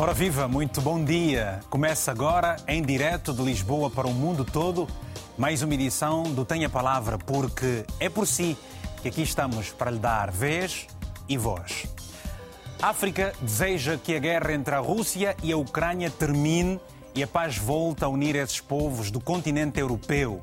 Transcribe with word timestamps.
Ora 0.00 0.14
viva, 0.14 0.46
muito 0.46 0.80
bom 0.80 1.02
dia. 1.02 1.58
Começa 1.68 2.12
agora, 2.12 2.54
em 2.68 2.80
direto 2.80 3.34
de 3.34 3.42
Lisboa 3.42 3.90
para 3.90 4.06
o 4.06 4.14
mundo 4.14 4.44
todo, 4.44 4.86
mais 5.36 5.60
uma 5.60 5.74
edição 5.74 6.22
do 6.22 6.44
Tenha 6.44 6.68
Palavra, 6.68 7.18
porque 7.18 7.84
é 7.98 8.08
por 8.08 8.24
si 8.24 8.56
que 9.02 9.08
aqui 9.08 9.22
estamos 9.22 9.70
para 9.70 9.90
lhe 9.90 9.98
dar 9.98 10.30
vez 10.30 10.86
e 11.28 11.36
voz. 11.36 11.86
África 12.80 13.32
deseja 13.42 13.98
que 13.98 14.14
a 14.14 14.20
guerra 14.20 14.52
entre 14.52 14.72
a 14.72 14.78
Rússia 14.78 15.36
e 15.42 15.50
a 15.50 15.56
Ucrânia 15.56 16.10
termine 16.10 16.78
e 17.12 17.20
a 17.20 17.26
paz 17.26 17.58
volte 17.58 18.04
a 18.04 18.08
unir 18.08 18.36
esses 18.36 18.60
povos 18.60 19.10
do 19.10 19.18
continente 19.18 19.80
europeu. 19.80 20.40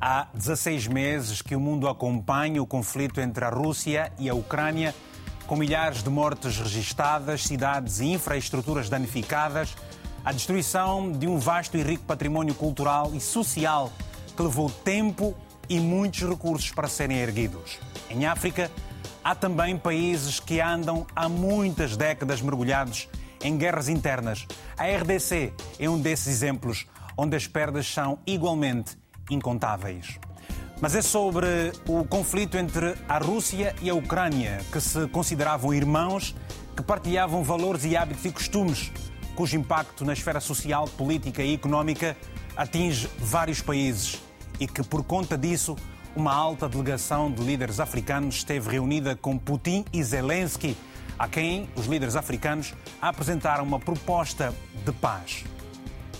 Há 0.00 0.28
16 0.32 0.86
meses 0.86 1.42
que 1.42 1.54
o 1.54 1.60
mundo 1.60 1.86
acompanha 1.86 2.62
o 2.62 2.66
conflito 2.66 3.20
entre 3.20 3.44
a 3.44 3.50
Rússia 3.50 4.10
e 4.18 4.30
a 4.30 4.34
Ucrânia 4.34 4.94
com 5.46 5.56
milhares 5.56 6.02
de 6.02 6.10
mortes 6.10 6.58
registadas, 6.58 7.44
cidades 7.44 8.00
e 8.00 8.06
infraestruturas 8.06 8.88
danificadas, 8.88 9.74
a 10.24 10.32
destruição 10.32 11.12
de 11.12 11.26
um 11.26 11.38
vasto 11.38 11.76
e 11.76 11.82
rico 11.82 12.04
património 12.04 12.54
cultural 12.54 13.12
e 13.14 13.20
social 13.20 13.92
que 14.36 14.42
levou 14.42 14.68
tempo 14.68 15.34
e 15.68 15.78
muitos 15.78 16.28
recursos 16.28 16.70
para 16.72 16.88
serem 16.88 17.18
erguidos. 17.18 17.78
Em 18.10 18.26
África, 18.26 18.70
há 19.22 19.34
também 19.34 19.76
países 19.76 20.40
que 20.40 20.60
andam 20.60 21.06
há 21.14 21.28
muitas 21.28 21.96
décadas 21.96 22.40
mergulhados 22.40 23.08
em 23.42 23.56
guerras 23.56 23.88
internas. 23.88 24.46
A 24.76 24.84
RDC 24.84 25.52
é 25.78 25.88
um 25.88 25.98
desses 25.98 26.26
exemplos 26.26 26.86
onde 27.16 27.36
as 27.36 27.46
perdas 27.46 27.86
são 27.86 28.18
igualmente 28.26 28.96
incontáveis. 29.30 30.18
Mas 30.80 30.94
é 30.94 31.00
sobre 31.00 31.72
o 31.88 32.04
conflito 32.04 32.58
entre 32.58 32.94
a 33.08 33.18
Rússia 33.18 33.74
e 33.80 33.88
a 33.88 33.94
Ucrânia, 33.94 34.60
que 34.70 34.78
se 34.78 35.08
consideravam 35.08 35.72
irmãos, 35.72 36.34
que 36.76 36.82
partilhavam 36.82 37.42
valores 37.42 37.84
e 37.84 37.96
hábitos 37.96 38.26
e 38.26 38.30
costumes, 38.30 38.92
cujo 39.34 39.56
impacto 39.56 40.04
na 40.04 40.12
esfera 40.12 40.38
social, 40.38 40.86
política 40.86 41.42
e 41.42 41.54
económica 41.54 42.14
atinge 42.54 43.08
vários 43.18 43.62
países 43.62 44.20
e 44.60 44.66
que, 44.66 44.82
por 44.82 45.02
conta 45.02 45.36
disso, 45.36 45.76
uma 46.14 46.34
alta 46.34 46.68
delegação 46.68 47.30
de 47.30 47.42
líderes 47.42 47.80
africanos 47.80 48.36
esteve 48.36 48.70
reunida 48.70 49.16
com 49.16 49.38
Putin 49.38 49.84
e 49.92 50.02
Zelensky, 50.02 50.76
a 51.18 51.26
quem 51.26 51.70
os 51.74 51.86
líderes 51.86 52.16
africanos 52.16 52.74
apresentaram 53.00 53.64
uma 53.64 53.80
proposta 53.80 54.54
de 54.84 54.92
paz. 54.92 55.44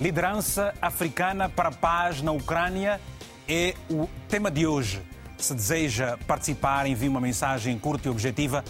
Liderança 0.01 0.75
africana 0.81 1.49
para 1.49 1.71
a 1.71 1.73
paz 1.73 2.21
na 2.21 2.33
Ucrânia 2.33 3.01
é 3.49 3.75
o 3.91 4.09
tema 4.29 4.51
de 4.51 4.67
hoje. 4.67 5.01
Se 5.39 5.55
deseja 5.55 6.19
participar, 6.27 6.87
envie 6.87 7.09
uma 7.09 7.21
mensagem 7.21 7.79
curta 7.79 8.09
e 8.09 8.11
objetiva 8.11 8.65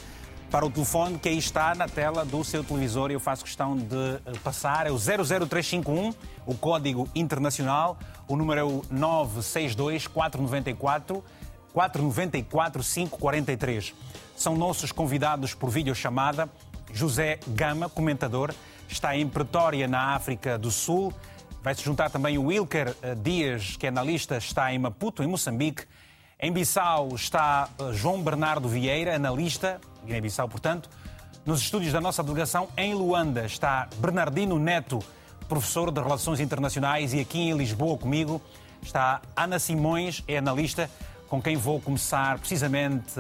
para 0.51 0.65
o 0.65 0.71
telefone 0.71 1.19
que 1.19 1.29
aí 1.29 1.39
está 1.39 1.75
na 1.75 1.89
tela 1.89 2.25
do 2.25 2.43
seu 2.45 2.63
televisor. 2.63 3.11
Eu 3.11 3.21
faço 3.21 3.45
questão 3.45 3.77
de 3.77 4.39
passar. 4.41 4.87
É 4.87 4.91
o 4.91 4.99
00351, 4.99 6.13
o 6.45 6.55
código 6.55 7.09
internacional. 7.15 7.99
O 8.29 8.37
número 8.37 8.61
é 8.61 8.65
o 8.65 8.83
962 8.91 10.07
494 10.07 11.23
494 11.73 12.83
543. 12.83 13.95
São 14.37 14.57
nossos 14.57 14.93
convidados 14.93 15.55
por 15.55 15.71
videochamada. 15.71 16.49
José 16.93 17.39
Gama, 17.49 17.89
comentador, 17.89 18.55
está 18.89 19.17
em 19.17 19.29
Pretória, 19.29 19.87
na 19.87 20.15
África 20.15 20.59
do 20.59 20.71
Sul. 20.71 21.13
Vai 21.67 21.75
se 21.75 21.83
juntar 21.83 22.11
também 22.11 22.39
o 22.39 22.45
Wilker 22.45 22.95
Dias, 23.25 23.77
que 23.77 23.87
é 23.87 23.89
analista, 23.89 24.37
está 24.37 24.73
em 24.73 24.79
Maputo, 24.79 25.25
em 25.25 25.27
Moçambique. 25.27 25.83
Em 26.39 26.53
Bissau 26.53 27.09
está 27.13 27.69
João 27.93 28.23
Bernardo 28.23 28.69
Vieira, 28.69 29.17
analista, 29.17 29.81
Guiné-Bissau, 30.05 30.49
portanto. 30.49 30.89
Nos 31.45 31.63
estúdios 31.63 31.93
da 31.93 32.01
nossa 32.01 32.23
delegação, 32.23 32.69
em 32.77 32.95
Luanda, 32.95 33.45
está 33.47 33.89
Bernardino 33.97 34.61
Neto, 34.61 35.01
professor 35.49 35.91
de 35.91 36.01
Relações 36.01 36.39
Internacionais, 36.39 37.13
e 37.13 37.19
aqui 37.19 37.41
em 37.41 37.57
Lisboa 37.57 37.99
comigo 37.99 38.41
está 38.81 39.21
Ana 39.35 39.59
Simões, 39.59 40.23
é 40.29 40.39
analista, 40.39 40.89
com 41.29 41.43
quem 41.43 41.57
vou 41.57 41.81
começar 41.81 42.39
precisamente 42.39 43.13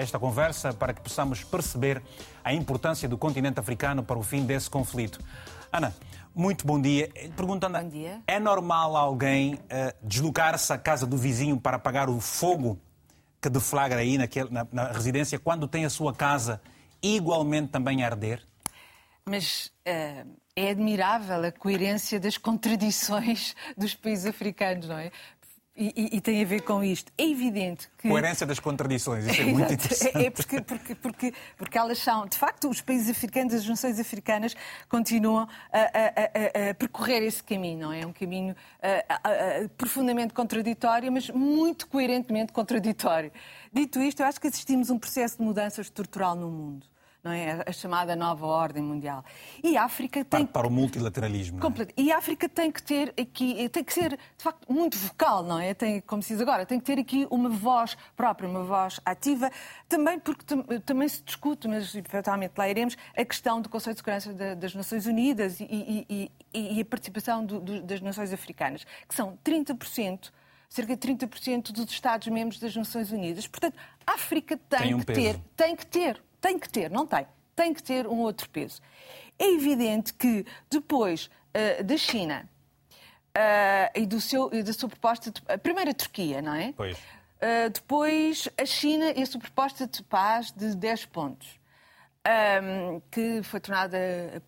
esta 0.00 0.18
conversa 0.18 0.72
para 0.72 0.92
que 0.92 1.00
possamos 1.00 1.44
perceber 1.44 2.02
a 2.42 2.52
importância 2.52 3.08
do 3.08 3.16
continente 3.16 3.60
africano 3.60 4.02
para 4.02 4.18
o 4.18 4.22
fim 4.24 4.44
desse 4.44 4.68
conflito. 4.68 5.20
Ana, 5.72 5.94
muito 6.34 6.66
bom 6.66 6.80
dia. 6.80 7.08
Perguntando, 7.36 7.78
bom 7.78 7.88
dia. 7.88 8.20
é 8.26 8.40
normal 8.40 8.96
alguém 8.96 9.54
uh, 9.54 9.58
deslocar-se 10.02 10.72
à 10.72 10.78
casa 10.78 11.06
do 11.06 11.16
vizinho 11.16 11.58
para 11.60 11.76
apagar 11.76 12.10
o 12.10 12.20
fogo 12.20 12.78
que 13.40 13.48
deflagra 13.48 14.00
aí 14.00 14.18
naquele, 14.18 14.50
na, 14.50 14.66
na, 14.72 14.92
residência 14.92 15.38
quando 15.38 15.68
tem 15.68 15.84
a 15.84 15.90
sua 15.90 16.14
casa 16.14 16.60
igualmente 17.02 17.68
também 17.68 18.02
a 18.02 18.06
arder? 18.06 18.42
Mas 19.26 19.70
uh, 19.86 20.28
é 20.56 20.70
admirável 20.70 21.44
a 21.44 21.52
coerência 21.52 22.18
das 22.18 22.36
contradições 22.36 23.54
dos 23.76 23.94
países 23.94 24.26
africanos, 24.26 24.88
não 24.88 24.98
é? 24.98 25.10
E, 25.76 25.92
e, 25.96 26.16
e, 26.18 26.20
tem 26.20 26.40
a 26.40 26.46
ver 26.46 26.60
com 26.62 26.84
isto. 26.84 27.12
É 27.18 27.24
evidente 27.24 27.90
que. 27.98 28.08
Coerência 28.08 28.46
das 28.46 28.60
contradições, 28.60 29.26
isso 29.26 29.40
é 29.40 29.44
muito 29.52 29.72
interessante. 29.72 30.16
É, 30.16 30.26
é 30.26 30.30
porque, 30.30 30.60
porque, 30.60 30.94
porque, 30.94 31.34
porque 31.56 31.78
elas 31.78 31.98
são. 31.98 32.26
De 32.26 32.38
facto, 32.38 32.70
os 32.70 32.80
países 32.80 33.10
africanos, 33.10 33.52
as 33.52 33.66
nações 33.66 33.98
africanas, 33.98 34.54
continuam 34.88 35.48
a, 35.72 35.78
a, 35.78 36.68
a, 36.68 36.70
a 36.70 36.74
percorrer 36.74 37.24
esse 37.24 37.42
caminho, 37.42 37.80
não 37.80 37.92
é? 37.92 38.02
É 38.02 38.06
um 38.06 38.12
caminho 38.12 38.54
profundamente 39.76 40.32
contraditório, 40.32 41.10
mas 41.10 41.28
muito 41.30 41.88
coerentemente 41.88 42.52
contraditório. 42.52 43.32
Dito 43.72 44.00
isto, 44.00 44.20
eu 44.20 44.26
acho 44.26 44.40
que 44.40 44.46
assistimos 44.46 44.90
a 44.90 44.94
um 44.94 44.98
processo 44.98 45.38
de 45.38 45.42
mudança 45.42 45.80
estrutural 45.80 46.36
no 46.36 46.50
mundo 46.50 46.86
não 47.24 47.32
é? 47.32 47.64
A 47.66 47.72
chamada 47.72 48.14
nova 48.14 48.46
ordem 48.46 48.82
mundial. 48.82 49.24
E 49.62 49.78
a 49.78 49.84
África 49.84 50.22
tem 50.22 50.44
para, 50.44 50.60
para 50.60 50.68
o 50.68 50.70
multilateralismo. 50.70 51.58
Completo. 51.58 51.94
É? 51.96 52.02
E 52.02 52.12
a 52.12 52.18
África 52.18 52.46
tem 52.46 52.70
que 52.70 52.82
ter 52.82 53.14
aqui, 53.18 53.66
tem 53.70 53.82
que 53.82 53.94
ser 53.94 54.10
de 54.10 54.44
facto 54.44 54.70
muito 54.70 54.98
vocal, 54.98 55.42
não 55.42 55.58
é? 55.58 55.72
Tem, 55.72 56.02
como 56.02 56.22
se 56.22 56.34
diz 56.34 56.42
agora, 56.42 56.66
tem 56.66 56.78
que 56.78 56.84
ter 56.84 56.98
aqui 57.00 57.26
uma 57.30 57.48
voz 57.48 57.96
própria, 58.14 58.46
uma 58.46 58.62
voz 58.62 59.00
ativa, 59.06 59.50
também 59.88 60.18
porque 60.18 60.44
também 60.84 61.08
se 61.08 61.22
discute, 61.22 61.66
mas 61.66 61.94
eventualmente 61.94 62.52
lá 62.58 62.68
iremos, 62.68 62.94
a 63.16 63.24
questão 63.24 63.60
do 63.60 63.70
Conselho 63.70 63.94
de 63.94 64.00
Segurança 64.00 64.54
das 64.54 64.74
Nações 64.74 65.06
Unidas 65.06 65.60
e, 65.60 65.64
e, 65.64 66.30
e, 66.52 66.76
e 66.76 66.80
a 66.80 66.84
participação 66.84 67.44
do, 67.44 67.58
do, 67.58 67.82
das 67.82 68.02
nações 68.02 68.34
africanas, 68.34 68.84
que 69.08 69.14
são 69.14 69.38
30% 69.42 70.30
cerca 70.68 70.96
de 70.96 71.08
30% 71.08 71.70
dos 71.70 71.90
Estados-membros 71.90 72.58
das 72.58 72.74
Nações 72.74 73.12
Unidas. 73.12 73.46
Portanto, 73.46 73.76
a 74.04 74.14
África 74.14 74.56
tem, 74.56 74.80
tem 74.80 74.94
um 74.94 74.98
que 74.98 75.06
peso. 75.06 75.20
ter, 75.20 75.40
tem 75.56 75.76
que 75.76 75.86
ter 75.86 76.20
tem 76.44 76.58
que 76.58 76.68
ter, 76.68 76.90
não 76.90 77.06
tem, 77.06 77.26
tem 77.56 77.72
que 77.72 77.82
ter 77.82 78.06
um 78.06 78.18
outro 78.18 78.50
peso. 78.50 78.82
É 79.38 79.50
evidente 79.54 80.12
que 80.12 80.44
depois 80.70 81.30
uh, 81.56 81.82
da 81.82 81.96
China 81.96 82.46
uh, 83.30 83.98
e, 83.98 84.04
do 84.04 84.20
seu, 84.20 84.50
e 84.52 84.62
da 84.62 84.74
sua 84.74 84.90
proposta, 84.90 85.30
de, 85.30 85.42
a 85.48 85.56
primeira 85.56 85.92
a 85.92 85.94
Turquia, 85.94 86.42
não 86.42 86.54
é? 86.54 86.74
Pois. 86.76 86.98
Uh, 86.98 87.70
depois 87.72 88.46
a 88.58 88.66
China 88.66 89.10
e 89.16 89.22
a 89.22 89.26
sua 89.26 89.40
proposta 89.40 89.86
de 89.86 90.02
paz 90.02 90.52
de 90.52 90.76
10 90.76 91.06
pontos. 91.06 91.48
Um, 92.26 93.02
que 93.10 93.42
foi 93.42 93.60
tornada 93.60 93.98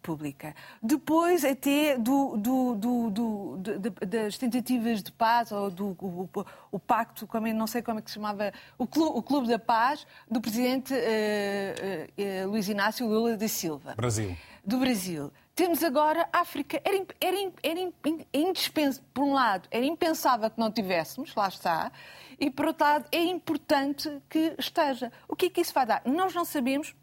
pública. 0.02 0.54
Depois, 0.82 1.44
até 1.44 1.98
do, 1.98 2.34
do, 2.38 2.74
do, 2.74 3.58
de, 3.58 4.06
das 4.06 4.38
tentativas 4.38 5.02
de 5.02 5.12
paz, 5.12 5.52
ou 5.52 5.70
do 5.70 5.88
o, 6.00 6.26
o, 6.72 6.78
pacto, 6.78 7.26
como, 7.26 7.46
não 7.52 7.66
sei 7.66 7.82
como 7.82 7.98
é 7.98 8.02
que 8.02 8.10
se 8.10 8.14
chamava, 8.14 8.50
o 8.78 8.86
Clube, 8.86 9.18
o 9.18 9.22
clube 9.22 9.48
da 9.48 9.58
Paz, 9.58 10.06
do 10.30 10.40
presidente 10.40 10.94
uh, 10.94 12.46
uh, 12.46 12.48
Luiz 12.48 12.66
Inácio 12.66 13.06
Lula 13.06 13.36
da 13.36 13.46
Silva. 13.46 13.94
Brasil. 13.94 14.34
Do 14.64 14.78
Brasil. 14.78 15.30
Temos 15.54 15.84
agora 15.84 16.26
a 16.32 16.40
África. 16.40 16.80
Era, 16.82 17.04
era, 17.20 17.52
era 17.62 17.92
indispensável, 18.32 19.06
por 19.12 19.22
um 19.22 19.34
lado, 19.34 19.68
era 19.70 19.84
impensável 19.84 20.48
que 20.50 20.58
não 20.58 20.70
tivéssemos, 20.70 21.34
lá 21.34 21.48
está, 21.48 21.92
e 22.40 22.50
por 22.50 22.66
outro 22.68 22.86
lado, 22.86 23.06
é 23.12 23.22
importante 23.22 24.22
que 24.30 24.54
esteja. 24.58 25.12
O 25.28 25.36
que 25.36 25.46
é 25.46 25.50
que 25.50 25.60
isso 25.60 25.74
vai 25.74 25.84
dar? 25.84 26.02
Nós 26.06 26.34
não 26.34 26.44
sabemos 26.46 26.94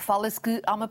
Fala-se 0.00 0.40
que 0.40 0.62
há 0.66 0.74
uma, 0.74 0.90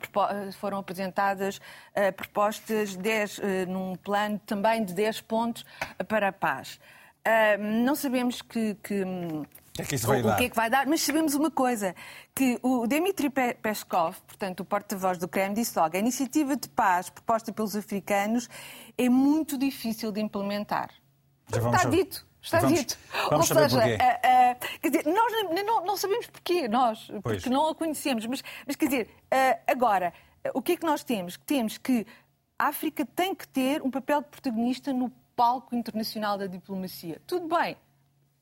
foram 0.60 0.80
apresentadas 0.80 1.58
uh, 1.58 2.14
propostas 2.16 2.96
10, 2.96 3.38
uh, 3.38 3.42
num 3.68 3.96
plano 3.96 4.40
também 4.46 4.84
de 4.84 4.94
10 4.94 5.22
pontos 5.22 5.66
para 6.08 6.30
a 6.30 6.32
paz. 6.32 6.80
Uh, 7.26 7.62
não 7.84 7.96
sabemos 7.96 8.42
que, 8.42 8.76
que 8.76 9.04
que 9.84 9.96
é 9.96 10.00
que 10.00 10.08
o, 10.08 10.34
o 10.34 10.36
que 10.36 10.46
é 10.46 10.50
que 10.50 10.56
vai 10.56 10.70
dar, 10.70 10.88
mas 10.88 11.02
sabemos 11.02 11.36
uma 11.36 11.52
coisa, 11.52 11.96
que 12.34 12.60
o 12.64 12.88
Dmitry 12.88 13.30
Peskov, 13.62 14.16
portanto 14.26 14.62
o 14.62 14.66
porta-voz 14.66 15.18
do 15.18 15.28
Kremlin, 15.28 15.54
disse 15.54 15.78
logo, 15.78 15.96
a 15.96 16.00
iniciativa 16.00 16.56
de 16.56 16.68
paz 16.70 17.10
proposta 17.10 17.52
pelos 17.54 17.76
africanos 17.76 18.50
é 18.98 19.08
muito 19.08 19.58
difícil 19.58 20.12
de 20.12 20.20
implementar. 20.20 20.90
Está 21.52 21.86
dito. 21.90 22.27
Está 22.42 22.60
vamos, 22.60 22.80
dito. 22.80 22.98
Vamos 23.30 23.52
Ou 23.52 23.56
saber 23.56 23.70
seja, 23.70 23.82
porquê. 23.82 23.94
Uh, 23.96 24.76
uh, 24.76 24.80
quer 24.82 24.90
dizer, 24.90 25.06
nós 25.06 25.66
não, 25.66 25.86
não, 25.86 25.98
sabemos 25.98 26.28
porquê, 26.28 26.68
nós, 26.68 27.12
Pois. 27.22 27.38
porque 27.38 27.50
não 27.50 27.70
a 27.70 27.76
conhecemos. 27.76 28.26
Mas, 28.26 28.44
mas 28.66 28.76
quer 28.76 28.86
dizer, 28.86 29.10
uh, 29.34 29.60
agora, 29.68 30.14
o 30.54 30.62
que 30.62 30.74
é 30.74 30.78
que 30.78 30.86
nós 30.86 31.04
temos? 31.04 31.38
Temos 31.46 31.78
que 31.78 32.06
a 32.58 32.68
África 32.68 33.06
tem 33.06 33.36
que 33.36 33.48
ter 33.48 33.82
um 33.82 33.92
papel 33.92 34.22
de 34.22 34.28
protagonista 34.28 34.94
no 34.94 35.10
palco 35.36 35.76
internacional 35.76 36.38
da 36.38 36.48
diplomacia. 36.48 37.22
Tudo 37.28 37.48
bem. 37.56 37.78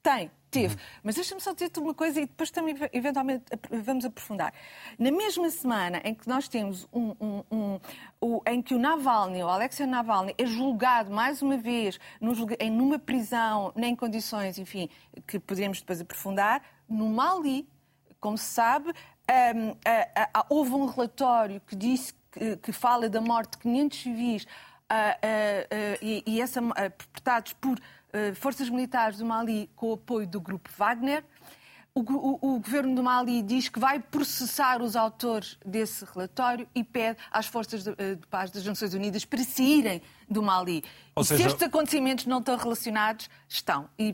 Tem, 0.02 0.32
teve. 0.56 0.76
Uhum. 0.76 0.82
Mas 1.04 1.16
deixa-me 1.16 1.42
só 1.42 1.54
dizer-te 1.54 1.80
uma 1.80 1.94
coisa 1.94 2.22
e 2.22 2.26
depois 2.26 2.50
também, 2.50 2.76
eventualmente, 2.94 3.44
vamos 3.84 4.06
aprofundar. 4.06 4.54
Na 4.98 5.12
mesma 5.12 5.50
semana 5.50 6.02
em 6.04 6.14
que 6.14 6.28
nós 6.28 6.48
temos 6.48 6.88
um, 6.94 7.14
um, 7.20 7.44
um, 7.52 7.80
um 8.22 8.42
em 8.48 8.62
que 8.62 8.74
o 8.74 8.80
Navalny, 8.80 9.44
o 9.44 9.48
Alexei 9.48 9.86
Navalny, 9.86 10.34
é 10.38 10.46
julgado 10.46 11.12
mais 11.12 11.42
uma 11.42 11.58
vez 11.58 12.00
em 12.60 12.72
numa 12.72 12.98
prisão, 12.98 13.74
nem 13.76 13.94
em 13.94 13.96
condições, 13.96 14.58
enfim, 14.58 14.90
que 15.28 15.40
poderemos 15.40 15.80
depois 15.80 16.00
aprofundar, 16.00 16.62
no 16.88 17.10
Mali, 17.10 17.68
como 18.20 18.38
se 18.38 18.46
sabe, 18.46 18.90
um, 18.90 19.76
a, 20.34 20.46
houve 20.50 20.72
um 20.72 20.86
relatório 20.86 21.62
que 21.62 21.76
disse 21.76 22.14
que, 22.32 22.58
que 22.58 22.72
fala 22.72 23.10
da 23.10 23.20
morte 23.20 23.52
de 23.54 23.58
500 23.60 23.98
civis 23.98 24.48
e, 26.02 26.24
e 26.26 26.42
essa, 26.42 26.62
perpetrados 26.62 27.54
por 27.54 27.80
forças 28.36 28.70
militares 28.70 29.18
do 29.18 29.26
Mali 29.26 29.70
com 29.76 29.92
o 29.92 29.94
apoio 29.94 30.28
do 30.28 30.40
grupo 30.40 30.70
Wagner. 30.78 31.24
O, 31.94 32.02
o, 32.02 32.56
o, 32.56 32.60
governo 32.60 32.94
do 32.94 33.02
Mali 33.02 33.42
diz 33.42 33.70
que 33.70 33.80
vai 33.80 34.02
processar 34.02 34.82
os 34.82 34.98
autores 34.98 35.58
desse 35.66 36.04
relatório 36.04 36.68
e 36.76 36.84
pede 36.84 37.18
às 37.32 37.48
forças 37.48 37.86
de, 37.86 37.96
de 37.96 38.28
paz 38.30 38.52
das 38.52 38.66
Nações 38.66 38.94
Unidas 38.94 39.24
para 39.24 39.42
saírem 39.46 40.02
do 40.30 40.44
Mali. 40.44 40.84
Ou 41.16 41.24
e 41.24 41.26
seja... 41.26 41.42
se 41.42 41.48
estes 41.48 41.64
acontecimentos 41.64 42.26
não 42.26 42.40
estão 42.40 42.58
relacionados, 42.58 43.30
estão. 43.48 43.88
E, 43.98 44.14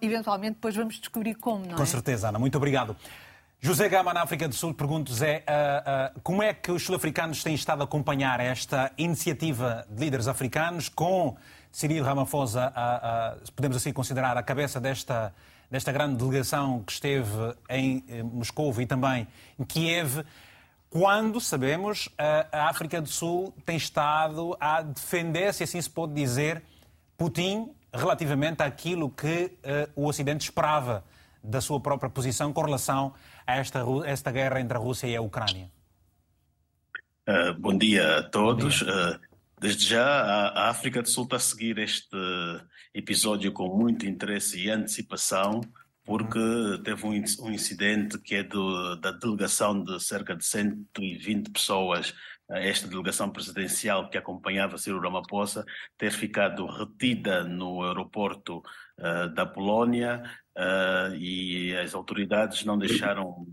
eventualmente 0.00 0.54
depois 0.54 0.76
vamos 0.76 1.00
descobrir 1.00 1.34
como, 1.34 1.66
não 1.66 1.74
Com 1.74 1.82
é? 1.82 1.86
certeza, 1.86 2.28
Ana. 2.28 2.38
Muito 2.38 2.56
obrigado. 2.56 2.94
José 3.60 3.88
Gama, 3.88 4.14
na 4.14 4.22
África 4.22 4.46
do 4.46 4.54
Sul, 4.54 4.72
pergunto, 4.72 5.12
Zé, 5.12 5.42
uh, 5.48 6.16
uh, 6.16 6.20
como 6.22 6.44
é 6.44 6.54
que 6.54 6.70
os 6.70 6.84
sul-africanos 6.84 7.42
têm 7.42 7.56
estado 7.56 7.80
a 7.80 7.84
acompanhar 7.84 8.38
esta 8.38 8.92
iniciativa 8.96 9.84
de 9.90 10.04
líderes 10.04 10.28
africanos 10.28 10.88
com 10.88 11.36
Cyril 11.78 12.02
Ramaphosa, 12.02 12.72
uh, 12.74 13.52
podemos 13.52 13.76
assim 13.76 13.92
considerar, 13.92 14.36
a 14.36 14.42
cabeça 14.42 14.80
desta, 14.80 15.32
desta 15.70 15.92
grande 15.92 16.16
delegação 16.16 16.82
que 16.82 16.90
esteve 16.90 17.54
em 17.70 18.04
eh, 18.08 18.20
Moscou 18.20 18.74
e 18.80 18.84
também 18.84 19.28
em 19.56 19.64
Kiev, 19.64 20.24
quando, 20.90 21.40
sabemos, 21.40 22.08
a 22.50 22.68
África 22.68 23.00
do 23.00 23.08
Sul 23.08 23.54
tem 23.64 23.76
estado 23.76 24.56
a 24.58 24.82
defender, 24.82 25.54
se 25.54 25.62
assim 25.62 25.80
se 25.80 25.88
pode 25.88 26.14
dizer, 26.14 26.64
Putin 27.16 27.70
relativamente 27.94 28.60
àquilo 28.62 29.08
que 29.10 29.52
o 29.94 30.06
Ocidente 30.06 30.44
esperava 30.44 31.04
da 31.44 31.60
sua 31.60 31.78
própria 31.78 32.10
posição 32.10 32.52
com 32.52 32.62
relação 32.62 33.14
a 33.46 33.56
esta, 33.56 33.84
esta 34.06 34.32
guerra 34.32 34.60
entre 34.60 34.76
a 34.76 34.80
Rússia 34.80 35.06
e 35.06 35.14
a 35.14 35.20
Ucrânia? 35.20 35.70
Uh, 37.28 37.52
bom 37.58 37.76
dia 37.76 38.18
a 38.18 38.22
todos. 38.22 38.76
Dia. 38.76 39.20
Uh, 39.22 39.27
desde 39.60 39.86
já, 39.86 40.04
a, 40.04 40.68
África 40.70 41.02
do 41.02 41.08
Sul 41.08 41.24
está 41.24 41.36
a 41.36 41.40
seguir 41.40 41.78
este 41.78 42.16
episódio 42.94 43.52
com 43.52 43.76
muito 43.76 44.06
interesse 44.06 44.58
e 44.60 44.70
antecipação, 44.70 45.60
porque 46.04 46.38
uhum. 46.38 46.82
teve 46.82 47.06
um, 47.06 47.24
um, 47.40 47.50
incidente 47.50 48.18
que 48.18 48.36
é 48.36 48.42
do, 48.42 48.96
da 48.96 49.10
delegação 49.10 49.82
de 49.82 50.02
cerca 50.02 50.34
de 50.34 50.44
120 50.44 51.50
pessoas 51.50 52.14
esta 52.50 52.88
delegação 52.88 53.30
presidencial 53.30 54.08
que 54.08 54.16
acompanhava 54.16 54.78
Ciro 54.78 55.00
Ramaphosa 55.00 55.66
ter 55.98 56.10
ficado 56.10 56.66
retida 56.66 57.44
no 57.44 57.82
aeroporto 57.82 58.62
uh, 58.98 59.28
da 59.34 59.44
Polónia 59.44 60.22
uh, 60.56 61.14
e 61.14 61.76
as 61.76 61.94
autoridades 61.94 62.64
não 62.64 62.78
deixaram 62.78 63.46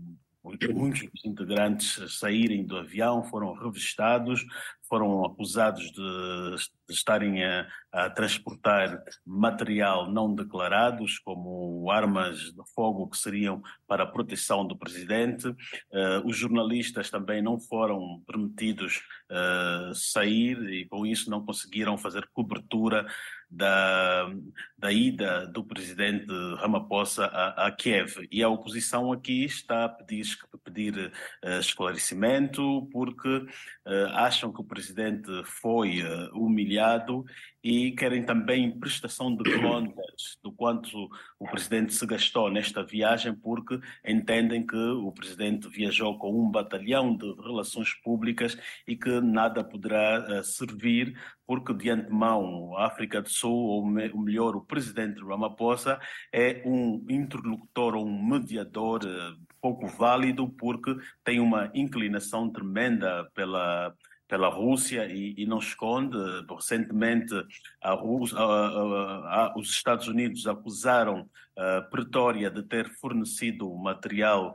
muitos 0.72 1.24
integrantes 1.24 2.18
saírem 2.18 2.64
do 2.64 2.76
avião, 2.76 3.24
foram 3.24 3.54
revistados, 3.54 4.44
foram 4.88 5.24
acusados 5.24 5.90
de, 5.90 6.56
estarem 6.88 7.44
a, 7.44 7.66
a, 7.92 8.10
transportar 8.10 9.02
material 9.24 10.10
não 10.10 10.34
declarados, 10.34 11.18
como 11.18 11.90
armas 11.90 12.52
de 12.52 12.62
fogo 12.74 13.08
que 13.08 13.18
seriam 13.18 13.62
para 13.86 14.04
a 14.04 14.06
proteção 14.06 14.66
do 14.66 14.76
presidente. 14.76 15.48
Uh, 15.48 16.24
os 16.24 16.36
jornalistas 16.36 17.10
também 17.10 17.42
não 17.42 17.58
foram 17.58 18.22
permitidos 18.26 19.02
uh, 19.30 19.94
sair 19.94 20.58
e, 20.70 20.86
com 20.86 21.04
isso, 21.04 21.30
não 21.30 21.44
conseguiram 21.44 21.98
fazer 21.98 22.28
cobertura 22.32 23.06
da, 23.50 24.30
da 24.76 24.92
ida 24.92 25.46
do 25.46 25.64
presidente 25.64 26.26
Ramaphosa 26.58 27.26
a, 27.26 27.66
a, 27.66 27.72
Kiev. 27.72 28.26
E 28.30 28.42
a 28.42 28.48
oposição 28.48 29.12
aqui 29.12 29.44
está 29.44 29.84
a 29.84 29.88
pedir, 29.88 30.26
pedir 30.64 31.12
uh, 31.44 31.60
esclarecimento 31.60 32.88
porque 32.92 33.28
uh, 33.28 34.06
acham 34.14 34.52
que 34.52 34.60
o 34.60 34.64
presidente 34.64 35.30
foi 35.44 36.02
uh, 36.02 36.30
humilhado 36.34 37.24
e 37.66 37.90
querem 37.90 38.22
também 38.22 38.70
prestação 38.70 39.34
de 39.34 39.42
contas 39.60 40.38
do 40.40 40.52
quanto 40.52 41.10
o 41.36 41.48
presidente 41.50 41.92
se 41.94 42.06
gastou 42.06 42.48
nesta 42.48 42.84
viagem, 42.84 43.34
porque 43.34 43.80
entendem 44.06 44.64
que 44.64 44.76
o 44.76 45.10
presidente 45.10 45.68
viajou 45.68 46.16
com 46.16 46.30
um 46.30 46.48
batalhão 46.48 47.16
de 47.16 47.26
relações 47.42 47.92
públicas 47.92 48.56
e 48.86 48.94
que 48.94 49.20
nada 49.20 49.64
poderá 49.64 50.24
uh, 50.38 50.44
servir, 50.44 51.18
porque 51.44 51.74
de 51.74 51.90
antemão 51.90 52.78
a 52.78 52.86
África 52.86 53.20
do 53.20 53.28
Sul, 53.28 53.66
ou 53.66 53.84
me, 53.84 54.08
melhor, 54.14 54.54
o 54.54 54.64
presidente 54.64 55.20
Ramaphosa, 55.20 55.98
é 56.32 56.62
um 56.64 57.04
interlocutor 57.10 57.96
ou 57.96 58.06
um 58.06 58.28
mediador 58.28 59.00
uh, 59.04 59.36
pouco 59.60 59.88
válido, 59.88 60.48
porque 60.50 60.94
tem 61.24 61.40
uma 61.40 61.68
inclinação 61.74 62.48
tremenda 62.48 63.28
pela 63.34 63.92
pela 64.28 64.48
Rússia 64.48 65.06
e, 65.06 65.34
e, 65.36 65.46
não 65.46 65.58
esconde. 65.58 66.16
Recentemente, 66.48 67.34
a 67.82 67.92
Rússia, 67.92 68.38
a, 68.38 68.42
a, 68.42 69.54
os 69.56 69.70
Estados 69.70 70.08
Unidos 70.08 70.46
acusaram 70.46 71.28
a 71.56 71.80
Pretória 71.80 72.50
de 72.50 72.62
ter 72.62 72.88
fornecido 72.88 73.74
material 73.76 74.54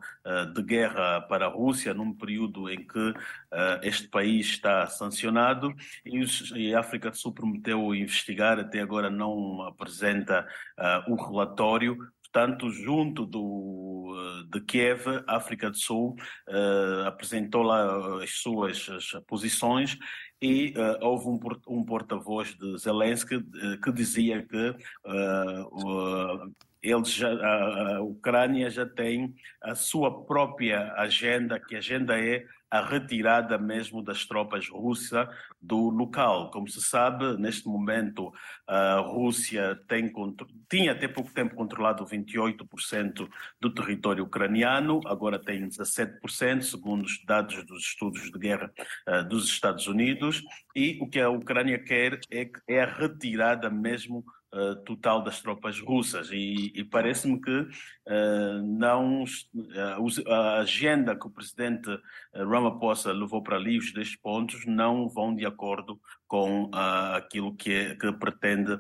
de 0.54 0.62
guerra 0.62 1.22
para 1.22 1.48
a 1.48 1.50
Rússia 1.50 1.96
num 1.96 2.14
período 2.14 2.70
em 2.70 2.86
que 2.86 3.14
este 3.82 4.08
país 4.08 4.46
está 4.48 4.86
sancionado 4.86 5.74
e, 6.06 6.76
a 6.76 6.80
África 6.80 7.10
do 7.10 7.18
Sul 7.18 7.34
prometeu 7.34 7.96
investigar, 7.96 8.60
até 8.60 8.82
agora 8.82 9.10
não 9.10 9.64
apresenta 9.64 10.48
o 11.08 11.16
relatório 11.16 11.98
Portanto, 12.32 12.70
junto 12.70 13.26
do, 13.26 14.16
eh, 14.16 14.48
de 14.50 14.62
Kiev, 14.62 15.06
África 15.28 15.70
do 15.70 15.78
Sul 15.78 16.16
uh, 16.48 17.06
apresentou 17.06 17.62
lá 17.62 18.24
as 18.24 18.32
suas 18.36 18.88
as 18.90 19.12
posições 19.28 19.98
e 20.42 20.74
uh, 20.78 21.06
houve 21.06 21.28
um, 21.28 21.40
um 21.68 21.84
porta-voz 21.84 22.56
de 22.56 22.78
Zelensky 22.78 23.36
uh, 23.36 23.82
que 23.84 23.92
dizia 23.92 24.42
que 24.44 24.76
eles 26.82 27.14
já, 27.14 27.32
a, 27.34 27.98
a 27.98 28.02
Ucrânia 28.02 28.70
já 28.70 28.86
tem 28.86 29.36
a 29.62 29.76
sua 29.76 30.24
própria 30.26 30.94
agenda, 30.94 31.60
que 31.60 31.76
a 31.76 31.80
agenda 31.80 32.18
é 32.18 32.46
a 32.72 32.82
retirada 32.82 33.58
mesmo 33.58 34.02
das 34.02 34.26
tropas 34.26 34.70
russas 34.70 35.28
do 35.62 35.90
local. 35.90 36.50
Como 36.52 36.68
se 36.70 36.82
sabe, 36.82 37.38
neste 37.38 37.68
momento 37.68 38.34
a 38.66 39.00
Rússia 39.00 39.78
tem, 39.88 40.12
tinha 40.70 40.94
até 40.94 41.08
pouco 41.08 41.32
tempo 41.34 41.54
controlado 41.54 42.06
28% 42.06 43.30
do 43.60 43.74
território 43.74 44.24
ucraniano, 44.24 45.02
agora 45.06 45.38
tem 45.38 45.68
17%, 45.68 46.62
segundo 46.62 47.04
os 47.04 47.24
dados 47.26 47.64
dos 47.66 47.84
estudos 47.84 48.32
de 48.32 48.40
guerra 48.40 48.72
uh, 49.08 49.28
dos 49.28 49.46
Estados 49.46 49.88
Unidos, 49.88 50.42
e 50.74 50.98
o 51.02 51.10
que 51.10 51.20
a 51.20 51.30
Ucrânia 51.30 51.78
quer 51.78 52.22
é, 52.32 52.50
é 52.68 52.82
a 52.82 52.86
retirada 52.86 53.70
mesmo 53.70 54.24
uh, 54.54 54.76
total 54.84 55.24
das 55.24 55.42
tropas 55.42 55.80
russas 55.80 56.30
e, 56.32 56.72
e 56.76 56.84
parece-me 56.84 57.40
que 57.40 57.52
uh, 57.52 58.62
não 58.64 59.24
uh, 59.24 60.32
a 60.32 60.60
agenda 60.60 61.16
que 61.16 61.28
o 61.28 61.30
presidente 61.30 61.90
Ramaphosa 62.34 63.12
levou 63.12 63.42
para 63.42 63.58
ali 63.58 63.78
os 63.78 63.94
10 63.94 64.16
pontos 64.18 64.66
não 64.66 65.08
vão 65.10 65.36
de 65.36 65.46
acordo 65.46 66.00
com 66.28 66.70
aquilo 66.74 67.54
que, 67.56 67.74
é, 67.74 67.96
que 67.96 68.10
pretende 68.14 68.80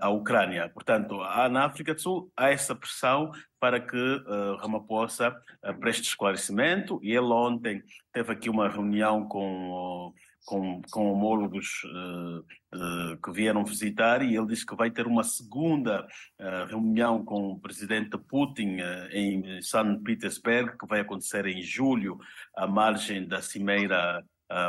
a 0.00 0.08
Ucrânia. 0.08 0.70
Portanto, 0.70 1.20
há, 1.20 1.46
na 1.46 1.66
África 1.66 1.92
do 1.92 2.00
Sul 2.00 2.32
há 2.34 2.48
essa 2.48 2.74
pressão 2.74 3.30
para 3.60 3.80
que 3.80 3.96
uh, 3.96 4.56
Ramaphosa 4.56 5.30
uh, 5.64 5.74
preste 5.78 6.04
esclarecimento 6.04 7.00
e 7.02 7.10
ele 7.10 7.32
ontem 7.32 7.82
teve 8.12 8.32
aqui 8.32 8.48
uma 8.48 8.68
reunião 8.68 9.26
com 9.26 10.12
com, 10.48 10.80
com 10.90 11.12
homólogos 11.12 11.82
uh, 11.84 13.16
que 13.22 13.30
vieram 13.30 13.62
visitar 13.66 14.22
e 14.22 14.34
ele 14.34 14.46
disse 14.46 14.64
que 14.64 14.74
vai 14.74 14.90
ter 14.90 15.06
uma 15.06 15.22
segunda 15.22 16.08
uh, 16.40 16.66
reunião 16.66 17.22
com 17.22 17.50
o 17.50 17.60
presidente 17.60 18.16
Putin 18.16 18.78
em 19.12 19.60
São 19.60 20.02
Petersburgo, 20.02 20.78
que 20.78 20.86
vai 20.86 21.00
acontecer 21.00 21.44
em 21.46 21.60
julho, 21.60 22.18
à 22.56 22.66
margem 22.66 23.28
da 23.28 23.42
cimeira 23.42 24.24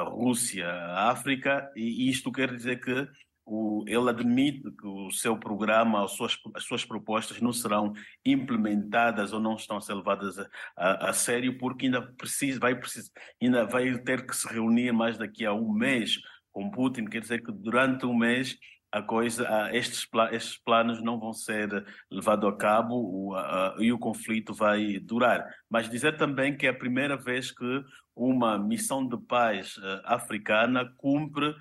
Rússia-África, 0.10 1.72
e 1.74 2.10
isto 2.10 2.34
quer 2.34 2.54
dizer 2.54 2.82
que 2.82 3.08
o, 3.50 3.84
ele 3.88 4.10
admite 4.10 4.72
que 4.72 4.88
o 4.88 5.12
seu 5.12 5.38
programa, 5.38 6.04
as 6.04 6.12
suas, 6.12 6.38
as 6.56 6.64
suas 6.64 6.86
propostas 6.86 7.42
não 7.42 7.52
serão 7.52 7.94
implementadas 8.26 9.34
ou 9.34 9.40
não 9.40 9.56
estão 9.56 9.78
a 9.78 9.82
ser 9.82 9.96
levadas 9.96 10.38
a, 10.38 10.48
a, 10.78 11.10
a 11.10 11.14
sério, 11.14 11.58
porque 11.58 11.88
ainda, 11.88 12.02
precisa, 12.14 12.60
vai, 12.60 12.76
precisa, 12.76 13.10
ainda 13.42 13.66
vai 13.66 13.98
ter 14.00 14.26
que 14.26 14.36
se 14.36 14.48
reunir 14.48 14.92
mais 14.92 15.18
daqui 15.18 15.46
a 15.46 15.54
um 15.54 15.74
mês 15.74 16.20
com 16.52 16.70
Putin, 16.70 17.06
quer 17.06 17.22
dizer 17.22 17.44
que 17.44 17.52
durante 17.52 18.06
um 18.06 18.16
mês 18.16 18.58
a 18.92 19.02
coisa, 19.02 19.48
estes, 19.72 20.08
estes 20.32 20.58
planos 20.58 21.02
não 21.04 21.20
vão 21.20 21.32
ser 21.32 21.86
levados 22.12 22.50
a 22.50 22.56
cabo 22.56 22.96
o, 22.96 23.36
a, 23.36 23.76
e 23.80 23.92
o 23.92 24.00
conflito 24.00 24.54
vai 24.54 25.00
durar. 25.00 25.46
Mas 25.70 25.90
dizer 25.90 26.18
também 26.18 26.58
que 26.58 26.66
é 26.66 26.70
a 26.70 26.78
primeira 26.78 27.16
vez 27.16 27.52
que 27.52 27.84
uma 28.16 28.58
missão 28.58 29.08
de 29.08 29.18
paz 29.18 29.78
uh, 29.78 30.02
africana 30.06 30.92
cumpre 30.98 31.56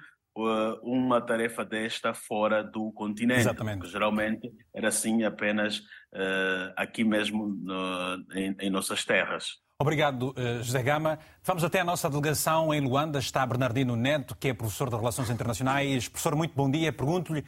uma 0.82 1.20
tarefa 1.20 1.64
desta 1.64 2.14
fora 2.14 2.62
do 2.62 2.92
continente. 2.92 3.40
Exatamente. 3.40 3.78
Porque 3.78 3.92
geralmente 3.92 4.52
era 4.74 4.88
assim 4.88 5.24
apenas 5.24 5.78
uh, 5.78 6.72
aqui 6.76 7.04
mesmo 7.04 7.48
no, 7.48 8.24
em, 8.34 8.56
em 8.60 8.70
nossas 8.70 9.04
terras. 9.04 9.58
Obrigado, 9.80 10.34
José 10.60 10.82
Gama. 10.82 11.20
Vamos 11.44 11.62
até 11.62 11.78
a 11.78 11.84
nossa 11.84 12.10
delegação 12.10 12.74
em 12.74 12.80
Luanda. 12.80 13.20
Está 13.20 13.46
Bernardino 13.46 13.94
Neto, 13.94 14.34
que 14.34 14.48
é 14.48 14.52
professor 14.52 14.90
de 14.90 14.96
Relações 14.96 15.30
Internacionais. 15.30 16.08
Professor, 16.08 16.34
muito 16.34 16.52
bom 16.52 16.68
dia. 16.68 16.92
Pergunto-lhe. 16.92 17.44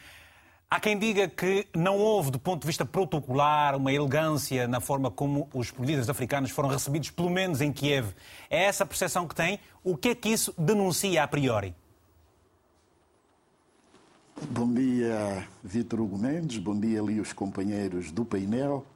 Há 0.70 0.78
quem 0.78 0.96
diga 0.96 1.26
que 1.26 1.66
não 1.74 1.98
houve, 1.98 2.30
do 2.30 2.38
ponto 2.38 2.60
de 2.60 2.68
vista 2.68 2.84
protocolar, 2.84 3.74
uma 3.74 3.92
elegância 3.92 4.68
na 4.68 4.78
forma 4.80 5.10
como 5.10 5.50
os 5.52 5.70
líderes 5.70 6.08
africanos 6.08 6.52
foram 6.52 6.68
recebidos, 6.68 7.10
pelo 7.10 7.28
menos 7.28 7.60
em 7.60 7.72
Kiev. 7.72 8.14
É 8.48 8.62
essa 8.62 8.84
a 8.84 8.86
percepção 8.86 9.26
que 9.26 9.34
tem? 9.34 9.58
O 9.82 9.96
que 9.96 10.10
é 10.10 10.14
que 10.14 10.28
isso 10.28 10.54
denuncia 10.56 11.24
a 11.24 11.26
priori? 11.26 11.74
Bom 14.48 14.72
dia, 14.72 15.46
Vitor 15.62 16.00
Hugo 16.00 16.16
Mendes. 16.16 16.56
Bom 16.58 16.78
dia 16.78 17.00
ali 17.00 17.20
os 17.20 17.32
companheiros 17.32 18.10
do 18.10 18.24
painel. 18.24 18.86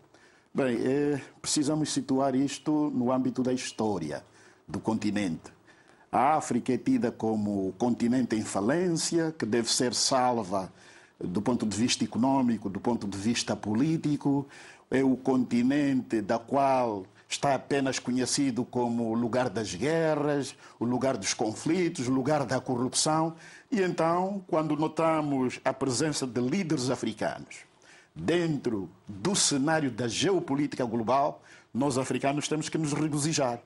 Bem, 0.54 0.78
é, 0.78 1.20
precisamos 1.40 1.92
situar 1.92 2.34
isto 2.34 2.90
no 2.94 3.12
âmbito 3.12 3.42
da 3.42 3.52
história 3.52 4.24
do 4.66 4.80
continente. 4.80 5.52
A 6.10 6.36
África 6.36 6.72
é 6.72 6.78
tida 6.78 7.12
como 7.12 7.74
continente 7.76 8.34
em 8.34 8.42
falência, 8.42 9.34
que 9.38 9.44
deve 9.44 9.70
ser 9.70 9.92
salva 9.92 10.72
do 11.20 11.42
ponto 11.42 11.66
de 11.66 11.76
vista 11.76 12.04
econômico, 12.04 12.70
do 12.70 12.80
ponto 12.80 13.06
de 13.06 13.18
vista 13.18 13.54
político. 13.54 14.46
É 14.90 15.04
o 15.04 15.14
continente 15.14 16.22
da 16.22 16.38
qual 16.38 17.04
está 17.28 17.54
apenas 17.54 17.98
conhecido 17.98 18.64
como 18.64 19.10
o 19.10 19.14
lugar 19.14 19.50
das 19.50 19.74
guerras, 19.74 20.54
o 20.78 20.84
lugar 20.84 21.16
dos 21.16 21.34
conflitos, 21.34 22.08
o 22.08 22.12
lugar 22.12 22.44
da 22.44 22.60
corrupção. 22.60 23.34
E 23.70 23.80
então, 23.82 24.44
quando 24.46 24.76
notamos 24.76 25.60
a 25.64 25.72
presença 25.72 26.26
de 26.26 26.40
líderes 26.40 26.90
africanos 26.90 27.56
dentro 28.14 28.88
do 29.08 29.34
cenário 29.34 29.90
da 29.90 30.06
geopolítica 30.06 30.84
global, 30.84 31.42
nós 31.72 31.98
africanos 31.98 32.46
temos 32.46 32.68
que 32.68 32.78
nos 32.78 32.92
regozijar. 32.92 33.60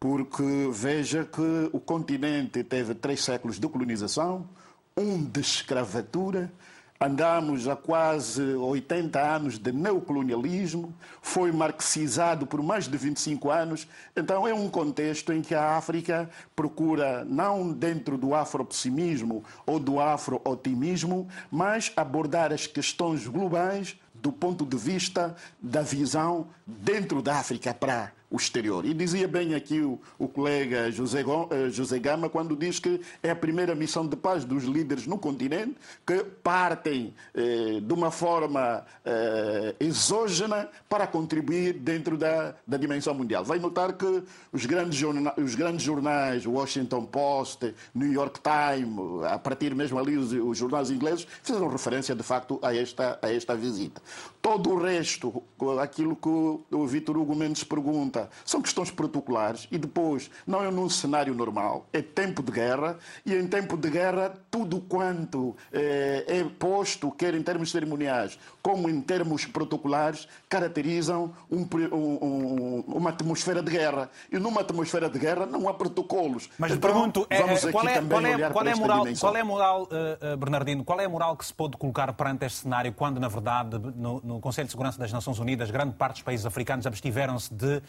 Porque 0.00 0.68
veja 0.72 1.24
que 1.24 1.70
o 1.72 1.80
continente 1.80 2.62
teve 2.64 2.94
três 2.94 3.22
séculos 3.22 3.58
de 3.58 3.68
colonização, 3.68 4.48
um 4.96 5.22
de 5.22 5.40
escravatura, 5.40 6.52
Andamos 7.00 7.66
há 7.66 7.74
quase 7.74 8.40
80 8.40 9.20
anos 9.20 9.58
de 9.58 9.72
neocolonialismo, 9.72 10.94
foi 11.20 11.50
marxizado 11.50 12.46
por 12.46 12.62
mais 12.62 12.86
de 12.86 12.96
25 12.96 13.50
anos. 13.50 13.88
Então, 14.16 14.46
é 14.46 14.54
um 14.54 14.70
contexto 14.70 15.32
em 15.32 15.42
que 15.42 15.54
a 15.54 15.76
África 15.76 16.30
procura, 16.54 17.24
não 17.24 17.72
dentro 17.72 18.16
do 18.16 18.34
afropessimismo 18.34 19.42
ou 19.66 19.80
do 19.80 19.98
afro-otimismo, 19.98 21.28
mas 21.50 21.92
abordar 21.96 22.52
as 22.52 22.66
questões 22.66 23.26
globais 23.26 23.96
do 24.14 24.32
ponto 24.32 24.64
de 24.64 24.76
vista 24.76 25.36
da 25.60 25.82
visão 25.82 26.46
dentro 26.66 27.20
da 27.20 27.36
África 27.36 27.74
para 27.74 28.12
o 28.34 28.36
exterior. 28.36 28.84
E 28.84 28.92
dizia 28.92 29.28
bem 29.28 29.54
aqui 29.54 29.80
o, 29.80 30.00
o 30.18 30.26
colega 30.26 30.90
José, 30.90 31.20
eh, 31.20 31.70
José 31.70 32.00
Gama 32.00 32.28
quando 32.28 32.56
diz 32.56 32.80
que 32.80 33.00
é 33.22 33.30
a 33.30 33.36
primeira 33.36 33.76
missão 33.76 34.04
de 34.04 34.16
paz 34.16 34.44
dos 34.44 34.64
líderes 34.64 35.06
no 35.06 35.16
continente 35.16 35.76
que 36.04 36.24
partem 36.42 37.14
eh, 37.32 37.78
de 37.80 37.92
uma 37.92 38.10
forma 38.10 38.84
eh, 39.04 39.76
exógena 39.78 40.68
para 40.88 41.06
contribuir 41.06 41.74
dentro 41.74 42.18
da, 42.18 42.56
da 42.66 42.76
dimensão 42.76 43.14
mundial. 43.14 43.44
Vai 43.44 43.60
notar 43.60 43.92
que 43.92 44.24
os 44.52 44.66
grandes, 44.66 44.98
jornais, 44.98 45.38
os 45.38 45.54
grandes 45.54 45.84
jornais, 45.84 46.44
Washington 46.44 47.06
Post, 47.06 47.72
New 47.94 48.12
York 48.12 48.40
Times, 48.40 49.22
a 49.30 49.38
partir 49.38 49.76
mesmo 49.76 49.96
ali 49.96 50.16
os, 50.16 50.32
os 50.32 50.58
jornais 50.58 50.90
ingleses, 50.90 51.24
fizeram 51.40 51.68
referência 51.68 52.16
de 52.16 52.22
facto 52.24 52.58
a 52.62 52.74
esta, 52.74 53.16
a 53.22 53.32
esta 53.32 53.54
visita. 53.54 54.02
Todo 54.44 54.72
o 54.72 54.78
resto, 54.78 55.42
aquilo 55.80 56.14
que 56.14 56.28
o 56.28 56.86
Vitor 56.86 57.16
Hugo 57.16 57.34
Mendes 57.34 57.64
pergunta, 57.64 58.28
são 58.44 58.60
questões 58.60 58.90
protocolares 58.90 59.66
e 59.70 59.78
depois 59.78 60.30
não 60.46 60.62
é 60.62 60.70
num 60.70 60.86
cenário 60.86 61.34
normal, 61.34 61.88
é 61.90 62.02
tempo 62.02 62.42
de 62.42 62.52
guerra 62.52 62.98
e 63.24 63.34
em 63.34 63.46
tempo 63.46 63.74
de 63.74 63.88
guerra 63.88 64.34
tudo 64.50 64.82
quanto 64.82 65.56
é, 65.72 66.24
é 66.26 66.44
posto, 66.44 67.10
quer 67.10 67.34
em 67.34 67.42
termos 67.42 67.70
cerimoniais 67.70 68.38
como 68.60 68.88
em 68.88 69.00
termos 69.00 69.46
protocolares, 69.46 70.28
caracterizam 70.54 71.32
um, 71.50 71.66
um, 71.92 72.84
uma 72.86 73.10
atmosfera 73.10 73.60
de 73.60 73.72
guerra. 73.72 74.08
E 74.30 74.38
numa 74.38 74.60
atmosfera 74.60 75.10
de 75.10 75.18
guerra 75.18 75.46
não 75.46 75.68
há 75.68 75.74
protocolos. 75.74 76.48
Mas 76.56 76.70
então, 76.70 76.92
pergunto, 76.92 77.26
é, 77.28 77.42
vamos 77.42 77.60
qual, 77.64 77.88
é, 77.88 78.00
qual, 78.00 78.24
é, 78.24 78.50
qual, 78.50 78.66
é 78.68 78.74
moral, 78.76 79.04
qual 79.18 79.36
é 79.36 79.40
a 79.40 79.44
moral, 79.44 79.82
uh, 79.82 80.36
Bernardino, 80.36 80.84
qual 80.84 81.00
é 81.00 81.06
a 81.06 81.08
moral 81.08 81.36
que 81.36 81.44
se 81.44 81.52
pode 81.52 81.76
colocar 81.76 82.12
perante 82.12 82.46
este 82.46 82.60
cenário 82.60 82.92
quando, 82.92 83.18
na 83.18 83.26
verdade, 83.26 83.76
no, 83.96 84.20
no 84.22 84.38
Conselho 84.38 84.66
de 84.66 84.70
Segurança 84.70 84.96
das 84.96 85.12
Nações 85.12 85.40
Unidas, 85.40 85.72
grande 85.72 85.94
parte 85.94 86.14
dos 86.16 86.22
países 86.22 86.46
africanos 86.46 86.86
abstiveram-se 86.86 87.52
de 87.52 87.78
uh, 87.78 87.82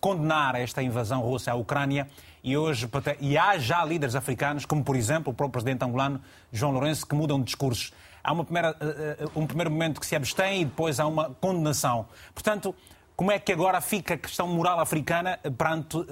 condenar 0.00 0.54
esta 0.54 0.80
invasão 0.84 1.20
russa 1.20 1.50
à 1.50 1.56
Ucrânia 1.56 2.08
e 2.44 2.56
hoje 2.56 2.88
e 3.20 3.36
há 3.36 3.58
já 3.58 3.84
líderes 3.84 4.14
africanos, 4.14 4.64
como 4.64 4.84
por 4.84 4.94
exemplo 4.94 5.32
o 5.32 5.34
próprio 5.34 5.52
presidente 5.52 5.84
angolano 5.84 6.20
João 6.52 6.70
Lourenço, 6.70 7.04
que 7.04 7.14
mudam 7.16 7.38
de 7.38 7.46
discursos 7.46 7.92
há 8.24 8.32
uma 8.32 8.44
primeira, 8.44 8.74
eh, 8.80 9.16
eh, 9.20 9.26
um 9.36 9.46
primeiro 9.46 9.70
momento 9.70 10.00
que 10.00 10.06
se 10.06 10.16
abstém 10.16 10.62
e 10.62 10.64
depois 10.64 10.98
há 10.98 11.06
uma 11.06 11.30
condenação. 11.34 12.08
Portanto, 12.32 12.74
como 13.14 13.30
é 13.30 13.38
que 13.38 13.52
agora 13.52 13.80
fica 13.80 14.14
a 14.14 14.18
questão 14.18 14.48
moral 14.48 14.80
africana 14.80 15.38
perante 15.56 15.98
uh, 15.98 16.06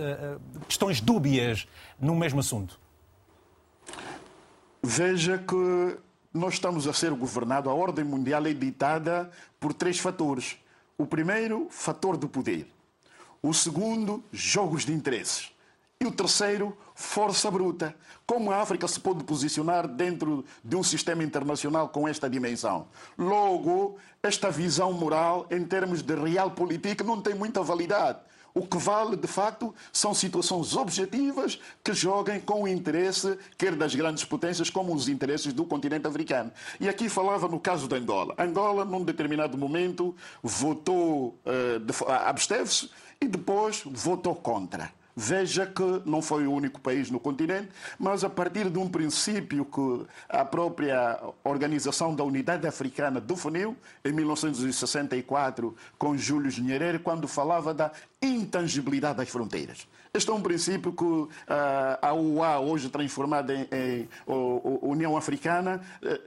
questões 0.68 1.00
dúbias 1.00 1.66
no 1.98 2.14
mesmo 2.14 2.38
assunto? 2.38 2.78
Veja 4.80 5.38
que 5.38 5.98
nós 6.32 6.54
estamos 6.54 6.86
a 6.86 6.92
ser 6.92 7.10
governados, 7.12 7.70
a 7.70 7.74
ordem 7.74 8.04
mundial 8.04 8.46
é 8.46 8.52
ditada 8.52 9.30
por 9.58 9.72
três 9.72 9.98
fatores. 9.98 10.56
O 10.96 11.04
primeiro, 11.04 11.66
fator 11.70 12.16
do 12.16 12.28
poder. 12.28 12.68
O 13.42 13.52
segundo, 13.52 14.22
jogos 14.32 14.84
de 14.84 14.92
interesses. 14.92 15.51
E 16.02 16.04
o 16.04 16.10
terceiro, 16.10 16.76
força 16.96 17.48
bruta. 17.48 17.94
Como 18.26 18.50
a 18.50 18.56
África 18.56 18.88
se 18.88 18.98
pode 18.98 19.22
posicionar 19.22 19.86
dentro 19.86 20.44
de 20.64 20.74
um 20.74 20.82
sistema 20.82 21.22
internacional 21.22 21.90
com 21.90 22.08
esta 22.08 22.28
dimensão? 22.28 22.88
Logo, 23.16 23.98
esta 24.20 24.50
visão 24.50 24.92
moral, 24.92 25.46
em 25.48 25.64
termos 25.64 26.02
de 26.02 26.16
realpolitik, 26.16 27.04
não 27.04 27.22
tem 27.22 27.36
muita 27.36 27.62
validade. 27.62 28.18
O 28.52 28.66
que 28.66 28.78
vale, 28.78 29.14
de 29.14 29.28
facto, 29.28 29.72
são 29.92 30.12
situações 30.12 30.74
objetivas 30.74 31.60
que 31.84 31.94
joguem 31.94 32.40
com 32.40 32.64
o 32.64 32.68
interesse, 32.68 33.38
quer 33.56 33.76
das 33.76 33.94
grandes 33.94 34.24
potências, 34.24 34.68
como 34.68 34.92
os 34.92 35.08
interesses 35.08 35.52
do 35.52 35.64
continente 35.64 36.08
africano. 36.08 36.50
E 36.80 36.88
aqui 36.88 37.08
falava 37.08 37.46
no 37.46 37.60
caso 37.60 37.86
da 37.86 37.94
Angola. 37.94 38.34
Angola, 38.36 38.84
num 38.84 39.04
determinado 39.04 39.56
momento, 39.56 40.16
votou, 40.42 41.38
uh, 41.46 42.12
absteve-se 42.26 42.90
e 43.20 43.28
depois 43.28 43.84
votou 43.86 44.34
contra. 44.34 44.90
Veja 45.14 45.66
que 45.66 46.02
não 46.06 46.22
foi 46.22 46.46
o 46.46 46.52
único 46.52 46.80
país 46.80 47.10
no 47.10 47.20
continente, 47.20 47.68
mas 47.98 48.24
a 48.24 48.30
partir 48.30 48.70
de 48.70 48.78
um 48.78 48.88
princípio 48.88 49.64
que 49.66 50.06
a 50.28 50.44
própria 50.44 51.20
Organização 51.44 52.14
da 52.14 52.24
Unidade 52.24 52.66
Africana 52.66 53.20
definiu 53.20 53.76
em 54.02 54.12
1964 54.12 55.76
com 55.98 56.16
Júlio 56.16 56.50
Nyerere, 56.62 56.98
quando 56.98 57.28
falava 57.28 57.74
da 57.74 57.92
intangibilidade 58.22 59.18
das 59.18 59.28
fronteiras. 59.28 59.86
Este 60.14 60.30
é 60.30 60.32
um 60.32 60.42
princípio 60.42 60.92
que 60.92 61.04
uh, 61.04 61.28
a 62.00 62.12
UA, 62.14 62.60
hoje 62.60 62.88
transformada 62.88 63.54
em, 63.54 63.68
em, 63.70 64.00
em 64.00 64.08
União 64.82 65.16
Africana, 65.16 65.80
uh, 66.02 66.20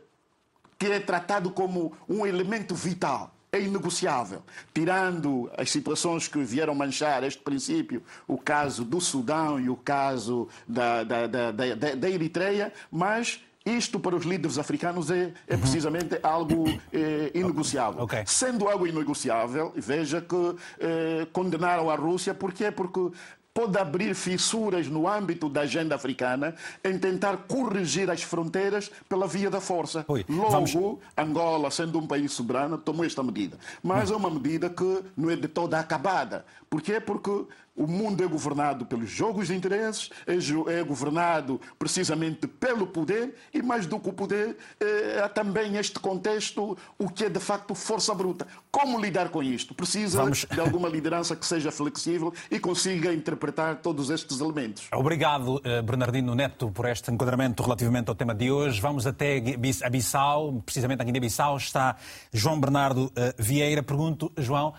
que 0.78 0.88
é 0.88 1.00
tratado 1.00 1.50
como 1.50 1.94
um 2.08 2.26
elemento 2.26 2.76
vital 2.76 3.35
é 3.56 3.62
inegociável. 3.62 4.42
Tirando 4.74 5.50
as 5.58 5.72
situações 5.72 6.28
que 6.28 6.40
vieram 6.40 6.76
manchar 6.76 7.24
este 7.24 7.42
princípio, 7.42 8.04
o 8.28 8.38
caso 8.38 8.84
do 8.84 9.00
Sudão 9.00 9.60
e 9.60 9.70
o 9.70 9.76
caso 9.76 10.48
da, 10.68 11.04
da, 11.04 11.28
da, 11.28 11.52
da, 11.52 11.76
da 11.96 12.10
Eritreia, 12.10 12.74
mas 12.92 13.40
isto 13.66 14.00
para 14.00 14.16
os 14.16 14.24
líderes 14.24 14.60
africanos 14.60 15.10
é, 15.10 15.34
é 15.48 15.58
precisamente 15.58 16.20
algo 16.22 16.70
é, 16.94 17.32
inegociável. 17.34 18.04
Okay. 18.04 18.24
Sendo 18.28 18.70
algo 18.70 18.86
inegociável, 18.86 19.74
veja 19.76 20.22
que 20.22 20.56
é, 20.80 21.26
condenaram 21.34 21.90
a 21.90 21.96
Rússia, 21.96 22.36
porquê? 22.36 22.70
Porque 22.70 23.10
pode 23.56 23.78
abrir 23.78 24.14
fissuras 24.14 24.88
no 24.88 25.08
âmbito 25.08 25.48
da 25.48 25.62
agenda 25.62 25.96
africana 25.96 26.54
em 26.84 27.00
tentar 27.00 27.38
corrigir 27.48 28.12
as 28.12 28.22
fronteiras 28.22 28.92
pela 29.08 29.26
via 29.26 29.50
da 29.50 29.62
força. 29.62 30.04
Oi, 30.10 30.26
Logo, 30.28 30.52
vamos... 30.52 30.76
Angola, 31.18 31.72
sendo 31.72 31.98
um 31.98 32.06
país 32.06 32.34
soberano, 32.34 32.78
tomou 32.78 33.06
esta 33.06 33.24
medida. 33.24 33.58
Mas 33.82 34.12
é 34.12 34.16
uma 34.16 34.30
medida 34.30 34.70
que 34.70 35.04
não 35.16 35.30
é 35.30 35.38
de 35.38 35.48
toda 35.48 35.80
acabada. 35.80 36.46
Porquê? 36.70 37.00
Porque 37.00 37.46
o 37.76 37.88
mundo 37.88 38.24
é 38.24 38.28
governado 38.28 38.86
pelos 38.86 39.10
jogos 39.10 39.48
de 39.48 39.56
interesses, 39.56 40.10
é, 40.26 40.36
é 40.80 40.84
governado 40.84 41.60
precisamente 41.78 42.48
pelo 42.48 42.88
poder 42.88 43.36
e, 43.54 43.62
mais 43.62 43.86
do 43.86 44.00
que 44.00 44.10
o 44.10 44.14
poder, 44.14 44.58
é, 44.80 45.22
há 45.24 45.30
também 45.30 45.76
este 45.78 46.00
contexto, 46.00 46.78
o 46.98 47.10
que 47.10 47.26
é 47.26 47.30
de 47.30 47.40
facto 47.40 47.76
força 47.76 48.14
bruta. 48.14 48.48
Como 48.72 49.00
lidar 49.00 49.30
com 49.30 49.44
isto? 49.44 49.74
Precisa 49.74 50.22
Vamos... 50.22 50.46
de 50.46 50.60
alguma 50.60 50.88
liderança 50.88 51.36
que 51.36 51.46
seja 51.46 51.72
flexível 51.72 52.34
e 52.50 52.60
consiga 52.60 53.14
interpretar 53.14 53.78
todos 53.78 54.10
estes 54.10 54.40
elementos. 54.40 54.88
Obrigado, 54.94 55.62
eh, 55.64 55.82
Bernardino 55.82 56.36
Neto, 56.36 56.72
por 56.72 56.86
este 56.88 57.12
enquadramento 57.12 57.64
relativamente 57.64 58.10
ao 58.10 58.16
tema 58.16 58.34
de 58.34 58.52
hoje. 58.52 58.80
Vamos 58.80 59.06
até 59.06 59.42
a 59.84 59.90
Bissau, 59.90 60.62
precisamente 60.66 61.02
aqui 61.02 61.12
na 61.12 61.20
Bissau 61.20 61.58
está 61.58 61.96
João 62.32 62.60
Bernardo 62.60 63.12
eh, 63.16 63.34
Vieira. 63.38 63.84
Pergunto, 63.84 64.32
João, 64.38 64.74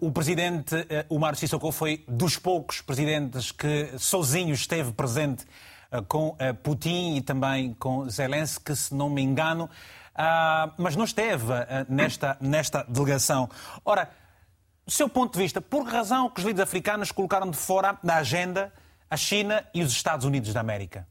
o 0.00 0.12
presidente 0.12 0.76
uh, 0.76 0.86
Omar 1.08 1.34
Sissoko 1.34 1.72
foi 1.72 2.04
dos 2.06 2.38
poucos 2.38 2.80
presidentes 2.80 3.50
que 3.50 3.98
sozinho 3.98 4.54
esteve 4.54 4.92
presente 4.92 5.44
uh, 5.90 6.02
com 6.04 6.36
Putin 6.62 7.16
e 7.16 7.20
também 7.20 7.74
com 7.74 8.08
Zelensky, 8.08 8.76
se 8.76 8.94
não 8.94 9.10
me 9.10 9.22
engano, 9.22 9.68
mas 10.78 10.96
não 10.96 11.04
esteve 11.04 11.52
nesta, 11.88 12.38
nesta 12.40 12.82
delegação. 12.84 13.50
Ora, 13.84 14.08
do 14.84 14.90
seu 14.90 15.08
ponto 15.08 15.34
de 15.34 15.40
vista, 15.40 15.60
por 15.60 15.84
que 15.84 15.90
razão 15.90 16.30
que 16.30 16.40
os 16.40 16.46
líderes 16.46 16.66
africanos 16.66 17.12
colocaram 17.12 17.50
de 17.50 17.56
fora 17.56 17.98
da 18.02 18.16
agenda 18.16 18.72
a 19.10 19.16
China 19.16 19.66
e 19.74 19.82
os 19.82 19.92
Estados 19.92 20.24
Unidos 20.24 20.54
da 20.54 20.60
América? 20.60 21.06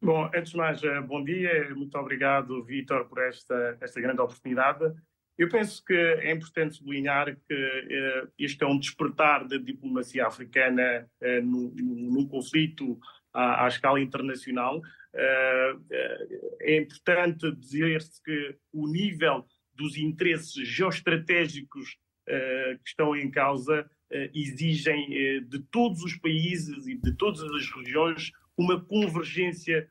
Bom, 0.00 0.28
antes 0.34 0.50
de 0.50 0.56
mais, 0.56 0.80
bom 1.06 1.22
dia. 1.22 1.72
Muito 1.74 1.96
obrigado, 1.96 2.64
Vítor, 2.64 3.04
por 3.04 3.22
esta, 3.22 3.78
esta 3.80 4.00
grande 4.00 4.20
oportunidade. 4.20 4.92
Eu 5.38 5.48
penso 5.48 5.82
que 5.84 5.94
é 5.94 6.30
importante 6.30 6.76
sublinhar 6.76 7.34
que 7.48 7.54
uh, 7.54 8.32
este 8.38 8.62
é 8.62 8.66
um 8.66 8.78
despertar 8.78 9.46
da 9.48 9.56
diplomacia 9.56 10.26
africana 10.26 11.08
uh, 11.20 11.42
num, 11.42 11.72
num, 11.74 12.28
conflito 12.28 12.98
à, 13.32 13.64
à, 13.64 13.68
escala 13.68 14.00
internacional. 14.00 14.78
Uh, 14.78 15.80
é 16.60 16.76
importante 16.76 17.50
dizer-se 17.56 18.22
que 18.22 18.56
o 18.72 18.86
nível 18.86 19.46
dos 19.74 19.96
interesses 19.96 20.68
geoestratégicos 20.68 21.96
que 22.24 22.88
estão 22.88 23.16
em 23.16 23.28
causa 23.28 23.90
exigem 24.32 25.42
de 25.44 25.58
todos 25.72 26.04
os 26.04 26.16
países 26.18 26.86
e 26.86 26.94
de 26.94 27.16
todas 27.16 27.42
as 27.42 27.68
regiões 27.68 28.30
uma 28.56 28.80
convergência 28.80 29.88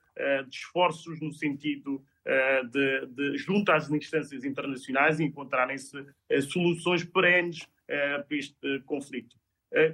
de 0.48 0.55
esforços 0.55 1.19
no 1.19 1.33
sentido 1.33 2.01
de, 2.25 3.06
de, 3.08 3.38
junto 3.38 3.72
às 3.72 3.90
instâncias 3.90 4.44
internacionais 4.44 5.20
encontrarem-se 5.20 6.06
eh, 6.30 6.42
soluções 6.42 7.04
perenes 7.04 7.68
eh, 7.88 8.20
para 8.20 8.38
este 8.38 8.80
conflito. 8.86 9.36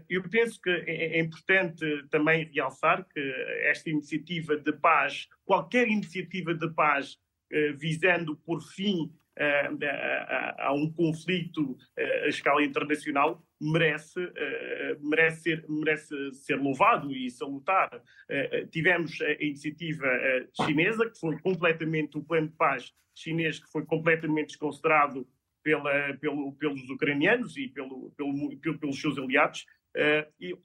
Eu 0.10 0.28
penso 0.28 0.60
que 0.60 0.72
é, 0.72 1.18
é 1.18 1.20
importante 1.20 1.86
também 2.10 2.50
realçar 2.52 3.06
que 3.08 3.20
esta 3.70 3.92
iniciativa 3.92 4.58
de 4.58 4.74
paz, 4.74 5.28
qualquer 5.46 5.88
iniciativa 5.88 6.52
de 6.52 6.68
paz 6.74 7.16
visando 7.78 8.36
por 8.38 8.60
fim 8.60 9.14
a 10.60 10.74
um 10.74 10.92
conflito 10.92 11.78
a 11.96 12.28
escala 12.28 12.64
internacional, 12.64 13.47
merece, 13.60 14.20
uh, 14.24 15.08
merece, 15.08 15.42
ser, 15.42 15.66
merece 15.68 16.34
ser 16.34 16.56
louvado 16.56 17.12
e 17.12 17.30
salutar. 17.30 18.02
Uh, 18.30 18.68
tivemos 18.68 19.20
a 19.22 19.32
iniciativa 19.44 20.08
chinesa, 20.54 21.10
que 21.10 21.20
foi 21.20 21.38
completamente 21.40 22.18
o 22.18 22.24
plano 22.24 22.48
de 22.48 22.56
paz 22.56 22.94
chinês, 23.16 23.60
que 23.60 23.72
foi 23.72 23.84
completamente 23.86 24.50
desconsiderado 24.50 25.28
pela, 25.64 26.14
pelo, 26.18 26.54
pelos 26.54 26.90
ucranianos 26.90 27.58
e 27.58 27.68
pelo, 27.68 28.12
pelo, 28.12 28.58
pelos 28.78 29.02
seus 29.02 29.18
aliados. 29.18 29.66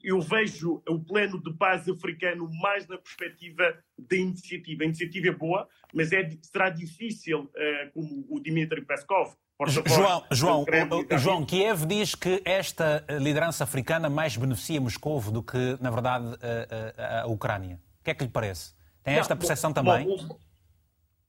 Eu, 0.03 0.21
vejo 0.21 0.83
o 0.87 1.03
plano 1.03 1.41
de 1.41 1.51
paz 1.57 1.89
africano 1.89 2.47
mais 2.61 2.87
na 2.87 2.99
perspectiva 2.99 3.83
da 3.97 4.15
iniciativa. 4.15 4.83
A 4.83 4.85
iniciativa 4.85 5.27
é 5.29 5.31
boa, 5.31 5.67
mas 5.91 6.11
é, 6.11 6.29
será 6.43 6.69
difícil, 6.69 7.49
como 7.93 8.27
o 8.29 8.39
Dmitry 8.39 8.85
Peskov 8.85 9.35
João, 9.67 10.23
João, 10.31 10.65
João, 11.17 11.45
Kiev 11.45 11.85
diz 11.85 12.15
que 12.15 12.41
esta 12.45 13.05
liderança 13.19 13.63
africana 13.63 14.09
mais 14.09 14.35
beneficia 14.37 14.79
Moscou 14.79 15.21
do 15.21 15.43
que, 15.43 15.77
na 15.79 15.89
verdade, 15.89 16.25
a, 16.97 17.19
a, 17.19 17.21
a 17.21 17.27
Ucrânia. 17.27 17.79
O 17.99 18.03
que 18.03 18.11
é 18.11 18.13
que 18.13 18.23
lhe 18.23 18.29
parece? 18.29 18.73
Tem 19.03 19.15
esta 19.15 19.35
percepção 19.35 19.73
também? 19.73 20.05
Bom, 20.05 20.39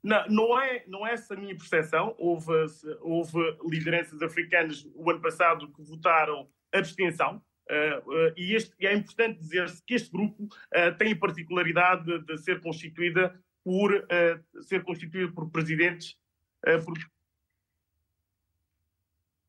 não, 0.02 0.28
não, 0.28 0.60
é, 0.60 0.84
não 0.86 1.06
é 1.06 1.12
essa 1.12 1.34
a 1.34 1.36
minha 1.36 1.56
percepção. 1.56 2.14
Houve, 2.18 2.52
houve 3.00 3.38
lideranças 3.68 4.20
africanas 4.22 4.86
o 4.94 5.10
ano 5.10 5.20
passado 5.20 5.72
que 5.72 5.82
votaram 5.82 6.46
abstenção. 6.72 7.42
Uh, 7.70 8.10
uh, 8.10 8.32
e, 8.36 8.54
este, 8.54 8.74
e, 8.78 8.86
é 8.86 8.94
importante 8.94 9.38
dizer-se 9.38 9.82
que 9.86 9.94
este 9.94 10.10
grupo 10.10 10.44
uh, 10.44 10.94
tem 10.98 11.12
a 11.12 11.18
particularidade 11.18 12.04
de, 12.04 12.22
de 12.26 12.38
ser 12.38 12.60
constituída 12.60 13.34
por 13.64 14.06
ser 14.60 14.84
constituído 14.84 15.32
por 15.32 15.50
presidentes 15.50 16.18
por 16.84 16.98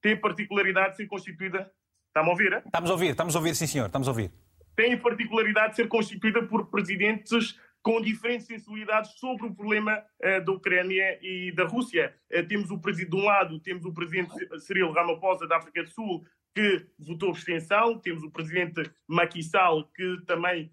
tem 0.06 0.16
particularidade 0.16 0.92
de 0.92 0.98
ser 0.98 1.08
constituída. 1.08 1.72
Está-me 2.10 2.30
a 2.30 2.32
ouvir? 2.32 2.54
É? 2.54 2.58
Estamos 2.60 2.92
a 2.92 2.94
ouvir, 2.94 3.10
estamos 3.10 3.36
a 3.36 3.40
ouvir, 3.40 3.56
sim, 3.56 3.66
senhor, 3.66 3.88
estamos 3.88 4.08
a 4.08 4.12
ouvir. 4.12 4.32
Tem 4.76 4.96
particularidade 5.00 5.72
de 5.72 5.78
ser 5.78 5.88
constituída 5.88 6.44
por 6.44 6.68
presidentes 6.70 7.60
com 7.82 8.00
diferentes 8.00 8.46
sensibilidades 8.46 9.18
sobre 9.20 9.48
o 9.48 9.56
problema 9.56 9.98
uh, 9.98 10.46
da 10.46 10.52
Ucrânia 10.52 11.18
e 11.24 11.52
da 11.54 11.66
Rússia. 11.66 12.16
Uh, 12.32 12.48
temos 12.48 12.70
o 12.70 12.78
presidente, 12.78 13.10
de 13.10 13.16
um 13.16 13.26
lado, 13.26 13.60
temos 13.60 13.84
o 13.84 13.92
presidente 13.92 14.32
Cyril 14.60 14.92
Ramaphosa 14.92 15.48
da 15.48 15.58
África 15.58 15.82
do 15.82 15.90
Sul, 15.90 16.24
que 16.56 16.86
votou 17.00 17.32
abstenção, 17.32 18.00
temos 18.00 18.22
o 18.22 18.30
presidente 18.30 18.84
Macky 19.08 19.42
Sall, 19.42 19.90
que 19.94 20.22
também 20.26 20.72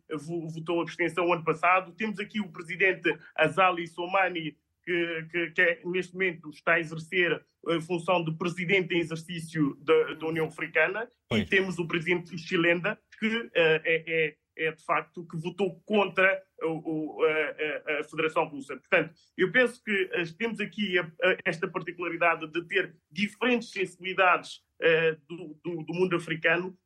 votou 0.55 0.81
abstenção 0.83 1.33
ano 1.33 1.43
passado, 1.43 1.93
temos 1.93 2.21
aqui 2.21 2.39
o 2.39 2.53
presidente 2.53 3.19
Azali 3.35 3.89
Soumani, 3.89 4.57
que, 4.85 5.27
que, 5.31 5.51
que 5.51 5.63
é, 5.63 5.81
neste 5.85 6.13
momento 6.13 6.51
está 6.51 6.75
a 6.75 6.81
exercer 6.81 7.45
a 7.69 7.81
função 7.81 8.25
de 8.25 8.33
presidente 8.37 8.95
em 8.95 9.01
exercício 9.01 9.77
da, 9.81 10.15
da 10.15 10.27
União 10.27 10.47
Africana, 10.47 11.09
pois. 11.29 11.43
e 11.43 11.47
temos 11.47 11.79
o 11.79 11.87
presidente 11.87 12.37
Chilenda, 12.37 12.99
que 13.19 13.27
uh, 13.27 13.51
é, 13.55 14.37
é, 14.67 14.73
de 14.73 14.85
facto 14.85 15.27
que 15.27 15.37
votou 15.37 15.81
contra 15.85 16.43
o, 16.63 16.67
o, 16.67 17.25
a, 17.25 18.01
a, 18.01 18.05
Federação 18.05 18.45
Russa. 18.45 18.77
Portanto, 18.77 19.15
eu 19.37 19.51
penso 19.51 19.83
que 19.83 20.05
uh, 20.05 20.37
temos 20.39 20.61
aqui 20.61 20.99
a, 20.99 21.11
esta 21.45 21.69
particularidade 21.69 22.47
de 22.51 22.63
ter 22.67 22.95
diferentes 23.11 23.71
sensibilidades 23.71 24.63
uh, 24.81 25.21
do, 25.29 25.61
do, 25.65 25.85
do, 25.85 25.95
mundo 25.95 26.17
africano 26.17 26.77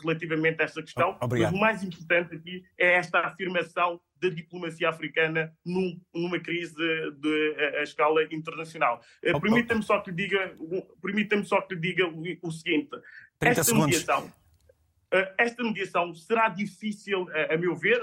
relativamente 0.00 0.60
a 0.60 0.64
esta 0.64 0.82
questão. 0.82 1.16
Obrigado. 1.20 1.52
Mas 1.52 1.58
o 1.58 1.60
mais 1.60 1.82
importante 1.82 2.34
aqui 2.34 2.62
é 2.78 2.94
esta 2.94 3.20
afirmação 3.20 4.00
da 4.20 4.28
diplomacia 4.28 4.88
africana 4.88 5.52
num, 5.64 6.00
numa 6.14 6.38
crise 6.40 6.74
de, 6.74 7.56
a, 7.58 7.80
a, 7.80 7.82
escala 7.82 8.22
internacional. 8.24 9.00
Uh, 9.24 9.40
permita-me 9.40 9.82
só 9.82 10.00
que 10.00 10.10
lhe 10.10 10.16
diga, 10.16 10.56
permita-me 11.02 11.44
só 11.44 11.60
que 11.60 11.74
lhe 11.74 11.80
diga 11.80 12.08
o, 12.08 12.22
o 12.42 12.52
seguinte: 12.52 12.90
esta 13.40 13.64
segundos. 13.64 13.86
mediação, 13.86 14.32
esta 15.38 15.62
mediação 15.62 16.14
será 16.14 16.48
difícil, 16.48 17.24
uh, 17.24 17.52
a 17.52 17.56
meu 17.56 17.74
ver, 17.74 18.02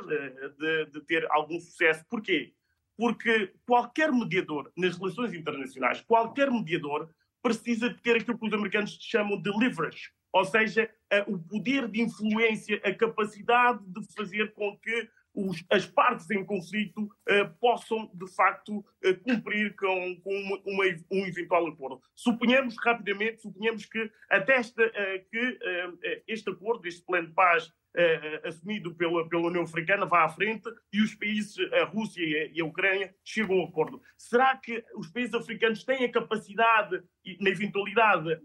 de, 0.57 0.85
de, 0.85 1.01
ter 1.01 1.25
algum 1.31 1.59
sucesso. 1.59 2.05
Porquê? 2.09 2.53
Porque 2.97 3.53
qualquer 3.65 4.11
mediador 4.11 4.71
nas 4.77 4.97
relações 4.97 5.33
internacionais, 5.33 6.01
qualquer 6.01 6.51
mediador 6.51 7.09
precisa 7.41 7.89
de 7.89 7.99
ter 8.01 8.17
aquilo 8.17 8.37
que 8.37 8.47
os 8.47 8.53
americanos 8.53 8.97
chamam 9.01 9.41
de 9.41 9.49
leverage, 9.57 10.11
ou 10.31 10.45
seja, 10.45 10.89
o 11.27 11.37
poder 11.39 11.87
de 11.87 12.01
influência, 12.01 12.79
a 12.83 12.93
capacidade 12.93 13.83
de 13.87 14.13
fazer 14.13 14.53
com 14.53 14.77
que 14.77 15.09
os, 15.33 15.63
as 15.69 15.85
partes 15.85 16.29
em 16.29 16.45
conflito 16.45 17.03
uh, 17.03 17.49
possam, 17.59 18.09
de 18.13 18.27
facto, 18.35 18.79
uh, 18.79 19.19
cumprir 19.23 19.75
com, 19.75 20.19
com 20.21 20.33
uma, 20.33 20.61
uma, 20.65 20.83
um 21.11 21.25
eventual 21.25 21.67
acordo. 21.67 22.01
Suponhamos, 22.15 22.75
rapidamente, 22.83 23.41
suponhamos 23.41 23.85
que 23.85 24.11
até 24.29 24.55
esta, 24.55 24.83
uh, 24.83 25.29
que 25.29 25.59
este 26.27 26.49
acordo, 26.49 26.87
este 26.87 27.05
plano 27.05 27.27
de 27.27 27.33
paz 27.33 27.71
assumido 28.43 28.95
pela, 28.95 29.27
pela 29.27 29.47
União 29.47 29.63
Africana 29.63 30.05
vá 30.05 30.23
à 30.23 30.29
frente 30.29 30.69
e 30.93 31.01
os 31.01 31.13
países, 31.15 31.55
a 31.73 31.83
Rússia 31.85 32.23
e 32.23 32.35
a, 32.35 32.45
e 32.57 32.61
a 32.61 32.65
Ucrânia, 32.65 33.13
chegam 33.23 33.57
a 33.57 33.61
um 33.61 33.65
acordo. 33.65 34.01
Será 34.17 34.55
que 34.55 34.83
os 34.95 35.09
países 35.09 35.33
africanos 35.33 35.83
têm 35.83 36.05
a 36.05 36.11
capacidade, 36.11 37.03
na 37.39 37.49
eventualidade 37.49 38.35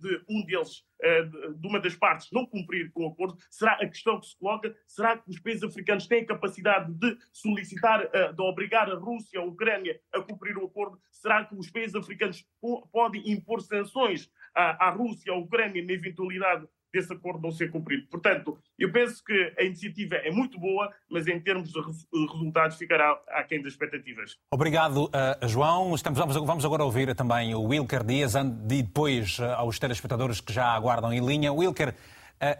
de 0.00 0.22
um 0.28 0.44
deles 0.44 0.84
eh, 1.00 1.22
de 1.22 1.66
uma 1.66 1.78
das 1.78 1.94
partes 1.94 2.28
não 2.32 2.44
cumprir 2.44 2.90
com 2.90 3.04
o 3.04 3.12
acordo, 3.12 3.38
será 3.48 3.74
a 3.74 3.86
questão 3.86 4.18
que 4.18 4.26
se 4.26 4.36
coloca, 4.36 4.74
será 4.84 5.16
que 5.16 5.30
os 5.30 5.38
países 5.38 5.62
africanos 5.62 6.08
têm 6.08 6.22
a 6.22 6.26
capacidade 6.26 6.92
de 6.92 7.16
solicitar, 7.32 8.08
eh, 8.12 8.32
de 8.32 8.42
obrigar 8.42 8.90
a 8.90 8.96
Rússia, 8.96 9.38
a 9.38 9.44
Ucrânia 9.44 10.00
a 10.12 10.20
cumprir 10.20 10.58
o 10.58 10.66
acordo? 10.66 10.98
Será 11.12 11.44
que 11.44 11.54
os 11.54 11.70
países 11.70 11.94
africanos 11.94 12.44
podem 12.92 13.30
impor 13.30 13.60
sanções 13.60 14.28
à 14.54 14.90
Rússia, 14.90 15.32
à 15.32 15.36
Ucrânia, 15.36 15.84
na 15.84 15.92
eventualidade 15.92 16.66
desse 16.92 17.12
acordo 17.12 17.40
não 17.42 17.50
ser 17.50 17.70
cumprido. 17.70 18.06
Portanto, 18.08 18.58
eu 18.78 18.90
penso 18.90 19.22
que 19.24 19.54
a 19.58 19.62
iniciativa 19.62 20.16
é 20.16 20.30
muito 20.30 20.58
boa, 20.58 20.92
mas 21.10 21.26
em 21.26 21.40
termos 21.40 21.72
de 21.72 21.80
resultados 21.80 22.76
ficará 22.76 23.18
aquém 23.28 23.62
das 23.62 23.72
expectativas. 23.72 24.36
Obrigado, 24.52 25.04
uh, 25.06 25.48
João. 25.48 25.94
Estamos, 25.94 26.18
vamos, 26.18 26.64
agora 26.64 26.84
ouvir 26.84 27.14
também 27.14 27.54
o 27.54 27.62
Wilker 27.62 28.04
Dias 28.04 28.34
e 28.34 28.82
depois 28.82 29.38
uh, 29.38 29.44
aos 29.56 29.78
telespectadores 29.78 30.40
que 30.40 30.52
já 30.52 30.66
aguardam 30.66 31.12
em 31.12 31.24
linha. 31.24 31.52
Wilker, 31.52 31.94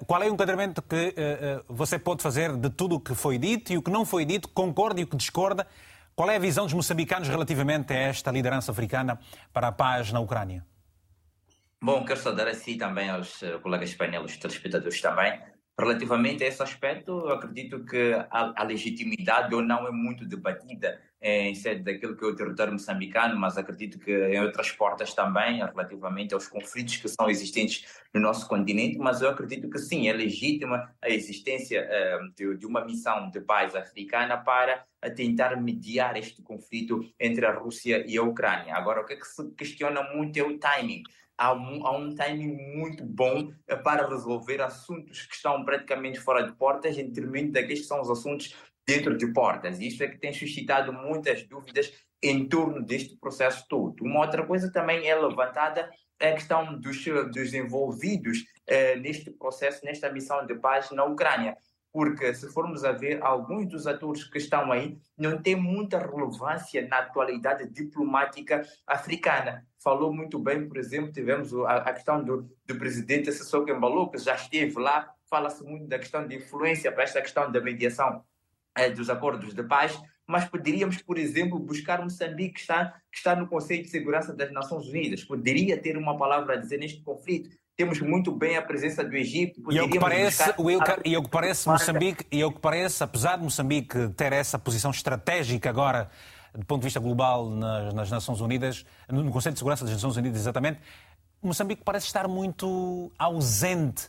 qual 0.06 0.22
é 0.22 0.28
o 0.28 0.34
enquadramento 0.34 0.82
que 0.82 1.14
você 1.68 2.00
pode 2.00 2.20
fazer 2.20 2.56
de 2.56 2.68
tudo 2.68 2.96
o 2.96 3.00
que 3.00 3.14
foi 3.14 3.38
dito 3.38 3.72
e 3.72 3.78
o 3.78 3.82
que 3.82 3.92
não 3.92 4.04
foi 4.04 4.24
dito, 4.24 4.48
concorda 4.48 5.00
e 5.00 5.04
o 5.04 5.06
que 5.06 5.16
discorda? 5.16 5.68
Qual 6.16 6.28
é 6.28 6.34
a 6.34 6.40
visão 6.40 6.64
dos 6.64 6.74
moçambicanos 6.74 7.28
relativamente 7.28 7.92
a 7.92 7.96
esta 7.96 8.32
liderança 8.32 8.72
africana 8.72 9.20
para 9.52 9.68
a 9.68 9.72
paz 9.72 10.10
na 10.10 10.18
Ucrânia? 10.18 10.66
Bom, 11.80 12.04
quero 12.04 12.18
saudar 12.18 12.48
a 12.48 12.54
si 12.54 12.76
também 12.76 13.08
aos 13.08 13.40
colegas 13.62 13.90
espanhóis, 13.90 14.36
telespectadores 14.36 15.00
também. 15.00 15.40
Relativamente 15.78 16.42
a 16.42 16.48
esse 16.48 16.60
aspecto, 16.60 17.28
acredito 17.28 17.84
que 17.84 18.12
a, 18.30 18.52
a 18.56 18.64
legitimidade 18.64 19.54
ou 19.54 19.62
não 19.62 19.86
é 19.86 19.92
muito 19.92 20.26
debatida 20.26 21.00
em 21.22 21.54
sede 21.54 21.84
daquilo 21.84 22.16
que 22.16 22.24
é 22.24 22.28
o 22.28 22.34
território 22.34 22.72
moçambicano, 22.72 23.38
mas 23.38 23.56
acredito 23.56 23.96
que 24.00 24.10
em 24.10 24.40
outras 24.40 24.72
portas 24.72 25.14
também, 25.14 25.58
relativamente 25.58 26.34
aos 26.34 26.48
conflitos 26.48 26.96
que 26.96 27.08
são 27.08 27.30
existentes 27.30 27.84
no 28.12 28.20
nosso 28.20 28.48
continente, 28.48 28.98
mas 28.98 29.22
eu 29.22 29.30
acredito 29.30 29.70
que 29.70 29.78
sim, 29.78 30.08
é 30.08 30.12
legítima 30.12 30.92
a 31.00 31.08
existência 31.08 31.88
uh, 31.88 32.34
de, 32.34 32.56
de, 32.56 32.66
uma 32.66 32.84
missão 32.84 33.30
de 33.30 33.40
paz 33.40 33.76
africana 33.76 34.36
para 34.36 34.84
tentar 35.14 35.56
mediar 35.60 36.16
este 36.16 36.42
conflito 36.42 37.00
entre 37.20 37.46
a 37.46 37.52
Rússia 37.52 38.04
e 38.04 38.16
a 38.16 38.22
Ucrânia. 38.22 38.74
Agora, 38.74 39.00
o 39.00 39.04
que, 39.04 39.12
é 39.12 39.16
que 39.16 39.26
se 39.26 39.48
questiona 39.52 40.02
muito 40.12 40.36
é 40.36 40.42
o 40.42 40.58
timing 40.58 41.04
há 41.38 41.54
um, 41.54 41.86
há 41.86 41.96
um 41.96 42.14
timing 42.14 42.56
muito 42.76 43.04
bom 43.04 43.52
eh, 43.66 43.76
para 43.76 44.08
resolver 44.08 44.60
assuntos 44.60 45.24
que 45.24 45.34
estão 45.34 45.64
praticamente 45.64 46.18
fora 46.20 46.44
de 46.44 46.52
portas, 46.56 46.98
em 46.98 47.06
detrimento 47.06 47.52
daqueles 47.52 47.80
que 47.80 47.86
são 47.86 48.00
os 48.00 48.10
assuntos 48.10 48.54
dentro 48.86 49.16
de 49.16 49.32
portas. 49.32 49.80
Isso 49.80 50.02
é 50.02 50.08
que 50.08 50.18
tem 50.18 50.32
suscitado 50.32 50.92
muitas 50.92 51.44
dúvidas 51.44 51.92
em 52.20 52.48
torno 52.48 52.84
deste 52.84 53.16
processo 53.16 53.64
todo. 53.68 54.02
Uma 54.02 54.20
outra 54.20 54.44
coisa 54.44 54.72
também 54.72 55.08
é 55.08 55.14
levantada 55.14 55.88
é 56.20 56.32
a 56.32 56.34
questão 56.34 56.76
dos, 56.80 57.04
dos 57.32 57.54
envolvidos 57.54 58.44
eh, 58.66 58.96
neste 58.96 59.30
processo, 59.30 59.84
nesta 59.84 60.12
missão 60.12 60.44
de 60.44 60.56
paz 60.56 60.90
na 60.90 61.04
Ucrânia 61.04 61.56
porque 61.92 62.34
se 62.34 62.52
formos 62.52 62.84
a 62.84 62.92
ver, 62.92 63.22
alguns 63.22 63.66
dos 63.66 63.86
atores 63.86 64.24
que 64.24 64.38
estão 64.38 64.70
aí 64.70 64.98
não 65.16 65.40
têm 65.40 65.56
muita 65.56 65.98
relevância 65.98 66.86
na 66.86 66.98
atualidade 66.98 67.68
diplomática 67.70 68.62
africana. 68.86 69.66
Falou 69.82 70.12
muito 70.12 70.38
bem, 70.38 70.66
por 70.66 70.76
exemplo, 70.76 71.12
tivemos 71.12 71.54
a, 71.66 71.92
questão 71.92 72.22
do, 72.22 72.50
do 72.66 72.76
presidente 72.76 73.32
Sissoko 73.32 73.70
Embalo, 73.70 74.10
que 74.10 74.18
já 74.18 74.34
esteve 74.34 74.78
lá, 74.78 75.08
fala-se 75.30 75.62
muito 75.62 75.86
da 75.86 75.98
questão 75.98 76.26
de 76.26 76.36
influência 76.36 76.90
para 76.90 77.04
esta 77.04 77.20
questão 77.20 77.50
da 77.50 77.60
mediação 77.60 78.24
eh, 78.76 78.90
dos 78.90 79.08
acordos 79.08 79.54
de 79.54 79.62
paz, 79.62 79.98
mas 80.26 80.44
poderíamos, 80.44 81.00
por 81.00 81.16
exemplo, 81.16 81.58
buscar 81.58 82.02
Moçambique, 82.02 82.54
que 82.54 82.60
está, 82.60 82.92
que 83.10 83.16
está 83.16 83.36
no 83.36 83.46
Conselho 83.48 83.82
de 83.82 83.88
Segurança 83.88 84.34
das 84.34 84.52
Nações 84.52 84.86
Unidas, 84.88 85.24
poderia 85.24 85.80
ter 85.80 85.96
uma 85.96 86.18
palavra 86.18 86.54
a 86.54 86.56
dizer 86.56 86.78
neste 86.78 87.02
conflito, 87.02 87.48
temos 87.78 88.00
muito 88.00 88.32
bem 88.32 88.56
a 88.56 88.62
presença 88.62 89.04
do 89.04 89.16
Egito. 89.16 89.62
E 89.72 89.80
o 89.80 89.88
que 89.88 90.00
parece, 90.00 90.52
e 91.04 91.16
o 91.16 91.22
que 91.22 91.30
parece 91.30 91.68
Moçambique, 91.68 92.26
e 92.30 92.44
o 92.44 92.50
que 92.50 92.58
parece, 92.58 93.04
apesar 93.04 93.36
de 93.36 93.44
Moçambique 93.44 94.08
ter 94.16 94.32
essa 94.32 94.58
posição 94.58 94.90
estratégica 94.90 95.70
agora, 95.70 96.10
do 96.58 96.66
ponto 96.66 96.80
de 96.80 96.86
vista 96.86 96.98
global 96.98 97.48
nas, 97.48 97.94
nas 97.94 98.10
Nações 98.10 98.40
Unidas, 98.40 98.84
no 99.08 99.30
Conselho 99.30 99.52
de 99.52 99.60
Segurança 99.60 99.84
das 99.84 99.94
Nações 99.94 100.16
Unidas, 100.16 100.40
exatamente, 100.40 100.80
Moçambique 101.40 101.84
parece 101.84 102.06
estar 102.06 102.26
muito 102.26 103.12
ausente 103.16 104.08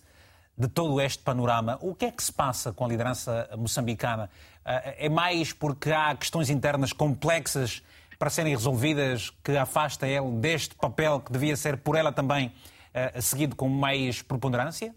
de 0.58 0.68
todo 0.68 1.00
este 1.00 1.22
panorama. 1.22 1.78
O 1.80 1.94
que 1.94 2.06
é 2.06 2.12
que 2.12 2.24
se 2.24 2.34
passa 2.34 2.74
com 2.74 2.84
a 2.84 2.88
liderança 2.88 3.48
moçambicana? 3.56 4.32
Eh, 4.66 5.06
é 5.06 5.10
mais 5.10 5.54
porque 5.54 5.92
há 5.92 6.16
questões 6.16 6.50
internas 6.50 6.92
complexas 6.92 7.84
para 8.18 8.32
serem 8.32 8.54
resolvidas 8.54 9.30
que 9.44 9.56
afasta 9.56 10.08
ele 10.08 10.32
deste 10.32 10.74
papel 10.74 11.20
que 11.20 11.32
devia 11.32 11.56
ser 11.56 11.78
por 11.78 11.96
ela 11.96 12.12
também 12.12 12.48
uh, 12.48 13.22
seguido 13.22 13.56
com 13.56 13.70
mais 13.70 14.22
preponderância? 14.22 14.94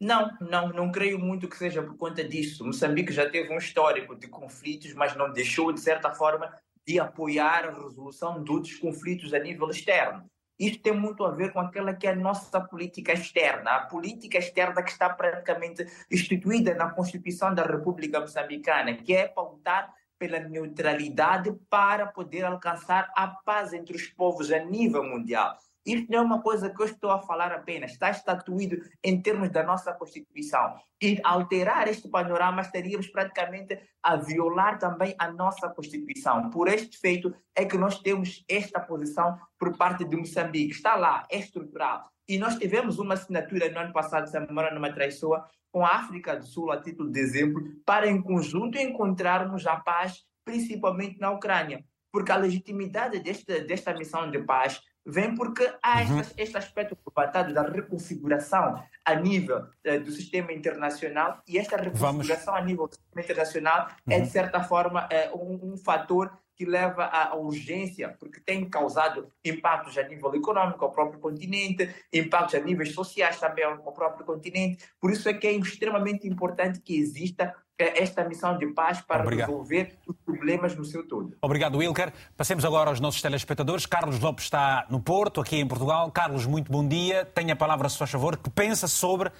Não, 0.00 0.30
não, 0.40 0.68
não 0.70 0.90
creio 0.90 1.18
muito 1.18 1.46
que 1.46 1.56
seja 1.56 1.82
por 1.82 1.94
conta 1.96 2.24
disso. 2.24 2.64
Moçambique 2.64 3.12
já 3.12 3.28
teve 3.28 3.52
um 3.52 3.58
histórico 3.58 4.16
de 4.16 4.28
conflitos, 4.28 4.94
mas 4.94 5.14
não 5.14 5.30
deixou, 5.30 5.72
de 5.72 5.80
certa 5.80 6.10
forma, 6.14 6.50
de 6.86 6.98
apoiar 6.98 7.66
a 7.66 7.72
resolução 7.72 8.42
dos 8.42 8.76
conflitos 8.76 9.34
a 9.34 9.38
nível 9.38 9.68
externo. 9.68 10.24
Isto 10.58 10.82
tem 10.82 10.92
muito 10.92 11.24
a 11.24 11.30
ver 11.30 11.52
com 11.52 11.60
aquela 11.60 11.94
que 11.94 12.06
é 12.06 12.10
a 12.10 12.16
nossa 12.16 12.60
política 12.60 13.12
externa, 13.12 13.72
a 13.72 13.86
política 13.86 14.38
externa 14.38 14.82
que 14.82 14.90
está 14.90 15.08
praticamente 15.08 15.86
instituída 16.10 16.74
na 16.74 16.90
Constituição 16.90 17.54
da 17.54 17.62
República 17.62 18.20
Moçambicana, 18.20 18.94
que 18.94 19.14
é 19.14 19.28
pautar 19.28 19.94
pela 20.18 20.38
neutralidade 20.38 21.50
para 21.70 22.06
poder 22.06 22.44
alcançar 22.44 23.10
a 23.16 23.26
paz 23.26 23.72
entre 23.72 23.96
os 23.96 24.06
povos 24.08 24.52
a 24.52 24.58
nível 24.58 25.02
mundial. 25.02 25.56
Isto 25.84 26.10
não 26.10 26.18
é 26.18 26.22
uma 26.22 26.42
coisa 26.42 26.68
que 26.68 26.80
eu 26.80 26.86
estou 26.86 27.10
a 27.10 27.22
falar 27.22 27.52
apenas, 27.52 27.92
está 27.92 28.10
estatuído 28.10 28.76
em 29.02 29.20
termos 29.20 29.50
da 29.50 29.62
nossa 29.62 29.92
Constituição. 29.94 30.76
E 31.02 31.18
alterar 31.24 31.88
este 31.88 32.08
panorama 32.08 32.60
estaríamos 32.60 33.08
praticamente 33.08 33.80
a 34.02 34.16
violar 34.16 34.78
também 34.78 35.14
a 35.18 35.32
nossa 35.32 35.68
Constituição. 35.70 36.50
Por 36.50 36.68
este 36.68 36.98
feito 36.98 37.34
é 37.54 37.64
que 37.64 37.78
nós 37.78 37.98
temos 37.98 38.44
esta 38.48 38.78
posição 38.78 39.38
por 39.58 39.76
parte 39.76 40.04
de 40.04 40.16
Moçambique. 40.16 40.74
Está 40.74 40.96
lá, 40.96 41.26
é 41.30 41.38
estrutural. 41.38 42.10
E 42.28 42.38
nós 42.38 42.56
tivemos 42.56 42.98
uma 42.98 43.14
assinatura 43.14 43.70
no 43.70 43.78
ano 43.80 43.92
passado, 43.92 44.28
semana 44.28 44.70
numa 44.70 44.92
traiçoa, 44.92 45.48
com 45.72 45.84
a 45.84 45.96
África 45.96 46.36
do 46.36 46.44
Sul, 46.44 46.70
a 46.70 46.80
título 46.80 47.10
de 47.10 47.18
exemplo, 47.18 47.62
para 47.84 48.08
em 48.08 48.20
conjunto 48.20 48.78
encontrarmos 48.78 49.66
a 49.66 49.76
paz, 49.76 50.24
principalmente 50.44 51.18
na 51.18 51.30
Ucrânia. 51.30 51.84
Porque 52.12 52.30
a 52.30 52.36
legitimidade 52.36 53.20
desta, 53.20 53.60
desta 53.60 53.94
missão 53.94 54.30
de 54.30 54.40
paz 54.44 54.80
vem 55.04 55.34
porque 55.34 55.70
há 55.82 56.02
uhum. 56.02 56.20
este, 56.20 56.34
este 56.36 56.56
aspecto 56.56 56.96
levantado 57.06 57.52
da 57.52 57.62
reconfiguração 57.62 58.82
a 59.04 59.14
nível 59.14 59.66
eh, 59.84 59.98
do 59.98 60.10
sistema 60.10 60.52
internacional 60.52 61.42
e 61.48 61.58
esta 61.58 61.76
reconfiguração 61.76 62.54
Vamos. 62.54 62.62
a 62.62 62.64
nível 62.64 62.86
do 62.86 62.94
sistema 62.94 63.22
internacional 63.22 63.88
uhum. 64.06 64.12
é, 64.12 64.16
de 64.16 64.22
uhum. 64.22 64.30
certa 64.30 64.62
forma, 64.62 65.08
é, 65.10 65.30
um, 65.34 65.72
um 65.72 65.76
fator 65.76 66.30
que 66.60 66.66
leva 66.66 67.06
à 67.06 67.34
urgência, 67.34 68.14
porque 68.20 68.38
tem 68.38 68.68
causado 68.68 69.32
impactos 69.42 69.96
a 69.96 70.02
nível 70.02 70.34
econômico 70.34 70.84
ao 70.84 70.92
próprio 70.92 71.18
continente, 71.18 71.88
impactos 72.12 72.54
a 72.54 72.60
níveis 72.60 72.92
sociais 72.92 73.40
também 73.40 73.64
ao 73.64 73.92
próprio 73.94 74.26
continente. 74.26 74.84
Por 75.00 75.10
isso 75.10 75.26
é 75.30 75.32
que 75.32 75.46
é 75.46 75.52
extremamente 75.52 76.28
importante 76.28 76.78
que 76.80 76.98
exista 76.98 77.54
esta 77.82 78.24
missão 78.24 78.56
de 78.58 78.66
paz 78.68 79.00
para 79.00 79.22
Obrigado. 79.22 79.48
resolver 79.48 79.94
os 80.06 80.16
problemas 80.24 80.76
no 80.76 80.84
seu 80.84 81.06
todo. 81.06 81.36
Obrigado, 81.42 81.78
Wilker. 81.78 82.12
Passemos 82.36 82.64
agora 82.64 82.90
aos 82.90 83.00
nossos 83.00 83.20
telespectadores. 83.22 83.86
Carlos 83.86 84.20
Lopes 84.20 84.44
está 84.44 84.86
no 84.90 85.00
Porto, 85.00 85.40
aqui 85.40 85.56
em 85.56 85.66
Portugal. 85.66 86.10
Carlos, 86.10 86.46
muito 86.46 86.70
bom 86.70 86.86
dia. 86.86 87.24
Tenha 87.24 87.54
a 87.54 87.56
palavra, 87.56 87.88
se 87.88 87.98
faz 87.98 88.10
favor. 88.10 88.36
Que 88.36 88.50
pensa 88.50 88.86
sobre 88.86 89.30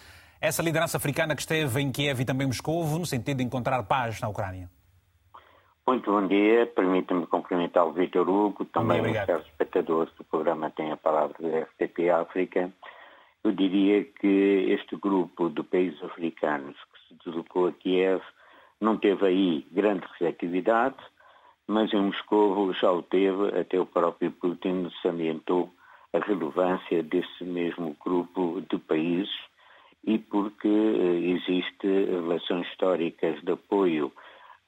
essa 0.40 0.62
liderança 0.62 0.96
africana 0.96 1.34
que 1.34 1.42
esteve 1.42 1.80
em 1.80 1.92
Kiev 1.92 2.20
e 2.20 2.24
também 2.24 2.46
Moscou, 2.46 2.84
no 2.98 3.04
sentido 3.04 3.38
de 3.38 3.44
encontrar 3.44 3.82
paz 3.84 4.20
na 4.20 4.28
Ucrânia? 4.28 4.70
Muito 5.86 6.10
bom 6.10 6.26
dia. 6.26 6.66
Permita-me 6.66 7.26
cumprimentar 7.26 7.86
o 7.86 7.92
Vitor 7.92 8.28
Hugo, 8.28 8.64
também 8.66 9.00
os 9.00 9.26
telespectadores 9.26 10.12
do 10.14 10.24
programa 10.24 10.70
Tem 10.70 10.92
a 10.92 10.96
Palavra 10.96 11.36
da 11.40 11.66
FTP 11.66 12.10
África. 12.10 12.72
Eu 13.42 13.52
diria 13.52 14.04
que 14.04 14.66
este 14.70 14.96
grupo 14.96 15.48
de 15.50 15.62
países 15.62 16.02
africanos 16.04 16.76
se 17.10 17.16
deslocou 17.24 17.66
a 17.66 17.72
Kiev 17.72 18.22
não 18.80 18.96
teve 18.96 19.26
aí 19.26 19.66
grande 19.70 20.06
receptividade, 20.12 20.96
mas 21.66 21.92
em 21.92 22.00
Moscou 22.00 22.72
já 22.72 22.90
o 22.90 23.02
teve, 23.02 23.60
até 23.60 23.78
o 23.78 23.86
próprio 23.86 24.30
Putin 24.32 24.90
salientou 25.02 25.70
a 26.12 26.18
relevância 26.18 27.02
desse 27.02 27.44
mesmo 27.44 27.96
grupo 28.02 28.62
de 28.68 28.78
países 28.78 29.30
e 30.04 30.18
porque 30.18 30.66
uh, 30.66 31.36
existe 31.36 31.86
relações 31.86 32.66
históricas 32.68 33.40
de 33.42 33.52
apoio 33.52 34.06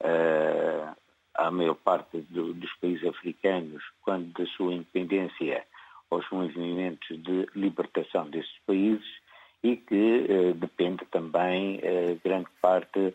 uh, 0.01 0.95
à 1.33 1.49
maior 1.49 1.75
parte 1.75 2.21
do, 2.29 2.53
dos 2.53 2.71
países 2.75 3.05
africanos 3.07 3.83
quando 4.03 4.31
da 4.33 4.45
sua 4.51 4.73
independência 4.73 5.65
aos 6.11 6.29
movimentos 6.29 7.21
de 7.23 7.47
libertação 7.55 8.29
desses 8.29 8.57
países 8.67 9.22
e 9.63 9.77
que 9.77 10.25
eh, 10.29 10.53
depende 10.53 11.05
também 11.05 11.79
eh, 11.81 12.17
grande 12.23 12.49
parte 12.61 13.13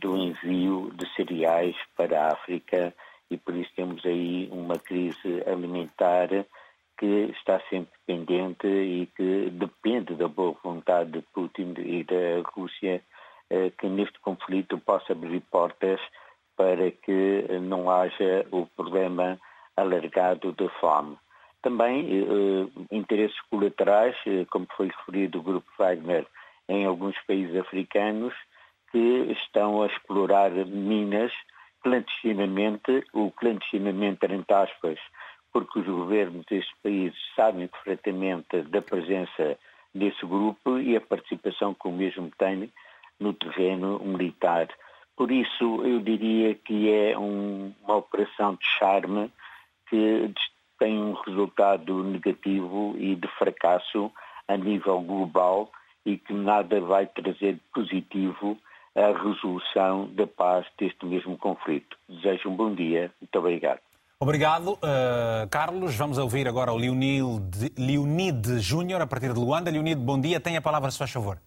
do 0.00 0.16
envio 0.16 0.90
de 0.94 1.06
cereais 1.14 1.76
para 1.96 2.20
a 2.20 2.32
África 2.32 2.92
e 3.30 3.36
por 3.36 3.54
isso 3.54 3.70
temos 3.76 4.04
aí 4.04 4.48
uma 4.50 4.78
crise 4.78 5.42
alimentar 5.46 6.28
que 6.98 7.30
está 7.38 7.60
sempre 7.70 7.96
pendente 8.04 8.66
e 8.66 9.06
que 9.14 9.50
depende 9.50 10.14
da 10.14 10.26
boa 10.26 10.56
vontade 10.62 11.12
de 11.12 11.22
Putin 11.32 11.74
e 11.78 12.02
da 12.02 12.48
Rússia 12.52 13.00
eh, 13.48 13.70
que 13.78 13.86
neste 13.88 14.18
conflito 14.20 14.78
possa 14.78 15.12
abrir 15.12 15.40
portas 15.50 16.00
para 16.56 16.90
que 16.90 17.44
não 17.60 17.90
haja 17.90 18.46
o 18.50 18.66
problema 18.66 19.38
alargado 19.76 20.52
de 20.52 20.68
fome. 20.80 21.16
Também 21.66 22.06
eh, 22.08 22.68
interesses 22.92 23.40
colaterais, 23.50 24.14
eh, 24.24 24.46
como 24.48 24.68
foi 24.76 24.86
referido 24.86 25.40
o 25.40 25.42
Grupo 25.42 25.68
Wagner 25.76 26.24
em 26.68 26.86
alguns 26.86 27.16
países 27.26 27.56
africanos, 27.56 28.32
que 28.92 29.32
estão 29.32 29.82
a 29.82 29.86
explorar 29.86 30.52
minas 30.52 31.32
clandestinamente, 31.82 33.02
o 33.12 33.32
clandestinamente 33.32 34.26
entre 34.26 34.54
aspas, 34.54 35.00
porque 35.52 35.80
os 35.80 35.86
governos 35.86 36.46
destes 36.48 36.72
países 36.84 37.18
sabem 37.34 37.66
perfeitamente 37.66 38.62
da 38.62 38.80
presença 38.80 39.58
desse 39.92 40.24
grupo 40.24 40.78
e 40.78 40.94
a 40.94 41.00
participação 41.00 41.74
que 41.74 41.88
o 41.88 41.92
mesmo 41.92 42.30
tem 42.38 42.72
no 43.18 43.32
terreno 43.32 43.98
militar. 44.04 44.68
Por 45.16 45.32
isso, 45.32 45.84
eu 45.84 45.98
diria 45.98 46.54
que 46.54 46.92
é 46.92 47.18
um, 47.18 47.74
uma 47.82 47.96
operação 47.96 48.54
de 48.54 48.64
charme 48.78 49.32
que 49.90 50.30
tem 50.78 50.98
um 50.98 51.12
resultado 51.12 52.02
negativo 52.04 52.94
e 52.98 53.14
de 53.14 53.28
fracasso 53.38 54.10
a 54.48 54.56
nível 54.56 55.00
global 55.00 55.70
e 56.04 56.16
que 56.16 56.32
nada 56.32 56.80
vai 56.80 57.06
trazer 57.06 57.58
positivo 57.74 58.56
à 58.94 59.06
resolução 59.08 60.08
da 60.14 60.26
paz 60.26 60.66
deste 60.78 61.04
mesmo 61.04 61.36
conflito. 61.36 61.96
Desejo 62.08 62.48
um 62.48 62.56
bom 62.56 62.74
dia. 62.74 63.10
Muito 63.20 63.38
obrigado. 63.38 63.80
Obrigado, 64.18 64.72
uh, 64.74 65.46
Carlos. 65.50 65.94
Vamos 65.94 66.16
ouvir 66.16 66.48
agora 66.48 66.72
o 66.72 66.76
Leonide, 66.76 67.70
Leonide 67.76 68.60
Júnior, 68.60 69.02
a 69.02 69.06
partir 69.06 69.34
de 69.34 69.38
Luanda. 69.38 69.70
Leonide, 69.70 70.00
bom 70.00 70.18
dia. 70.18 70.40
Tem 70.40 70.56
a 70.56 70.62
palavra, 70.62 70.90
se 70.90 70.98
faz 70.98 71.12
favor. 71.12 71.38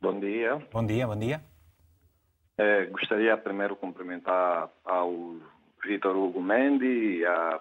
Bom 0.00 0.18
dia. 0.18 0.58
Bom 0.72 0.86
dia, 0.86 1.06
bom 1.06 1.16
dia. 1.16 1.42
É, 2.56 2.86
gostaria 2.86 3.36
primeiro 3.36 3.76
cumprimentar 3.76 4.70
ao 4.82 5.36
Vitor 5.84 6.16
Hugo 6.16 6.40
Mendes 6.40 7.18
e 7.20 7.26
a, 7.26 7.60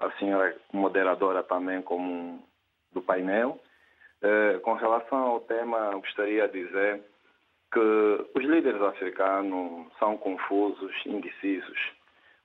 a 0.00 0.10
senhora 0.12 0.56
moderadora 0.72 1.42
também 1.42 1.82
como 1.82 2.42
do 2.92 3.00
painel. 3.02 3.60
É, 4.22 4.58
com 4.58 4.74
relação 4.74 5.18
ao 5.18 5.40
tema, 5.40 5.94
gostaria 5.96 6.48
de 6.48 6.66
dizer 6.66 7.02
que 7.72 7.78
os 8.34 8.44
líderes 8.44 8.82
africanos 8.82 9.86
são 9.98 10.16
confusos, 10.16 10.92
indecisos 11.06 11.78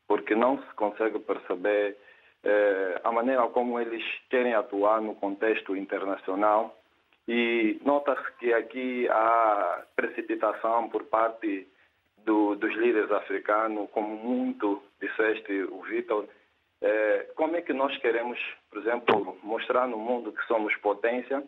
porque 0.08 0.36
não 0.36 0.62
se 0.62 0.74
consegue 0.76 1.20
perceber 1.20 1.98
eh, 2.44 3.02
a 3.04 3.12
maneira 3.12 3.48
como 3.48 3.80
eles 3.80 4.04
querem 4.30 4.54
atuar 4.54 5.02
no 5.02 5.16
contexto 5.16 5.76
internacional 5.76 6.78
e 7.28 7.80
nota-se 7.84 8.32
que 8.38 8.54
aqui 8.54 9.08
há 9.10 9.84
precipitação 9.96 10.90
por 10.90 11.06
parte 11.06 11.68
do, 12.24 12.56
dos 12.56 12.74
líderes 12.76 13.12
africanos, 13.12 13.90
como 13.92 14.16
muito 14.16 14.82
disseste, 15.02 15.64
o 15.64 15.82
Vitor, 15.82 16.28
eh, 16.82 17.32
como 17.36 17.56
é 17.56 17.62
que 17.62 17.74
nós 17.74 17.96
queremos, 17.98 18.40
por 18.70 18.80
exemplo, 18.80 19.38
mostrar 19.44 19.88
no 19.88 19.98
mundo 19.98 20.32
que 20.32 20.46
somos 20.46 20.76
potência, 20.78 21.44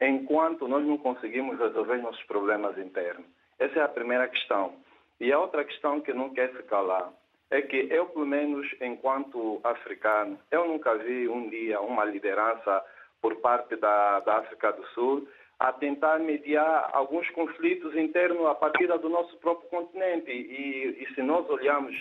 enquanto 0.00 0.66
nós 0.66 0.84
não 0.84 0.98
conseguimos 0.98 1.58
resolver 1.58 1.98
nossos 1.98 2.22
problemas 2.24 2.76
internos? 2.78 3.26
Essa 3.58 3.80
é 3.80 3.82
a 3.82 3.88
primeira 3.88 4.26
questão. 4.28 4.74
E 5.20 5.30
a 5.32 5.38
outra 5.38 5.64
questão 5.64 6.00
que 6.00 6.12
não 6.12 6.30
quer 6.30 6.50
se 6.52 6.62
calar 6.62 7.12
é 7.50 7.60
que 7.60 7.88
eu, 7.90 8.06
pelo 8.06 8.26
menos, 8.26 8.66
enquanto 8.80 9.60
africano, 9.64 10.38
eu 10.50 10.66
nunca 10.66 10.94
vi 10.96 11.28
um 11.28 11.48
dia 11.48 11.80
uma 11.80 12.04
liderança 12.04 12.82
por 13.20 13.36
parte 13.36 13.76
da, 13.76 14.20
da 14.20 14.38
África 14.38 14.72
do 14.72 14.86
Sul 14.88 15.28
a 15.58 15.72
tentar 15.72 16.18
mediar 16.20 16.88
alguns 16.94 17.28
conflitos 17.30 17.94
internos 17.94 18.46
a 18.46 18.54
partir 18.54 18.86
do 18.86 19.08
nosso 19.10 19.36
próprio 19.38 19.68
continente. 19.68 20.30
E, 20.30 21.02
e 21.02 21.14
se 21.14 21.22
nós 21.22 21.48
olharmos 21.50 21.94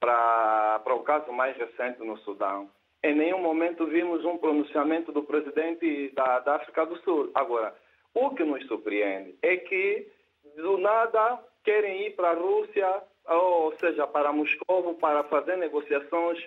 para, 0.00 0.80
para 0.80 0.94
o 0.94 1.02
caso 1.02 1.32
mais 1.32 1.56
recente 1.56 2.00
no 2.00 2.18
Sudão, 2.18 2.70
em 3.02 3.14
nenhum 3.14 3.40
momento 3.40 3.86
vimos 3.86 4.24
um 4.24 4.38
pronunciamento 4.38 5.12
do 5.12 5.22
presidente 5.22 6.10
da, 6.14 6.40
da 6.40 6.56
África 6.56 6.86
do 6.86 6.96
Sul. 7.02 7.30
Agora, 7.34 7.74
o 8.14 8.30
que 8.30 8.44
nos 8.44 8.64
surpreende 8.66 9.34
é 9.42 9.56
que, 9.56 10.08
do 10.56 10.78
nada, 10.78 11.38
querem 11.62 12.06
ir 12.06 12.16
para 12.16 12.30
a 12.30 12.34
Rússia 12.34 13.02
ou 13.26 13.74
seja, 13.78 14.06
para 14.06 14.32
Moscou, 14.32 14.94
para 14.94 15.24
fazer 15.24 15.56
negociações 15.56 16.38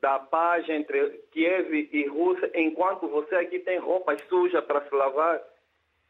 da 0.00 0.18
paz 0.18 0.68
entre 0.68 1.10
Kiev 1.32 1.88
e 1.92 2.06
Rússia, 2.06 2.50
enquanto 2.54 3.08
você 3.08 3.34
aqui 3.36 3.58
tem 3.58 3.78
roupas 3.78 4.20
sujas 4.28 4.64
para 4.64 4.86
se 4.88 4.94
lavar. 4.94 5.42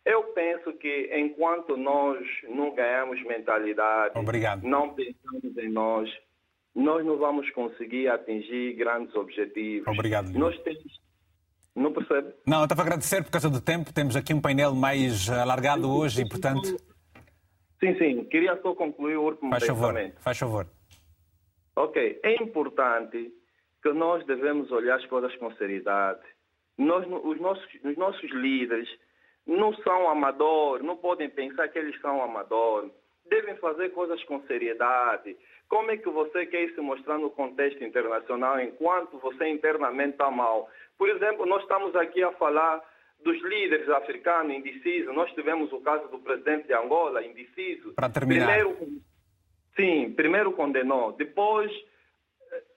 Eu 0.05 0.25
penso 0.25 0.73
que 0.75 1.11
enquanto 1.13 1.77
nós 1.77 2.27
não 2.49 2.71
ganhamos 2.75 3.23
mentalidade, 3.25 4.19
Obrigado. 4.19 4.63
não 4.63 4.95
pensamos 4.95 5.57
em 5.57 5.69
nós, 5.69 6.11
nós 6.75 7.05
não 7.05 7.17
vamos 7.19 7.51
conseguir 7.51 8.09
atingir 8.09 8.75
grandes 8.75 9.15
objetivos. 9.15 9.87
Obrigado. 9.89 10.31
Nós 10.33 10.57
temos 10.63 10.99
não 11.79 11.93
percebe? 11.93 12.35
Não, 12.45 12.59
eu 12.59 12.65
estava 12.65 12.83
a 12.83 12.85
agradecer 12.85 13.23
por 13.23 13.31
causa 13.31 13.49
do 13.49 13.61
tempo. 13.61 13.93
Temos 13.93 14.17
aqui 14.17 14.35
um 14.35 14.41
painel 14.41 14.75
mais 14.75 15.31
alargado 15.31 15.89
hoje 15.89 16.23
e, 16.23 16.29
portanto. 16.29 16.77
Sim, 17.79 17.97
sim. 17.97 18.25
Queria 18.25 18.61
só 18.61 18.75
concluir 18.75 19.17
o 19.17 19.23
último 19.23 19.51
faz. 19.51 19.65
Favor, 19.65 19.95
faz 20.19 20.39
favor. 20.39 20.67
Ok. 21.77 22.21
É 22.25 22.43
importante 22.43 23.33
que 23.81 23.93
nós 23.93 24.27
devemos 24.27 24.71
olhar 24.73 24.97
as 24.97 25.07
coisas 25.07 25.35
com 25.37 25.55
seriedade. 25.55 26.21
Nós, 26.77 27.07
os, 27.07 27.41
nossos, 27.41 27.65
os 27.85 27.97
nossos 27.97 28.31
líderes 28.33 28.89
não 29.47 29.73
são 29.77 30.09
amadores, 30.09 30.85
não 30.85 30.97
podem 30.97 31.31
pensar 31.31 31.69
que 31.69 31.79
eles 31.79 31.99
são 32.01 32.21
amadores. 32.21 32.91
Devem 33.31 33.57
fazer 33.59 33.91
coisas 33.91 34.23
com 34.25 34.43
seriedade. 34.47 35.37
Como 35.69 35.91
é 35.91 35.97
que 35.97 36.09
você 36.09 36.47
quer 36.47 36.71
se 36.71 36.81
mostrar 36.81 37.19
no 37.19 37.31
contexto 37.31 37.85
internacional 37.85 38.59
enquanto 38.61 39.19
você 39.19 39.49
internamente 39.49 40.13
está 40.13 40.31
mal? 40.31 40.69
Por 40.97 41.09
exemplo, 41.09 41.45
nós 41.47 41.63
estamos 41.63 41.95
aqui 41.95 42.23
a 42.23 42.33
falar 42.33 42.83
dos 43.23 43.41
líderes 43.43 43.89
africanos 43.89 44.57
indecisos. 44.57 45.15
Nós 45.15 45.31
tivemos 45.33 45.73
o 45.73 45.81
caso 45.81 46.09
do 46.09 46.19
presidente 46.19 46.69
de 46.69 46.75
Angola, 46.75 47.25
indeciso. 47.25 47.93
Para 47.95 48.09
terminar. 48.09 48.47
Primeiro, 48.47 49.03
sim, 49.77 50.13
primeiro 50.15 50.53
condenou, 50.53 51.13
depois 51.13 51.71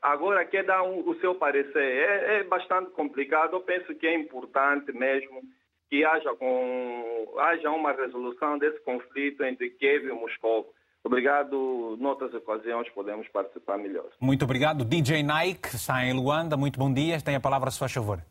agora 0.01 0.45
quer 0.45 0.63
dar 0.63 0.83
um, 0.83 1.07
o 1.07 1.15
seu 1.19 1.35
parecer. 1.35 1.77
É, 1.77 2.39
é, 2.39 2.43
bastante 2.43 2.91
complicado. 2.91 3.55
Eu 3.55 3.61
penso 3.61 3.93
que 3.95 4.07
é 4.07 4.15
importante 4.15 4.91
mesmo 4.91 5.41
que 5.89 6.03
haja, 6.05 6.33
com, 6.35 7.33
haja 7.37 7.69
uma 7.69 7.91
resolução 7.91 8.57
desse 8.57 8.79
conflito 8.81 9.43
entre 9.43 9.69
Kiev 9.71 10.07
e 10.07 10.11
Moscou. 10.11 10.73
Obrigado. 11.03 11.97
Noutras 11.99 12.33
ocasiões 12.33 12.89
podemos 12.89 13.27
participar 13.29 13.77
melhor. 13.77 14.09
Muito 14.19 14.45
obrigado. 14.45 14.85
DJ 14.85 15.23
Nike, 15.23 15.75
está 15.75 16.05
em 16.05 16.13
Luanda. 16.13 16.55
Muito 16.55 16.79
bom 16.79 16.93
dia. 16.93 17.19
Tem 17.21 17.35
a 17.35 17.39
palavra, 17.39 17.71
se 17.71 17.79
faz 17.79 17.91
favor. 17.91 18.21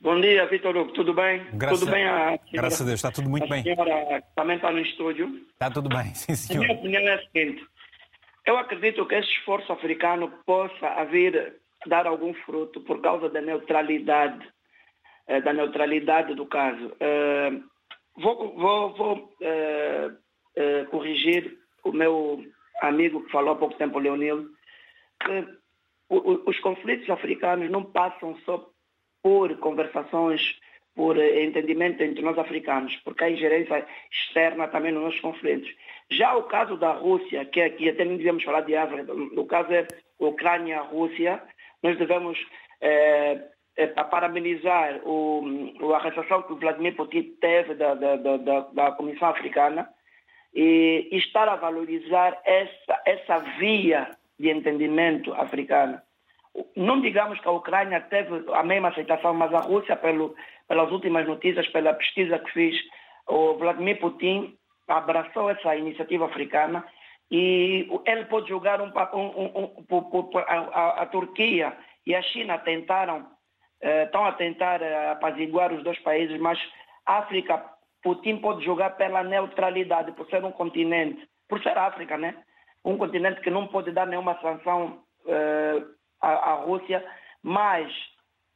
Bom 0.00 0.20
dia, 0.20 0.46
Vitor 0.46 0.76
Hugo. 0.76 0.92
Tudo 0.92 1.14
bem? 1.14 1.46
Graças 1.54 1.80
tudo 1.80 1.90
bem? 1.90 2.06
A... 2.06 2.38
Graças 2.52 2.82
a 2.82 2.84
Deus, 2.84 2.98
está 2.98 3.10
tudo 3.10 3.28
muito 3.28 3.44
a 3.44 3.48
bem. 3.48 3.60
A 3.60 3.62
senhora 3.62 4.22
também 4.34 4.56
está 4.56 4.70
no 4.70 4.80
estúdio. 4.80 5.26
Está 5.52 5.70
tudo 5.70 5.88
bem, 5.88 6.14
sim, 6.14 6.34
senhor. 6.34 6.64
A 6.64 6.66
minha 6.66 6.78
opinião 6.78 7.02
é 7.02 7.14
a 7.14 7.22
seguinte. 7.22 7.66
Eu 8.46 8.58
acredito 8.58 9.06
que 9.06 9.14
esse 9.14 9.28
esforço 9.30 9.72
africano 9.72 10.30
possa 10.44 11.04
vir 11.06 11.56
dar 11.86 12.06
algum 12.06 12.32
fruto 12.34 12.80
por 12.82 13.00
causa 13.00 13.28
da 13.28 13.40
neutralidade, 13.40 14.46
eh, 15.26 15.40
da 15.40 15.52
neutralidade 15.52 16.34
do 16.34 16.46
caso. 16.46 16.86
Uh, 16.86 17.64
vou, 18.16 18.54
vou, 18.56 18.94
vou 18.94 19.16
uh, 19.16 20.12
uh, 20.12 20.86
corrigir 20.90 21.58
o 21.88 21.92
meu 21.92 22.44
amigo 22.82 23.22
que 23.24 23.32
falou 23.32 23.52
há 23.52 23.56
pouco 23.56 23.76
tempo, 23.76 23.98
Leonil, 23.98 24.48
que 25.20 25.46
os 26.08 26.58
conflitos 26.60 27.08
africanos 27.10 27.70
não 27.70 27.84
passam 27.84 28.36
só 28.44 28.68
por 29.22 29.56
conversações, 29.58 30.58
por 30.94 31.18
entendimento 31.18 32.02
entre 32.02 32.22
nós 32.22 32.38
africanos, 32.38 32.94
porque 33.04 33.24
há 33.24 33.30
ingerência 33.30 33.86
externa 34.10 34.68
também 34.68 34.92
nos 34.92 35.02
nossos 35.02 35.20
conflitos. 35.20 35.68
Já 36.10 36.34
o 36.36 36.44
caso 36.44 36.76
da 36.76 36.92
Rússia, 36.92 37.44
que 37.44 37.60
aqui 37.60 37.88
até 37.88 38.04
nem 38.04 38.16
devemos 38.16 38.44
falar 38.44 38.62
de 38.62 38.76
África, 38.76 39.12
o 39.12 39.46
caso 39.46 39.72
é 39.72 39.86
Ucrânia-Rússia, 40.18 41.42
nós 41.82 41.98
devemos 41.98 42.38
é, 42.80 43.42
é, 43.76 43.86
parabenizar 43.88 45.00
o, 45.04 45.42
a 45.92 45.98
recepção 45.98 46.42
que 46.42 46.52
o 46.52 46.56
Vladimir 46.56 46.94
Putin 46.94 47.36
teve 47.40 47.74
da, 47.74 47.94
da, 47.94 48.16
da, 48.16 48.60
da 48.60 48.92
Comissão 48.92 49.28
Africana 49.28 49.88
e, 50.56 51.08
estar 51.12 51.48
a 51.48 51.56
valorizar 51.56 52.40
essa, 52.44 53.02
essa 53.04 53.38
via 53.58 54.10
de 54.40 54.50
entendimento 54.50 55.32
africana 55.34 56.02
não 56.74 57.00
digamos 57.00 57.40
que 57.40 57.48
a 57.48 57.52
Ucrânia 57.52 58.00
teve 58.02 58.44
a 58.52 58.62
mesma 58.62 58.88
aceitação, 58.88 59.34
mas 59.34 59.52
a 59.52 59.60
Rússia, 59.60 59.96
pelo, 59.96 60.34
pelas 60.68 60.90
últimas 60.90 61.26
notícias, 61.26 61.66
pela 61.68 61.94
pesquisa 61.94 62.38
que 62.38 62.52
fiz, 62.52 62.76
o 63.26 63.54
Vladimir 63.54 63.98
Putin 63.98 64.56
abraçou 64.88 65.50
essa 65.50 65.74
iniciativa 65.76 66.26
africana 66.26 66.84
e 67.30 67.88
ele 68.06 68.24
pode 68.26 68.48
jogar 68.48 68.80
um. 68.80 68.92
Um, 69.12 69.74
um, 69.90 70.38
a, 70.38 70.52
a, 70.52 71.02
a, 71.02 71.06
Turquia 71.06 71.76
e 72.06 72.14
a 72.14 72.22
China 72.22 72.56
tentaram, 72.58 73.26
eh, 73.80 74.04
estão 74.04 74.24
a 74.24 74.32
tentar 74.32 74.80
eh, 74.80 75.10
apaziguar 75.10 75.72
os 75.72 75.82
dois 75.82 75.98
países, 75.98 76.38
mas 76.40 76.56
a 77.04 77.18
África, 77.18 77.64
Putin 78.06 78.38
pode 78.38 78.64
jogar 78.64 78.90
pela 78.90 79.24
neutralidade, 79.24 80.12
por 80.12 80.28
ser 80.28 80.44
um 80.44 80.52
continente, 80.52 81.28
por 81.48 81.60
ser 81.62 81.76
África, 81.76 82.16
né? 82.16 82.36
Um 82.84 82.96
continente 82.96 83.40
que 83.40 83.50
não 83.50 83.66
pode 83.66 83.90
dar 83.90 84.06
nenhuma 84.06 84.40
sanção. 84.40 85.00
Eh, 85.26 85.82
à, 86.20 86.54
Rússia, 86.64 87.04
mas 87.42 87.92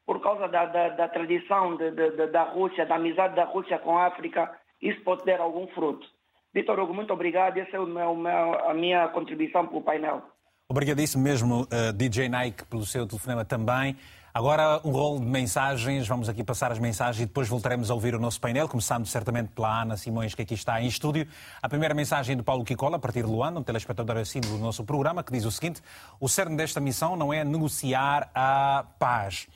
por 0.07 0.21
causa 0.21 0.49
da, 0.49 0.67
da, 0.67 0.89
da 0.91 1.09
tradição 1.09 1.77
de, 1.77 1.91
de, 1.91 2.27
da 2.29 2.43
Rússia, 2.43 2.87
da 2.87 2.97
amizade 2.97 3.37
da 3.37 3.45
Rússia 3.45 3.79
com 3.79 3.97
a 3.97 4.07
África, 4.07 4.51
isso 4.81 5.01
pode 5.03 5.25
ter 5.25 5.41
algum 5.41 5.67
fruto. 5.69 6.07
Vitor 6.53 6.79
Hugo, 6.81 6.95
muito 6.95 7.13
obrigado. 7.13 7.59
Essa 7.59 7.77
é 7.77 7.81
meu, 7.81 8.27
a 8.69 8.75
minha 8.75 9.09
contribuição 9.09 9.67
para 9.67 9.77
o 9.77 9.83
painel. 9.83 10.23
Obrigadíssimo 10.69 11.23
mesmo, 11.23 11.63
uh, 11.63 11.93
DJ 11.95 12.29
Nike, 12.29 12.65
pelo 12.65 12.85
seu 12.85 13.07
telefonema 13.07 13.45
também. 13.45 13.97
Agora 14.33 14.81
um 14.85 14.93
rol 14.93 15.19
de 15.19 15.27
mensagens, 15.27 16.07
vamos 16.07 16.29
aqui 16.29 16.45
passar 16.45 16.71
as 16.71 16.79
mensagens 16.79 17.21
e 17.21 17.27
depois 17.27 17.49
voltaremos 17.49 17.91
a 17.91 17.95
ouvir 17.95 18.15
o 18.15 18.19
nosso 18.21 18.41
painel, 18.41 18.69
começando 18.69 19.05
certamente 19.05 19.49
pela 19.49 19.83
Ana 19.83 19.97
Simões, 19.97 20.37
que 20.37 20.43
aqui 20.43 20.55
está 20.55 20.81
em 20.81 20.87
estúdio. 20.87 21.27
A 21.61 21.69
primeira 21.69 21.93
mensagem 21.95 22.37
do 22.37 22.45
Paulo 22.45 22.65
Kikola, 22.65 22.97
a 22.97 23.01
partir 23.01 23.25
de 23.25 23.29
Luanda, 23.29 23.59
um 23.59 23.63
telespectador 23.65 24.17
assíduo 24.19 24.53
do 24.53 24.59
nosso 24.59 24.85
programa, 24.85 25.25
que 25.25 25.33
diz 25.33 25.45
o 25.45 25.51
seguinte: 25.51 25.83
o 26.21 26.29
cerne 26.29 26.57
desta 26.57 26.79
missão 26.79 27.17
não 27.17 27.33
é 27.33 27.43
negociar 27.43 28.31
a 28.33 28.85
paz 29.01 29.49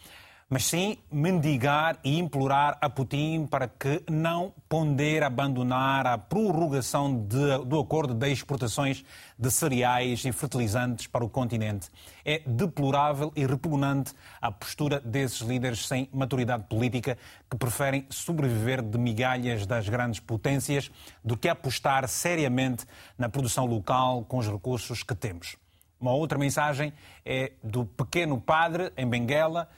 mas 0.48 0.66
sim 0.66 0.98
mendigar 1.10 1.98
e 2.04 2.18
implorar 2.18 2.78
a 2.80 2.88
Putin 2.88 3.46
para 3.46 3.66
que 3.66 4.02
não 4.10 4.52
pondere 4.68 5.24
abandonar 5.24 6.06
a 6.06 6.18
prorrogação 6.18 7.14
de, 7.26 7.64
do 7.66 7.80
acordo 7.80 8.14
de 8.14 8.30
exportações 8.30 9.04
de 9.38 9.50
cereais 9.50 10.24
e 10.24 10.32
fertilizantes 10.32 11.06
para 11.06 11.24
o 11.24 11.28
continente. 11.28 11.88
É 12.24 12.40
deplorável 12.46 13.32
e 13.34 13.46
repugnante 13.46 14.12
a 14.40 14.50
postura 14.50 15.00
desses 15.00 15.40
líderes 15.40 15.86
sem 15.86 16.08
maturidade 16.12 16.64
política 16.68 17.18
que 17.50 17.56
preferem 17.56 18.06
sobreviver 18.10 18.82
de 18.82 18.98
migalhas 18.98 19.66
das 19.66 19.88
grandes 19.88 20.20
potências 20.20 20.90
do 21.24 21.36
que 21.36 21.48
apostar 21.48 22.08
seriamente 22.08 22.86
na 23.18 23.28
produção 23.28 23.66
local 23.66 24.24
com 24.24 24.38
os 24.38 24.48
recursos 24.48 25.02
que 25.02 25.14
temos. 25.14 25.56
Uma 26.00 26.12
outra 26.12 26.36
mensagem 26.36 26.92
é 27.24 27.52
do 27.62 27.86
pequeno 27.86 28.40
padre 28.40 28.92
em 28.96 29.08
Benguela 29.08 29.68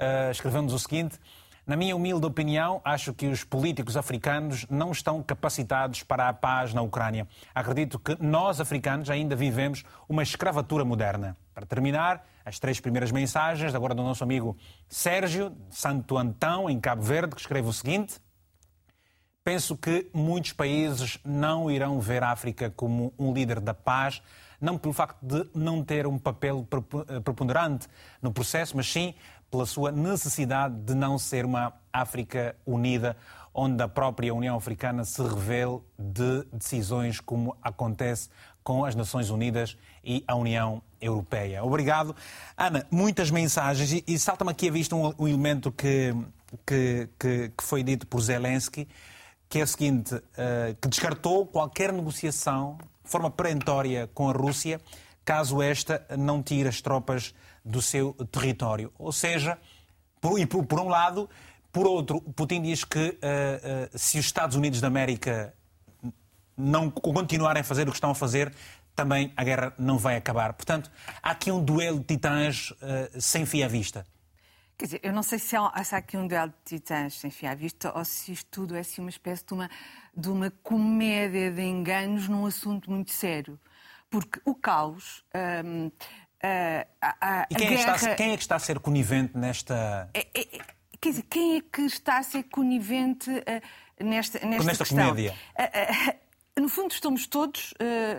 uh, 0.00 0.30
escreveu-nos 0.30 0.72
o 0.72 0.78
seguinte. 0.78 1.18
Na 1.66 1.76
minha 1.76 1.96
humilde 1.96 2.26
opinião, 2.26 2.82
acho 2.84 3.14
que 3.14 3.26
os 3.26 3.42
políticos 3.42 3.96
africanos 3.96 4.66
não 4.68 4.92
estão 4.92 5.22
capacitados 5.22 6.02
para 6.02 6.28
a 6.28 6.32
paz 6.32 6.74
na 6.74 6.82
Ucrânia. 6.82 7.26
Acredito 7.54 7.98
que 7.98 8.22
nós, 8.22 8.60
africanos, 8.60 9.08
ainda 9.08 9.34
vivemos 9.34 9.82
uma 10.06 10.22
escravatura 10.22 10.84
moderna. 10.84 11.34
Para 11.54 11.64
terminar, 11.64 12.26
as 12.44 12.58
três 12.58 12.80
primeiras 12.80 13.10
mensagens, 13.10 13.74
agora 13.74 13.94
do 13.94 14.02
nosso 14.02 14.22
amigo 14.22 14.56
Sérgio, 14.90 15.56
Santo 15.70 16.18
Antão, 16.18 16.68
em 16.68 16.78
Cabo 16.78 17.00
Verde, 17.00 17.34
que 17.34 17.40
escreve 17.40 17.66
o 17.66 17.72
seguinte. 17.72 18.20
Penso 19.42 19.76
que 19.76 20.10
muitos 20.12 20.52
países 20.52 21.18
não 21.24 21.70
irão 21.70 21.98
ver 22.00 22.22
a 22.22 22.30
África 22.30 22.70
como 22.76 23.14
um 23.18 23.32
líder 23.32 23.60
da 23.60 23.72
paz, 23.72 24.22
não 24.60 24.78
pelo 24.78 24.94
facto 24.94 25.18
de 25.22 25.46
não 25.54 25.84
ter 25.84 26.06
um 26.06 26.18
papel 26.18 26.66
preponderante 27.22 27.86
no 28.22 28.32
processo, 28.32 28.76
mas 28.76 28.90
sim 28.90 29.14
pela 29.54 29.66
sua 29.66 29.92
necessidade 29.92 30.74
de 30.80 30.96
não 30.96 31.16
ser 31.16 31.44
uma 31.44 31.72
África 31.92 32.56
unida, 32.66 33.16
onde 33.54 33.80
a 33.80 33.86
própria 33.86 34.34
União 34.34 34.56
Africana 34.56 35.04
se 35.04 35.22
revele 35.22 35.78
de 35.96 36.44
decisões 36.52 37.20
como 37.20 37.56
acontece 37.62 38.30
com 38.64 38.84
as 38.84 38.96
Nações 38.96 39.30
Unidas 39.30 39.76
e 40.02 40.24
a 40.26 40.34
União 40.34 40.82
Europeia. 41.00 41.62
Obrigado. 41.62 42.16
Ana, 42.56 42.84
muitas 42.90 43.30
mensagens 43.30 44.02
e, 44.04 44.18
salta-me 44.18 44.50
aqui 44.50 44.68
a 44.68 44.72
vista 44.72 44.96
um, 44.96 45.14
um 45.16 45.28
elemento 45.28 45.70
que, 45.70 46.12
que, 46.66 47.08
que, 47.16 47.52
que, 47.56 47.62
foi 47.62 47.84
dito 47.84 48.08
por 48.08 48.20
Zelensky, 48.20 48.88
que 49.48 49.60
é 49.60 49.62
o 49.62 49.68
seguinte, 49.68 50.16
uh, 50.16 50.74
que 50.80 50.88
descartou 50.88 51.46
qualquer 51.46 51.92
negociação 51.92 52.76
de 53.04 53.08
forma 53.08 53.30
perentória 53.30 54.10
com 54.12 54.28
a 54.28 54.32
Rússia, 54.32 54.80
caso 55.24 55.62
esta 55.62 56.04
não 56.18 56.42
tire 56.42 56.68
as 56.68 56.80
tropas 56.80 57.32
do 57.64 57.80
seu 57.80 58.12
território. 58.30 58.92
Ou 58.98 59.12
seja, 59.12 59.58
por, 60.20 60.38
e 60.38 60.46
por, 60.46 60.64
por 60.66 60.80
um 60.80 60.88
lado, 60.88 61.28
por 61.72 61.86
outro, 61.86 62.20
Putin 62.20 62.62
diz 62.62 62.84
que 62.84 62.98
uh, 62.98 63.10
uh, 63.94 63.98
se 63.98 64.18
os 64.18 64.26
Estados 64.26 64.56
Unidos 64.56 64.80
da 64.80 64.88
América 64.88 65.54
não 66.56 66.90
continuarem 66.90 67.62
a 67.62 67.64
fazer 67.64 67.88
o 67.88 67.90
que 67.90 67.96
estão 67.96 68.10
a 68.10 68.14
fazer, 68.14 68.54
também 68.94 69.32
a 69.36 69.42
guerra 69.42 69.74
não 69.78 69.98
vai 69.98 70.16
acabar. 70.16 70.52
Portanto, 70.52 70.90
há 71.22 71.30
aqui 71.30 71.50
um 71.50 71.62
duelo 71.62 71.98
de 71.98 72.04
titãs 72.04 72.70
uh, 72.70 73.20
sem 73.20 73.44
fio 73.44 73.64
à 73.64 73.68
vista. 73.68 74.06
Quer 74.76 74.84
dizer, 74.84 75.00
eu 75.02 75.12
não 75.12 75.22
sei 75.22 75.38
se 75.38 75.56
há, 75.56 75.84
se 75.84 75.94
há 75.94 75.98
aqui 75.98 76.16
um 76.16 76.26
duelo 76.26 76.52
de 76.64 76.78
titãs 76.78 77.14
sem 77.14 77.30
fio 77.30 77.50
à 77.50 77.54
vista 77.54 77.96
ou 77.96 78.04
se 78.04 78.32
isto 78.32 78.48
tudo 78.50 78.76
é 78.76 78.80
assim 78.80 79.00
uma 79.00 79.10
espécie 79.10 79.44
de 79.44 79.54
uma, 79.54 79.70
de 80.16 80.28
uma 80.28 80.50
comédia 80.62 81.50
de 81.50 81.62
enganos 81.62 82.28
num 82.28 82.46
assunto 82.46 82.90
muito 82.90 83.12
sério. 83.12 83.58
Porque 84.10 84.40
o 84.44 84.54
caos. 84.54 85.24
Um, 85.64 85.86
Uh, 85.86 86.23
a, 87.00 87.16
a, 87.20 87.46
e 87.50 87.54
quem, 87.54 87.68
guerra... 87.68 87.92
é 87.92 87.94
está, 87.94 88.14
quem, 88.14 88.32
é 88.32 88.36
que 88.36 88.42
está 88.42 88.56
a 88.56 88.58
ser 88.58 88.78
conivente 88.78 89.36
nesta. 89.36 90.10
É, 90.12 90.26
é, 90.34 90.44
quer 91.00 91.10
dizer, 91.10 91.22
quem 91.22 91.56
é 91.56 91.60
que 91.60 91.82
está 91.82 92.18
a 92.18 92.22
ser 92.22 92.44
conivente 92.44 93.30
uh, 93.30 94.04
nesta, 94.04 94.44
nesta, 94.46 94.64
nesta 94.64 94.84
questão? 94.84 95.08
comédia? 95.08 95.34
Uh, 96.56 96.60
no 96.60 96.68
fundo, 96.68 96.92
estamos 96.92 97.26
todos, 97.26 97.74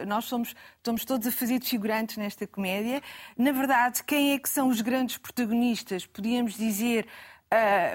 nós 0.06 0.26
somos, 0.26 0.54
estamos 0.76 1.06
todos 1.06 1.26
a 1.26 1.32
fazer 1.32 1.58
de 1.58 1.70
figurantes 1.70 2.18
nesta 2.18 2.46
comédia. 2.46 3.02
Na 3.38 3.54
verdade, 3.54 4.04
quem 4.04 4.34
é 4.34 4.40
que 4.40 4.50
são 4.50 4.68
os 4.68 4.82
grandes 4.82 5.18
protagonistas? 5.18 6.06
Podíamos 6.06 6.56
dizer, 6.56 7.08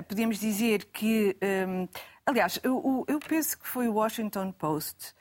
podíamos 0.08 0.38
dizer 0.40 0.86
que. 0.86 1.36
Um, 1.68 1.86
aliás, 2.24 2.58
eu, 2.62 3.04
eu 3.06 3.20
penso 3.20 3.58
que 3.58 3.68
foi 3.68 3.86
o 3.86 3.92
Washington 3.92 4.50
Post 4.52 5.14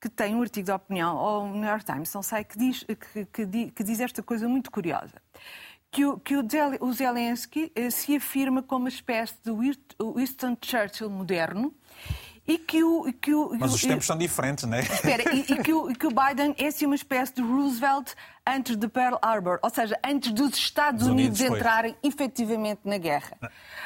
que 0.00 0.08
tem 0.08 0.34
um 0.34 0.42
artigo 0.42 0.66
de 0.66 0.72
opinião, 0.72 1.16
ou 1.16 1.44
o 1.44 1.52
New 1.52 1.68
York 1.68 1.84
Times, 1.84 2.12
não 2.12 2.22
sei, 2.22 2.44
que 2.44 2.58
diz, 2.58 2.84
que, 2.84 3.24
que, 3.26 3.70
que 3.70 3.84
diz 3.84 4.00
esta 4.00 4.22
coisa 4.22 4.48
muito 4.48 4.70
curiosa. 4.70 5.20
Que 5.90 6.04
o, 6.04 6.18
que 6.18 6.34
o 6.36 6.92
Zelensky 6.92 7.72
eh, 7.74 7.90
se 7.90 8.16
afirma 8.16 8.62
como 8.62 8.84
uma 8.84 8.88
espécie 8.88 9.34
de 9.42 9.50
Winston 9.50 10.56
Churchill 10.60 11.08
moderno 11.08 11.72
e 12.46 12.58
que 12.58 12.82
o, 12.84 13.12
que 13.14 13.34
o, 13.34 13.56
Mas 13.58 13.74
os 13.74 13.80
tempos 13.80 14.06
são 14.06 14.16
diferentes, 14.16 14.64
não 14.64 14.76
é? 14.76 14.80
Espera, 14.80 15.34
e, 15.34 15.40
e, 15.40 15.62
que 15.62 15.72
o, 15.72 15.92
que 15.94 16.06
o 16.06 16.10
Biden 16.10 16.54
é 16.58 16.66
assim 16.66 16.86
uma 16.86 16.94
espécie 16.94 17.34
de 17.34 17.42
Roosevelt 17.42 18.12
antes 18.46 18.76
de 18.76 18.88
Pearl 18.88 19.16
Harbor, 19.20 19.58
ou 19.62 19.70
seja, 19.70 19.98
antes 20.04 20.32
dos 20.32 20.54
Estados 20.54 21.06
Unidos, 21.06 21.40
Unidos 21.40 21.58
entrarem 21.58 21.96
efetivamente 22.02 22.80
na 22.84 22.98
guerra. 22.98 23.36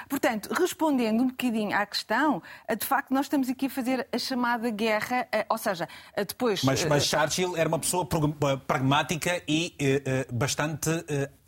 Portanto, 0.08 0.50
respondendo 0.52 1.22
um 1.22 1.28
bocadinho 1.28 1.76
à 1.76 1.86
questão, 1.86 2.42
eh, 2.68 2.76
de 2.76 2.84
facto, 2.84 3.12
nós 3.12 3.26
estamos 3.26 3.48
aqui 3.48 3.66
a 3.66 3.70
fazer 3.70 4.06
a 4.12 4.18
chamada 4.18 4.68
guerra, 4.70 5.26
eh, 5.32 5.46
ou 5.48 5.56
seja, 5.56 5.88
eh, 6.14 6.24
depois. 6.24 6.62
Mas, 6.62 6.84
mas 6.84 7.04
Churchill 7.04 7.56
era 7.56 7.68
uma 7.68 7.78
pessoa 7.78 8.06
pragmática 8.66 9.42
e 9.48 9.74
bastante 10.32 10.90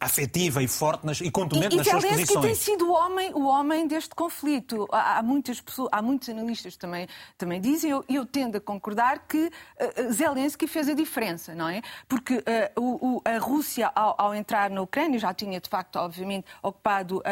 afetiva 0.00 0.62
e 0.62 0.68
forte 0.68 1.06
nas, 1.06 1.20
e 1.20 1.30
contundente 1.30 1.74
e, 1.74 1.78
nas 1.78 1.86
suas 1.86 2.04
posições. 2.04 2.44
E 2.44 2.48
tem 2.48 2.54
sido 2.54 2.88
o 2.88 2.92
homem, 2.92 3.32
o 3.34 3.44
homem 3.46 3.86
deste 3.86 4.14
conflito. 4.14 4.88
Há, 4.90 5.18
há 5.18 5.22
muitas 5.22 5.60
pessoas, 5.60 5.88
há 5.92 6.02
muitos 6.02 6.28
analistas 6.28 6.76
também, 6.76 7.06
também 7.38 7.60
dizem, 7.60 7.90
e 7.90 7.92
eu, 7.92 8.04
eu, 8.08 8.26
tendo 8.26 8.56
a 8.56 8.60
concordar 8.60 9.26
que 9.26 9.46
uh, 9.46 10.12
Zelensky 10.12 10.66
fez 10.66 10.88
a 10.88 10.94
diferença, 10.94 11.54
não 11.54 11.68
é? 11.68 11.82
Porque 12.08 12.42
o, 12.76 13.01
o, 13.02 13.20
a 13.24 13.36
Rússia, 13.38 13.90
ao, 13.96 14.14
ao, 14.16 14.32
entrar 14.32 14.70
na 14.70 14.80
Ucrânia, 14.80 15.18
já 15.18 15.34
tinha 15.34 15.60
de 15.60 15.68
facto, 15.68 15.96
obviamente, 15.96 16.46
ocupado 16.62 17.18
uh, 17.18 17.22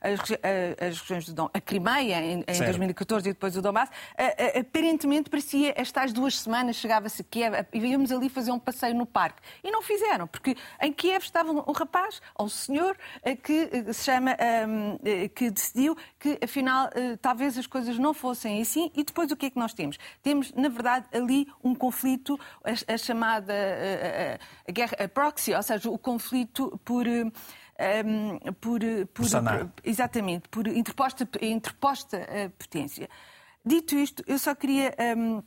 as, 0.00 0.28
uh, 0.28 0.34
as, 0.88 1.00
regiões 1.00 1.26
do 1.26 1.32
Dom, 1.32 1.50
a 1.54 1.60
Crimeia 1.60 2.20
em, 2.20 2.40
em 2.40 2.58
2014 2.58 3.28
e 3.28 3.32
depois 3.32 3.56
o 3.56 3.62
Donbass. 3.62 3.88
Uh, 3.88 4.58
aparentemente 4.58 5.30
parecia, 5.30 5.72
estas 5.76 6.12
duas 6.12 6.36
semanas 6.40 6.74
chegava-se 6.74 7.22
a 7.22 7.24
Kiev 7.24 7.54
e 7.72 7.78
íamos 7.78 8.10
ali 8.10 8.28
fazer 8.28 8.50
um 8.50 8.58
passeio 8.58 8.92
no 8.96 9.06
parque. 9.06 9.40
E 9.62 9.70
não 9.70 9.82
fizeram, 9.82 10.26
porque 10.26 10.56
em 10.82 10.92
Kiev 10.92 11.22
estava 11.22 11.52
um 11.52 11.72
rapaz, 11.72 12.20
ou 12.34 12.46
um 12.46 12.48
senhor, 12.48 12.96
que 13.44 13.92
se 13.92 14.04
chama, 14.04 14.36
um, 14.66 14.98
que 15.28 15.48
decidiu 15.48 15.96
que 16.18 16.40
afinal 16.42 16.90
talvez 17.22 17.56
as 17.56 17.68
coisas 17.68 17.96
não 17.98 18.12
fossem 18.12 18.60
assim. 18.60 18.90
E 18.96 19.04
depois 19.04 19.30
o 19.30 19.36
que 19.36 19.46
é 19.46 19.50
que 19.50 19.58
nós 19.58 19.72
temos? 19.72 19.96
Temos, 20.22 20.52
na 20.54 20.68
verdade, 20.68 21.06
ali 21.12 21.46
um 21.62 21.74
conflito, 21.74 22.38
a, 22.64 22.94
a 22.94 22.98
chamada 22.98 23.52
a, 23.52 24.68
a 24.68 24.72
guerra, 24.72 24.96
proxy, 25.20 25.54
ou 25.54 25.62
seja, 25.62 25.90
o 25.90 25.98
conflito 25.98 26.80
por. 26.84 27.06
Um, 27.06 27.30
ehm, 27.78 28.38
por, 28.60 28.80
por, 29.12 29.24
por, 29.24 29.72
exatamente, 29.84 30.48
por 30.48 30.66
interposta, 30.66 31.28
interposta 31.40 32.18
uh, 32.18 32.50
potência. 32.50 33.08
Dito 33.64 33.94
isto, 33.96 34.22
eu 34.26 34.38
só 34.38 34.54
queria 34.54 34.94
um, 34.98 35.36
ehm, 35.36 35.42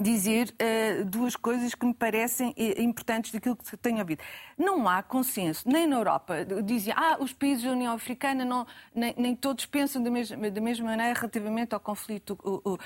dizer 0.00 0.52
uh, 0.52 1.04
duas 1.04 1.36
coisas 1.36 1.74
que 1.74 1.84
me 1.84 1.92
parecem 1.92 2.54
eh, 2.56 2.82
importantes 2.82 3.30
daquilo 3.30 3.56
que 3.56 3.76
tenho 3.76 3.98
ouvido. 3.98 4.22
Não 4.56 4.88
há 4.88 5.02
consenso, 5.02 5.68
nem 5.68 5.86
na 5.86 5.96
Europa. 5.96 6.44
Dizem, 6.64 6.94
ah, 6.96 7.18
os 7.20 7.32
países 7.32 7.64
da 7.64 7.72
União 7.72 7.92
Africana, 7.92 8.44
não, 8.44 8.66
nem, 8.94 9.14
nem 9.16 9.36
todos 9.36 9.66
pensam 9.66 10.02
da 10.02 10.10
mesma, 10.10 10.50
da 10.50 10.60
mesma 10.60 10.86
maneira 10.86 11.12
relativamente 11.12 11.74
ao 11.74 11.80
conflito 11.80 12.38
uh, 12.42 12.72
uh, 12.74 12.78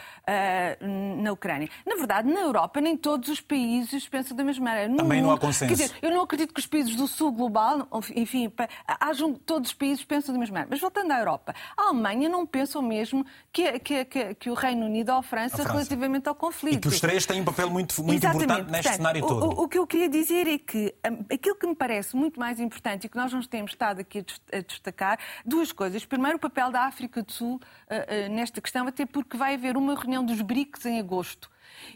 na 1.22 1.32
Ucrânia. 1.32 1.68
Na 1.86 1.94
verdade, 1.94 2.28
na 2.32 2.40
Europa, 2.40 2.80
nem 2.80 2.96
todos 2.96 3.28
os 3.28 3.40
países 3.40 4.08
pensam 4.08 4.36
da 4.36 4.42
mesma 4.42 4.64
maneira. 4.64 4.88
No 4.88 4.96
Também 4.96 5.18
mundo, 5.18 5.28
não 5.28 5.34
há 5.34 5.38
consenso. 5.38 5.74
Quer 5.74 5.82
dizer, 5.82 5.98
eu 6.02 6.10
não 6.10 6.22
acredito 6.22 6.52
que 6.52 6.60
os 6.60 6.66
países 6.66 6.96
do 6.96 7.06
Sul 7.06 7.30
global, 7.30 7.86
enfim, 8.14 8.52
hajam, 9.00 9.34
todos 9.34 9.70
os 9.70 9.74
países 9.74 10.04
pensam 10.04 10.34
da 10.34 10.40
mesma 10.40 10.54
maneira. 10.54 10.70
Mas 10.70 10.80
voltando 10.80 11.12
à 11.12 11.18
Europa, 11.18 11.54
a 11.76 11.88
Alemanha 11.88 12.28
não 12.28 12.44
pensa 12.44 12.78
o 12.78 12.82
mesmo 12.82 13.24
que, 13.52 13.78
que, 13.78 14.04
que, 14.04 14.34
que 14.34 14.50
o 14.50 14.54
Reino 14.54 14.86
Unido 14.86 15.10
ou 15.10 15.18
a 15.18 15.22
França, 15.22 15.54
a 15.54 15.58
França. 15.58 15.72
relativamente 15.72 16.28
ao 16.28 16.34
conflito 16.34 16.95
os 16.96 17.00
três 17.00 17.26
têm 17.26 17.40
um 17.40 17.44
papel 17.44 17.70
muito, 17.70 18.02
muito 18.02 18.26
importante 18.26 18.70
neste 18.70 18.82
Portanto, 18.82 18.96
cenário 18.96 19.26
todo. 19.26 19.46
O, 19.46 19.64
o, 19.64 19.68
que 19.68 19.78
eu 19.78 19.86
queria 19.86 20.08
dizer 20.08 20.46
é 20.46 20.58
que 20.58 20.94
um, 21.06 21.34
aquilo 21.34 21.54
que 21.54 21.66
me 21.66 21.74
parece 21.74 22.16
muito 22.16 22.38
mais 22.40 22.58
importante 22.58 23.06
e 23.06 23.08
que 23.08 23.16
nós 23.16 23.32
nos 23.32 23.46
temos 23.46 23.72
estado 23.72 24.00
aqui 24.00 24.24
a 24.52 24.60
destacar, 24.60 25.18
duas 25.44 25.72
coisas. 25.72 26.04
Primeiro, 26.04 26.36
o 26.36 26.40
papel 26.40 26.70
da 26.70 26.82
África 26.82 27.22
do 27.22 27.32
Sul 27.32 27.56
uh, 27.56 27.58
uh, 27.58 28.34
nesta 28.34 28.60
questão, 28.60 28.86
até 28.86 29.06
porque 29.06 29.36
vai 29.36 29.54
haver 29.54 29.76
uma 29.76 29.94
reunião 29.94 30.24
dos 30.24 30.40
BRICS 30.40 30.86
em 30.86 30.98
agosto. 30.98 31.50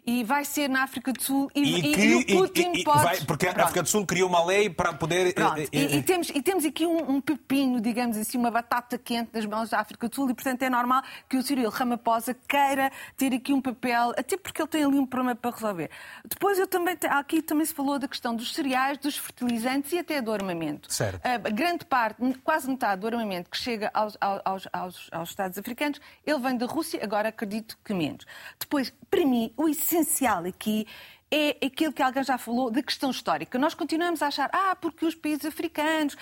E 0.07 0.24
vai 0.24 0.45
ser 0.45 0.68
na 0.68 0.83
África 0.83 1.12
do 1.12 1.22
Sul 1.22 1.51
e, 1.55 1.78
e, 1.78 1.95
que, 1.95 2.01
e 2.01 2.14
o 2.14 2.26
Putin 2.26 2.72
e, 2.74 2.85
pode... 2.85 3.03
Vai, 3.03 3.20
porque 3.22 3.47
Pronto. 3.47 3.61
a 3.61 3.64
África 3.64 3.83
do 3.83 3.89
Sul 3.89 4.07
criou 4.07 4.28
uma 4.28 4.45
lei 4.45 4.70
para 4.70 4.93
poder... 4.93 5.35
Pronto. 5.35 5.61
E, 5.72 6.03
temos, 6.03 6.31
e 6.31 6.43
temos 6.43 6.64
aqui 6.64 6.87
um, 6.87 7.16
um, 7.16 7.20
pepino, 7.20 7.81
digamos 7.81 8.16
assim, 8.16 8.39
uma 8.39 8.51
batata 8.51 8.99
quente 8.99 9.31
nas 9.33 9.47
mãos 9.47 9.70
da 9.70 9.81
África 9.81 10.09
do 10.09 10.14
Sul 10.14 10.31
e, 10.31 10.35
portanto, 10.35 10.62
é 10.62 10.70
normal 10.70 11.03
que 11.28 11.37
o 11.37 11.43
Cyril 11.43 11.70
Ramaphosa 11.70 12.35
queira 12.49 12.91
ter 13.16 13.35
aqui 13.35 13.53
um 13.53 13.61
papel, 13.61 14.11
até 14.16 14.37
porque 14.37 14.61
ele 14.61 14.68
tem 14.68 14.85
ali 14.85 14.99
um 14.99 15.07
problema 15.07 15.35
para 15.35 15.51
resolver. 15.51 15.91
Depois, 16.24 16.59
eu 16.59 16.66
também, 16.66 16.97
aqui 17.09 17.43
também 17.43 17.64
se 17.64 17.74
falou 17.74 17.99
da 17.99 18.09
questão 18.09 18.35
dos 18.35 18.55
cereais, 18.55 18.99
dos 18.99 19.16
fertilizantes 19.16 19.93
e 19.93 19.99
até 19.99 20.20
do 20.20 20.33
armamento. 20.33 20.93
Certo. 20.93 21.20
A 21.24 21.39
grande 21.39 21.85
parte, 21.85 22.20
quase 22.45 22.68
metade 22.68 23.01
do 23.01 23.07
armamento 23.07 23.51
que 23.51 23.57
chega 23.57 23.91
aos, 23.95 24.16
aos, 24.20 24.68
aos, 24.72 25.09
aos 25.12 25.28
Estados 25.28 25.59
africanos, 25.59 26.01
ele 26.26 26.39
vem 26.39 26.57
da 26.57 26.66
Rússia, 26.66 27.01
agora 27.03 27.28
acredito 27.28 27.78
que 27.85 27.95
menos. 27.95 28.26
Depois, 28.59 28.93
para 29.11 29.24
mim, 29.24 29.53
o 29.57 29.68
essencial 29.71 30.45
aqui 30.45 30.87
é 31.31 31.57
aquilo 31.64 31.93
que 31.93 32.03
alguém 32.03 32.25
já 32.25 32.37
falou 32.37 32.71
da 32.71 32.83
questão 32.83 33.11
histórica. 33.11 33.57
Nós 33.57 33.73
continuamos 33.73 34.21
a 34.21 34.27
achar, 34.27 34.51
ah, 34.53 34.75
porque 34.75 35.07
os 35.07 35.14
países 35.14 35.45
africanos, 35.45 36.16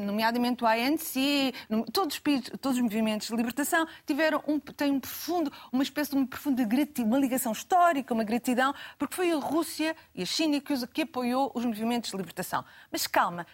nomeadamente 0.00 0.62
o 0.62 0.66
ANC, 0.66 1.52
todos 1.92 2.14
os, 2.14 2.20
países, 2.20 2.50
todos 2.60 2.78
os 2.78 2.82
movimentos 2.82 3.26
de 3.26 3.34
libertação, 3.34 3.86
tiveram 4.06 4.42
um, 4.46 4.60
têm 4.60 4.92
um 4.92 5.00
profundo, 5.00 5.52
uma 5.72 5.82
espécie 5.82 6.12
de 6.12 6.16
uma 6.16 6.26
profunda 6.26 6.62
gratidão, 6.64 7.06
uma 7.06 7.18
ligação 7.18 7.50
histórica, 7.50 8.14
uma 8.14 8.24
gratidão, 8.24 8.72
porque 8.96 9.16
foi 9.16 9.32
a 9.32 9.36
Rússia 9.36 9.96
e 10.14 10.22
a 10.22 10.26
China 10.26 10.60
que, 10.60 10.86
que 10.86 11.02
apoiou 11.02 11.50
os 11.54 11.64
movimentos 11.64 12.10
de 12.10 12.16
libertação. 12.16 12.64
Mas 12.90 13.06
calma, 13.08 13.44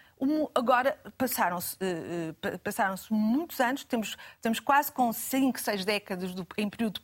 Agora 0.55 0.99
passaram-se 1.17 1.77
eh, 1.81 2.35
eh, 2.43 2.59
passaram 2.59 2.97
muitos 3.11 3.61
anos, 3.61 3.85
temos, 3.85 4.17
estamos 4.35 4.59
quase 4.59 4.91
com 4.91 5.13
5, 5.13 5.61
6 5.61 5.85
décadas 5.85 6.35
do, 6.35 6.47
em 6.57 6.69
período 6.69 7.01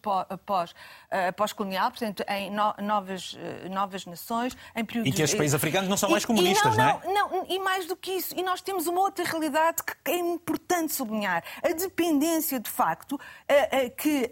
eh, 1.10 1.32
pós-colonial, 1.32 1.90
pós 1.90 2.00
portanto, 2.00 2.24
em 2.28 2.50
no, 2.50 2.74
novas, 2.82 3.36
novas 3.70 4.04
nações, 4.06 4.56
em 4.74 4.84
período. 4.84 5.06
E 5.06 5.12
que 5.12 5.22
estes 5.22 5.36
países 5.36 5.54
africanos 5.54 5.88
não 5.88 5.96
são 5.96 6.10
mais 6.10 6.24
comunistas, 6.24 6.74
e 6.74 6.76
não, 6.76 6.84
não, 6.84 7.00
é? 7.00 7.14
Não, 7.14 7.46
e 7.48 7.58
mais 7.60 7.86
do 7.86 7.96
que 7.96 8.12
isso, 8.12 8.34
e 8.36 8.42
nós 8.42 8.60
temos 8.60 8.86
uma 8.88 9.00
outra 9.00 9.24
realidade 9.24 9.82
que 9.82 10.10
é 10.10 10.18
importante 10.18 10.92
sublinhar: 10.92 11.44
a 11.62 11.68
dependência, 11.72 12.58
de 12.58 12.70
facto, 12.70 13.18
que 13.96 14.30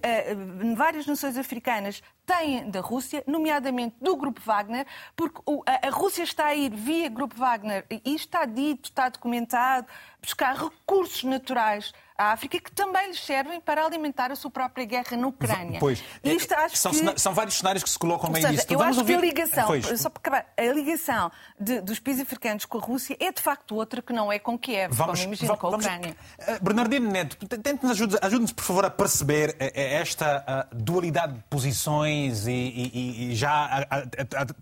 várias 0.76 1.06
nações 1.06 1.36
africanas 1.36 2.02
têm 2.26 2.70
da 2.70 2.80
Rússia, 2.80 3.22
nomeadamente 3.26 3.96
do 4.00 4.16
Grupo 4.16 4.40
Wagner, 4.40 4.86
porque 5.16 5.40
a 5.66 5.90
Rússia 5.90 6.22
está 6.22 6.46
a 6.46 6.54
ir 6.54 6.74
via 6.74 7.08
Grupo 7.08 7.36
Wagner, 7.36 7.84
e 7.90 8.14
está 8.14 8.44
dito, 8.44 8.90
está 8.90 9.08
documentado, 9.08 9.86
buscar 10.20 10.56
recursos 10.56 11.24
naturais 11.24 11.92
à 12.16 12.32
África 12.32 12.58
que 12.58 12.70
também 12.72 13.08
lhes 13.08 13.20
servem 13.20 13.60
para 13.60 13.84
alimentar 13.84 14.30
a 14.30 14.36
sua 14.36 14.50
própria 14.50 14.84
guerra 14.84 15.16
na 15.16 15.26
Ucrânia. 15.26 15.80
Pois, 15.80 16.02
Isto 16.22 16.54
acho 16.54 16.76
são, 16.76 16.92
que... 16.92 17.20
são 17.20 17.34
vários 17.34 17.56
cenários 17.56 17.82
que 17.82 17.90
se 17.90 17.98
colocam 17.98 18.30
meio 18.30 18.42
seja, 18.42 18.56
disto. 18.56 18.70
Eu 18.70 18.78
Vamos 18.78 18.92
acho 18.92 19.00
ouvir... 19.00 19.12
que 19.14 19.18
a 19.18 19.28
ligação, 19.28 19.66
pois. 19.66 20.00
só 20.00 20.10
para 20.10 20.20
acabar, 20.20 20.52
a 20.56 20.72
ligação 20.72 21.30
de, 21.58 21.80
dos 21.80 21.98
países 21.98 22.22
africanos 22.22 22.64
com 22.64 22.78
a 22.78 22.80
Rússia 22.80 23.16
é 23.18 23.32
de 23.32 23.40
facto 23.40 23.74
outra 23.74 24.02
que 24.02 24.12
não 24.12 24.32
é 24.32 24.38
com 24.38 24.58
Kiev, 24.58 24.94
vamos, 24.94 25.20
como 25.20 25.34
imagino 25.34 25.56
com 25.56 25.66
a 25.66 25.76
Ucrânia. 25.76 26.16
Vamos... 26.38 26.60
Uh, 26.60 26.64
Bernardino 26.64 27.10
Neto, 27.10 27.36
tente-nos 27.46 27.92
ajude-nos, 27.92 28.22
ajude 28.22 28.54
por 28.54 28.64
favor, 28.64 28.84
a 28.84 28.90
perceber 28.90 29.56
eh, 29.58 29.72
eh, 29.74 29.94
esta 29.94 30.68
dualidade 30.72 31.34
de 31.34 31.40
posições 31.50 32.46
e, 32.46 32.52
e, 32.52 33.32
e 33.32 33.34
já 33.34 33.86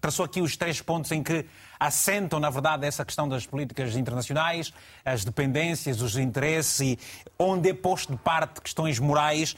traçou 0.01 0.25
aqui 0.25 0.41
os 0.41 0.57
três 0.57 0.81
pontos 0.81 1.11
em 1.13 1.23
que 1.23 1.47
assentam, 1.81 2.39
na 2.39 2.51
verdade, 2.51 2.87
essa 2.87 3.05
questão 3.05 3.27
das 3.27 3.47
políticas 3.47 3.97
internacionais, 3.97 4.73
as 5.03 5.25
dependências, 5.25 6.03
os 6.03 6.17
interesses 6.17 6.81
e 6.81 6.99
onde 7.39 7.71
é 7.71 7.75
posto 7.75 8.13
de 8.13 8.19
parte 8.19 8.61
questões 8.61 8.99
morais. 8.99 9.57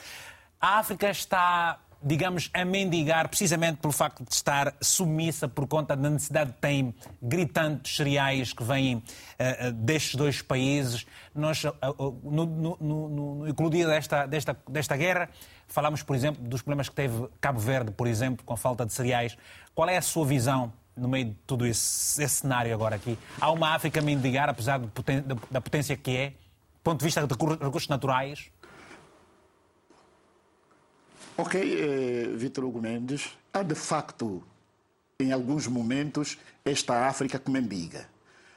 A 0.60 0.78
África 0.78 1.10
está 1.10 1.80
digamos, 2.02 2.50
a 2.52 2.64
mendigar 2.64 3.28
precisamente 3.28 3.78
pelo 3.78 3.92
facto 3.92 4.24
de 4.24 4.34
estar 4.34 4.74
submissa 4.80 5.48
por 5.48 5.68
conta 5.68 5.94
da 5.94 6.10
necessidade 6.10 6.52
que 6.52 6.58
tem 6.58 6.94
gritantes 7.22 7.94
cereais 7.94 8.52
que 8.52 8.64
vêm 8.64 8.96
uh, 8.96 9.72
destes 9.72 10.16
dois 10.16 10.42
países. 10.42 11.06
Nós, 11.34 11.62
uh, 11.62 11.70
uh, 11.98 12.20
no, 12.24 12.44
no, 12.44 12.76
no, 12.80 13.08
no 13.36 13.48
eclodir 13.48 13.86
desta, 13.86 14.26
desta, 14.26 14.56
desta 14.68 14.96
guerra, 14.96 15.28
falamos, 15.68 16.02
por 16.02 16.16
exemplo, 16.16 16.42
dos 16.42 16.60
problemas 16.60 16.88
que 16.88 16.94
teve 16.94 17.28
Cabo 17.40 17.60
Verde, 17.60 17.92
por 17.92 18.08
exemplo, 18.08 18.44
com 18.44 18.52
a 18.52 18.56
falta 18.56 18.84
de 18.84 18.92
cereais. 18.92 19.36
Qual 19.72 19.88
é 19.88 19.96
a 19.96 20.02
sua 20.02 20.26
visão 20.26 20.72
no 20.96 21.08
meio 21.08 21.26
de 21.26 21.34
todo 21.46 21.66
esse, 21.66 22.22
esse 22.22 22.36
cenário 22.36 22.72
agora 22.74 22.96
aqui? 22.96 23.18
Há 23.40 23.50
uma 23.50 23.74
África 23.74 24.00
mendigar, 24.00 24.48
apesar 24.48 24.78
de, 24.78 24.88
da 25.50 25.60
potência 25.60 25.96
que 25.96 26.16
é, 26.16 26.30
do 26.30 26.82
ponto 26.82 26.98
de 26.98 27.04
vista 27.04 27.26
de 27.26 27.34
recursos 27.34 27.88
naturais? 27.88 28.50
Ok, 31.36 31.60
eh, 31.60 32.36
Vitor 32.36 32.64
Hugo 32.64 32.82
Mendes, 32.82 33.30
há 33.52 33.62
de 33.62 33.74
facto, 33.74 34.42
em 35.18 35.32
alguns 35.32 35.66
momentos, 35.66 36.38
esta 36.64 37.06
África 37.06 37.38
que 37.38 37.50
mendiga. 37.50 38.06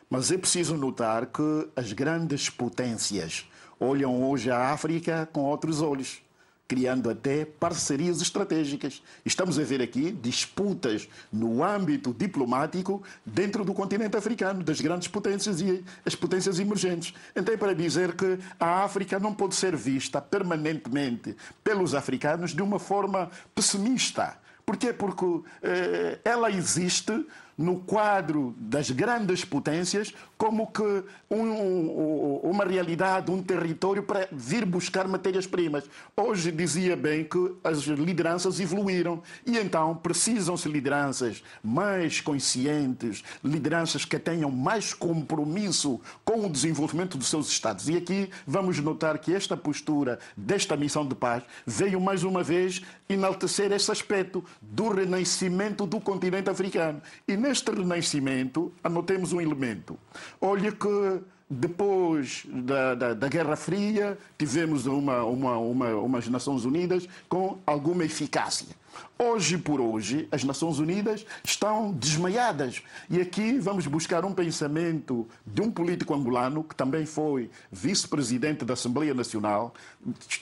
Mas 0.09 0.31
é 0.31 0.37
preciso 0.37 0.75
notar 0.75 1.27
que 1.27 1.69
as 1.75 1.93
grandes 1.93 2.49
potências 2.49 3.49
olham 3.79 4.23
hoje 4.23 4.51
a 4.51 4.71
África 4.71 5.27
com 5.31 5.41
outros 5.41 5.81
olhos 5.81 6.21
criando 6.67 7.09
até 7.09 7.45
parcerias 7.45 8.21
estratégicas. 8.21 9.01
Estamos 9.25 9.59
a 9.59 9.63
ver 9.63 9.81
aqui 9.81 10.11
disputas 10.11 11.07
no 11.31 11.63
âmbito 11.63 12.13
diplomático 12.13 13.03
dentro 13.25 13.63
do 13.63 13.73
continente 13.73 14.17
africano, 14.17 14.63
das 14.63 14.81
grandes 14.81 15.07
potências 15.07 15.61
e 15.61 15.83
as 16.05 16.15
potências 16.15 16.59
emergentes. 16.59 17.13
Então, 17.35 17.53
é 17.53 17.57
para 17.57 17.73
dizer 17.73 18.15
que 18.15 18.39
a 18.59 18.83
África 18.83 19.19
não 19.19 19.33
pode 19.33 19.55
ser 19.55 19.75
vista 19.75 20.21
permanentemente 20.21 21.35
pelos 21.63 21.93
africanos 21.93 22.53
de 22.53 22.61
uma 22.61 22.79
forma 22.79 23.29
pessimista. 23.53 24.37
Porquê? 24.65 24.91
Porque 24.91 25.25
eh, 25.61 26.19
ela 26.25 26.49
existe 26.49 27.25
no 27.57 27.79
quadro 27.79 28.53
das 28.57 28.91
grandes 28.91 29.45
potências 29.45 30.13
como 30.37 30.67
que 30.67 31.03
um, 31.31 32.39
uma 32.43 32.65
realidade, 32.65 33.31
um 33.31 33.41
território 33.41 34.03
para 34.03 34.27
vir 34.31 34.65
buscar 34.65 35.07
matérias-primas. 35.07 35.85
Hoje 36.15 36.51
dizia 36.51 36.95
bem 36.95 37.23
que 37.23 37.55
as 37.63 37.83
lideranças 37.83 38.59
evoluíram 38.59 39.21
e 39.45 39.57
então 39.57 39.95
precisam-se 39.95 40.67
lideranças 40.67 41.41
mais 41.63 42.19
conscientes, 42.19 43.23
lideranças 43.43 44.03
que 44.03 44.19
tenham 44.19 44.51
mais 44.51 44.93
compromisso 44.93 46.01
com 46.23 46.45
o 46.45 46.49
desenvolvimento 46.49 47.17
dos 47.17 47.27
seus 47.27 47.47
Estados. 47.47 47.87
E 47.87 47.95
aqui 47.95 48.29
vamos 48.45 48.79
notar 48.79 49.17
que 49.17 49.33
esta 49.33 49.55
postura 49.55 50.19
desta 50.35 50.75
missão 50.75 51.07
de 51.07 51.15
paz 51.15 51.43
veio 51.65 52.01
mais 52.01 52.23
uma 52.23 52.43
vez 52.43 52.81
enaltecer 53.07 53.71
esse 53.71 53.91
aspecto 53.91 54.43
do 54.61 54.89
renascimento 54.89 55.85
do 55.85 55.99
continente 55.99 56.49
africano. 56.49 57.01
E 57.27 57.37
neste 57.45 57.71
renascimento, 57.71 58.73
anotemos 58.83 59.31
um 59.31 59.39
elemento. 59.39 59.97
Olha 60.41 60.71
que 60.71 61.21
depois 61.47 62.43
da, 62.47 62.95
da, 62.95 63.13
da, 63.13 63.27
Guerra 63.27 63.55
Fria, 63.55 64.17
tivemos 64.35 64.87
uma, 64.87 65.23
uma, 65.23 65.57
uma, 65.57 65.89
umas 65.95 66.27
Nações 66.27 66.65
Unidas 66.65 67.07
com 67.29 67.59
alguma 67.67 68.03
eficácia. 68.03 68.75
Hoje 69.17 69.57
por 69.57 69.79
hoje, 69.79 70.27
as 70.31 70.43
Nações 70.43 70.79
Unidas 70.79 71.25
estão 71.43 71.91
desmaiadas. 71.91 72.81
E 73.09 73.21
aqui 73.21 73.57
vamos 73.59 73.87
buscar 73.87 74.25
um 74.25 74.33
pensamento 74.33 75.27
de 75.45 75.61
um 75.61 75.71
político 75.71 76.13
angolano, 76.13 76.63
que 76.63 76.75
também 76.75 77.05
foi 77.05 77.49
vice-presidente 77.71 78.65
da 78.65 78.73
Assembleia 78.73 79.13
Nacional, 79.13 79.73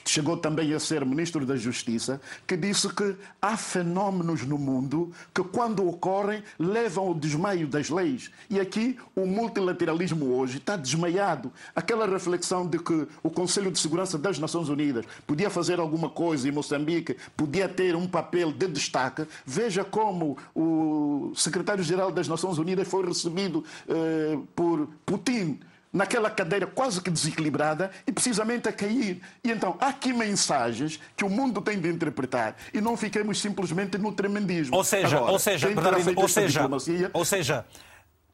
chegou 0.04 0.36
também 0.36 0.72
a 0.74 0.80
ser 0.80 1.04
ministro 1.04 1.46
da 1.46 1.56
Justiça, 1.56 2.20
que 2.46 2.56
disse 2.56 2.88
que 2.92 3.16
há 3.40 3.56
fenómenos 3.56 4.42
no 4.42 4.58
mundo 4.58 5.12
que, 5.32 5.42
quando 5.42 5.86
ocorrem, 5.86 6.42
levam 6.58 7.08
ao 7.08 7.14
desmaio 7.14 7.66
das 7.66 7.90
leis. 7.90 8.30
E 8.50 8.58
aqui 8.58 8.98
o 9.14 9.24
multilateralismo 9.26 10.34
hoje 10.34 10.58
está 10.58 10.76
desmaiado. 10.76 11.52
Aquela 11.74 12.06
reflexão 12.06 12.66
de 12.66 12.78
que 12.78 13.06
o 13.22 13.30
Conselho 13.30 13.70
de 13.70 13.78
Segurança 13.78 14.18
das 14.18 14.38
Nações 14.38 14.68
Unidas 14.68 15.04
podia 15.26 15.48
fazer 15.48 15.78
alguma 15.78 16.08
coisa 16.08 16.48
e 16.48 16.52
Moçambique 16.52 17.16
podia 17.36 17.68
ter 17.68 17.94
um 17.94 18.06
papel 18.06 18.43
de 18.52 18.68
destaque. 18.68 19.26
Veja 19.44 19.84
como 19.84 20.36
o 20.54 21.32
secretário-geral 21.34 22.10
das 22.10 22.28
Nações 22.28 22.58
Unidas 22.58 22.88
foi 22.88 23.06
recebido 23.06 23.64
eh, 23.88 24.38
por 24.54 24.88
Putin 25.04 25.60
naquela 25.94 26.28
cadeira 26.28 26.66
quase 26.66 27.00
que 27.00 27.08
desequilibrada 27.08 27.90
e 28.04 28.10
precisamente 28.10 28.68
a 28.68 28.72
cair. 28.72 29.22
E 29.44 29.50
então 29.52 29.76
há 29.80 29.88
aqui 29.88 30.12
mensagens 30.12 30.98
que 31.16 31.24
o 31.24 31.30
mundo 31.30 31.62
tem 31.62 31.78
de 31.78 31.88
interpretar 31.88 32.56
e 32.74 32.80
não 32.80 32.96
fiquemos 32.96 33.40
simplesmente 33.40 33.96
no 33.96 34.10
tremendismo. 34.10 34.76
Ou 34.76 34.82
seja, 34.82 35.16
Agora, 35.16 35.32
ou 35.32 35.38
seja, 35.38 35.68
ou 36.16 36.28
seja, 36.28 37.10
ou 37.12 37.24
seja, 37.24 37.64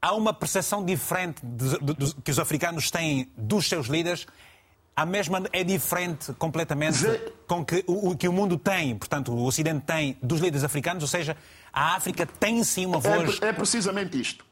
há 0.01 0.15
uma 0.15 0.33
percepção 0.33 0.83
diferente 0.83 1.45
de, 1.45 1.79
de, 1.79 1.95
de, 1.95 2.15
que 2.25 2.31
os 2.31 2.39
africanos 2.39 2.91
têm 2.91 3.31
dos 3.37 3.69
seus 3.69 3.87
líderes 3.89 4.27
a 4.95 5.07
mesma 5.07 5.43
é 5.53 5.65
diferente 5.65 6.33
completamente 6.35 6.99
com 7.47 7.65
que 7.65 7.85
o, 7.87 8.17
que 8.17 8.29
o 8.29 8.33
mundo 8.33 8.59
tem, 8.59 8.97
portanto, 8.97 9.33
o 9.33 9.45
Ocidente 9.45 9.85
tem 9.87 10.17
dos 10.23 10.41
líderes 10.41 10.65
africanos, 10.65 11.03
ou 11.03 11.09
seja, 11.09 11.37
a 11.73 11.95
África 11.95 12.27
tem 12.27 12.63
sim 12.65 12.87
uma 12.87 12.99
voz. 12.99 13.41
É, 13.41 13.49
é 13.49 13.53
precisamente 13.53 14.21
isto. 14.21 14.45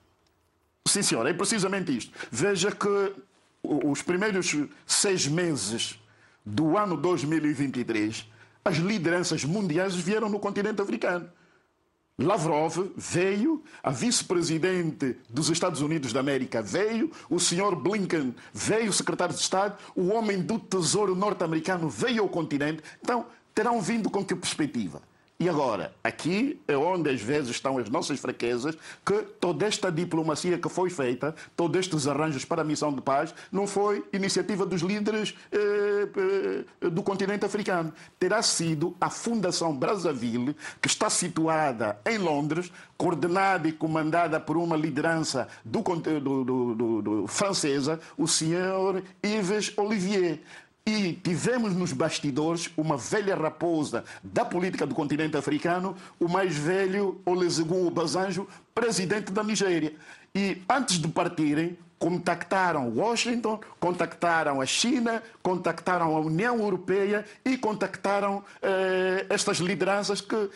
Sim, 0.86 1.02
senhor, 1.02 1.26
é 1.26 1.34
precisamente 1.34 1.96
isto. 1.96 2.12
Veja 2.30 2.70
que 2.72 3.12
os 3.62 4.00
primeiros 4.02 4.56
seis 4.86 5.26
meses 5.26 5.98
do 6.44 6.78
ano 6.78 6.96
2023, 6.96 8.26
as 8.64 8.76
lideranças 8.76 9.44
mundiais 9.44 9.94
vieram 9.94 10.28
no 10.28 10.38
continente 10.38 10.80
africano. 10.80 11.30
Lavrov 12.20 12.90
veio, 12.96 13.62
a 13.80 13.92
vice-presidente 13.92 15.16
dos 15.30 15.50
Estados 15.50 15.80
Unidos 15.80 16.12
da 16.12 16.18
América 16.18 16.60
veio, 16.60 17.12
o 17.30 17.38
senhor 17.38 17.76
Blinken 17.76 18.34
veio, 18.52 18.90
o 18.90 18.92
secretário 18.92 19.32
de 19.32 19.40
Estado, 19.40 19.78
o 19.94 20.08
homem 20.08 20.42
do 20.42 20.58
Tesouro 20.58 21.14
norte-americano 21.14 21.88
veio 21.88 22.24
ao 22.24 22.28
continente. 22.28 22.82
Então, 23.00 23.24
terão 23.54 23.80
vindo 23.80 24.10
com 24.10 24.24
que 24.24 24.34
perspectiva? 24.34 25.00
E 25.40 25.48
agora, 25.48 25.94
aqui 26.02 26.60
é 26.66 26.76
onde 26.76 27.08
às 27.08 27.20
vezes 27.20 27.50
estão 27.50 27.78
as 27.78 27.88
nossas 27.88 28.18
fraquezas, 28.18 28.76
que 29.06 29.22
toda 29.38 29.66
esta 29.66 29.88
diplomacia 29.88 30.58
que 30.58 30.68
foi 30.68 30.90
feita, 30.90 31.32
todos 31.56 31.78
estes 31.78 32.08
arranjos 32.08 32.44
para 32.44 32.62
a 32.62 32.64
missão 32.64 32.92
de 32.92 33.00
paz, 33.00 33.32
não 33.52 33.64
foi 33.64 34.04
iniciativa 34.12 34.66
dos 34.66 34.82
líderes 34.82 35.36
eh, 35.52 36.08
eh, 36.82 36.90
do 36.90 37.04
continente 37.04 37.44
africano. 37.44 37.92
Terá 38.18 38.42
sido 38.42 38.96
a 39.00 39.08
Fundação 39.10 39.76
Brazzaville, 39.76 40.56
que 40.82 40.88
está 40.88 41.08
situada 41.08 42.00
em 42.04 42.18
Londres, 42.18 42.72
coordenada 42.96 43.68
e 43.68 43.72
comandada 43.72 44.40
por 44.40 44.56
uma 44.56 44.76
liderança 44.76 45.46
do, 45.64 45.82
do, 45.82 46.74
do, 47.00 47.26
francesa, 47.28 48.00
o 48.16 48.26
senhor 48.26 49.04
Yves 49.24 49.72
Olivier. 49.76 50.40
E 50.88 51.12
tivemos 51.12 51.74
nos 51.74 51.92
bastidores 51.92 52.70
uma 52.74 52.96
velha 52.96 53.36
raposa 53.36 54.06
da 54.22 54.42
política 54.42 54.86
do 54.86 54.94
continente 54.94 55.36
africano, 55.36 55.94
o 56.18 56.26
mais 56.26 56.56
velho 56.56 57.20
Olusegun 57.26 57.86
Obasanjo, 57.86 58.48
presidente 58.74 59.30
da 59.30 59.44
Nigéria. 59.44 59.92
E 60.34 60.62
antes 60.66 60.98
de 60.98 61.06
partirem, 61.06 61.76
contactaram 61.98 62.88
Washington, 62.88 63.60
contactaram 63.78 64.62
a 64.62 64.64
China, 64.64 65.22
contactaram 65.42 66.16
a 66.16 66.20
União 66.20 66.58
Europeia 66.58 67.22
e 67.44 67.58
contactaram 67.58 68.42
eh, 68.62 69.26
estas 69.28 69.58
lideranças 69.58 70.22
que 70.22 70.48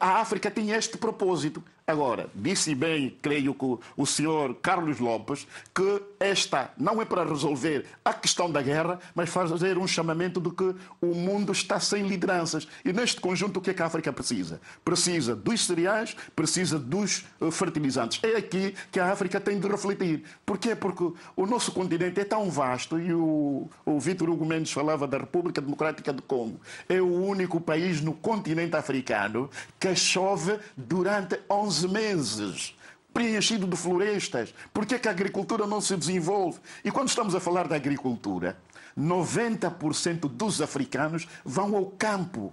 a 0.00 0.18
África 0.18 0.50
tinha 0.50 0.76
este 0.76 0.98
propósito. 0.98 1.62
Agora, 1.86 2.28
disse 2.34 2.74
bem, 2.74 3.16
creio 3.20 3.52
que 3.54 3.78
o 3.96 4.06
senhor 4.06 4.54
Carlos 4.62 5.00
Lopes, 5.00 5.46
que 5.74 6.02
esta 6.20 6.70
não 6.78 7.02
é 7.02 7.04
para 7.04 7.24
resolver 7.24 7.86
a 8.04 8.14
questão 8.14 8.50
da 8.50 8.62
guerra, 8.62 9.00
mas 9.14 9.28
fazer 9.28 9.76
um 9.76 9.86
chamamento 9.86 10.40
de 10.40 10.50
que 10.50 10.74
o 11.00 11.14
mundo 11.14 11.50
está 11.50 11.80
sem 11.80 12.06
lideranças. 12.06 12.68
E 12.84 12.92
neste 12.92 13.20
conjunto, 13.20 13.58
o 13.58 13.60
que 13.60 13.70
é 13.70 13.74
que 13.74 13.82
a 13.82 13.86
África 13.86 14.12
precisa? 14.12 14.60
Precisa 14.84 15.34
dos 15.34 15.66
cereais, 15.66 16.16
precisa 16.36 16.78
dos 16.78 17.24
eh, 17.40 17.50
fertilizantes. 17.50 18.20
É 18.22 18.36
aqui 18.36 18.74
que 18.92 19.00
a 19.00 19.10
África 19.10 19.40
tem 19.40 19.58
de 19.58 19.66
refletir. 19.66 20.22
Porquê? 20.46 20.76
Porque 20.76 21.12
o 21.34 21.46
nosso 21.46 21.72
continente 21.72 22.20
é 22.20 22.24
tão 22.24 22.48
vasto, 22.48 22.98
e 22.98 23.12
o, 23.12 23.68
o 23.84 23.98
Vítor 23.98 24.30
Hugo 24.30 24.44
Mendes 24.44 24.70
falava 24.70 25.08
da 25.08 25.18
República 25.18 25.60
Democrática 25.60 26.12
do 26.12 26.22
Congo. 26.22 26.60
É 26.88 27.00
o 27.00 27.12
único 27.12 27.60
país 27.60 28.00
no 28.00 28.12
continente 28.12 28.76
africano 28.76 29.50
que 29.80 29.94
chove 29.96 30.58
durante 30.76 31.40
11 31.50 31.71
11 31.72 31.88
meses 31.88 32.74
preenchido 33.14 33.66
de 33.66 33.76
florestas. 33.76 34.54
Por 34.72 34.84
que, 34.84 34.94
é 34.94 34.98
que 34.98 35.08
a 35.08 35.10
agricultura 35.10 35.66
não 35.66 35.80
se 35.80 35.96
desenvolve? 35.96 36.58
E 36.84 36.90
quando 36.90 37.08
estamos 37.08 37.34
a 37.34 37.40
falar 37.40 37.66
da 37.66 37.76
agricultura, 37.76 38.58
90% 38.98 40.28
dos 40.28 40.60
africanos 40.60 41.26
vão 41.44 41.74
ao 41.74 41.86
campo. 41.86 42.52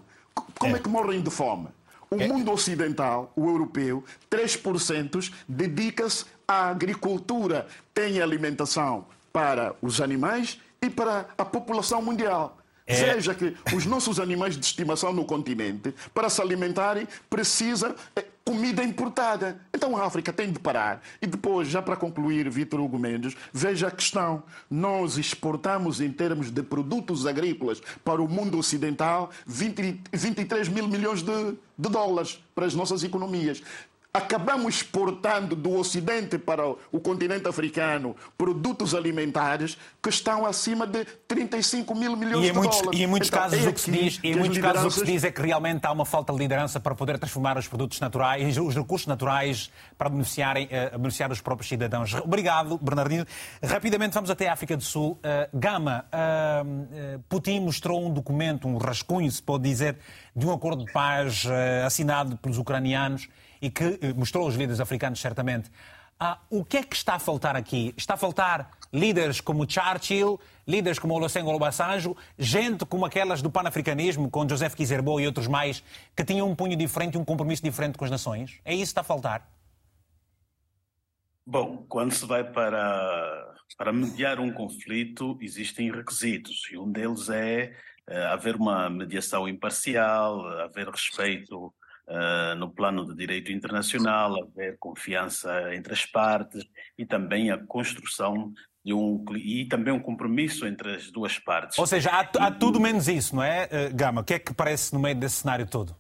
Como 0.57 0.75
é, 0.75 0.79
é 0.79 0.81
que 0.81 0.89
morrem 0.89 1.21
de 1.21 1.29
fome? 1.29 1.67
O 2.09 2.15
é. 2.15 2.27
mundo 2.27 2.51
ocidental, 2.51 3.31
o 3.35 3.47
europeu, 3.47 4.03
3% 4.31 5.31
dedica-se 5.47 6.25
à 6.47 6.69
agricultura. 6.69 7.67
Tem 7.93 8.21
alimentação 8.21 9.05
para 9.33 9.75
os 9.81 9.99
animais 9.99 10.59
e 10.81 10.89
para 10.89 11.27
a 11.37 11.43
população 11.43 12.01
mundial. 12.01 12.57
É... 12.89 13.13
Veja 13.13 13.35
que 13.35 13.55
os 13.75 13.85
nossos 13.85 14.19
animais 14.19 14.57
de 14.57 14.65
estimação 14.65 15.13
no 15.13 15.23
continente, 15.23 15.93
para 16.11 16.27
se 16.27 16.41
alimentarem, 16.41 17.07
precisam 17.29 17.93
eh, 18.15 18.25
comida 18.49 18.83
importada. 18.83 19.61
Então 19.71 19.95
a 19.95 20.03
África 20.03 20.33
tem 20.33 20.51
de 20.51 20.57
parar. 20.57 21.03
E 21.21 21.27
depois, 21.27 21.67
já 21.67 21.83
para 21.83 21.95
concluir, 21.95 22.49
Vitor 22.49 22.79
Hugo 22.79 22.97
Mendes, 22.97 23.37
veja 23.53 23.89
a 23.89 23.91
questão. 23.91 24.41
Nós 24.67 25.19
exportamos 25.19 26.01
em 26.01 26.11
termos 26.11 26.49
de 26.49 26.63
produtos 26.63 27.27
agrícolas 27.27 27.79
para 28.03 28.19
o 28.19 28.27
mundo 28.27 28.57
ocidental 28.57 29.29
20, 29.45 30.01
23 30.11 30.67
mil 30.67 30.87
milhões 30.87 31.21
de, 31.21 31.51
de 31.77 31.89
dólares 31.89 32.43
para 32.55 32.65
as 32.65 32.73
nossas 32.73 33.03
economias 33.03 33.61
acabamos 34.11 34.75
exportando 34.75 35.55
do 35.55 35.75
Ocidente 35.77 36.39
para 36.39 36.67
o 36.67 36.99
continente 36.99 37.47
africano 37.47 38.15
produtos 38.35 38.95
alimentares 38.95 39.77
que 40.01 40.09
estão 40.09 40.47
acima 40.47 40.87
de 40.87 41.05
35 41.27 41.93
mil 41.93 42.15
milhões 42.15 42.47
de 42.47 42.53
muitos, 42.53 42.79
dólares. 42.79 42.99
E 42.99 43.03
em 43.03 43.07
muitos 43.07 43.29
então, 43.29 43.41
casos, 43.41 43.65
é 43.65 43.69
o 43.69 43.73
que 43.73 43.81
se 43.81 43.91
diz, 43.91 44.19
em 44.23 44.35
muitos 44.35 44.57
casos 44.57 44.85
o 44.85 44.87
que 44.87 45.05
se 45.05 45.13
diz 45.13 45.23
é 45.23 45.31
que 45.31 45.41
realmente 45.41 45.85
há 45.85 45.91
uma 45.91 46.05
falta 46.05 46.33
de 46.33 46.39
liderança 46.39 46.79
para 46.79 46.95
poder 46.95 47.19
transformar 47.19 47.57
os 47.57 47.67
produtos 47.67 47.99
naturais, 47.99 48.57
os 48.57 48.75
recursos 48.75 49.05
naturais 49.05 49.69
para 49.95 50.09
beneficiarem, 50.09 50.65
uh, 50.65 50.97
beneficiar 50.97 51.31
os 51.31 51.39
próprios 51.39 51.69
cidadãos. 51.69 52.13
Obrigado, 52.15 52.79
Bernardino. 52.79 53.27
Rapidamente 53.63 54.15
vamos 54.15 54.31
até 54.31 54.47
a 54.49 54.53
África 54.53 54.75
do 54.75 54.83
Sul. 54.83 55.19
Uh, 55.23 55.57
Gama, 55.57 56.05
uh, 56.05 57.19
Putin 57.29 57.59
mostrou 57.59 58.03
um 58.03 58.11
documento, 58.11 58.67
um 58.67 58.77
rascunho, 58.77 59.31
se 59.31 59.41
pode 59.41 59.63
dizer, 59.65 59.97
de 60.35 60.47
um 60.47 60.51
acordo 60.51 60.83
de 60.83 60.91
paz 60.91 61.45
assinado 61.85 62.37
pelos 62.37 62.57
ucranianos 62.57 63.27
e 63.61 63.69
que 63.69 63.99
eh, 64.01 64.13
mostrou 64.15 64.47
os 64.47 64.55
líderes 64.55 64.79
africanos, 64.79 65.19
certamente. 65.19 65.69
Ah, 66.19 66.37
o 66.49 66.65
que 66.65 66.77
é 66.77 66.83
que 66.83 66.95
está 66.95 67.15
a 67.15 67.19
faltar 67.19 67.55
aqui? 67.55 67.93
Está 67.95 68.15
a 68.15 68.17
faltar 68.17 68.71
líderes 68.91 69.39
como 69.39 69.69
Churchill, 69.69 70.37
líderes 70.67 70.99
como 70.99 71.13
Olusegun 71.13 71.55
Obasanjo, 71.55 72.15
gente 72.37 72.85
como 72.85 73.05
aquelas 73.05 73.41
do 73.41 73.49
panafricanismo, 73.49 74.29
com 74.29 74.47
Joseph 74.47 74.75
Kizerbo 74.75 75.19
e 75.21 75.25
outros 75.25 75.47
mais, 75.47 75.81
que 76.13 76.25
tinham 76.25 76.49
um 76.49 76.55
punho 76.55 76.75
diferente 76.75 77.15
e 77.15 77.17
um 77.17 77.23
compromisso 77.23 77.63
diferente 77.63 77.97
com 77.97 78.03
as 78.03 78.11
nações? 78.11 78.59
É 78.65 78.73
isso 78.73 78.83
que 78.83 78.87
está 78.87 79.01
a 79.01 79.05
faltar? 79.05 79.49
Bom, 81.45 81.85
quando 81.87 82.11
se 82.11 82.25
vai 82.25 82.43
para, 82.43 83.55
para 83.77 83.93
mediar 83.93 84.39
um 84.39 84.51
conflito, 84.51 85.37
existem 85.41 85.89
requisitos, 85.89 86.69
e 86.71 86.77
um 86.77 86.91
deles 86.91 87.29
é 87.29 87.75
uh, 88.09 88.33
haver 88.33 88.55
uma 88.55 88.89
mediação 88.89 89.47
imparcial, 89.47 90.45
haver 90.59 90.89
respeito 90.89 91.73
uh, 92.09 92.55
no 92.55 92.69
plano 92.69 93.05
de 93.05 93.15
direito 93.15 93.51
internacional, 93.51 94.43
haver 94.43 94.77
confiança 94.79 95.73
entre 95.73 95.93
as 95.93 96.05
partes 96.05 96.65
e 96.97 97.05
também 97.05 97.51
a 97.51 97.57
construção 97.57 98.51
de 98.83 98.93
um 98.93 99.23
e 99.35 99.65
também 99.65 99.93
um 99.93 99.99
compromisso 99.99 100.65
entre 100.65 100.95
as 100.95 101.11
duas 101.11 101.37
partes. 101.37 101.77
Ou 101.77 101.85
seja, 101.85 102.09
há, 102.11 102.21
há 102.45 102.51
tudo 102.51 102.79
menos 102.79 103.07
isso, 103.07 103.35
não 103.35 103.43
é, 103.43 103.67
eh, 103.69 103.89
Gama? 103.89 104.21
O 104.21 104.23
que 104.23 104.33
é 104.33 104.39
que 104.39 104.53
parece 104.53 104.93
no 104.93 104.99
meio 104.99 105.15
desse 105.15 105.37
cenário 105.37 105.67
todo? 105.67 105.95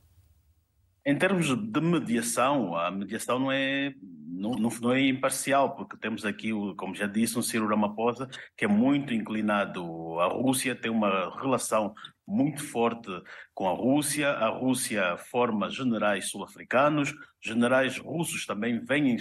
Em 1.05 1.17
termos 1.17 1.47
de 1.47 1.81
mediação, 1.81 2.75
a 2.75 2.91
mediação 2.91 3.39
não 3.39 3.51
é, 3.51 3.93
não, 4.27 4.51
não, 4.51 4.91
é 4.91 5.01
imparcial, 5.07 5.75
porque 5.75 5.97
temos 5.97 6.25
aqui, 6.25 6.51
como 6.75 6.93
já 6.93 7.07
disse, 7.07 7.39
um 7.39 7.41
Ciro 7.41 7.67
Ramaphosa 7.67 8.29
que 8.55 8.65
é 8.65 8.67
muito 8.67 9.13
inclinado 9.13 10.19
à 10.19 10.27
Rússia, 10.27 10.75
tem 10.75 10.91
uma 10.91 11.33
relação 11.41 11.95
muito 12.29 12.63
forte 12.63 13.09
com 13.53 13.67
a 13.67 13.73
Rússia. 13.73 14.29
A 14.29 14.49
Rússia 14.49 15.17
forma 15.17 15.69
generais 15.69 16.29
sul-africanos, 16.29 17.13
generais 17.41 17.97
russos 17.97 18.45
também 18.45 18.79
vêm 18.85 19.17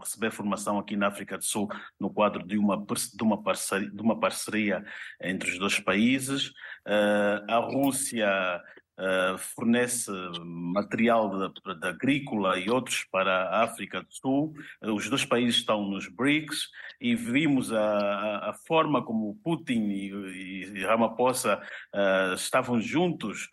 receber 0.00 0.30
formação 0.30 0.78
aqui 0.78 0.96
na 0.96 1.08
África 1.08 1.36
do 1.36 1.44
Sul 1.44 1.68
no 1.98 2.08
quadro 2.08 2.46
de 2.46 2.56
uma, 2.56 2.76
de 2.76 3.22
uma, 3.22 3.42
parceria, 3.42 3.90
de 3.90 4.00
uma 4.00 4.18
parceria 4.18 4.84
entre 5.20 5.50
os 5.50 5.58
dois 5.58 5.80
países. 5.80 6.48
Uh, 6.86 7.50
a 7.50 7.58
Rússia 7.58 8.62
Uh, 8.98 9.38
fornece 9.38 10.10
material 10.44 11.30
de, 11.30 11.80
de, 11.80 11.88
agrícola 11.88 12.58
e 12.58 12.68
outros 12.68 13.04
para 13.10 13.44
a 13.44 13.64
África 13.64 14.02
do 14.02 14.12
Sul. 14.12 14.54
Uh, 14.82 14.92
os 14.92 15.08
dois 15.08 15.24
países 15.24 15.56
estão 15.56 15.82
nos 15.88 16.08
BRICS 16.08 16.68
e 17.00 17.16
vimos 17.16 17.72
a, 17.72 18.50
a 18.50 18.52
forma 18.52 19.02
como 19.02 19.34
Putin 19.42 19.88
e, 19.88 20.74
e 20.74 20.84
Ramaphosa 20.84 21.58
uh, 21.94 22.34
estavam 22.34 22.80
juntos 22.80 23.48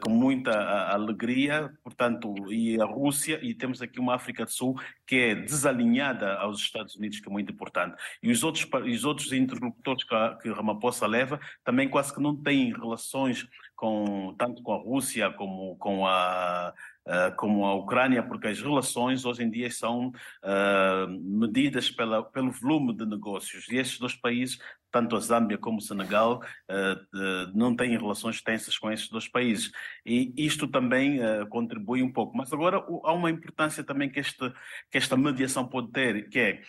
com 0.00 0.08
muita 0.08 0.50
alegria, 0.88 1.70
portanto, 1.82 2.32
e 2.50 2.80
a 2.80 2.86
Rússia, 2.86 3.38
e 3.42 3.52
temos 3.52 3.82
aqui 3.82 4.00
uma 4.00 4.14
África 4.14 4.46
do 4.46 4.50
Sul 4.50 4.80
que 5.06 5.16
é 5.16 5.34
desalinhada 5.34 6.36
aos 6.36 6.58
Estados 6.58 6.96
Unidos, 6.96 7.20
que 7.20 7.28
é 7.28 7.32
muito 7.32 7.52
importante. 7.52 7.94
E 8.22 8.30
os 8.30 8.42
outros, 8.42 8.66
os 8.72 9.04
outros 9.04 9.30
interlocutores 9.32 10.04
que, 10.04 10.14
a, 10.14 10.38
que 10.40 10.50
Ramaphosa 10.50 11.06
leva 11.06 11.38
também 11.62 11.86
quase 11.86 12.14
que 12.14 12.22
não 12.22 12.34
têm 12.34 12.72
relações 12.72 13.46
com, 13.76 14.34
tanto 14.38 14.62
com 14.62 14.72
a 14.72 14.78
Rússia 14.78 15.30
como 15.30 15.76
com 15.76 16.06
a, 16.06 16.72
uh, 17.06 17.36
como 17.36 17.64
a 17.64 17.74
Ucrânia, 17.74 18.22
porque 18.22 18.48
as 18.48 18.60
relações 18.60 19.24
hoje 19.24 19.42
em 19.42 19.50
dia 19.50 19.70
são 19.70 20.08
uh, 20.08 21.08
medidas 21.08 21.90
pela, 21.90 22.22
pelo 22.22 22.50
volume 22.50 22.94
de 22.94 23.06
negócios. 23.06 23.68
E 23.68 23.76
esses 23.76 23.98
dois 23.98 24.14
países, 24.14 24.58
tanto 24.90 25.16
a 25.16 25.20
Zâmbia 25.20 25.58
como 25.58 25.78
o 25.78 25.82
Senegal, 25.82 26.40
uh, 26.70 27.52
não 27.54 27.74
têm 27.74 27.96
relações 27.96 28.40
tensas 28.42 28.78
com 28.78 28.90
esses 28.90 29.08
dois 29.08 29.28
países. 29.28 29.70
E 30.06 30.32
isto 30.36 30.68
também 30.68 31.18
contribui 31.48 32.02
um 32.02 32.12
pouco. 32.12 32.36
Mas 32.36 32.52
agora 32.52 32.76
há 32.76 33.12
uma 33.12 33.30
importância 33.30 33.82
também 33.82 34.08
que, 34.08 34.20
este, 34.20 34.52
que 34.90 34.98
esta 34.98 35.16
mediação 35.16 35.66
pode 35.66 35.90
ter, 35.90 36.28
que 36.28 36.38
é, 36.38 36.62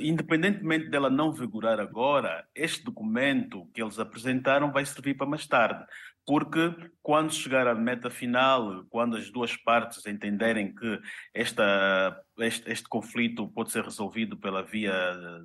independentemente 0.00 0.88
dela 0.88 1.10
não 1.10 1.32
vigorar 1.32 1.80
agora, 1.80 2.46
este 2.54 2.84
documento 2.84 3.68
que 3.74 3.82
eles 3.82 3.98
apresentaram 3.98 4.72
vai 4.72 4.84
servir 4.86 5.14
para 5.14 5.26
mais 5.26 5.46
tarde 5.46 5.84
porque 6.26 6.74
quando 7.00 7.32
chegar 7.32 7.68
à 7.68 7.74
meta 7.74 8.10
final, 8.10 8.84
quando 8.90 9.16
as 9.16 9.30
duas 9.30 9.56
partes 9.56 10.04
entenderem 10.06 10.74
que 10.74 11.00
esta, 11.32 12.20
este, 12.38 12.70
este 12.70 12.88
conflito 12.88 13.46
pode 13.48 13.70
ser 13.70 13.84
resolvido 13.84 14.36
pela 14.36 14.62
via 14.62 14.92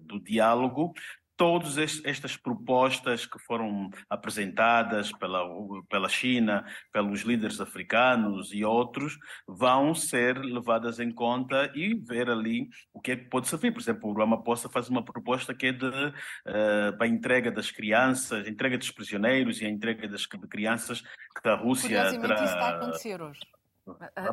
do 0.01 0.19
diálogo, 0.19 0.93
todas 1.41 1.75
estas 2.05 2.37
propostas 2.37 3.25
que 3.25 3.39
foram 3.39 3.89
apresentadas 4.07 5.11
pela, 5.11 5.43
pela 5.89 6.07
China, 6.07 6.63
pelos 6.93 7.21
líderes 7.21 7.59
africanos 7.59 8.53
e 8.53 8.63
outros, 8.63 9.17
vão 9.47 9.95
ser 9.95 10.37
levadas 10.37 10.99
em 10.99 11.09
conta 11.11 11.71
e 11.73 11.95
ver 11.95 12.29
ali 12.29 12.69
o 12.93 13.01
que 13.01 13.13
é 13.13 13.15
que 13.15 13.27
pode 13.27 13.47
servir. 13.47 13.71
Por 13.71 13.81
exemplo, 13.81 14.11
o 14.11 14.13
Ramaphosa 14.13 14.69
faz 14.69 14.87
uma 14.87 15.03
proposta 15.03 15.51
que 15.51 15.65
é 15.65 15.71
de, 15.71 15.87
uh, 15.87 16.95
para 16.95 17.07
a 17.07 17.09
entrega 17.09 17.49
das 17.49 17.71
crianças, 17.71 18.47
entrega 18.47 18.77
dos 18.77 18.91
prisioneiros 18.91 19.59
e 19.61 19.65
a 19.65 19.69
entrega 19.69 20.07
das 20.07 20.21
de 20.21 20.47
crianças 20.47 21.01
que 21.01 21.41
da 21.43 21.55
Rússia... 21.55 21.89
Curiosamente 21.89 22.21
terá... 22.21 22.35
isso 22.35 22.53
está 22.53 22.67
a 22.67 22.77
acontecer 22.77 23.19
hoje. 23.19 23.41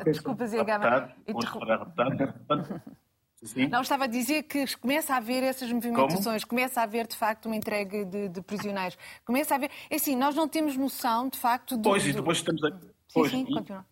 Desculpa, 0.05 0.45
Zé 0.45 0.63
Gama. 0.63 1.11
Sim. 3.43 3.67
Não, 3.67 3.81
estava 3.81 4.03
a 4.03 4.07
dizer 4.07 4.43
que 4.43 4.65
começa 4.77 5.13
a 5.13 5.17
haver 5.17 5.43
essas 5.43 5.71
movimentações, 5.71 6.43
Como? 6.43 6.49
começa 6.49 6.81
a 6.81 6.83
haver, 6.83 7.07
de 7.07 7.15
facto, 7.15 7.45
uma 7.45 7.55
entrega 7.55 8.03
de, 8.03 8.27
de, 8.27 8.41
prisioneiros. 8.41 8.97
Começa 9.25 9.53
a 9.53 9.57
haver. 9.57 9.71
É 9.89 9.95
assim, 9.95 10.15
nós 10.15 10.35
não 10.35 10.47
temos 10.47 10.75
noção, 10.75 11.29
de 11.29 11.37
facto. 11.37 11.77
Do, 11.77 11.83
pois, 11.83 12.05
e 12.05 12.11
depois 12.11 12.39
estamos 12.39 12.61
a. 12.63 12.71
Pois, 13.13 13.31
sim, 13.31 13.45
sim, 13.45 13.53
continua. 13.53 13.85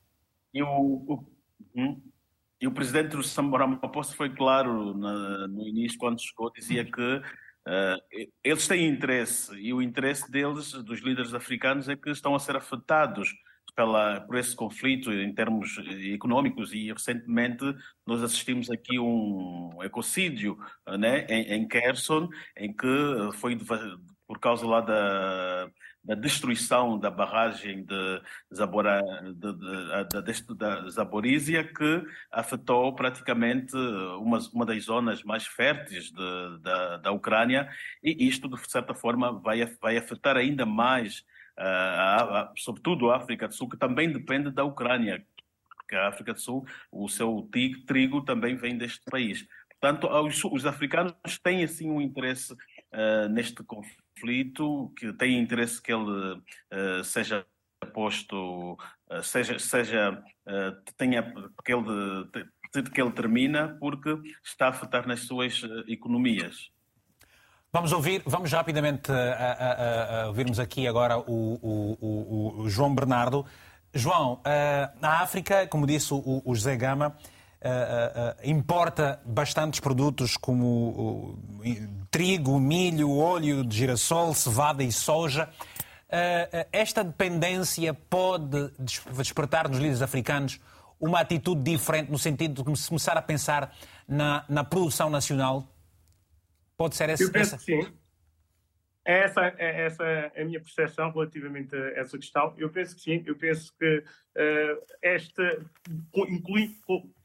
E 0.53 0.61
o, 0.61 0.67
o, 0.67 1.25
hum, 1.75 2.01
e 2.59 2.67
o 2.67 2.71
presidente 2.71 3.15
do 3.15 3.21
Ramaphosa 3.55 4.13
foi 4.15 4.29
claro 4.33 4.97
na, 4.97 5.47
no 5.47 5.67
início, 5.67 5.97
quando 5.97 6.19
chegou, 6.19 6.51
dizia 6.51 6.83
que 6.83 7.01
uh, 7.01 8.27
eles 8.43 8.67
têm 8.67 8.87
interesse, 8.87 9.53
e 9.55 9.73
o 9.73 9.81
interesse 9.81 10.29
deles, 10.29 10.71
dos 10.71 11.01
líderes 11.01 11.33
africanos, 11.33 11.87
é 11.87 11.95
que 11.95 12.09
estão 12.09 12.33
a 12.33 12.39
ser 12.39 12.55
afetados 12.55 13.33
pela, 13.76 14.22
por 14.22 14.38
esse 14.38 14.55
conflito 14.55 15.11
em 15.11 15.34
termos 15.34 15.78
econômicos 16.03 16.74
e 16.74 16.91
recentemente 16.91 17.63
nós 18.05 18.24
assistimos 18.24 18.70
aqui 18.70 18.99
um 18.99 19.70
ecocídio 19.84 20.57
né, 20.97 21.26
em, 21.30 21.53
em 21.53 21.68
Kherson, 21.68 22.30
em 22.55 22.74
que 22.74 22.88
foi 23.36 23.57
por 24.28 24.39
causa 24.39 24.68
lá 24.68 24.82
da, 24.82 25.70
da 26.03 26.15
destruição 26.15 26.97
da 26.97 27.09
barragem 27.11 27.84
de, 27.84 28.22
Zabora, 28.53 29.01
de, 29.24 29.53
de, 29.53 30.34
de, 30.34 30.55
da 30.55 30.89
Zaporizhia 30.89 31.63
que 31.63 32.03
afetou 32.32 32.93
praticamente 32.95 33.76
uma, 34.20 34.39
uma 34.53 34.65
das 34.65 34.84
zonas 34.84 35.24
mais 35.24 35.45
férteis 35.45 36.11
da, 36.11 36.97
da 36.97 37.11
Ucrânia. 37.11 37.70
E 38.03 38.28
isto 38.28 38.47
de 38.47 38.70
certa 38.70 38.93
forma 38.93 39.32
vai, 39.32 39.65
vai 39.82 39.97
afetar 39.97 40.38
ainda 40.38 40.65
mais 40.65 41.26
uh, 41.59 42.51
sobretudo 42.55 43.09
a 43.09 43.17
África 43.17 43.47
do 43.47 43.53
Sul, 43.53 43.69
que 43.69 43.77
também 43.77 44.11
depende 44.11 44.51
da 44.51 44.63
Ucrânia, 44.63 45.25
porque 45.75 45.95
a 45.95 46.07
África 46.07 46.33
do 46.33 46.39
Sul, 46.39 46.65
o 46.91 47.07
seu 47.07 47.49
trigo 47.85 48.21
também 48.21 48.55
vem 48.55 48.77
deste 48.77 49.03
país. 49.09 49.47
Portanto, 49.79 50.07
os, 50.07 50.43
os 50.43 50.65
africanos 50.65 51.13
têm 51.43 51.63
assim 51.63 51.89
um 51.89 52.01
interesse 52.01 52.53
uh, 52.53 53.29
neste 53.29 53.63
conflito, 53.63 54.91
que 54.97 55.13
têm 55.13 55.39
interesse 55.39 55.81
que 55.81 55.93
ele 55.93 56.33
uh, 56.33 57.03
seja 57.03 57.45
posto, 57.93 58.73
uh, 58.73 59.23
seja, 59.23 59.59
seja 59.59 60.23
tenha 60.95 61.21
que 61.63 61.73
ele, 61.73 62.25
que 62.93 63.01
ele 63.01 63.11
termina, 63.11 63.77
porque 63.79 64.17
está 64.43 64.67
a 64.67 64.69
afetar 64.69 65.05
nas 65.07 65.21
suas 65.21 65.61
economias. 65.87 66.71
Vamos 67.74 67.91
ouvir, 67.91 68.24
vamos 68.26 68.51
rapidamente 68.53 69.11
a, 69.11 69.15
a, 69.15 70.22
a 70.24 70.28
ouvirmos 70.28 70.57
aqui 70.57 70.88
agora 70.88 71.20
o, 71.20 71.28
o, 71.28 72.61
o, 72.61 72.70
João 72.70 72.95
Bernardo. 72.95 73.45
João, 73.93 74.39
na 75.01 75.22
África, 75.22 75.68
como 75.68 75.86
disse 75.86 76.13
o, 76.13 76.41
o 76.45 76.55
José 76.55 76.78
Gama, 76.78 77.18
importa 78.43 79.20
bastantes 79.26 79.82
produtos 79.82 80.38
como 80.38 81.38
trigo, 82.09 82.57
milho, 82.57 83.18
óleo 83.18 83.65
de 83.65 83.78
girassol, 83.78 84.34
cevada 84.34 84.82
e 84.82 84.91
soja. 84.91 85.49
esta 86.72 87.03
dependência 87.03 87.93
pode 87.93 88.72
despertar 89.13 89.68
nos 89.68 89.78
líderes 89.78 90.01
africanos 90.01 90.57
uma 90.99 91.20
atitude 91.20 91.61
diferente 91.61 92.09
no 92.09 92.18
sentido 92.18 92.63
de 92.63 92.78
começar 92.88 93.18
a 93.18 93.22
pensar 93.22 93.76
na, 94.07 94.45
na 94.47 94.63
produção 94.63 95.09
nacional 95.09 95.68
Pode 96.78 96.95
ser 96.95 97.09
essa? 97.09 97.23
Eu 97.23 97.32
penso 97.32 97.55
essa... 97.55 97.57
que 97.57 97.63
sim. 97.63 97.93
É 99.05 99.19
essa, 99.19 99.55
é 99.57 99.86
essa 99.86 100.32
a 100.36 100.43
minha 100.43 100.59
percepção 100.59 101.09
relativamente 101.11 101.73
a 101.73 102.01
essa 102.01 102.17
questão. 102.17 102.53
Eu 102.57 102.69
penso 102.69 102.93
que 102.93 103.01
sim. 103.01 103.23
Eu 103.25 103.38
penso 103.38 103.73
que 103.80 103.99
uh, 103.99 104.86
esta, 105.01 105.65
inclui, 106.28 106.75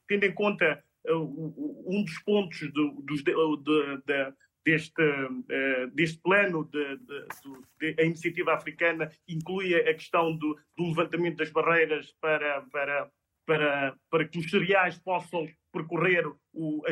tendo 0.07 0.25
em 0.25 0.33
conta 0.33 0.83
uh, 1.09 1.85
um 1.87 2.05
dos 2.05 2.19
pontos 2.21 2.73
do, 2.73 3.03
dos, 3.03 3.25
de, 3.25 3.33
de, 3.33 4.03
de, 4.07 4.35
deste, 4.65 5.03
uh, 5.03 5.91
deste 5.93 6.19
plano 6.23 6.65
de, 6.71 6.99
de, 6.99 8.01
a 8.01 8.05
iniciativa 8.05 8.55
africana 8.55 9.11
inclui 9.29 9.75
a 9.75 9.93
questão 9.93 10.37
do, 10.37 10.57
do 10.77 10.87
levantamento 10.87 11.39
das 11.39 11.51
barreiras 11.51 12.15
para, 12.21 12.63
para, 12.71 13.11
para, 13.47 13.97
para 14.11 14.27
que 14.27 14.39
os 14.39 14.51
cereais 14.51 14.99
possam 14.99 15.49
percorrer 15.73 16.27
o, 16.53 16.83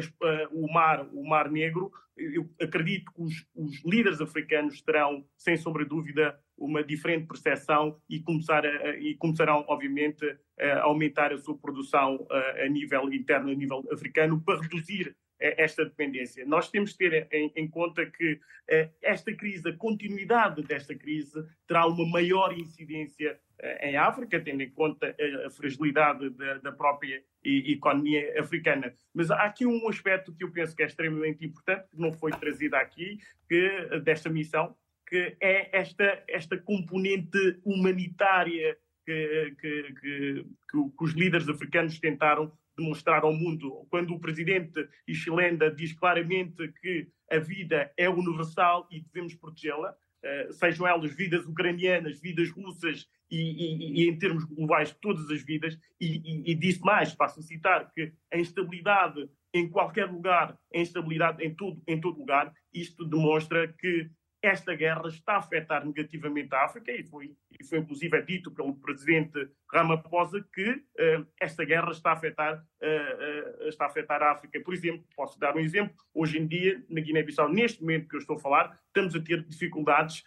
o, 0.53 0.73
mar, 0.73 1.07
o 1.13 1.29
mar 1.29 1.51
Negro, 1.51 1.93
eu 2.17 2.49
acredito 2.61 3.13
que 3.13 3.23
os, 3.23 3.47
os, 3.55 3.85
líderes 3.85 4.21
africanos 4.21 4.81
terão, 4.83 5.25
sem 5.37 5.57
sombra 5.57 5.85
de 5.85 5.91
dúvida, 5.91 6.39
uma 6.61 6.85
diferente 6.85 7.27
percepção 7.27 7.99
e, 8.09 8.21
começar 8.21 8.65
a, 8.65 8.97
e 8.97 9.17
começarão, 9.17 9.65
obviamente, 9.67 10.25
a 10.61 10.83
aumentar 10.83 11.33
a 11.33 11.39
sua 11.39 11.57
produção 11.59 12.27
a, 12.31 12.65
a 12.65 12.69
nível 12.69 13.13
interno, 13.13 13.51
a 13.51 13.55
nível 13.55 13.83
africano, 13.91 14.41
para 14.41 14.61
reduzir 14.61 15.17
esta 15.41 15.85
dependência. 15.85 16.45
Nós 16.45 16.71
temos 16.71 16.93
que 16.93 16.99
ter 16.99 17.27
em, 17.33 17.51
em 17.57 17.69
conta 17.69 18.05
que 18.05 18.35
uh, 18.35 18.91
esta 19.03 19.35
crise, 19.35 19.69
a 19.69 19.77
continuidade 19.77 20.63
desta 20.63 20.95
crise, 20.95 21.43
terá 21.67 21.87
uma 21.87 22.07
maior 22.07 22.57
incidência 22.57 23.41
uh, 23.59 23.87
em 23.87 23.97
África, 23.97 24.39
tendo 24.39 24.63
em 24.63 24.71
conta 24.71 25.17
a, 25.19 25.47
a 25.47 25.51
fragilidade 25.51 26.29
da, 26.31 26.59
da 26.59 26.73
própria 26.73 27.23
e, 27.43 27.73
economia 27.73 28.39
africana. 28.39 28.95
Mas 29.15 29.31
há 29.31 29.45
aqui 29.45 29.65
um 29.65 29.89
aspecto 29.89 30.35
que 30.35 30.45
eu 30.45 30.53
penso 30.53 30.77
que 30.77 30.83
é 30.83 30.87
extremamente 30.87 31.45
importante, 31.45 31.89
que 31.91 31.99
não 31.99 32.13
foi 32.13 32.33
trazido 32.33 32.77
aqui, 32.77 33.19
que, 33.49 34.01
desta 34.05 34.29
missão, 34.29 34.77
que 35.11 35.37
é 35.41 35.77
esta, 35.77 36.23
esta 36.29 36.57
componente 36.57 37.61
humanitária 37.65 38.79
que, 39.05 39.57
que, 39.61 39.95
que, 40.01 40.45
que 40.71 41.05
os 41.05 41.13
líderes 41.15 41.49
africanos 41.49 41.99
tentaram 41.99 42.53
demonstrar 42.79 43.25
ao 43.25 43.33
mundo. 43.33 43.87
Quando 43.91 44.15
o 44.15 44.21
presidente 44.21 44.89
Ischilenda 45.07 45.69
diz 45.69 45.93
claramente 45.93 46.73
que 46.81 47.09
a 47.29 47.39
vida 47.39 47.93
é 47.97 48.09
universal 48.09 48.87
e 48.89 49.01
devemos 49.01 49.35
protegê-la, 49.35 49.91
uh, 49.91 50.53
sejam 50.53 50.87
elas 50.87 51.13
vidas 51.13 51.45
ucranianas, 51.45 52.21
vidas 52.21 52.49
russas 52.51 53.09
e, 53.29 53.37
e, 53.37 54.03
e, 54.05 54.09
em 54.09 54.17
termos 54.17 54.45
globais 54.45 54.97
todas 55.01 55.29
as 55.29 55.43
vidas, 55.43 55.77
e, 56.01 56.19
e, 56.19 56.53
e 56.53 56.55
disse 56.55 56.81
mais, 56.81 57.13
passo 57.15 57.41
a 57.41 57.43
citar, 57.43 57.91
que 57.93 58.13
a 58.33 58.39
instabilidade 58.39 59.29
em 59.53 59.69
qualquer 59.69 60.07
lugar, 60.07 60.57
a 60.75 60.79
instabilidade 60.79 61.45
em 61.45 61.53
todo, 61.55 61.83
em 61.87 62.01
todo 62.01 62.19
lugar, 62.19 62.53
isto 62.73 63.05
demonstra 63.05 63.69
que 63.69 64.09
esta 64.43 64.75
guerra 64.75 65.07
está 65.09 65.35
a 65.35 65.39
afetar 65.39 65.85
negativamente 65.85 66.55
a 66.55 66.65
África 66.65 66.91
e 66.91 67.03
foi, 67.05 67.37
e 67.59 67.65
foi 67.65 67.79
inclusive 67.79 68.17
é 68.17 68.23
dito 68.23 68.51
pelo 68.51 68.75
presidente 68.75 69.49
Ramaphosa 69.71 70.45
que 70.53 70.71
uh, 70.71 71.27
esta 71.39 71.65
guerra 71.65 71.91
está 71.91 72.11
a, 72.11 72.13
afetar, 72.15 72.57
uh, 72.57 73.65
uh, 73.65 73.69
está 73.69 73.85
a 73.85 73.89
afetar 73.89 74.23
a 74.23 74.33
África. 74.33 74.61
Por 74.61 74.73
exemplo, 74.73 75.05
posso 75.15 75.39
dar 75.39 75.55
um 75.55 75.61
exemplo, 75.61 75.95
hoje 76.15 76.39
em 76.39 76.47
dia, 76.47 76.83
na 76.89 77.01
Guiné-Bissau, 77.01 77.49
neste 77.49 77.81
momento 77.81 78.09
que 78.09 78.17
eu 78.17 78.21
estou 78.21 78.37
a 78.37 78.41
falar, 78.41 78.81
estamos 78.87 79.15
a 79.15 79.21
ter 79.21 79.45
dificuldades 79.45 80.25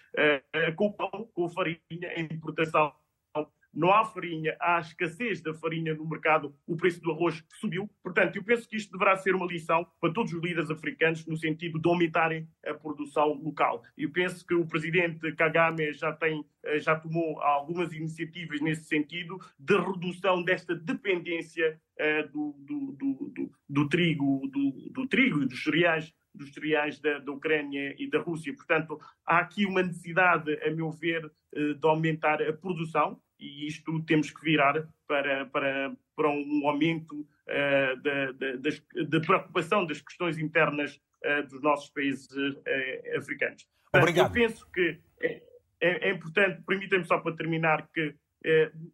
com 0.76 0.88
o 0.88 0.93
pão, 0.93 1.30
com 1.34 1.45
a 1.45 1.49
farinha, 1.49 1.80
a 2.16 2.20
importação 2.20 2.93
não 3.74 3.92
há 3.92 4.06
farinha, 4.06 4.56
há 4.60 4.80
escassez 4.80 5.42
da 5.42 5.54
farinha 5.54 5.94
no 5.96 6.08
mercado, 6.08 6.56
o 6.68 6.76
preço 6.76 7.02
do 7.02 7.12
arroz 7.12 7.44
subiu. 7.60 7.90
Portanto, 8.02 8.36
eu 8.36 8.44
penso 8.44 8.68
que 8.68 8.78
isto 8.78 8.92
deverá 8.92 9.16
ser 9.18 9.36
uma 9.36 9.46
lição 9.46 9.86
para 10.00 10.14
todos 10.14 10.34
os 10.34 10.42
líderes 10.42 10.70
africanos 10.70 11.26
no 11.26 11.38
sentido 11.38 11.80
de 11.80 11.90
aumentarem 11.90 12.48
a 12.66 12.74
produção 12.74 13.34
local. 13.34 13.84
Eu 13.98 14.12
penso 14.12 14.46
que 14.46 14.54
o 14.54 14.66
presidente 14.66 15.32
Kagame 15.34 15.94
já 15.94 16.12
tem 16.14 16.46
eh, 16.64 16.80
já 16.80 16.96
tomou 16.96 17.42
algumas 17.42 17.92
iniciativas 17.94 18.62
nesse 18.62 18.86
sentido 18.86 19.38
de 19.60 19.78
redução 19.78 20.42
desta 20.44 20.74
dependência 20.76 21.80
uh, 22.00 22.32
do, 22.32 22.56
do, 22.60 22.92
do, 22.94 23.52
do, 23.68 23.90
trigo, 23.90 24.48
do, 24.92 25.08
trigo 25.08 25.44
e 25.44 25.46
dos 25.46 25.64
cereais 25.64 26.14
dos 26.34 26.52
cereais 26.52 27.00
da, 27.00 27.20
da, 27.20 27.32
Ucrânia 27.32 27.96
e 28.00 28.10
da 28.10 28.20
Rússia. 28.20 28.56
Portanto, 28.56 29.00
há 29.24 29.38
aqui 29.38 29.68
uma 29.68 29.84
necessidade, 29.84 30.52
a 30.64 30.72
meu 30.72 30.90
ver, 30.90 31.32
eh, 31.54 31.74
de 31.74 31.88
aumentar 31.88 32.42
a 32.42 32.52
produção 32.52 33.22
e 33.40 33.68
isto 33.68 34.02
temos 34.04 34.32
que 34.32 34.42
virar 34.42 34.88
para, 35.08 35.46
para, 35.48 35.94
para 36.16 36.30
um 36.30 36.68
aumento 36.68 37.20
uh, 37.22 39.08
da, 39.08 39.20
preocupação 39.20 39.86
das 39.86 40.02
questões 40.02 40.38
internas 40.38 41.00
uh, 41.26 41.48
dos 41.48 41.62
nossos 41.62 41.90
países 41.90 42.28
uh, 42.32 43.18
africanos. 43.18 43.68
Obrigado. 43.94 44.28
eu 44.28 44.32
penso 44.32 44.70
que 44.72 45.00
é, 45.22 45.44
é, 45.82 46.10
é 46.10 46.12
importante, 46.12 46.64
permitam-me 46.66 47.06
só 47.06 47.20
para 47.20 47.36
terminar, 47.36 47.88
que 47.94 48.16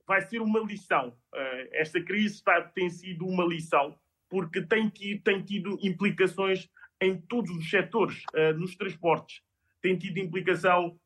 vai 0.06 0.22
ser 0.22 0.40
uma 0.42 0.60
lição. 0.60 1.18
Esta 1.72 2.00
crise 2.04 2.36
está, 2.36 2.62
tem 2.62 2.88
sido 2.88 3.26
uma 3.26 3.44
lição, 3.44 3.98
porque 4.30 4.62
tem 4.62 4.92
tem 4.92 5.42
tido 5.44 5.80
implicações 5.82 6.70
em 7.02 7.20
todos 7.20 7.50
os 7.50 7.68
setores, 7.68 8.22
nos 8.58 8.76
transportes, 8.76 9.42
tem 9.82 9.98
tido 9.98 10.20
implicação, 10.20 11.00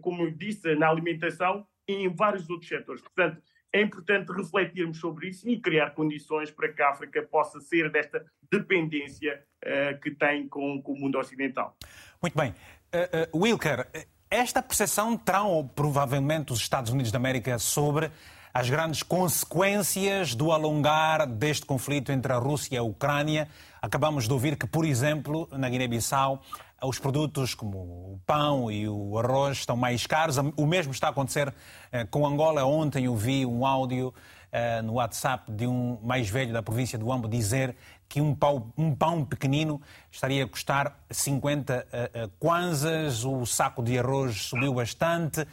como 0.00 0.24
eu 0.24 0.32
disse, 0.32 0.74
na 0.74 0.88
alimentação 0.88 1.64
e 1.88 1.94
em 1.94 2.08
vários 2.08 2.48
outros 2.48 2.68
setores. 2.68 3.02
Portanto, 3.02 3.40
é 3.72 3.82
importante 3.82 4.32
refletirmos 4.32 4.98
sobre 4.98 5.28
isso 5.28 5.48
e 5.48 5.60
criar 5.60 5.90
condições 5.90 6.50
para 6.50 6.72
que 6.72 6.80
a 6.80 6.90
África 6.90 7.22
possa 7.22 7.60
ser 7.60 7.90
desta 7.90 8.24
dependência 8.50 9.42
uh, 9.64 10.00
que 10.00 10.12
tem 10.12 10.48
com, 10.48 10.80
com, 10.80 10.92
o 10.92 10.98
mundo 10.98 11.18
ocidental. 11.18 11.76
Muito 12.22 12.38
bem. 12.38 12.50
Uh, 12.52 13.36
uh, 13.36 13.42
Wilker, 13.42 13.88
esta 14.30 14.62
percepção 14.62 15.16
terão 15.16 15.68
provavelmente 15.74 16.52
os 16.52 16.60
Estados 16.60 16.92
Unidos 16.92 17.10
da 17.10 17.18
América 17.18 17.58
sobre 17.58 18.12
as 18.54 18.70
grandes 18.70 19.02
consequências 19.02 20.36
do 20.36 20.52
alongar 20.52 21.26
deste 21.26 21.66
conflito 21.66 22.12
entre 22.12 22.32
a 22.32 22.36
Rússia 22.36 22.76
e 22.76 22.78
a 22.78 22.82
Ucrânia. 22.84 23.48
Acabamos 23.82 24.28
de 24.28 24.32
ouvir 24.32 24.56
que, 24.56 24.68
por 24.68 24.84
exemplo, 24.84 25.48
na 25.50 25.68
Guiné-Bissau, 25.68 26.40
os 26.84 26.98
produtos 26.98 27.54
como 27.54 27.78
o 27.78 28.20
pão 28.26 28.70
e 28.70 28.88
o 28.88 29.18
arroz 29.18 29.58
estão 29.58 29.76
mais 29.76 30.06
caros. 30.06 30.36
O 30.56 30.66
mesmo 30.66 30.92
está 30.92 31.08
a 31.08 31.10
acontecer 31.10 31.52
eh, 31.90 32.04
com 32.04 32.26
Angola. 32.26 32.64
Ontem 32.64 33.06
eu 33.06 33.16
vi 33.16 33.46
um 33.46 33.66
áudio 33.66 34.12
eh, 34.52 34.82
no 34.82 34.94
WhatsApp 34.94 35.50
de 35.50 35.66
um 35.66 35.98
mais 36.02 36.28
velho 36.28 36.52
da 36.52 36.62
província 36.62 36.98
do 36.98 37.10
Ambo 37.12 37.28
dizer 37.28 37.74
que 38.08 38.20
um 38.20 38.34
pão, 38.34 38.72
um 38.76 38.94
pão 38.94 39.24
pequenino 39.24 39.80
estaria 40.10 40.44
a 40.44 40.48
custar 40.48 41.00
50 41.10 41.86
uh, 41.86 42.28
kwanzas, 42.38 43.24
o 43.24 43.44
saco 43.44 43.82
de 43.82 43.98
arroz 43.98 44.42
subiu 44.42 44.74
bastante. 44.74 45.44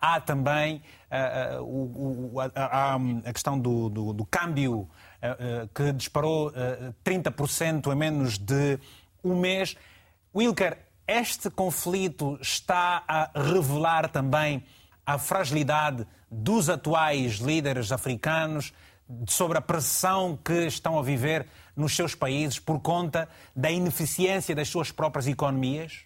Há 0.00 0.20
também 0.20 0.82
a, 1.10 1.58
questão 3.32 3.58
do, 3.58 3.88
do, 3.88 4.12
do 4.12 4.24
câmbio 4.24 4.88
que 5.74 5.92
disparou 5.92 6.52
30% 7.04 7.92
em 7.92 7.96
menos 7.96 8.38
de 8.38 8.78
um 9.24 9.36
mês. 9.36 9.76
Wilker, 10.34 10.78
este 11.06 11.48
conflito 11.48 12.38
está 12.40 13.02
a 13.08 13.30
revelar 13.34 14.10
também 14.10 14.62
a 15.06 15.18
fragilidade 15.18 16.06
dos 16.30 16.68
atuais 16.68 17.36
líderes 17.36 17.90
africanos 17.90 18.74
sobre 19.26 19.56
a 19.56 19.62
pressão 19.62 20.36
que 20.36 20.66
estão 20.66 20.98
a 20.98 21.02
viver 21.02 21.46
nos 21.74 21.96
seus 21.96 22.14
países 22.14 22.58
por 22.58 22.80
conta 22.80 23.26
da 23.56 23.70
ineficiência 23.70 24.54
das 24.54 24.68
suas 24.68 24.92
próprias 24.92 25.26
economias? 25.26 26.04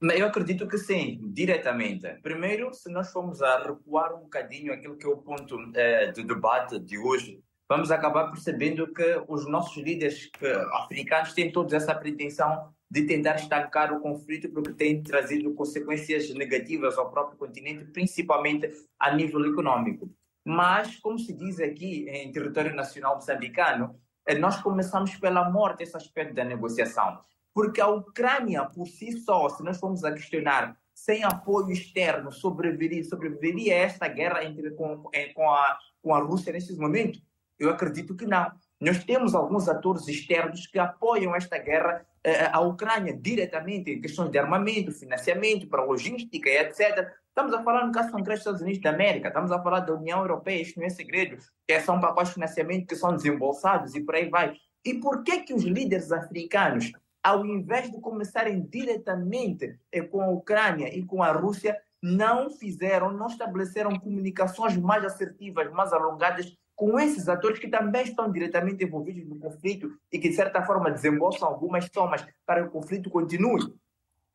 Eu 0.00 0.26
acredito 0.26 0.66
que 0.66 0.78
sim, 0.78 1.20
diretamente. 1.32 2.08
Primeiro, 2.22 2.72
se 2.72 2.90
nós 2.90 3.12
formos 3.12 3.42
a 3.42 3.62
recuar 3.62 4.14
um 4.14 4.20
bocadinho 4.20 4.72
aquilo 4.72 4.96
que 4.96 5.06
é 5.06 5.08
o 5.08 5.18
ponto 5.18 5.58
eh, 5.74 6.12
de 6.12 6.22
debate 6.22 6.78
de 6.78 6.96
hoje, 6.96 7.42
vamos 7.68 7.90
acabar 7.90 8.30
percebendo 8.30 8.90
que 8.92 9.22
os 9.28 9.46
nossos 9.46 9.76
líderes 9.82 10.30
africanos 10.72 11.34
têm 11.34 11.52
todos 11.52 11.74
essa 11.74 11.94
pretensão 11.94 12.74
de 12.90 13.02
tentar 13.02 13.36
estancar 13.36 13.92
o 13.92 14.00
conflito 14.00 14.48
porque 14.50 14.72
tem 14.72 15.02
trazido 15.02 15.52
consequências 15.54 16.32
negativas 16.34 16.96
ao 16.96 17.10
próprio 17.10 17.36
continente, 17.36 17.84
principalmente 17.86 18.70
a 18.98 19.14
nível 19.14 19.44
econômico. 19.44 20.08
Mas, 20.44 20.96
como 20.96 21.18
se 21.18 21.32
diz 21.32 21.58
aqui 21.58 22.08
em 22.08 22.30
território 22.30 22.74
nacional 22.74 23.16
moçambicano, 23.16 23.98
eh, 24.24 24.38
nós 24.38 24.62
começamos 24.62 25.16
pela 25.16 25.50
morte 25.50 25.82
esse 25.82 25.96
aspecto 25.96 26.34
da 26.34 26.44
negociação. 26.44 27.18
Porque 27.52 27.80
a 27.80 27.88
Ucrânia, 27.88 28.64
por 28.64 28.86
si 28.86 29.18
só, 29.18 29.48
se 29.48 29.64
nós 29.64 29.78
formos 29.78 30.04
a 30.04 30.12
questionar, 30.12 30.76
sem 30.94 31.24
apoio 31.24 31.72
externo, 31.72 32.30
sobreviveria, 32.30 33.02
sobreviveria 33.02 33.74
esta 33.74 34.06
guerra 34.06 34.44
entre, 34.44 34.70
com, 34.70 35.10
eh, 35.12 35.32
com, 35.32 35.50
a, 35.50 35.78
com 36.00 36.14
a 36.14 36.20
Rússia 36.20 36.52
nesse 36.52 36.76
momento? 36.76 37.18
Eu 37.58 37.70
acredito 37.70 38.14
que 38.14 38.26
não. 38.26 38.52
Nós 38.80 39.02
temos 39.02 39.34
alguns 39.34 39.68
atores 39.68 40.06
externos 40.06 40.66
que 40.66 40.78
apoiam 40.78 41.34
esta 41.34 41.58
guerra 41.58 42.06
eh, 42.26 42.50
à 42.52 42.58
Ucrânia 42.58 43.16
diretamente 43.16 43.88
em 43.88 44.00
questões 44.00 44.30
de 44.30 44.38
armamento, 44.38 44.90
financiamento, 44.90 45.68
para 45.68 45.84
logística 45.84 46.50
e 46.50 46.56
etc. 46.56 47.08
Estamos 47.28 47.54
a 47.54 47.62
falar 47.62 47.86
no 47.86 47.92
caso 47.92 48.10
concreto 48.10 48.38
dos 48.38 48.40
Estados 48.40 48.62
Unidos 48.62 48.80
da 48.80 48.90
América, 48.90 49.28
estamos 49.28 49.52
a 49.52 49.62
falar 49.62 49.78
da 49.80 49.94
União 49.94 50.18
Europeia, 50.18 50.60
isto 50.60 50.80
não 50.80 50.86
é 50.86 50.90
segredo, 50.90 51.36
que 51.68 51.80
são 51.82 52.00
pacotes 52.00 52.30
de 52.30 52.34
financiamento 52.34 52.88
que 52.88 52.96
são 52.96 53.14
desembolsados 53.14 53.94
e 53.94 54.00
por 54.00 54.16
aí 54.16 54.28
vai. 54.28 54.56
E 54.84 54.94
por 54.94 55.22
que 55.22 55.42
que 55.42 55.54
os 55.54 55.62
líderes 55.62 56.10
africanos, 56.10 56.90
ao 57.22 57.46
invés 57.46 57.92
de 57.92 58.00
começarem 58.00 58.60
diretamente 58.60 59.78
eh, 59.92 60.02
com 60.02 60.20
a 60.20 60.28
Ucrânia 60.28 60.92
e 60.92 61.04
com 61.04 61.22
a 61.22 61.30
Rússia, 61.30 61.80
não 62.02 62.50
fizeram, 62.50 63.12
não 63.12 63.28
estabeleceram 63.28 64.00
comunicações 64.00 64.76
mais 64.76 65.04
assertivas, 65.04 65.70
mais 65.70 65.92
alongadas 65.92 66.52
com 66.76 67.00
esses 67.00 67.26
atores 67.26 67.58
que 67.58 67.68
também 67.68 68.02
estão 68.04 68.30
diretamente 68.30 68.84
envolvidos 68.84 69.26
no 69.26 69.38
conflito 69.38 69.98
e 70.12 70.18
que, 70.18 70.28
de 70.28 70.36
certa 70.36 70.62
forma, 70.62 70.90
desembolsam 70.90 71.48
algumas 71.48 71.88
somas 71.92 72.24
para 72.44 72.62
que 72.62 72.68
o 72.68 72.70
conflito 72.70 73.08
continue. 73.08 73.74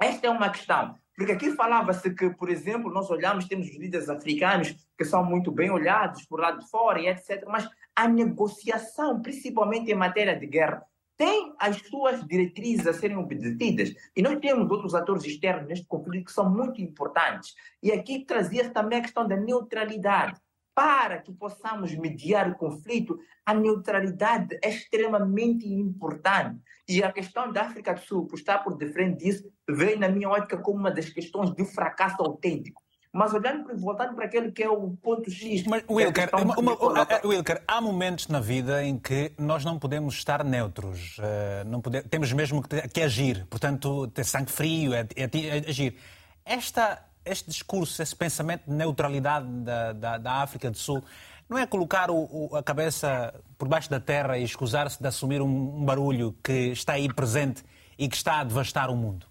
Esta 0.01 0.25
é 0.25 0.29
uma 0.31 0.49
questão. 0.49 0.95
Porque 1.15 1.33
aqui 1.33 1.51
falava-se 1.51 2.09
que, 2.15 2.31
por 2.31 2.49
exemplo, 2.49 2.91
nós 2.91 3.11
olhamos, 3.11 3.47
temos 3.47 3.67
os 3.67 3.77
líderes 3.77 4.09
africanos 4.09 4.75
que 4.97 5.05
são 5.05 5.23
muito 5.23 5.51
bem 5.51 5.69
olhados 5.69 6.25
por 6.25 6.39
lá 6.39 6.51
de 6.51 6.67
fora 6.67 6.99
e 6.99 7.07
etc. 7.07 7.43
Mas 7.47 7.69
a 7.95 8.07
negociação, 8.07 9.21
principalmente 9.21 9.91
em 9.91 9.95
matéria 9.95 10.35
de 10.35 10.47
guerra, 10.47 10.83
tem 11.15 11.53
as 11.59 11.77
suas 11.77 12.25
diretrizes 12.25 12.87
a 12.87 12.93
serem 12.93 13.17
obedecidas. 13.17 13.93
E 14.15 14.23
nós 14.23 14.39
temos 14.39 14.71
outros 14.71 14.95
atores 14.95 15.23
externos 15.23 15.67
neste 15.67 15.85
conflito 15.85 16.25
que 16.25 16.31
são 16.31 16.49
muito 16.49 16.81
importantes. 16.81 17.53
E 17.83 17.91
aqui 17.91 18.25
trazia-se 18.25 18.71
também 18.71 18.97
a 18.97 19.03
questão 19.03 19.27
da 19.27 19.37
neutralidade 19.37 20.41
para 20.73 21.19
que 21.19 21.31
possamos 21.33 21.93
mediar 21.95 22.49
o 22.49 22.55
conflito, 22.55 23.19
a 23.45 23.53
neutralidade 23.53 24.57
é 24.63 24.69
extremamente 24.69 25.67
importante. 25.67 26.59
E 26.87 27.03
a 27.03 27.11
questão 27.11 27.51
da 27.51 27.63
África 27.63 27.93
do 27.93 28.01
Sul, 28.01 28.27
por 28.27 28.37
estar 28.37 28.59
por 28.59 28.77
de 28.77 28.91
frente 28.91 29.23
disso, 29.23 29.49
vem 29.69 29.97
na 29.97 30.09
minha 30.09 30.29
ótica 30.29 30.57
como 30.57 30.79
uma 30.79 30.91
das 30.91 31.09
questões 31.09 31.53
de 31.53 31.65
fracasso 31.65 32.21
autêntico. 32.21 32.81
Mas 33.13 33.33
olhando 33.33 33.77
voltando 33.77 34.15
para 34.15 34.25
aquele 34.25 34.51
que 34.53 34.63
é 34.63 34.69
o 34.69 34.91
ponto 34.91 35.29
X. 35.29 35.65
Mas, 35.65 35.83
Wilker, 35.89 36.29
uma, 36.33 36.57
uma, 36.57 36.75
uma, 36.77 37.07
Wilker, 37.25 37.61
há 37.67 37.81
momentos 37.81 38.29
na 38.29 38.39
vida 38.39 38.81
em 38.85 38.97
que 38.97 39.33
nós 39.37 39.65
não 39.65 39.77
podemos 39.77 40.13
estar 40.13 40.45
neutros. 40.45 41.17
Uh, 41.17 41.67
não 41.67 41.81
pode, 41.81 42.03
temos 42.03 42.31
mesmo 42.31 42.63
que, 42.63 42.87
que, 42.87 43.01
agir. 43.01 43.45
Portanto, 43.49 44.07
ter 44.07 44.23
sangue 44.23 44.49
frio, 44.49 44.93
é, 44.93 45.01
é, 45.17 45.23
é 45.23 45.69
agir. 45.69 45.97
Esta 46.45 47.05
este 47.25 47.49
discurso, 47.49 48.01
esse 48.01 48.15
pensamento 48.15 48.63
de 48.65 48.73
neutralidade 48.73 49.47
da, 49.47 49.93
da, 49.93 50.17
da 50.17 50.33
África 50.41 50.69
do 50.69 50.77
Sul, 50.77 51.03
não 51.49 51.57
é 51.57 51.67
colocar 51.67 52.09
o, 52.09 52.49
o, 52.49 52.55
a 52.55 52.63
cabeça 52.63 53.33
por 53.57 53.67
baixo 53.67 53.89
da 53.89 53.99
terra 53.99 54.37
e 54.37 54.43
escusar-se 54.43 55.01
de 55.01 55.07
assumir 55.07 55.41
um, 55.41 55.79
um, 55.79 55.85
barulho 55.85 56.33
que 56.41 56.71
está 56.71 56.93
aí 56.93 57.13
presente 57.13 57.63
e 57.97 58.07
que 58.07 58.15
está 58.15 58.39
a 58.39 58.43
devastar 58.43 58.89
o 58.89 58.95
mundo? 58.95 59.27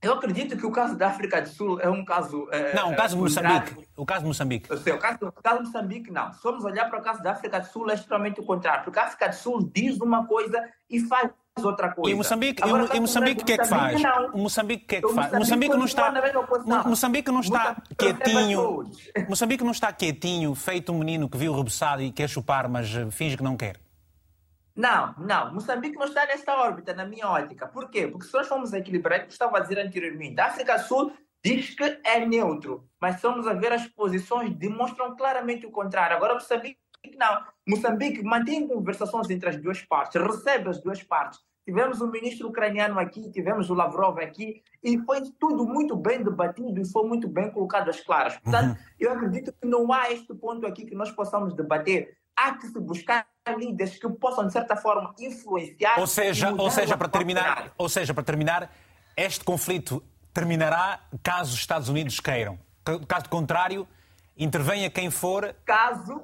Eu 0.00 0.14
acredito 0.14 0.56
que 0.56 0.64
o 0.64 0.70
caso 0.70 0.96
da 0.96 1.08
África 1.08 1.42
do 1.42 1.48
Sul 1.48 1.80
é 1.80 1.88
um 1.88 2.04
caso. 2.04 2.48
É, 2.50 2.74
não, 2.74 2.92
o 2.92 2.96
caso 2.96 3.16
de 3.16 3.22
Moçambique. 3.22 3.88
O 3.96 4.06
caso 4.06 4.20
de 4.20 4.26
Moçambique. 4.26 4.70
Eu 4.70 4.78
sei, 4.78 4.92
o 4.92 4.98
caso, 4.98 5.18
o 5.22 5.32
caso 5.32 5.58
de 5.58 5.66
Moçambique, 5.66 6.10
não. 6.10 6.32
Se 6.32 6.40
formos 6.40 6.64
olhar 6.64 6.88
para 6.88 6.98
o 6.98 7.02
caso 7.02 7.22
da 7.22 7.32
África 7.32 7.60
do 7.60 7.66
Sul, 7.66 7.90
é 7.90 7.94
extremamente 7.94 8.40
o 8.40 8.44
contrário. 8.44 8.84
Porque 8.84 8.98
a 8.98 9.04
África 9.04 9.28
do 9.28 9.34
Sul 9.34 9.70
diz 9.74 9.98
uma 9.98 10.26
coisa 10.26 10.62
e 10.88 11.00
faz 11.00 11.30
outra 11.64 11.92
coisa. 11.92 12.10
E 12.10 12.14
Moçambique, 12.14 12.62
Agora, 12.62 12.96
e, 12.96 13.00
Moçambique 13.00 13.42
o 13.42 13.44
que 13.44 13.52
é 13.52 13.58
que 13.58 13.66
faz? 13.66 14.02
O 14.32 14.38
Moçambique 14.38 14.84
o 14.84 14.86
que 14.86 14.96
é 14.96 15.00
que 15.00 15.14
faz? 15.14 15.32
Moçambique 15.32 15.76
não 15.76 15.84
está, 15.84 16.12
Moçambique 16.84 17.30
não 17.30 17.40
está 17.40 17.76
quietinho. 17.96 18.90
Moçambique 19.28 19.64
não 19.64 19.72
está 19.72 19.92
quietinho, 19.92 20.54
feito 20.54 20.92
um 20.92 20.98
menino 20.98 21.28
que 21.28 21.38
viu 21.38 21.54
rebuçado 21.54 22.02
e 22.02 22.12
quer 22.12 22.28
chupar, 22.28 22.68
mas 22.68 22.94
eh, 22.94 23.10
finge 23.10 23.36
que 23.36 23.42
não 23.42 23.56
quer. 23.56 23.80
Não, 24.74 25.14
não. 25.18 25.54
Moçambique 25.54 25.96
não 25.96 26.06
está 26.06 26.26
nesta 26.26 26.54
órbita, 26.54 26.92
na 26.92 27.06
minha 27.06 27.26
ótica. 27.26 27.66
Por 27.66 27.88
quê? 27.88 28.06
Porque 28.06 28.26
se 28.26 28.34
nós 28.34 28.46
formos 28.46 28.74
equilibrar, 28.74 29.26
estava 29.26 29.56
a 29.56 29.60
dizer 29.60 29.78
anteriormente, 29.78 30.38
a 30.38 30.46
África 30.46 30.78
Sul 30.78 31.12
diz 31.42 31.74
que 31.74 32.00
é 32.04 32.26
neutro, 32.26 32.86
mas 33.00 33.16
se 33.16 33.22
formos 33.22 33.46
a 33.46 33.54
ver 33.54 33.72
as 33.72 33.86
posições, 33.86 34.52
demonstram 34.54 35.16
claramente 35.16 35.64
o 35.64 35.70
contrário. 35.70 36.16
Agora, 36.16 36.34
Moçambique 36.34 36.78
não. 37.16 37.42
Moçambique 37.68 38.22
mantém 38.22 38.66
conversações 38.66 39.28
entre 39.28 39.50
as 39.50 39.56
duas 39.56 39.82
partes, 39.82 40.20
recebe 40.20 40.70
as 40.70 40.80
duas 40.80 41.02
partes. 41.02 41.40
Tivemos 41.66 42.00
o 42.00 42.06
ministro 42.06 42.48
ucraniano 42.48 42.96
aqui, 42.98 43.28
tivemos 43.32 43.68
o 43.70 43.74
Lavrov 43.74 44.20
aqui, 44.20 44.62
e 44.84 44.98
foi 44.98 45.20
tudo 45.38 45.66
muito 45.66 45.96
bem 45.96 46.22
debatido 46.22 46.80
e 46.80 46.84
foi 46.84 47.08
muito 47.08 47.28
bem 47.28 47.50
colocado 47.50 47.88
às 47.88 48.00
claras. 48.00 48.36
Portanto, 48.36 48.78
uhum. 48.78 48.84
eu 49.00 49.12
acredito 49.12 49.52
que 49.52 49.66
não 49.66 49.92
há 49.92 50.12
este 50.12 50.32
ponto 50.32 50.64
aqui 50.64 50.86
que 50.86 50.94
nós 50.94 51.10
possamos 51.10 51.56
debater. 51.56 52.16
Há 52.36 52.52
que 52.54 52.68
se 52.68 52.78
buscar 52.78 53.26
líderes 53.58 53.98
que 53.98 54.08
possam, 54.10 54.46
de 54.46 54.52
certa 54.52 54.76
forma, 54.76 55.12
influenciar. 55.18 55.98
Ou 55.98 56.06
seja, 56.06 56.52
ou 56.52 56.70
seja 56.70 56.96
para 56.96 57.08
terminar, 57.08 57.72
ou 57.76 57.88
seja, 57.88 58.14
para 58.14 58.22
terminar, 58.22 58.72
este 59.16 59.44
conflito 59.44 60.00
terminará 60.32 61.00
caso 61.20 61.54
os 61.54 61.58
Estados 61.58 61.88
Unidos 61.88 62.20
queiram. 62.20 62.58
Caso 63.08 63.28
contrário, 63.28 63.88
intervenha 64.36 64.88
quem 64.88 65.10
for. 65.10 65.52
Caso 65.64 66.22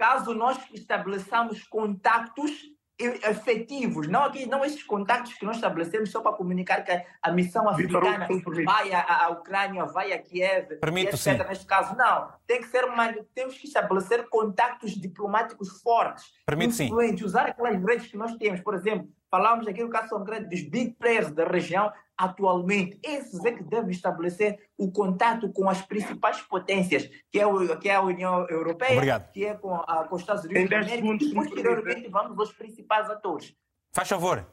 caso 0.00 0.32
nós 0.34 0.58
estabeleçamos 0.72 1.62
contactos 1.64 2.62
efetivos, 2.98 4.08
não, 4.08 4.24
aqui, 4.24 4.46
não 4.46 4.64
esses 4.64 4.82
contactos 4.82 5.34
que 5.34 5.44
nós 5.44 5.56
estabelecemos 5.56 6.10
só 6.10 6.22
para 6.22 6.32
comunicar 6.32 6.82
que 6.82 7.04
a 7.22 7.32
missão 7.32 7.68
africana 7.68 8.26
vai 8.64 8.92
à, 8.92 9.24
à 9.24 9.28
Ucrânia, 9.28 9.84
vai 9.86 10.12
a 10.12 10.18
Kiev, 10.18 10.76
Permito, 10.80 11.14
etc. 11.14 11.18
Sim. 11.18 11.48
Neste 11.48 11.66
caso, 11.66 11.96
não. 11.96 12.30
Tem 12.46 12.60
que 12.62 12.68
ser 12.68 12.84
uma, 12.84 13.12
temos 13.34 13.58
que 13.58 13.66
estabelecer 13.66 14.26
contactos 14.28 14.92
diplomáticos 14.92 15.82
fortes, 15.82 16.32
Permito, 16.46 16.82
influentes, 16.82 17.20
sim. 17.20 17.24
usar 17.26 17.46
aquelas 17.46 17.82
redes 17.82 18.10
que 18.10 18.16
nós 18.16 18.34
temos. 18.36 18.60
Por 18.60 18.74
exemplo, 18.74 19.08
falamos 19.30 19.66
aqui 19.66 19.82
no 19.82 19.90
caso 19.90 20.08
concreto 20.08 20.48
dos 20.48 20.62
big 20.62 20.92
players 20.98 21.30
da 21.30 21.44
região 21.44 21.92
atualmente. 22.16 22.98
Esses 23.02 23.42
é 23.44 23.52
que 23.52 23.62
devem 23.62 23.90
estabelecer 23.90 24.58
o 24.76 24.90
contato 24.92 25.50
com 25.52 25.70
as 25.70 25.80
principais 25.80 26.40
potências, 26.42 27.08
que 27.30 27.40
é, 27.40 27.46
o, 27.46 27.78
que 27.78 27.88
é 27.88 27.94
a 27.94 28.02
União 28.02 28.46
Europeia, 28.48 28.94
Obrigado. 28.94 29.32
que 29.32 29.46
é 29.46 29.54
com, 29.54 29.74
a, 29.74 30.04
com 30.04 30.16
os 30.16 30.20
Estados 30.20 30.44
Unidos 30.44 30.68
da 30.68 30.80
América, 30.80 31.24
e 31.24 31.34
posteriormente 31.34 32.08
vamos 32.08 32.38
aos 32.38 32.52
principais 32.52 33.08
atores. 33.08 33.56
Faz 33.94 34.08
favor. 34.08 34.46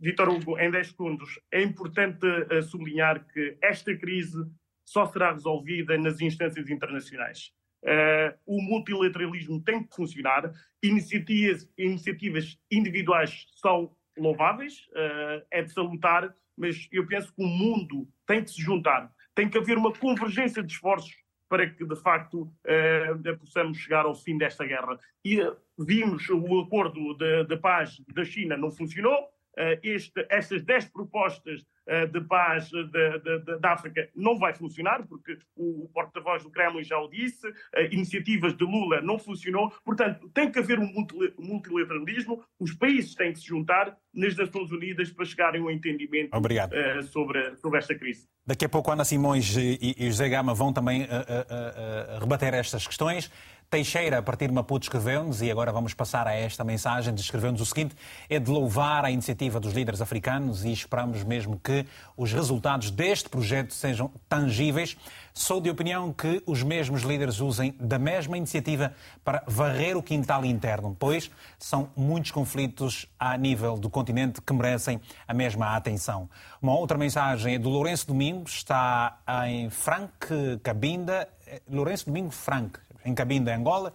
Vitor 0.00 0.28
Hugo, 0.28 0.58
em 0.58 0.70
10 0.70 0.88
segundos, 0.88 1.40
é 1.52 1.62
importante 1.62 2.26
uh, 2.26 2.62
sublinhar 2.62 3.26
que 3.26 3.56
esta 3.62 3.94
crise 3.96 4.38
só 4.84 5.06
será 5.06 5.32
resolvida 5.32 5.96
nas 5.96 6.20
instâncias 6.20 6.68
internacionais. 6.68 7.52
Uh, 7.82 8.36
o 8.44 8.60
multilateralismo 8.60 9.60
tem 9.62 9.82
que 9.82 9.94
funcionar, 9.94 10.52
iniciativas, 10.82 11.68
iniciativas 11.78 12.58
individuais 12.70 13.46
são 13.56 13.94
louváveis, 14.18 14.86
uh, 14.90 15.44
é 15.50 15.62
de 15.62 15.72
salutar, 15.72 16.34
mas 16.56 16.88
eu 16.92 17.06
penso 17.06 17.32
que 17.34 17.42
o 17.42 17.46
mundo 17.46 18.06
tem 18.26 18.44
que 18.44 18.50
se 18.50 18.60
juntar, 18.60 19.10
tem 19.34 19.48
que 19.48 19.56
haver 19.56 19.78
uma 19.78 19.92
convergência 19.92 20.62
de 20.62 20.72
esforços 20.72 21.14
para 21.48 21.68
que, 21.68 21.84
de 21.84 21.96
facto, 21.96 22.42
uh, 22.42 23.38
possamos 23.38 23.78
chegar 23.78 24.04
ao 24.04 24.14
fim 24.14 24.38
desta 24.38 24.64
guerra. 24.64 24.98
E 25.24 25.40
vimos 25.76 26.28
o 26.28 26.60
acordo 26.60 27.14
de, 27.14 27.44
de, 27.44 27.56
paz 27.56 28.00
da 28.14 28.24
China 28.24 28.56
não 28.56 28.70
funcionou, 28.70 29.28
este, 29.82 30.26
estas 30.30 30.62
10 30.62 30.86
propostas 30.86 31.64
de 32.12 32.20
paz 32.20 32.70
da 33.60 33.72
África 33.72 34.08
não 34.14 34.38
vai 34.38 34.54
funcionar, 34.54 35.04
porque 35.08 35.36
o, 35.56 35.84
o 35.84 35.88
porta-voz 35.88 36.44
do 36.44 36.50
Kremlin 36.50 36.84
já 36.84 36.96
o 36.98 37.08
disse, 37.08 37.46
iniciativas 37.90 38.56
de 38.56 38.64
Lula 38.64 39.00
não 39.00 39.18
funcionou, 39.18 39.72
portanto, 39.84 40.30
tem 40.32 40.52
que 40.52 40.58
haver 40.60 40.78
um 40.78 40.92
multilateralismo, 41.38 42.44
os 42.58 42.72
países 42.74 43.14
têm 43.14 43.32
que 43.32 43.40
se 43.40 43.46
juntar 43.46 43.96
nas 44.12 44.36
Nações 44.36 44.70
Unidas 44.70 45.10
para 45.10 45.24
chegarem 45.24 45.60
a 45.60 45.64
um 45.64 45.70
entendimento 45.70 46.36
uh, 46.36 47.02
sobre, 47.04 47.56
sobre 47.56 47.78
esta 47.78 47.94
crise. 47.94 48.28
Daqui 48.46 48.64
a 48.64 48.68
pouco 48.68 48.90
Ana 48.90 49.04
Simões 49.04 49.56
e, 49.56 49.94
e 49.96 50.06
José 50.06 50.28
Gama 50.28 50.54
vão 50.54 50.72
também 50.72 51.02
uh, 51.02 51.06
uh, 51.06 52.18
rebater 52.18 52.54
estas 52.54 52.86
questões. 52.86 53.30
Teixeira, 53.70 54.18
a 54.18 54.22
partir 54.22 54.48
de 54.48 54.52
Maputo, 54.52 54.86
escreveu-nos, 54.86 55.40
e 55.42 55.48
agora 55.48 55.70
vamos 55.70 55.94
passar 55.94 56.26
a 56.26 56.34
esta 56.34 56.64
mensagem, 56.64 57.14
descreveu-nos 57.14 57.60
o 57.60 57.64
seguinte, 57.64 57.94
é 58.28 58.36
de 58.40 58.50
louvar 58.50 59.04
a 59.04 59.12
iniciativa 59.12 59.60
dos 59.60 59.72
líderes 59.72 60.00
africanos 60.00 60.64
e 60.64 60.72
esperamos 60.72 61.22
mesmo 61.22 61.56
que 61.56 61.86
os 62.16 62.32
resultados 62.32 62.90
deste 62.90 63.28
projeto 63.28 63.72
sejam 63.72 64.10
tangíveis. 64.28 64.96
Sou 65.32 65.60
de 65.60 65.70
opinião 65.70 66.12
que 66.12 66.42
os 66.46 66.64
mesmos 66.64 67.02
líderes 67.02 67.38
usem 67.38 67.72
da 67.78 67.96
mesma 67.96 68.36
iniciativa 68.36 68.92
para 69.24 69.44
varrer 69.46 69.96
o 69.96 70.02
quintal 70.02 70.44
interno, 70.44 70.96
pois 70.98 71.30
são 71.56 71.90
muitos 71.96 72.32
conflitos 72.32 73.06
a 73.20 73.38
nível 73.38 73.76
do 73.76 73.88
continente 73.88 74.42
que 74.42 74.52
merecem 74.52 75.00
a 75.28 75.32
mesma 75.32 75.76
atenção. 75.76 76.28
Uma 76.60 76.76
outra 76.76 76.98
mensagem 76.98 77.54
é 77.54 77.58
do 77.60 77.68
Lourenço 77.68 78.08
Domingos, 78.08 78.54
está 78.54 79.20
em 79.46 79.70
Frank 79.70 80.58
Cabinda, 80.64 81.28
Lourenço 81.68 82.06
Domingos 82.06 82.36
Frank, 82.36 82.78
em 83.04 83.14
Cabinda, 83.14 83.54
Angola, 83.54 83.92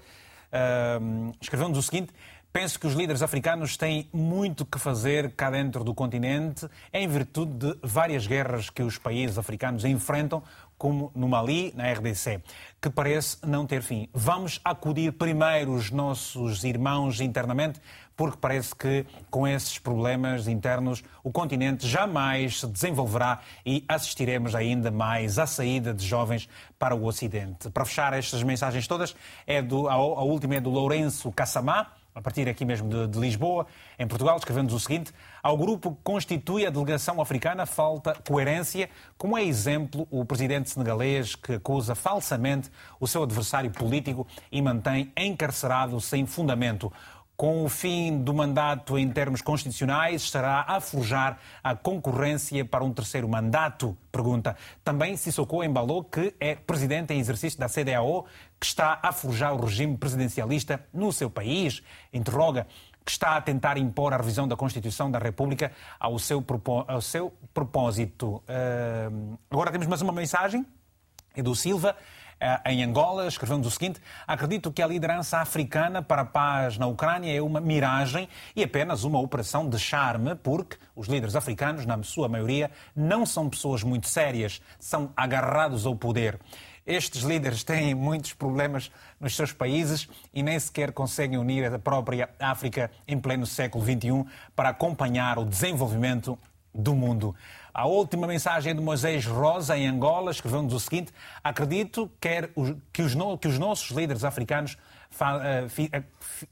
uh, 0.52 1.36
escreveu-nos 1.42 1.78
o 1.78 1.82
seguinte: 1.82 2.12
Penso 2.56 2.80
que 2.80 2.88
os 2.88 2.94
líderes 2.94 3.22
africanos 3.22 3.76
têm 3.76 4.08
muito 4.14 4.66
que 4.66 4.80
fazer 4.80 5.34
cá 5.34 5.52
dentro 5.52 5.84
do 5.84 5.94
continente, 5.94 6.66
em 6.94 7.06
virtude 7.06 7.52
de 7.52 7.78
várias 7.84 8.26
guerras 8.26 8.70
que 8.70 8.82
os 8.82 8.98
países 8.98 9.38
africanos 9.38 9.84
enfrentam, 9.84 10.42
como 10.78 11.12
no 11.14 11.28
Mali, 11.28 11.74
na 11.76 11.92
RDC, 11.92 12.42
que 12.82 12.90
parece 12.90 13.46
não 13.46 13.68
ter 13.68 13.82
fim. 13.82 14.08
Vamos 14.14 14.62
acudir 14.64 15.12
primeiro 15.12 15.74
os 15.74 15.92
nossos 15.92 16.64
irmãos 16.64 17.20
internamente, 17.20 17.82
porque 18.16 18.38
parece 18.40 18.76
que 18.76 19.06
com 19.30 19.48
esses 19.48 19.78
problemas 19.78 20.48
internos 20.48 21.04
o 21.24 21.32
continente 21.32 21.88
jamais 21.88 22.60
se 22.60 22.68
desenvolverá 22.68 23.40
e 23.66 23.84
assistiremos 23.88 24.56
ainda 24.56 24.90
mais 24.90 25.38
à 25.38 25.46
saída 25.46 25.94
de 25.94 26.06
jovens 26.06 26.48
para 26.80 26.96
o 26.96 27.06
Ocidente. 27.06 27.70
Para 27.70 27.86
fechar 27.86 28.14
estas 28.14 28.44
mensagens 28.44 28.88
todas, 28.88 29.16
é 29.46 29.62
do, 29.62 29.88
a, 29.88 29.94
a 29.94 30.24
última 30.24 30.56
é 30.56 30.60
do 30.60 30.70
Lourenço 30.70 31.32
Cassamá 31.32 31.92
a 32.16 32.22
partir 32.22 32.48
aqui 32.48 32.64
mesmo 32.64 32.88
de, 32.88 33.08
de 33.08 33.20
Lisboa, 33.20 33.68
em 34.00 34.08
Portugal, 34.08 34.38
escrevendo 34.38 34.74
o 34.74 34.80
seguinte: 34.80 35.14
ao 35.44 35.58
grupo 35.58 35.92
que 35.92 35.98
constitui 36.02 36.66
a 36.66 36.70
delegação 36.70 37.22
africana 37.22 37.66
falta 37.66 38.16
coerência, 38.26 38.90
como 39.18 39.38
é 39.38 39.44
exemplo 39.44 40.08
o 40.10 40.24
presidente 40.24 40.70
senegalês 40.70 41.36
que 41.36 41.56
acusa 41.56 41.94
falsamente 41.94 42.72
o 43.02 43.08
seu 43.08 43.22
adversário 43.22 43.70
político 43.70 44.26
e 44.50 44.62
mantém 44.62 45.12
encarcerado 45.18 46.00
sem 46.00 46.26
fundamento 46.26 46.92
com 47.38 47.66
o 47.66 47.70
fim 47.70 48.18
do 48.18 48.34
mandato 48.34 48.98
em 48.98 49.10
termos 49.10 49.42
constitucionais, 49.42 50.24
estará 50.24 50.66
a 50.68 50.80
forjar 50.80 51.38
a 51.64 51.76
concorrência 51.76 52.64
para 52.64 52.84
um 52.84 52.94
terceiro 52.94 53.28
mandato? 53.28 53.98
Pergunta. 54.12 54.56
Também 54.84 55.18
Sissoko 55.18 55.64
embalou 55.64 56.04
que 56.04 56.34
é 56.40 56.56
presidente 56.56 57.14
em 57.14 57.20
exercício 57.20 57.60
da 57.60 57.68
CDAO, 57.68 58.26
que 58.60 58.66
está 58.66 59.00
a 59.04 59.12
forjar 59.12 59.54
o 59.54 59.66
regime 59.66 59.98
presidencialista 59.98 60.86
no 60.94 61.12
seu 61.12 61.30
país? 61.30 61.84
Interroga 62.14 62.68
que 63.04 63.12
está 63.12 63.36
a 63.36 63.42
tentar 63.42 63.78
impor 63.78 64.14
a 64.14 64.18
revisão 64.18 64.48
da 64.48 64.56
Constituição 64.56 65.12
da 65.12 65.20
República 65.20 65.72
ao 66.00 66.18
seu, 66.18 66.44
ao 66.88 67.02
seu 67.02 67.32
propósito. 67.54 68.42
Uh, 68.50 69.38
agora 69.52 69.72
temos 69.72 69.86
mais 69.86 70.02
uma 70.02 70.12
mensagem, 70.12 70.66
é 71.36 71.44
do 71.44 71.54
Silva. 71.54 71.96
Eh, 72.46 72.74
em 72.74 72.84
Angola, 72.84 73.28
escrevemos 73.28 73.66
o 73.66 73.72
seguinte: 73.72 74.00
acredito 74.28 74.72
que 74.72 74.84
a 74.84 74.88
liderança 74.88 75.40
africana 75.40 76.04
para 76.04 76.22
a 76.22 76.26
paz 76.26 76.78
na 76.78 76.86
Ucrânia 76.86 77.36
é 77.36 77.42
uma 77.42 77.60
miragem 77.60 78.30
e 78.56 78.64
apenas 78.64 79.04
uma 79.04 79.20
operação 79.20 79.68
de 79.68 79.80
charme, 79.80 80.36
porque 80.36 80.78
os 80.96 81.08
líderes 81.08 81.36
africanos, 81.36 81.88
na 81.88 82.02
sua 82.04 82.30
maioria, 82.30 82.70
não 82.96 83.26
são 83.26 83.50
pessoas 83.50 83.82
muito 83.82 84.08
sérias, 84.08 84.62
são 84.80 85.12
agarrados 85.18 85.88
ao 85.88 85.96
poder. 85.96 86.40
Estes 86.86 87.24
líderes 87.24 87.64
têm 87.64 87.96
muitos 87.96 88.34
problemas 88.34 88.92
nos 89.20 89.36
seus 89.36 89.52
países 89.52 90.08
e 90.32 90.44
nem 90.44 90.60
sequer 90.60 90.92
conseguem 90.92 91.40
unir 91.40 91.74
a 91.74 91.80
própria 91.80 92.30
África 92.40 92.92
em 93.08 93.18
pleno 93.18 93.48
século 93.48 93.84
XXI 93.84 94.24
para 94.56 94.70
acompanhar 94.70 95.40
o 95.40 95.46
desenvolvimento 95.46 96.38
do 96.72 96.94
mundo. 96.94 97.36
A 97.78 97.86
última 97.86 98.26
mensagem 98.26 98.74
de 98.74 98.82
Moisés 98.82 99.26
Rosa, 99.26 99.78
em 99.78 99.86
Angola, 99.86 100.32
escreveu-nos 100.32 100.74
o 100.74 100.80
seguinte: 100.80 101.12
Acredito 101.44 102.10
quer 102.22 102.48
que, 102.94 103.02
os, 103.02 103.18
que 103.42 103.48
os 103.50 103.60
nossos 103.60 103.90
líderes 103.90 104.24
africanos 104.24 104.78
eh, 105.44 105.68
eh, 105.92 106.04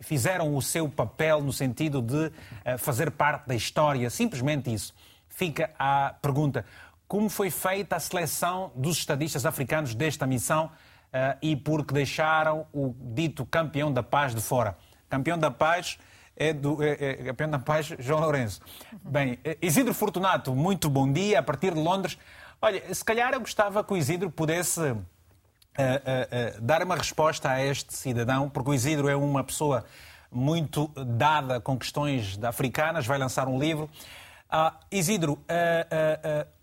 fizeram 0.01 0.53
o 0.53 0.61
seu 0.61 0.89
papel 0.89 1.41
no 1.41 1.53
sentido 1.53 2.01
de 2.01 2.30
eh, 2.65 2.78
fazer 2.78 3.09
parte 3.09 3.47
da 3.47 3.55
história, 3.55 4.09
simplesmente 4.09 4.74
isso. 4.74 4.93
Fica 5.30 5.69
a 5.80 6.13
pergunta: 6.21 6.65
como 7.07 7.30
foi 7.30 7.49
feita 7.49 7.95
a 7.95 8.01
seleção 8.01 8.74
dos 8.76 8.97
estadistas 8.97 9.45
africanos 9.45 9.95
desta 9.95 10.28
missão 10.28 10.71
e 11.41 11.55
por 11.55 11.86
que 11.86 11.93
deixaram 11.93 12.65
o 12.74 12.93
dito 12.99 13.45
campeão 13.45 13.93
da 13.93 14.03
paz 14.03 14.36
de 14.36 14.41
fora? 14.41 14.76
Campeão 15.07 15.38
da 15.38 15.51
paz 15.51 15.97
é 16.36 16.53
do 16.53 16.81
é, 16.84 16.91
é, 16.91 17.27
é 17.27 17.47
da 17.47 17.59
Paz, 17.59 17.93
João 17.99 18.21
Lourenço. 18.21 18.61
Bem, 19.03 19.39
Isidro 19.61 19.93
Fortunato, 19.93 20.55
muito 20.55 20.89
bom 20.89 21.11
dia, 21.11 21.39
a 21.39 21.43
partir 21.43 21.73
de 21.73 21.79
Londres. 21.79 22.17
Olha, 22.61 22.93
se 22.93 23.03
calhar 23.03 23.34
eu 23.34 23.39
gostava 23.39 23.84
que 23.84 23.93
o 23.93 23.97
Isidro 23.97 24.31
pudesse 24.31 24.79
uh, 24.79 24.95
uh, 24.95 24.95
uh, 24.95 26.61
dar 26.61 26.81
uma 26.81 26.95
resposta 26.95 27.49
a 27.49 27.61
este 27.61 27.93
cidadão, 27.93 28.49
porque 28.49 28.69
o 28.69 28.73
Isidro 28.73 29.09
é 29.09 29.15
uma 29.15 29.43
pessoa 29.43 29.86
muito 30.31 30.88
dada 30.95 31.59
com 31.59 31.77
questões 31.77 32.41
africanas, 32.43 33.05
vai 33.05 33.17
lançar 33.17 33.47
um 33.47 33.59
livro. 33.59 33.89
Uh, 34.51 34.71
Isidro, 34.91 35.39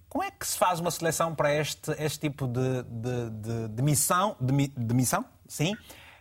como 0.08 0.24
é 0.24 0.30
que 0.30 0.46
se 0.46 0.56
faz 0.56 0.80
uma 0.80 0.90
seleção 0.90 1.34
para 1.34 1.54
este, 1.54 1.92
este 1.98 2.18
tipo 2.18 2.46
de, 2.48 2.82
de, 2.82 3.30
de, 3.30 3.68
de 3.68 3.82
missão? 3.82 4.36
De, 4.40 4.68
de 4.68 4.94
missão? 4.94 5.24
Sim. 5.46 5.76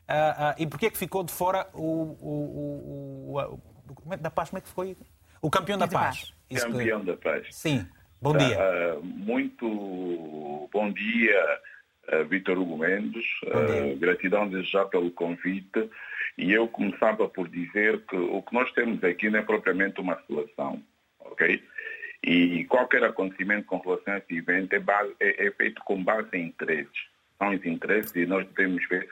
Uh, 0.10 0.12
uh, 0.12 0.56
e 0.58 0.66
porquê 0.66 0.88
é 0.88 0.90
que 0.90 0.98
ficou 0.98 1.24
de 1.24 1.32
fora 1.32 1.68
o, 1.72 2.18
o, 2.20 3.32
o, 3.32 3.40
o, 3.40 3.62
documento 3.86 4.22
da 4.22 4.32
paz? 4.32 4.50
Como 4.50 4.58
é 4.58 4.62
que 4.62 4.70
foi? 4.70 4.98
O 5.40 5.52
campeão 5.52 5.78
da 5.78 5.88
paz. 5.88 6.34
paz. 6.50 6.64
Campeão 6.64 7.06
da 7.06 7.16
paz. 7.16 7.48
Sim. 7.52 7.88
Bom 8.20 8.36
dia. 8.36 8.58
Uh, 8.58 9.04
muito 9.04 10.68
bom 10.74 10.92
dia, 10.92 11.60
uh, 12.12 12.26
Vitor 12.26 12.58
Hugo 12.58 12.78
Mendes. 12.78 13.24
Uh, 13.44 13.96
gratidão 13.98 14.50
desde 14.50 14.72
já 14.72 14.84
pelo 14.84 15.12
convite. 15.12 15.90
E 16.40 16.52
eu 16.52 16.68
começava 16.68 17.30
por 17.30 17.48
dizer 17.48 18.02
que 18.06 18.16
o 18.16 18.42
que 18.42 18.54
nós 18.54 18.72
temos 18.72 19.04
aqui 19.04 19.30
não 19.30 19.40
é 19.40 19.44
propriamente 19.44 20.02
uma 20.02 20.20
seleção, 20.26 20.82
ok? 21.20 21.64
E 22.24 22.66
qualquer 22.66 23.04
acontecimento 23.04 23.68
com 23.68 23.78
relação 23.78 24.16
a 24.16 24.18
esse 24.18 24.38
evento 24.38 24.74
é, 24.74 24.80
base, 24.80 25.14
é, 25.20 25.48
é 25.48 25.52
feito 25.52 25.84
com 25.84 26.04
base 26.04 26.30
em 26.34 26.48
interesses. 26.48 27.08
São 27.38 27.50
os 27.50 27.64
interesses 27.64 28.16
e 28.16 28.26
nós 28.26 28.48
devemos 28.48 28.88
ver 28.90 29.08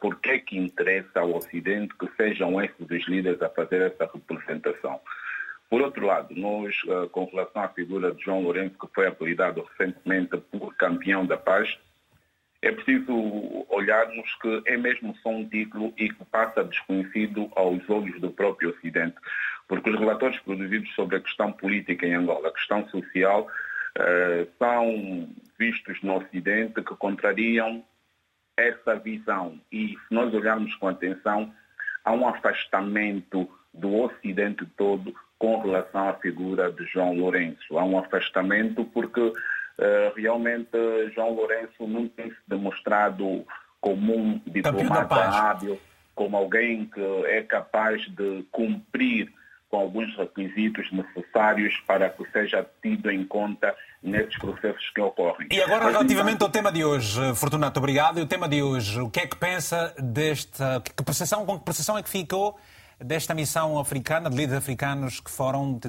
por 0.00 0.20
que 0.20 0.38
que 0.40 0.58
interessa 0.58 1.20
ao 1.20 1.36
Ocidente 1.36 1.94
que 1.96 2.08
sejam 2.16 2.60
esses 2.60 2.80
os 2.80 3.08
líderes 3.08 3.40
a 3.40 3.48
fazer 3.48 3.82
essa 3.82 4.10
representação. 4.12 5.00
Por 5.74 5.82
outro 5.82 6.06
lado, 6.06 6.34
nós, 6.36 6.76
eh, 6.86 7.08
com 7.10 7.24
relação 7.24 7.62
à 7.62 7.68
figura 7.68 8.12
de 8.12 8.22
João 8.22 8.42
Lourenço, 8.42 8.76
que 8.78 8.94
foi 8.94 9.06
apelidado 9.06 9.60
recentemente 9.62 10.36
por 10.52 10.74
campeão 10.76 11.26
da 11.26 11.36
paz, 11.36 11.76
é 12.62 12.70
preciso 12.70 13.12
olharmos 13.68 14.32
que 14.40 14.62
é 14.66 14.76
mesmo 14.76 15.16
só 15.16 15.30
um 15.30 15.48
título 15.48 15.92
e 15.98 16.08
que 16.08 16.24
passa 16.26 16.62
desconhecido 16.62 17.50
aos 17.56 17.88
olhos 17.90 18.20
do 18.20 18.30
próprio 18.30 18.70
Ocidente. 18.70 19.16
Porque 19.66 19.90
os 19.90 19.98
relatórios 19.98 20.40
produzidos 20.42 20.94
sobre 20.94 21.16
a 21.16 21.20
questão 21.20 21.50
política 21.52 22.06
em 22.06 22.14
Angola, 22.14 22.48
a 22.48 22.52
questão 22.52 22.88
social, 22.88 23.48
eh, 23.98 24.46
são 24.58 25.28
vistos 25.58 26.00
no 26.02 26.18
Ocidente 26.18 26.82
que 26.82 26.94
contrariam 26.96 27.84
essa 28.56 28.96
visão. 28.96 29.58
E 29.70 29.88
se 29.88 30.14
nós 30.14 30.32
olharmos 30.32 30.74
com 30.76 30.88
atenção, 30.88 31.52
há 32.04 32.12
um 32.12 32.26
afastamento 32.28 33.48
do 33.72 33.94
Ocidente 34.02 34.64
todo 34.76 35.14
com 35.38 35.60
relação 35.60 36.08
à 36.08 36.14
figura 36.14 36.70
de 36.70 36.84
João 36.86 37.14
Lourenço. 37.14 37.76
Há 37.76 37.84
um 37.84 37.98
afastamento 37.98 38.84
porque 38.84 39.20
uh, 39.20 39.32
realmente 40.16 40.70
João 41.14 41.34
Lourenço 41.34 41.86
não 41.86 42.08
tem 42.08 42.30
se 42.30 42.38
demonstrado 42.46 43.44
como 43.80 44.16
um 44.16 44.40
diplomata 44.46 45.14
hábil, 45.16 45.78
como 46.14 46.36
alguém 46.36 46.86
que 46.86 47.00
é 47.26 47.42
capaz 47.42 48.02
de 48.08 48.44
cumprir 48.50 49.32
com 49.68 49.78
alguns 49.78 50.16
requisitos 50.16 50.90
necessários 50.92 51.78
para 51.86 52.08
que 52.08 52.24
seja 52.30 52.64
tido 52.80 53.10
em 53.10 53.24
conta 53.24 53.74
nesses 54.04 54.36
processos 54.38 54.90
que 54.90 55.00
ocorrem. 55.00 55.48
E 55.50 55.62
agora, 55.62 55.84
Mas, 55.84 55.94
relativamente 55.94 56.36
então... 56.36 56.46
ao 56.46 56.52
tema 56.52 56.70
de 56.70 56.84
hoje, 56.84 57.34
Fortunato, 57.34 57.78
obrigado. 57.80 58.18
E 58.18 58.22
o 58.22 58.26
tema 58.26 58.46
de 58.46 58.62
hoje, 58.62 59.00
o 59.00 59.10
que 59.10 59.20
é 59.20 59.26
que 59.26 59.36
pensa 59.36 59.94
desta. 59.98 60.82
Que 60.82 61.02
percepção, 61.02 61.46
com 61.46 61.58
que 61.58 61.64
percepção 61.64 61.96
é 61.96 62.02
que 62.02 62.08
ficou 62.08 62.58
desta 63.00 63.34
missão 63.34 63.78
africana, 63.78 64.28
de 64.28 64.36
líderes 64.36 64.58
africanos 64.58 65.20
que 65.20 65.30
foram. 65.30 65.80
que 65.80 65.88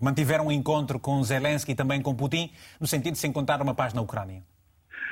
mantiveram 0.00 0.46
um 0.46 0.52
encontro 0.52 1.00
com 1.00 1.22
Zelensky 1.22 1.72
e 1.72 1.74
também 1.74 2.00
com 2.00 2.14
Putin, 2.14 2.52
no 2.80 2.86
sentido 2.86 3.14
de 3.14 3.18
se 3.18 3.26
encontrar 3.26 3.60
uma 3.60 3.74
paz 3.74 3.92
na 3.92 4.00
Ucrânia? 4.00 4.42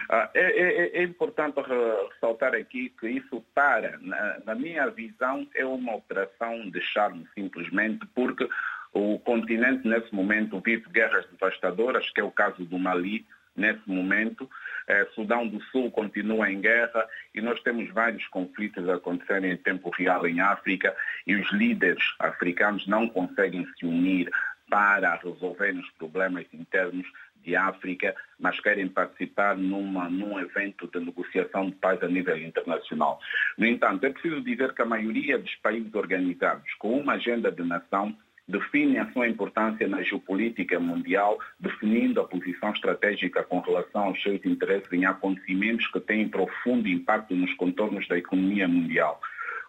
Ah, 0.08 0.30
é, 0.34 0.40
é, 0.40 1.00
é, 1.00 1.02
importante 1.02 1.60
ressaltar 1.60 2.54
aqui 2.54 2.90
que 2.90 3.08
isso 3.08 3.44
para, 3.52 3.98
na, 4.00 4.38
na, 4.44 4.54
minha 4.54 4.88
visão, 4.88 5.48
é 5.52 5.64
uma 5.64 5.96
operação 5.96 6.70
de 6.70 6.80
charme, 6.80 7.26
simplesmente 7.34 8.06
porque 8.14 8.48
o 8.92 9.18
continente, 9.18 9.86
nesse 9.86 10.14
momento, 10.14 10.60
vive 10.60 10.88
guerras 10.90 11.26
devastadoras, 11.30 12.10
que 12.10 12.20
é 12.20 12.24
o 12.24 12.30
caso 12.30 12.64
do 12.64 12.78
Mali, 12.78 13.26
nesse 13.56 13.82
momento. 13.86 14.48
Eh, 14.86 15.06
Sudão 15.14 15.46
do 15.48 15.60
Sul 15.64 15.90
continua 15.90 16.50
em 16.50 16.60
guerra 16.60 17.06
e 17.34 17.40
nós 17.40 17.60
temos 17.60 17.90
vários 17.90 18.26
conflitos 18.28 18.88
acontecerem 18.88 19.52
em 19.52 19.56
tempo 19.56 19.90
real 19.90 20.26
em 20.26 20.40
África 20.40 20.94
e 21.26 21.34
os 21.34 21.50
líderes 21.52 22.04
africanos 22.18 22.86
não 22.86 23.08
conseguem 23.08 23.66
se 23.78 23.84
unir 23.84 24.30
para 24.68 25.14
resolver 25.16 25.72
os 25.72 25.90
problemas 25.92 26.46
internos 26.52 27.06
de 27.42 27.54
África, 27.54 28.14
mas 28.38 28.58
querem 28.58 28.88
participar 28.88 29.56
numa, 29.56 30.08
num 30.10 30.38
evento 30.38 30.88
de 30.88 30.98
negociação 30.98 31.70
de 31.70 31.76
paz 31.76 32.02
a 32.02 32.08
nível 32.08 32.36
internacional. 32.36 33.20
No 33.56 33.64
entanto, 33.64 34.04
é 34.04 34.10
preciso 34.10 34.40
dizer 34.40 34.74
que 34.74 34.82
a 34.82 34.86
maioria 34.86 35.38
dos 35.38 35.54
países 35.56 35.94
organizados 35.94 36.74
com 36.74 36.98
uma 36.98 37.14
agenda 37.14 37.52
de 37.52 37.62
nação 37.62 38.16
definem 38.48 38.98
a 38.98 39.10
sua 39.12 39.28
importância 39.28 39.88
na 39.88 40.02
geopolítica 40.02 40.78
mundial, 40.78 41.38
definindo 41.58 42.20
a 42.20 42.24
posição 42.24 42.70
estratégica 42.70 43.42
com 43.42 43.60
relação 43.60 44.04
aos 44.04 44.22
seus 44.22 44.44
interesses 44.44 44.92
em 44.92 45.04
acontecimentos 45.04 45.86
que 45.88 46.00
têm 46.00 46.28
profundo 46.28 46.88
impacto 46.88 47.34
nos 47.34 47.52
contornos 47.54 48.06
da 48.08 48.16
economia 48.16 48.68
mundial. 48.68 49.20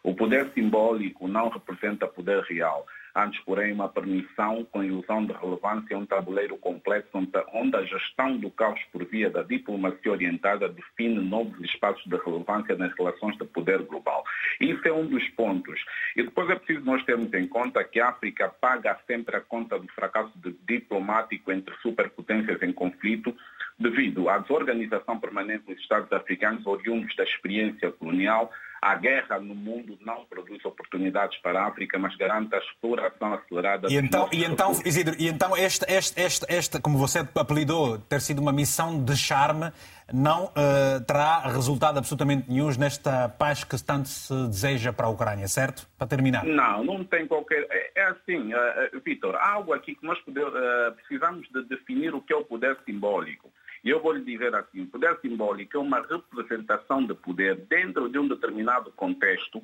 O 0.04 0.14
poder 0.14 0.48
simbólico 0.54 1.28
não 1.28 1.50
representa 1.50 2.08
poder 2.08 2.42
real. 2.44 2.86
Antes, 3.18 3.44
porém, 3.46 3.74
uma 3.74 3.90
permissão 3.90 4.64
com 4.66 4.84
ilusão 4.84 5.26
de 5.26 5.34
relevância 5.34 5.96
é 5.96 5.98
um 5.98 6.06
tabuleiro 6.06 6.56
complexo 6.56 7.10
onde 7.52 7.76
a 7.76 7.84
gestão 7.84 8.38
do 8.38 8.52
caos 8.52 8.80
por 8.92 9.04
via 9.06 9.28
da 9.28 9.42
diplomacia 9.42 10.12
orientada 10.12 10.70
define 10.70 11.20
novos 11.20 11.60
espaços 11.62 12.06
de 12.06 12.16
relevância 12.16 12.76
nas 12.76 12.96
relações 12.96 13.36
de 13.40 13.46
poder 13.46 13.82
global. 13.82 14.24
Isso 14.62 14.88
é 14.88 14.94
um 14.94 15.08
dos 15.08 15.28
pontos. 15.30 15.84
E 16.16 16.22
depois 16.22 16.48
é 16.52 16.56
preciso 16.58 16.86
nós 16.86 17.04
termos 17.06 17.34
em 17.34 17.48
conta 17.48 17.84
que 17.84 18.00
a 18.00 18.10
África 18.10 18.50
paga 18.62 18.96
sempre 19.08 19.36
a 19.36 19.42
conta 19.42 19.80
do 19.80 19.88
fracasso 19.94 20.32
diplomático 20.68 21.52
entre 21.52 21.74
superpotências 21.78 22.62
em 22.62 22.72
conflito 22.72 23.36
devido 23.80 24.30
à 24.30 24.38
desorganização 24.38 25.20
permanente 25.20 25.66
dos 25.66 25.80
Estados 25.80 26.12
africanos 26.12 26.68
oriundos 26.68 27.16
da 27.16 27.24
experiência 27.24 27.92
colonial, 27.92 28.52
a 28.82 28.96
guerra 28.96 29.40
no 29.40 29.56
mundo 29.56 29.98
não 30.02 30.26
produz 30.26 30.64
oportunidades 30.66 31.38
para 31.40 31.62
a 31.62 31.68
África, 31.68 31.98
mas 31.98 32.16
garante 32.16 32.56
a 32.56 32.60
exploração 32.60 33.34
acelerada. 33.34 33.88
E 33.90 33.96
então, 33.96 34.30
e 34.32 34.44
então 34.44 34.72
Isidro, 34.86 35.16
e 35.18 35.28
então 35.28 35.56
este, 35.58 35.86
este, 35.92 36.22
este, 36.22 36.46
este, 36.50 36.82
como 36.82 36.98
você 36.98 37.20
apelidou, 37.36 37.98
ter 37.98 38.22
sido 38.22 38.40
uma 38.40 38.52
missão 38.52 39.04
de 39.04 39.16
charme, 39.16 39.72
não 40.14 40.46
uh, 40.46 41.04
terá 41.06 41.40
resultado 41.48 41.98
absolutamente 41.98 42.50
nenhum 42.50 42.68
nesta 42.78 43.30
paz 43.30 43.64
que 43.64 43.82
tanto 43.84 44.10
se 44.10 44.34
deseja 44.48 44.94
para 44.94 45.08
a 45.08 45.10
Ucrânia, 45.10 45.48
certo? 45.48 45.88
Para 45.98 46.08
terminar. 46.08 46.46
Não, 46.46 46.84
não 46.84 47.04
tem 47.04 47.28
qualquer. 47.28 47.66
É, 47.70 47.92
é 47.96 48.04
assim, 48.06 48.54
uh, 48.54 49.02
Vitor, 49.04 49.36
há 49.36 49.54
algo 49.54 49.74
aqui 49.74 49.96
que 49.96 50.06
nós 50.06 50.20
poder, 50.20 50.46
uh, 50.46 50.92
precisamos 50.96 51.48
de 51.50 51.64
definir 51.64 52.14
o 52.14 52.22
que 52.22 52.34
é 52.34 52.36
o 52.36 52.44
poder 52.44 52.78
simbólico. 52.86 53.52
E 53.88 53.90
eu 53.90 54.02
vou 54.02 54.12
lhe 54.12 54.22
dizer 54.22 54.54
assim, 54.54 54.86
poder 54.86 55.18
simbólico 55.22 55.78
é 55.78 55.80
uma 55.80 56.02
representação 56.02 57.06
de 57.06 57.14
poder 57.14 57.56
dentro 57.70 58.10
de 58.10 58.20
um 58.20 58.28
determinado 58.28 58.92
contexto, 58.92 59.64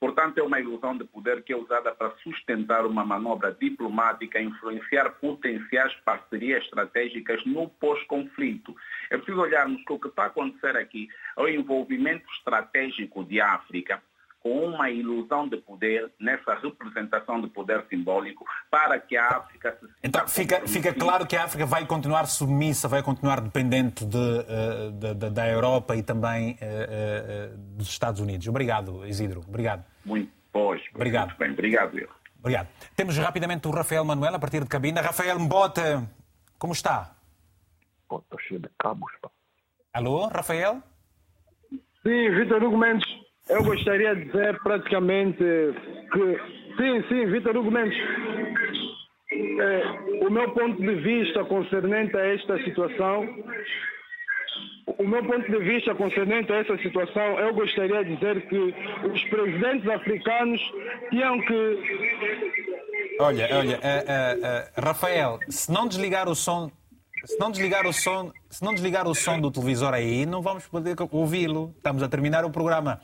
portanto 0.00 0.38
é 0.38 0.42
uma 0.42 0.58
ilusão 0.58 0.98
de 0.98 1.04
poder 1.04 1.44
que 1.44 1.52
é 1.52 1.56
usada 1.56 1.94
para 1.94 2.10
sustentar 2.24 2.84
uma 2.84 3.04
manobra 3.04 3.52
diplomática, 3.52 4.42
influenciar 4.42 5.10
potenciais 5.20 5.94
parcerias 6.04 6.64
estratégicas 6.64 7.40
no 7.46 7.68
pós-conflito. 7.68 8.74
É 9.08 9.16
preciso 9.16 9.40
olharmos 9.40 9.80
que 9.84 9.92
o 9.92 9.98
que 10.00 10.08
está 10.08 10.24
a 10.24 10.26
acontecer 10.26 10.76
aqui 10.76 11.08
é 11.36 11.40
o 11.40 11.46
envolvimento 11.46 12.28
estratégico 12.32 13.22
de 13.22 13.40
África 13.40 14.02
com 14.42 14.66
uma 14.66 14.90
ilusão 14.90 15.48
de 15.48 15.56
poder 15.58 16.10
nessa 16.18 16.54
representação 16.54 17.40
de 17.40 17.48
poder 17.48 17.84
simbólico 17.88 18.44
para 18.70 18.98
que 18.98 19.16
a 19.16 19.28
África 19.28 19.78
se 19.78 19.88
Então 20.02 20.26
fica, 20.26 20.66
fica 20.66 20.92
claro 20.92 21.26
que 21.26 21.36
a 21.36 21.44
África 21.44 21.64
vai 21.64 21.86
continuar 21.86 22.26
submissa, 22.26 22.88
vai 22.88 23.02
continuar 23.02 23.40
dependente 23.40 24.04
de, 24.04 24.18
eh, 24.18 24.90
de, 24.92 25.14
de, 25.14 25.30
da 25.30 25.48
Europa 25.48 25.94
e 25.94 26.02
também 26.02 26.52
uh, 26.52 27.54
uh, 27.54 27.56
dos 27.76 27.88
Estados 27.88 28.20
Unidos. 28.20 28.48
Obrigado, 28.48 29.06
Isidro. 29.06 29.42
Obrigado. 29.46 29.84
Muito, 30.04 30.32
pois, 30.52 30.82
Obrigado. 30.92 31.28
Muito 31.28 31.38
bem. 31.38 31.52
Obrigado, 31.52 31.98
eu. 31.98 32.08
Obrigado. 32.40 32.68
Temos 32.96 33.16
rapidamente 33.18 33.68
o 33.68 33.70
Rafael 33.70 34.04
Manuel 34.04 34.34
a 34.34 34.38
partir 34.38 34.60
de 34.60 34.68
cabina. 34.68 35.00
Rafael 35.00 35.38
Mbota, 35.38 36.10
como 36.58 36.72
está? 36.72 37.14
Estou 38.02 38.40
cheio 38.40 38.60
de 38.60 38.68
cabos. 38.78 39.12
Alô, 39.92 40.26
Rafael? 40.26 40.82
Sim, 42.02 42.30
Vitor 42.34 42.62
Hugo 42.62 42.76
Mendes. 42.76 43.06
Eu 43.48 43.62
gostaria 43.64 44.14
de 44.14 44.24
dizer 44.26 44.58
praticamente 44.62 45.38
que, 45.38 46.40
sim, 46.76 47.04
sim, 47.08 47.26
Vitor 47.26 47.56
Hugo 47.56 47.70
Mendes, 47.70 47.98
é, 49.32 50.24
o 50.24 50.30
meu 50.30 50.50
ponto 50.52 50.80
de 50.80 50.94
vista 50.96 51.44
concernente 51.44 52.16
a 52.16 52.26
esta 52.34 52.62
situação, 52.64 53.26
o 54.86 55.06
meu 55.06 55.24
ponto 55.24 55.50
de 55.50 55.58
vista 55.58 55.94
concernente 55.94 56.52
a 56.52 56.56
essa 56.56 56.76
situação, 56.78 57.38
eu 57.40 57.54
gostaria 57.54 58.04
de 58.04 58.14
dizer 58.14 58.46
que 58.48 58.74
os 59.12 59.24
presidentes 59.24 59.88
africanos 59.88 60.60
tinham 61.10 61.40
que. 61.40 61.78
Olha, 63.20 63.48
olha, 63.52 63.76
uh, 63.76 63.80
uh, 63.80 64.80
uh, 64.80 64.84
Rafael, 64.84 65.38
se 65.48 65.70
não 65.70 65.86
desligar 65.86 66.28
o 66.28 66.34
som 66.34 66.70
se 67.24 67.38
não 67.38 67.52
desligar 67.52 67.86
o 67.86 67.92
som, 67.92 68.32
se 68.50 68.64
não 68.64 68.74
desligar 68.74 69.06
o 69.06 69.14
som 69.14 69.40
do 69.40 69.50
televisor 69.50 69.94
aí, 69.94 70.26
não 70.26 70.42
vamos 70.42 70.66
poder 70.66 70.96
ouvi-lo. 71.12 71.72
Estamos 71.76 72.02
a 72.02 72.08
terminar 72.08 72.44
o 72.44 72.50
programa. 72.50 73.00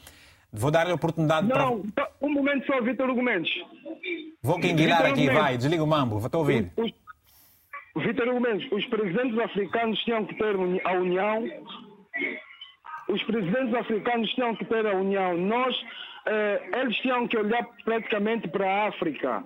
Vou 0.53 0.71
dar-lhe 0.71 0.93
a 0.93 0.95
oportunidade 0.95 1.47
não, 1.47 1.55
para. 1.55 1.65
Não, 1.67 2.29
um 2.29 2.33
momento 2.33 2.67
só, 2.67 2.81
Vitor 2.81 3.15
Gomes. 3.15 3.49
Vou 4.43 4.59
quinguilar 4.59 5.05
aqui, 5.05 5.29
vai, 5.29 5.57
desliga 5.57 5.83
o 5.83 5.87
mambo, 5.87 6.19
estou 6.19 6.39
a 6.39 6.41
ouvir. 6.41 6.73
Vitor 7.97 8.33
Gomes, 8.33 8.67
os 8.73 8.85
presidentes 8.87 9.39
africanos 9.39 9.99
tinham 10.05 10.25
que 10.25 10.35
ter 10.37 10.55
a 10.85 10.93
união. 10.93 11.45
Os 13.09 13.23
presidentes 13.25 13.75
africanos 13.75 14.31
tinham 14.31 14.55
que 14.57 14.65
ter 14.65 14.87
a 14.87 14.95
união. 14.95 15.37
Nós, 15.37 15.75
eh, 16.27 16.71
eles 16.81 16.97
tinham 16.99 17.27
que 17.27 17.37
olhar 17.37 17.67
praticamente 17.85 18.49
para 18.49 18.71
a 18.71 18.89
África. 18.89 19.43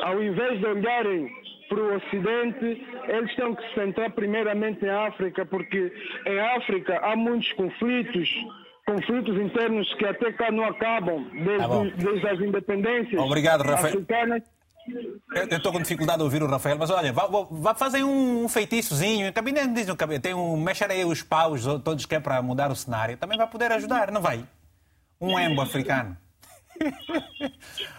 Ao 0.00 0.22
invés 0.22 0.58
de 0.58 0.66
olharem 0.66 1.30
para 1.68 1.78
o 1.78 1.96
Ocidente, 1.96 2.86
eles 3.08 3.34
têm 3.34 3.54
que 3.54 3.68
se 3.68 3.74
centrar 3.74 4.10
primeiramente 4.10 4.84
em 4.84 4.90
África, 4.90 5.46
porque 5.46 5.92
em 6.26 6.38
África 6.38 6.98
há 6.98 7.16
muitos 7.16 7.52
conflitos 7.52 8.28
conflitos 8.86 9.36
internos 9.36 9.92
que 9.94 10.06
até 10.06 10.32
cá 10.32 10.50
não 10.50 10.64
acabam 10.64 11.28
desde, 11.32 11.58
tá 11.58 11.82
desde 11.96 12.28
as 12.28 12.40
independências 12.40 13.20
Obrigado, 13.20 13.62
Rafael. 13.62 13.94
africanas. 13.94 14.42
Eu 15.34 15.56
estou 15.56 15.72
com 15.72 15.82
dificuldade 15.82 16.18
de 16.18 16.24
ouvir 16.24 16.42
o 16.44 16.46
Rafael, 16.46 16.76
mas 16.78 16.90
olha, 16.90 17.12
vá, 17.12 17.26
vá 17.50 17.74
fazer 17.74 18.04
um 18.04 18.48
feitiçozinho. 18.48 19.32
Também 19.32 19.52
diz 19.72 19.88
no 19.88 19.96
cabelo, 19.96 20.22
tem 20.22 20.32
um 20.32 20.56
mexer 20.56 20.88
aí 20.88 21.04
os 21.04 21.24
paus 21.24 21.64
todos 21.84 22.06
que 22.06 22.14
é 22.14 22.20
para 22.20 22.40
mudar 22.40 22.70
o 22.70 22.76
cenário. 22.76 23.16
Também 23.16 23.36
vai 23.36 23.48
poder 23.48 23.72
ajudar, 23.72 24.12
não 24.12 24.22
vai? 24.22 24.44
Um 25.20 25.38
embo 25.40 25.60
africano. 25.60 26.16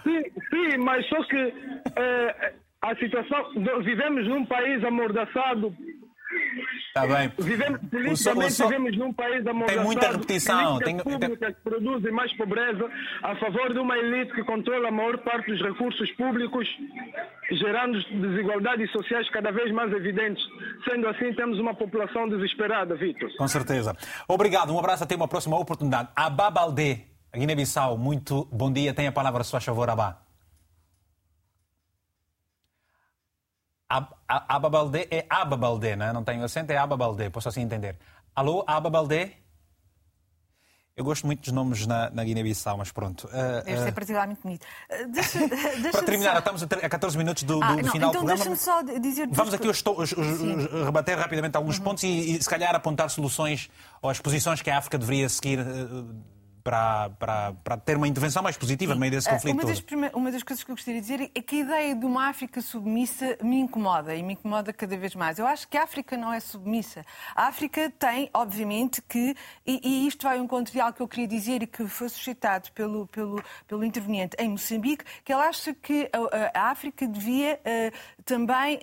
Sim, 0.03 0.23
sim, 0.49 0.77
mas 0.77 1.05
só 1.09 1.21
que 1.25 1.53
é, 1.97 2.53
a 2.81 2.95
situação. 2.95 3.51
Vivemos 3.83 4.25
num 4.27 4.45
país 4.45 4.81
amordaçado 4.83 5.75
Está 6.87 7.05
bem. 7.05 7.31
Vivemos, 7.37 7.79
politicamente, 7.89 8.53
so, 8.53 8.67
vivemos 8.67 8.97
num 8.97 9.13
país 9.13 9.45
amordaçado. 9.45 9.77
Tem 9.77 9.85
muita 9.85 10.11
repetição. 10.11 10.79
Tem... 10.79 10.97
públicas 10.97 11.55
que 11.55 11.61
produzem 11.61 12.11
mais 12.11 12.33
pobreza 12.33 12.89
a 13.23 13.35
favor 13.35 13.73
de 13.73 13.79
uma 13.79 13.97
elite 13.97 14.33
que 14.33 14.43
controla 14.43 14.89
a 14.89 14.91
maior 14.91 15.17
parte 15.19 15.51
dos 15.51 15.61
recursos 15.61 16.11
públicos, 16.13 16.67
gerando 17.51 18.01
desigualdades 18.03 18.91
sociais 18.91 19.29
cada 19.29 19.51
vez 19.51 19.71
mais 19.71 19.91
evidentes. 19.93 20.43
Sendo 20.83 21.07
assim, 21.07 21.33
temos 21.33 21.59
uma 21.59 21.73
população 21.73 22.27
desesperada, 22.27 22.95
Vitor. 22.95 23.29
Com 23.37 23.47
certeza. 23.47 23.95
Obrigado. 24.27 24.73
Um 24.73 24.79
abraço. 24.79 25.03
Até 25.03 25.15
uma 25.15 25.27
próxima 25.27 25.57
oportunidade. 25.57 26.09
Abá 26.15 26.49
Baldé, 26.49 27.05
Guiné-Bissau. 27.33 27.97
Muito 27.97 28.47
bom 28.51 28.71
dia. 28.71 28.93
Tem 28.93 29.07
a 29.07 29.11
palavra, 29.11 29.43
se 29.43 29.51
faz 29.51 29.63
favor, 29.63 29.89
Abá. 29.89 30.26
Ababaldé 34.27 35.07
é 35.09 35.25
Ababaldé, 35.29 35.95
não, 35.95 36.05
é? 36.05 36.13
não 36.13 36.23
tem 36.23 36.43
acento, 36.43 36.71
é 36.71 36.77
Ababaldé, 36.77 37.29
posso 37.29 37.47
assim 37.47 37.61
entender. 37.61 37.97
Alô, 38.35 38.63
Ababaldé? 38.67 39.37
Eu 40.97 41.05
gosto 41.05 41.27
muito 41.27 41.41
dos 41.41 41.51
nomes 41.51 41.85
na, 41.85 42.09
na 42.09 42.23
Guiné-Bissau, 42.23 42.75
mas 42.75 42.91
pronto. 42.91 43.27
Uh, 43.27 43.63
Deve 43.63 43.83
ser 43.83 43.91
particularmente 43.91 44.41
bonito. 44.41 44.65
Uh, 44.89 45.07
deixa, 45.11 45.39
deixa 45.47 45.91
Para 45.91 46.03
terminar, 46.03 46.31
só... 46.33 46.39
estamos 46.39 46.63
a 46.63 46.89
14 46.89 47.17
minutos 47.19 47.43
do, 47.43 47.61
ah, 47.61 47.75
do 47.75 47.83
não, 47.83 47.91
final 47.91 48.09
então 48.09 48.23
do 48.23 48.25
programa. 48.25 48.35
Deixa-me 48.35 48.57
só 48.57 48.81
dizer. 48.99 49.27
Vamos 49.31 49.53
aqui 49.53 49.67
os, 49.67 49.83
os, 49.85 50.11
os, 50.11 50.85
rebater 50.85 51.15
rapidamente 51.15 51.55
alguns 51.55 51.77
uhum. 51.77 51.83
pontos 51.83 52.03
e, 52.03 52.37
e, 52.37 52.41
se 52.41 52.49
calhar, 52.49 52.73
apontar 52.73 53.11
soluções 53.11 53.69
ou 54.01 54.09
as 54.09 54.19
posições 54.19 54.63
que 54.63 54.71
a 54.71 54.79
África 54.79 54.97
deveria 54.97 55.29
seguir. 55.29 55.59
Uh, 55.59 56.15
para, 56.67 57.09
para, 57.11 57.53
para 57.63 57.77
ter 57.77 57.95
uma 57.95 58.09
intervenção 58.09 58.43
mais 58.43 58.57
positiva 58.57 58.93
no 58.93 58.99
meio 58.99 59.13
desse 59.13 59.29
conflito 59.29 59.53
uma 59.53 59.63
das, 59.63 59.79
prime... 59.79 60.09
uma 60.13 60.29
das 60.29 60.43
coisas 60.43 60.65
que 60.65 60.69
eu 60.69 60.75
gostaria 60.75 60.99
de 60.99 61.07
dizer 61.07 61.31
é 61.33 61.41
que 61.41 61.55
a 61.55 61.59
ideia 61.59 61.95
de 61.95 62.05
uma 62.05 62.27
África 62.27 62.59
submissa 62.59 63.37
me 63.41 63.57
incomoda 63.57 64.13
e 64.13 64.21
me 64.21 64.33
incomoda 64.33 64.73
cada 64.73 64.97
vez 64.97 65.15
mais. 65.15 65.39
Eu 65.39 65.47
acho 65.47 65.65
que 65.65 65.77
a 65.77 65.83
África 65.83 66.17
não 66.17 66.33
é 66.33 66.41
submissa. 66.41 67.05
A 67.33 67.47
África 67.47 67.89
tem, 67.97 68.29
obviamente, 68.33 69.01
que, 69.01 69.33
e, 69.65 69.79
e 69.81 70.07
isto 70.09 70.23
vai 70.23 70.37
ao 70.37 70.43
encontro 70.43 70.73
de 70.73 70.81
algo 70.81 70.93
que 70.93 71.01
eu 71.01 71.07
queria 71.07 71.27
dizer 71.27 71.63
e 71.63 71.67
que 71.67 71.87
foi 71.87 72.09
suscitado 72.09 72.69
pelo, 72.73 73.07
pelo, 73.07 73.41
pelo 73.65 73.85
interveniente 73.85 74.35
em 74.37 74.49
Moçambique, 74.49 75.05
que 75.23 75.31
ele 75.31 75.43
acha 75.43 75.73
que 75.73 76.09
a, 76.11 76.59
a 76.59 76.69
África 76.69 77.07
devia 77.07 77.61
uh, 77.61 78.23
também, 78.25 78.77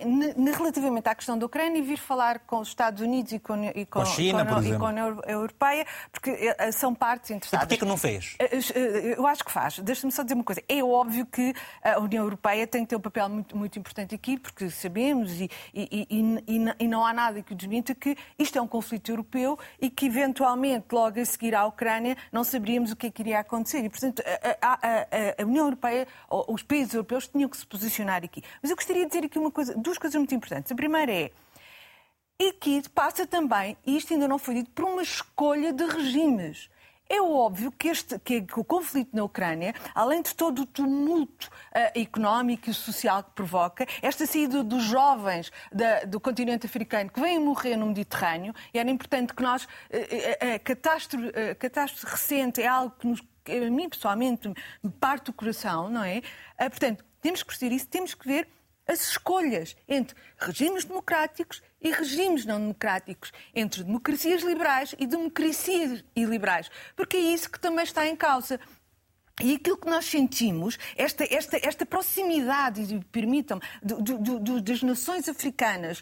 relativamente 0.57 1.07
à 1.07 1.13
questão 1.13 1.37
da 1.37 1.45
Ucrânia, 1.45 1.83
vir 1.83 1.99
falar 1.99 2.39
com 2.39 2.61
os 2.61 2.69
Estados 2.69 2.99
Unidos 3.03 3.31
e 3.31 3.37
com, 3.37 3.63
e 3.63 3.85
com, 3.85 3.99
com 3.99 4.01
a 4.01 4.05
China, 4.05 4.43
com, 4.43 4.63
e 4.63 4.75
com 4.75 4.85
a 4.87 4.89
União 4.89 5.21
Europeia, 5.27 5.85
porque 6.11 6.31
uh, 6.31 6.73
são 6.73 6.95
partes 6.95 7.29
interessadas 7.29 7.74
porquê 7.75 7.79
que 7.79 7.85
não 7.85 7.97
fez? 7.97 8.35
Eh, 8.39 8.59
eh, 8.75 9.15
eu 9.17 9.27
acho 9.27 9.43
que 9.43 9.51
faz. 9.51 9.79
Deixa-me 9.79 10.11
só 10.11 10.23
dizer 10.23 10.35
uma 10.35 10.43
coisa. 10.43 10.61
É 10.67 10.83
óbvio 10.83 11.25
que 11.25 11.53
a 11.83 11.99
União 11.99 12.23
Europeia 12.23 12.65
tem 12.65 12.83
que 12.83 12.89
ter 12.89 12.95
um 12.95 13.01
papel 13.01 13.29
muito, 13.29 13.57
muito 13.57 13.77
importante 13.77 14.15
aqui, 14.15 14.37
porque 14.37 14.69
sabemos 14.69 15.39
e, 15.39 15.49
e, 15.73 16.07
e, 16.09 16.75
e 16.79 16.87
não 16.87 17.05
há 17.05 17.13
nada 17.13 17.41
que 17.41 17.53
o 17.53 17.55
desminta 17.55 17.93
que 17.93 18.17
isto 18.37 18.57
é 18.57 18.61
um 18.61 18.67
conflito 18.67 19.11
europeu 19.11 19.57
e 19.81 19.89
que 19.89 20.05
eventualmente, 20.05 20.87
logo 20.91 21.19
a 21.19 21.25
seguir 21.25 21.55
à 21.55 21.65
Ucrânia, 21.65 22.17
não 22.31 22.43
saberíamos 22.43 22.91
o 22.91 22.95
que 22.95 23.07
é 23.07 23.11
que 23.11 23.21
iria 23.21 23.39
acontecer. 23.39 23.83
E, 23.83 23.89
portanto, 23.89 24.23
a, 24.61 24.73
a, 24.73 25.41
a 25.41 25.45
União 25.45 25.65
Europeia, 25.65 26.07
os 26.29 26.63
países 26.63 26.93
europeus 26.93 27.27
tinham 27.27 27.49
que 27.49 27.57
se 27.57 27.65
posicionar 27.65 28.23
aqui. 28.23 28.41
Mas 28.61 28.71
eu 28.71 28.75
gostaria 28.75 29.03
de 29.03 29.09
dizer 29.09 29.25
aqui 29.25 29.37
uma 29.37 29.51
coisa, 29.51 29.75
duas 29.75 29.97
coisas 29.97 30.15
muito 30.17 30.33
importantes. 30.33 30.71
A 30.71 30.75
primeira 30.75 31.11
é 31.11 31.31
e 32.37 32.51
que 32.51 32.89
passa 32.89 33.25
também, 33.25 33.77
e 33.85 33.95
isto 33.95 34.13
ainda 34.13 34.27
não 34.27 34.37
foi 34.37 34.55
dito, 34.55 34.69
por 34.71 34.83
uma 34.83 35.01
escolha 35.01 35.71
de 35.71 35.85
regimes. 35.85 36.69
É 37.07 37.21
óbvio 37.21 37.71
que, 37.71 37.87
este, 37.87 38.17
que, 38.19 38.45
o 38.55 38.63
conflito 38.63 39.15
na 39.15 39.23
Ucrânia, 39.23 39.75
além 39.93 40.23
de 40.23 40.33
todo 40.33 40.63
o 40.63 40.65
tumulto 40.65 41.47
uh, 41.47 41.99
económico 41.99 42.69
e 42.69 42.73
social 42.73 43.23
que 43.23 43.31
provoca, 43.31 43.85
esta 44.01 44.25
saída 44.25 44.63
dos 44.63 44.83
jovens 44.83 45.51
da, 45.71 46.03
do 46.05 46.19
continente 46.19 46.65
africano 46.65 47.11
que 47.11 47.21
vêm 47.21 47.39
morrer 47.39 47.75
no 47.75 47.85
Mediterrâneo, 47.85 48.53
e 48.73 48.79
era 48.79 48.89
importante 48.89 49.33
que 49.33 49.43
nós. 49.43 49.65
Uh, 49.65 50.55
a, 50.55 50.59
catástrofe, 50.59 51.55
catástrofe 51.59 52.11
recente 52.11 52.61
é 52.61 52.67
algo 52.67 52.95
que, 52.97 53.07
nos, 53.07 53.21
a 53.21 53.69
mim 53.69 53.87
pessoalmente 53.87 54.47
me 54.83 54.91
parte 54.91 55.29
o 55.29 55.33
coração, 55.33 55.89
não 55.89 56.03
é? 56.03 56.23
Uh, 56.59 56.69
portanto, 56.69 57.05
temos 57.21 57.43
que 57.43 57.47
perceber 57.49 57.75
isso, 57.75 57.87
temos 57.87 58.15
que 58.15 58.27
ver 58.27 58.47
as 58.87 59.09
escolhas 59.09 59.75
entre 59.87 60.15
regimes 60.37 60.85
democráticos 60.85 61.61
e 61.85 61.91
regimes 61.91 62.45
não 62.45 62.59
democráticos, 62.59 63.31
entre 63.53 63.83
democracias 63.83 64.41
liberais 64.41 64.95
e 64.97 65.05
democracias 65.05 66.03
iliberais, 66.15 66.67
porque 66.95 67.15
é 67.15 67.19
isso 67.19 67.49
que 67.51 67.59
também 67.59 67.83
está 67.83 68.07
em 68.07 68.15
causa. 68.15 68.59
E 69.39 69.53
aquilo 69.53 69.77
que 69.77 69.87
nós 69.87 70.05
sentimos, 70.05 70.79
esta, 70.95 71.23
esta, 71.31 71.57
esta 71.57 71.85
proximidade, 71.85 72.99
permitam-me, 73.11 73.61
das 74.61 74.81
nações 74.81 75.29
africanas 75.29 76.01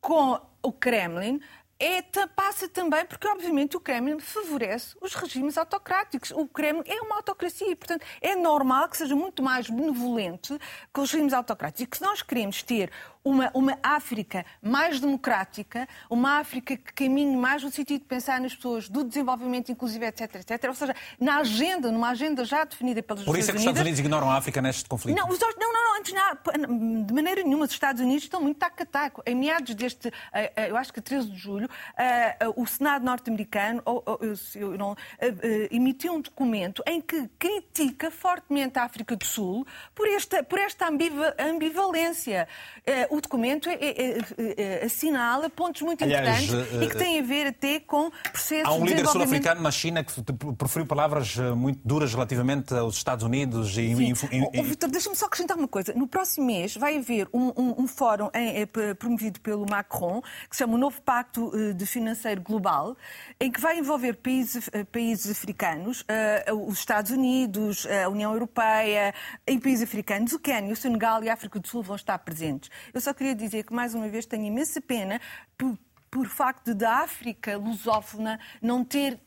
com 0.00 0.40
o 0.62 0.72
Kremlin, 0.72 1.40
é, 1.80 2.02
passa 2.26 2.68
também 2.68 3.06
porque, 3.06 3.26
obviamente, 3.26 3.74
o 3.74 3.80
Kremlin 3.80 4.20
favorece 4.20 4.94
os 5.00 5.14
regimes 5.14 5.56
autocráticos. 5.56 6.30
O 6.30 6.46
Kremlin 6.46 6.82
é 6.86 7.00
uma 7.00 7.16
autocracia 7.16 7.70
e, 7.70 7.74
portanto, 7.74 8.04
é 8.20 8.36
normal 8.36 8.86
que 8.90 8.98
seja 8.98 9.16
muito 9.16 9.42
mais 9.42 9.70
benevolente 9.70 10.58
com 10.92 11.00
os 11.00 11.10
regimes 11.10 11.32
autocráticos. 11.32 11.80
E 11.80 11.86
que 11.86 11.96
se 11.96 12.02
nós 12.02 12.20
queremos 12.20 12.62
ter 12.62 12.92
uma, 13.24 13.50
uma 13.54 13.78
África 13.82 14.44
mais 14.62 15.00
democrática, 15.00 15.88
uma 16.08 16.38
África 16.38 16.76
que 16.76 16.92
caminhe 16.92 17.36
mais 17.36 17.62
no 17.62 17.70
sentido 17.70 18.00
de 18.00 18.06
pensar 18.06 18.40
nas 18.40 18.54
pessoas, 18.54 18.88
do 18.88 19.04
desenvolvimento 19.04 19.70
inclusive, 19.70 20.06
etc, 20.06 20.36
etc. 20.36 20.64
Ou 20.68 20.74
seja, 20.74 20.94
na 21.18 21.38
agenda, 21.38 21.90
numa 21.90 22.10
agenda 22.10 22.44
já 22.44 22.64
definida 22.64 23.02
pelas 23.02 23.24
Por 23.24 23.38
isso 23.38 23.50
é 23.50 23.52
que 23.52 23.56
os 23.56 23.62
Estados 23.62 23.80
Unidos 23.80 24.00
ignoram 24.00 24.30
a 24.30 24.36
África 24.36 24.62
neste 24.62 24.88
conflito? 24.88 25.16
Não, 25.16 25.28
os, 25.28 25.38
não, 25.38 25.72
não, 25.72 25.72
não, 25.72 25.98
antes 25.98 26.12
não, 26.12 27.04
de 27.04 27.12
maneira 27.12 27.42
nenhuma. 27.42 27.64
Os 27.64 27.72
Estados 27.72 28.00
Unidos 28.00 28.24
estão 28.24 28.40
muito 28.40 28.56
taco-taco. 28.56 29.22
Em 29.26 29.34
meados 29.34 29.74
deste, 29.74 30.08
eh, 30.32 30.52
eh, 30.56 30.70
eu 30.70 30.76
acho 30.76 30.92
que 30.92 31.00
13 31.00 31.30
de 31.30 31.36
julho, 31.36 31.68
eh, 31.96 32.36
o 32.56 32.66
Senado 32.66 33.04
norte-americano 33.04 33.82
emitiu 35.70 36.14
um 36.14 36.20
documento 36.20 36.82
em 36.86 37.00
que 37.00 37.28
critica 37.38 38.10
fortemente 38.10 38.78
a 38.78 38.84
África 38.84 39.16
do 39.16 39.24
Sul 39.24 39.66
por 39.94 40.08
esta, 40.08 40.42
por 40.42 40.58
esta 40.58 40.88
ambivalência 41.38 42.48
o 43.10 43.20
documento 43.20 43.68
é, 43.68 43.74
é, 43.74 44.18
é, 44.56 44.84
assinala 44.84 45.50
pontos 45.50 45.82
muito 45.82 46.02
Aliás, 46.04 46.44
importantes 46.44 46.82
e 46.82 46.88
que 46.88 46.96
têm 46.96 47.18
a 47.18 47.22
ver 47.22 47.46
até 47.48 47.80
com 47.80 48.10
processos 48.32 48.66
Há 48.66 48.74
um 48.74 48.84
líder 48.84 49.06
sul-africano 49.06 49.60
na 49.60 49.70
China 49.70 50.04
que 50.04 50.12
preferiu 50.56 50.86
palavras 50.86 51.36
muito 51.56 51.80
duras 51.84 52.14
relativamente 52.14 52.72
aos 52.74 52.96
Estados 52.96 53.24
Unidos 53.24 53.76
e... 53.76 53.94
Sim. 53.94 54.14
Vitor, 54.62 54.88
deixa-me 54.88 55.16
só 55.16 55.26
acrescentar 55.26 55.56
uma 55.56 55.68
coisa. 55.68 55.92
No 55.94 56.06
próximo 56.06 56.46
mês 56.46 56.76
vai 56.76 56.98
haver 56.98 57.28
um, 57.32 57.48
um, 57.56 57.82
um 57.82 57.86
fórum 57.86 58.30
em, 58.32 58.66
promovido 58.94 59.40
pelo 59.40 59.66
Macron, 59.68 60.22
que 60.48 60.56
se 60.56 60.58
chama 60.58 60.74
o 60.74 60.78
Novo 60.78 61.00
Pacto 61.02 61.50
de 61.74 61.86
Financeiro 61.86 62.40
Global, 62.40 62.96
em 63.40 63.50
que 63.50 63.60
vai 63.60 63.78
envolver 63.78 64.14
países, 64.14 64.70
países 64.92 65.30
africanos, 65.30 66.04
os 66.66 66.78
Estados 66.78 67.10
Unidos, 67.10 67.86
a 67.86 68.08
União 68.08 68.32
Europeia, 68.32 69.12
em 69.46 69.58
países 69.58 69.82
africanos, 69.82 70.32
o 70.32 70.38
Quênia, 70.38 70.72
o 70.72 70.76
Senegal 70.76 71.24
e 71.24 71.28
a 71.28 71.34
África 71.34 71.58
do 71.58 71.66
Sul 71.66 71.82
vão 71.82 71.96
estar 71.96 72.18
presentes. 72.18 72.70
Eu 72.92 72.99
eu 73.00 73.02
só 73.02 73.14
queria 73.14 73.34
dizer 73.34 73.64
que, 73.64 73.72
mais 73.72 73.94
uma 73.94 74.08
vez, 74.08 74.26
tenho 74.26 74.44
imensa 74.44 74.78
pena 74.78 75.18
por, 75.56 75.78
por 76.10 76.26
facto 76.26 76.74
da 76.74 76.98
África 76.98 77.56
lusófona 77.56 78.38
não 78.60 78.84
ter 78.84 79.18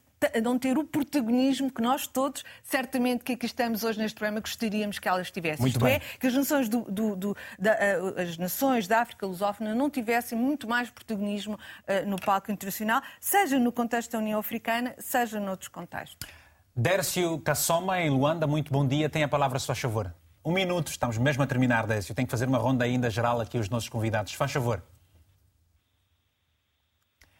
não 0.41 0.57
ter 0.57 0.77
o 0.77 0.85
protagonismo 0.85 1.69
que 1.69 1.81
nós 1.81 2.07
todos, 2.07 2.45
certamente 2.63 3.25
que 3.25 3.33
aqui 3.33 3.45
estamos 3.45 3.83
hoje 3.83 3.99
neste 3.99 4.15
programa, 4.15 4.39
gostaríamos 4.39 4.97
que 4.97 5.05
elas 5.05 5.29
tivessem. 5.29 5.59
Muito 5.59 5.73
Isto 5.73 5.83
bem. 5.83 5.95
é, 5.95 5.99
que 5.99 6.27
as 6.27 6.33
nações, 6.33 6.69
do, 6.69 6.83
do, 6.83 7.13
do, 7.13 7.37
da, 7.59 7.75
as 8.17 8.37
nações 8.37 8.87
da 8.87 9.01
África 9.01 9.27
lusófona 9.27 9.75
não 9.75 9.89
tivessem 9.89 10.37
muito 10.37 10.65
mais 10.65 10.89
protagonismo 10.89 11.55
uh, 11.55 12.07
no 12.07 12.15
palco 12.15 12.49
internacional, 12.49 13.01
seja 13.19 13.59
no 13.59 13.69
contexto 13.69 14.11
da 14.11 14.19
União 14.19 14.39
Africana, 14.39 14.95
seja 14.97 15.41
noutros 15.41 15.67
contextos. 15.67 16.25
Dércio 16.73 17.37
Cassoma, 17.39 17.99
em 17.99 18.09
Luanda, 18.09 18.47
muito 18.47 18.71
bom 18.71 18.87
dia. 18.87 19.09
Tem 19.09 19.23
a 19.23 19.27
palavra, 19.27 19.59
se 19.59 19.67
faz 19.67 19.77
favor. 19.77 20.15
Um 20.45 20.51
minuto, 20.51 20.87
estamos 20.87 21.17
mesmo 21.17 21.41
a 21.43 21.47
terminar, 21.47 21.87
Décio. 21.87 22.13
Tenho 22.13 22.27
que 22.27 22.31
fazer 22.31 22.47
uma 22.47 22.57
ronda 22.57 22.83
ainda 22.83 23.09
geral 23.09 23.39
aqui 23.39 23.57
aos 23.57 23.69
nossos 23.69 23.87
convidados. 23.87 24.33
Faz 24.33 24.51
favor. 24.51 24.83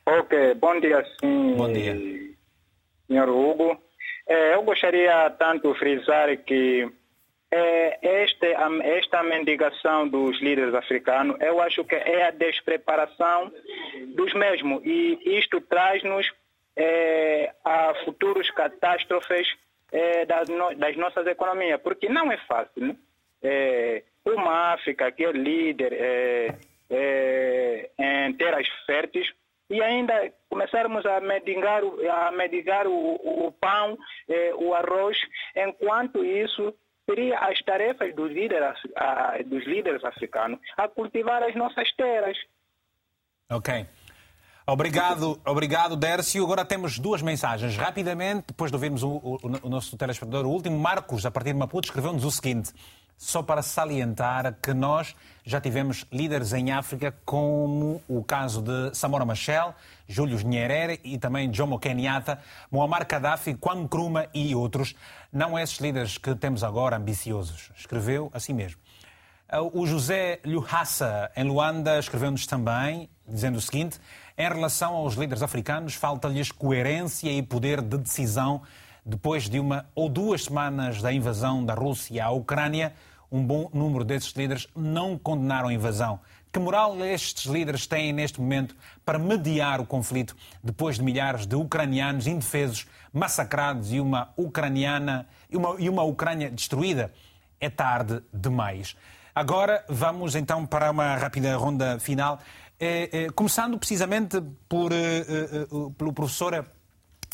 Ok, 0.06 0.54
bom 0.56 0.80
dia, 0.80 1.06
sim. 1.20 1.56
Bom 1.58 1.72
dia. 1.72 1.96
Senhor 3.08 3.28
Hugo. 3.28 3.78
É, 4.26 4.56
eu 4.56 4.64
gostaria 4.64 5.30
tanto 5.32 5.74
de 5.74 5.80
frisar 5.80 6.38
que 6.38 6.90
é, 7.52 8.24
este, 8.24 8.48
esta 8.84 9.22
mendigação 9.22 10.08
dos 10.08 10.42
líderes 10.42 10.74
africanos, 10.74 11.36
eu 11.42 11.62
acho 11.62 11.84
que 11.84 11.96
é 11.96 12.28
a 12.28 12.32
despreparação 12.32 13.52
dos 14.16 14.34
mesmos. 14.34 14.82
E 14.86 15.20
isto 15.40 15.60
traz-nos 15.60 16.32
é, 16.76 17.54
a 17.66 17.94
futuros 18.06 18.50
catástrofes 18.52 19.48
é, 19.94 20.26
das, 20.26 20.50
no, 20.50 20.76
das, 20.76 20.98
nossas 20.98 21.26
economias, 21.28 21.80
porque 21.82 22.10
não 22.10 22.32
é 22.32 22.38
fácil. 22.38 22.88
Né? 22.88 22.96
É, 23.42 24.04
uma 24.26 24.74
África 24.74 25.12
que 25.12 25.24
é 25.24 25.32
líder 25.32 25.94
é, 25.94 26.56
é, 26.90 27.90
em 28.28 28.34
terras 28.34 28.68
férteis, 28.86 29.28
e 29.70 29.82
ainda 29.82 30.32
começarmos 30.50 31.06
a 31.06 31.20
medigar, 31.20 31.82
a 32.12 32.32
medigar 32.32 32.86
o, 32.86 33.48
o 33.48 33.52
pão, 33.52 33.98
eh, 34.30 34.54
o 34.56 34.74
arroz, 34.76 35.18
enquanto 35.56 36.24
isso 36.24 36.74
seria 37.10 37.40
as 37.40 37.60
tarefas 37.64 38.14
dos 38.14 38.32
líderes, 38.32 38.80
dos 39.46 39.66
líderes 39.66 40.04
africanos 40.04 40.60
a 40.78 40.88
cultivar 40.88 41.42
as 41.44 41.56
nossas 41.56 41.92
terras. 41.96 42.38
Ok. 43.50 43.86
Obrigado, 44.66 45.42
obrigado, 45.46 45.98
Dércio. 45.98 46.42
Agora 46.42 46.64
temos 46.64 46.98
duas 46.98 47.22
mensagens. 47.22 47.76
Rapidamente, 47.76 48.46
depois 48.48 48.72
de 48.72 48.76
ouvirmos 48.78 49.04
o, 49.04 49.10
o, 49.10 49.40
o 49.64 49.70
nosso 49.70 49.98
telespectador, 49.98 50.46
o 50.46 50.50
último, 50.50 50.80
Marcos, 50.80 51.26
a 51.26 51.32
partir 51.32 51.52
de 51.52 51.60
Maputo, 51.60 51.88
escreveu-nos 51.88 52.24
o 52.24 52.32
seguinte: 52.32 52.72
só 53.18 53.44
para 53.44 53.62
salientar 53.62 54.58
que 54.62 54.74
nós 54.74 55.16
já 55.44 55.60
tivemos 55.60 56.06
líderes 56.10 56.54
em 56.54 56.72
África, 56.72 57.14
como 57.26 58.02
o 58.08 58.24
caso 58.24 58.62
de 58.62 58.96
Samora 58.96 59.26
Machel, 59.26 59.76
Júlio 60.08 60.40
Nyerere 60.40 61.02
e 61.04 61.18
também 61.18 61.54
Jomo 61.54 61.78
Kenyatta, 61.78 62.40
Muammar 62.72 63.06
Gaddafi, 63.06 63.56
Kwame 63.56 63.84
Nkrumah 63.84 64.28
e 64.34 64.56
outros. 64.56 64.96
Não 65.30 65.60
esses 65.60 65.80
líderes 65.80 66.18
que 66.18 66.34
temos 66.36 66.64
agora 66.64 66.96
ambiciosos. 66.96 67.70
Escreveu 67.76 68.32
assim 68.34 68.54
mesmo. 68.54 68.80
O 69.74 69.86
José 69.86 70.40
Luhassa, 70.46 71.30
em 71.36 71.44
Luanda, 71.44 72.00
escreveu-nos 72.00 72.48
também, 72.48 73.10
dizendo 73.28 73.58
o 73.58 73.62
seguinte: 73.62 74.00
em 74.38 74.48
relação 74.48 74.96
aos 74.96 75.14
líderes 75.14 75.44
africanos, 75.44 75.94
falta-lhes 75.94 76.52
coerência 76.52 77.32
e 77.32 77.44
poder 77.44 77.82
de 77.82 77.98
decisão 77.98 78.62
depois 79.06 79.48
de 79.50 79.60
uma 79.60 79.86
ou 79.94 80.10
duas 80.10 80.46
semanas 80.46 81.02
da 81.02 81.14
invasão 81.14 81.64
da 81.64 81.74
Rússia 81.74 82.26
à 82.26 82.32
Ucrânia. 82.32 82.94
Um 83.32 83.46
bom 83.46 83.70
número 83.74 84.04
desses 84.04 84.32
líderes 84.32 84.68
não 84.76 85.18
condenaram 85.18 85.70
a 85.70 85.74
invasão. 85.74 86.20
Que 86.52 86.60
moral 86.60 87.04
estes 87.04 87.46
líderes 87.46 87.88
têm 87.88 88.14
neste 88.14 88.40
momento 88.40 88.76
para 89.04 89.18
mediar 89.18 89.82
o 89.82 89.86
conflito 89.86 90.36
depois 90.64 90.98
de 90.98 91.04
milhares 91.04 91.46
de 91.46 91.56
ucranianos 91.56 92.28
indefesos 92.28 92.88
massacrados 93.12 93.92
e 93.92 94.00
uma 94.00 94.30
ucraniana 94.38 95.28
e 95.50 95.58
uma, 95.58 95.76
e 95.80 95.90
uma 95.90 96.04
Ucrânia 96.04 96.50
destruída? 96.50 97.12
É 97.60 97.70
tarde 97.70 98.22
demais. 98.34 98.96
Agora 99.36 99.84
vamos 99.90 100.36
então 100.36 100.64
para 100.64 100.92
uma 100.92 101.16
rápida 101.16 101.56
ronda 101.58 101.98
final. 102.00 102.40
É, 102.86 103.10
é, 103.14 103.30
começando 103.30 103.78
precisamente 103.78 104.44
por, 104.68 104.92
é, 104.92 105.24
pelo 105.98 106.12
professor 106.12 106.66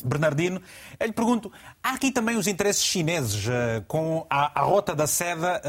Bernardino, 0.04 0.62
eu 0.98 1.06
lhe 1.08 1.12
pergunto: 1.12 1.52
há 1.82 1.94
aqui 1.94 2.12
também 2.12 2.36
os 2.36 2.46
interesses 2.46 2.84
chineses 2.84 3.46
com 3.88 4.24
a, 4.30 4.60
a, 4.60 4.62
rota 4.62 4.94
da 4.94 5.08
seda 5.08 5.60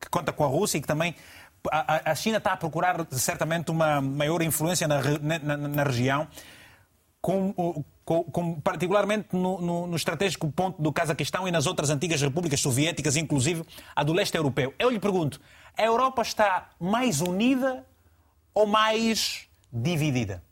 que 0.00 0.08
conta 0.08 0.32
com 0.32 0.44
a 0.44 0.48
Rússia 0.48 0.78
e 0.78 0.80
que 0.80 0.86
também 0.86 1.14
a, 1.70 2.10
a, 2.10 2.14
China 2.14 2.38
está 2.38 2.54
a 2.54 2.56
procurar 2.56 3.06
certamente 3.10 3.70
uma 3.70 4.00
maior 4.00 4.40
influência 4.40 4.88
na, 4.88 5.02
na, 5.20 5.56
na 5.56 5.84
região, 5.84 6.26
com, 7.20 7.84
com, 8.02 8.24
com, 8.24 8.60
particularmente 8.62 9.28
no, 9.32 9.60
no, 9.60 9.86
no, 9.88 9.96
estratégico 9.96 10.50
ponto 10.50 10.80
do 10.80 10.90
Cazaquistão 10.90 11.46
e 11.46 11.50
nas 11.50 11.66
outras 11.66 11.90
antigas 11.90 12.22
repúblicas 12.22 12.60
soviéticas, 12.60 13.14
inclusive 13.14 13.62
a 13.94 14.02
do 14.02 14.14
leste 14.14 14.34
europeu. 14.36 14.72
Eu 14.78 14.88
lhe 14.88 14.98
pergunto: 14.98 15.38
a 15.76 15.82
Europa 15.82 16.22
está 16.22 16.70
mais 16.80 17.20
unida 17.20 17.84
ou 18.54 18.66
mais 18.66 19.48
dividida? 19.72 20.42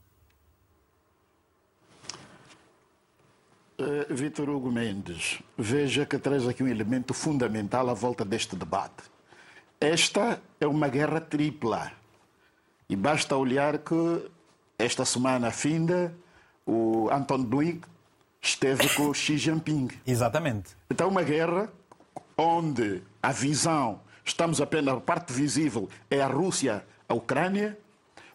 Uh, 3.78 4.14
Vítor 4.14 4.51
Hugo 4.51 4.70
Mendes, 4.70 5.40
veja 5.56 6.05
que 6.05 6.18
traz 6.18 6.47
aqui 6.47 6.62
um 6.62 6.68
elemento 6.68 7.14
fundamental 7.14 7.89
à 7.89 7.94
volta 7.94 8.24
deste 8.24 8.55
debate. 8.55 9.05
Esta 9.81 10.40
é 10.60 10.66
uma 10.66 10.89
guerra 10.89 11.20
tripla. 11.20 11.90
E 12.89 12.97
basta 12.97 13.36
olhar 13.36 13.78
que 13.78 14.31
esta 14.78 15.05
semana 15.05 15.51
finda 15.51 16.14
o 16.66 17.09
Anton 17.10 17.43
Duig 17.43 17.81
esteve 18.43 18.89
com 18.94 19.14
Xi 19.14 19.39
Jinping. 19.39 19.89
Exatamente. 20.06 20.77
Então, 20.90 21.09
uma 21.09 21.22
guerra 21.22 21.72
onde 22.36 23.02
a 23.22 23.32
visão, 23.32 24.01
estamos 24.24 24.60
apenas, 24.60 24.94
a 24.94 25.01
parte 25.01 25.32
visível 25.32 25.89
é 26.10 26.20
a 26.20 26.27
Rússia, 26.27 26.85
a 27.09 27.14
Ucrânia, 27.14 27.78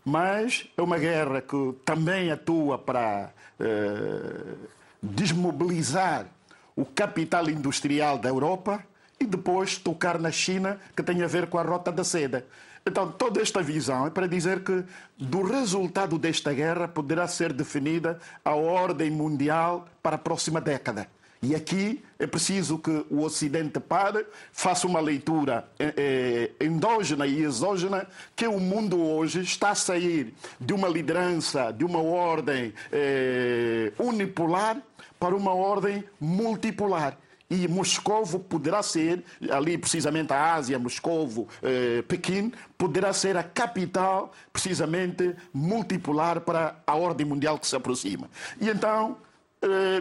mas 0.06 0.68
é 0.78 0.82
uma 0.82 1.00
guerra 1.00 1.42
que 1.42 1.74
também 1.84 2.32
atua 2.32 2.78
para 2.78 3.32
eh, 3.60 4.54
desmobilizar 5.02 6.28
o 6.76 6.86
capital 6.86 7.50
industrial 7.50 8.20
da 8.20 8.30
Europa 8.30 8.84
e 9.20 9.26
depois 9.26 9.78
tocar 9.78 10.20
na 10.20 10.32
China, 10.32 10.80
que 10.96 11.02
tem 11.02 11.24
a 11.24 11.28
ver 11.28 11.48
com 11.48 11.58
a 11.58 11.64
rota 11.64 11.92
da 11.92 12.04
seda. 12.04 12.46
Então, 12.86 13.12
toda 13.12 13.42
esta 13.42 13.64
visão 13.64 14.06
é 14.06 14.12
para 14.12 14.28
dizer 14.28 14.64
que 14.64 14.84
do 15.18 15.42
resultado 15.42 16.20
desta 16.20 16.54
guerra 16.54 16.88
poderá 16.88 17.28
ser 17.28 17.52
definida 17.52 18.20
a 18.44 18.54
ordem 18.54 19.10
mundial 19.10 19.88
para 20.04 20.18
a 20.18 20.20
próxima 20.20 20.62
década. 20.62 21.08
E 21.42 21.54
aqui 21.54 22.04
é 22.18 22.26
preciso 22.26 22.80
que 22.80 23.06
o 23.10 23.22
Ocidente 23.22 23.80
pare, 23.80 24.26
faça 24.52 24.88
uma 24.88 25.00
leitura 25.00 25.68
é, 25.78 26.52
é, 26.60 26.66
endógena 26.66 27.28
e 27.28 27.44
exógena, 27.44 28.08
que 28.36 28.48
o 28.48 28.60
mundo 28.60 29.02
hoje 29.02 29.42
está 29.42 29.70
a 29.72 29.76
sair 29.76 30.34
de 30.60 30.74
uma 30.74 30.88
liderança, 30.88 31.72
de 31.72 31.84
uma 31.84 32.02
ordem 32.02 32.74
é, 32.92 33.92
unipolar 34.00 34.82
para 35.20 35.36
uma 35.36 35.54
ordem 35.54 36.04
multipolar. 36.20 37.18
E 37.50 37.68
Moscovo 37.68 38.40
poderá 38.40 38.82
ser, 38.82 39.24
ali 39.52 39.78
precisamente 39.78 40.34
a 40.34 40.56
Ásia, 40.56 40.80
Moscovo, 40.80 41.48
eh, 41.62 42.04
Pequim, 42.08 42.52
poderá 42.76 43.14
ser 43.14 43.38
a 43.38 43.44
capital, 43.44 44.34
precisamente 44.52 45.36
multipolar 45.54 46.42
para 46.42 46.76
a 46.88 46.96
ordem 46.96 47.26
mundial 47.26 47.60
que 47.60 47.68
se 47.68 47.76
aproxima. 47.76 48.28
E 48.60 48.68
então 48.68 49.12
eh, 49.12 49.25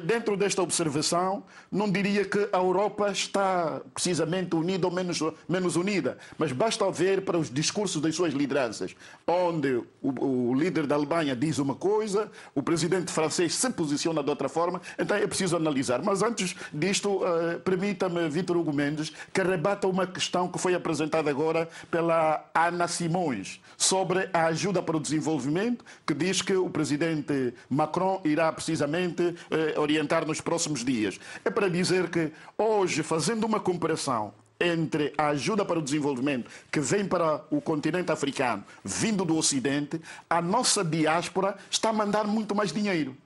dentro 0.05 0.37
desta 0.37 0.63
observação, 0.63 1.43
não 1.71 1.91
diria 1.91 2.25
que 2.25 2.49
a 2.53 2.59
Europa 2.59 3.11
está 3.11 3.81
precisamente 3.93 4.55
unida 4.55 4.87
ou 4.87 4.93
menos, 4.93 5.21
menos 5.49 5.77
unida, 5.77 6.19
mas 6.39 6.53
basta 6.53 6.91
ver 6.91 7.23
para 7.23 7.39
os 7.39 7.51
discursos 7.51 8.01
das 8.01 8.15
suas 8.15 8.33
lideranças, 8.33 8.95
onde 9.27 9.83
o, 10.03 10.51
o, 10.51 10.55
líder 10.55 10.87
da 10.87 10.95
Alemanha 10.95 11.35
diz 11.35 11.59
uma 11.59 11.75
coisa, 11.75 12.31
o 12.55 12.63
presidente 12.63 13.11
francês 13.11 13.55
se 13.55 13.71
posiciona 13.71 14.23
de 14.23 14.31
outra 14.31 14.49
forma, 14.49 14.81
então 14.99 15.17
é 15.17 15.27
preciso 15.27 15.57
analisar. 15.57 16.03
Mas 16.03 16.23
antes 16.23 16.55
disto, 16.73 17.23
uh, 17.23 17.59
permita-me, 17.65 18.29
Vítor 18.29 18.57
Hugo 18.57 18.73
Mendes, 18.73 19.13
que 19.33 19.43
rebata 19.43 19.87
uma 19.87 20.07
questão 20.07 20.49
que 20.49 20.59
foi 20.59 20.75
apresentada 20.75 21.31
agora 21.31 21.69
pela 21.91 22.45
Ana 22.55 22.89
Simões 22.89 23.61
sobre 23.77 24.29
a 24.33 24.47
ajuda 24.47 24.83
para 24.83 24.97
o 24.97 25.01
desenvolvimento, 25.01 25.85
que 26.07 26.15
diz 26.15 26.43
que 26.43 26.55
o 26.55 26.69
presidente 26.69 27.55
Macron 27.69 28.21
irá 28.25 28.53
precisamente 28.53 29.35
eh, 29.51 29.54
orientar 29.77 30.27
nos 30.27 30.41
próximos 30.41 30.85
dias. 30.85 31.19
É 31.45 31.51
para 31.51 31.69
dizer 31.69 32.09
que 32.11 32.33
hoje, 32.57 33.03
fazendo 33.03 33.45
uma 33.45 33.61
comparação 33.61 34.33
entre 34.61 35.13
a 35.19 35.29
ajuda 35.29 35.65
para 35.65 35.79
o 35.79 35.83
desenvolvimento 35.83 36.51
que 36.71 36.81
vem 36.81 37.05
para 37.07 37.45
o 37.51 37.61
continente 37.61 38.13
africano, 38.13 38.65
vindo 38.85 39.25
do 39.25 39.37
Ocidente, 39.37 40.01
a 40.29 40.41
nossa 40.41 40.85
diáspora 40.85 41.57
está 41.71 41.91
a 41.91 41.93
mandar 41.93 42.25
muito 42.25 42.55
mais 42.55 42.73
dinheiro. 42.73 43.17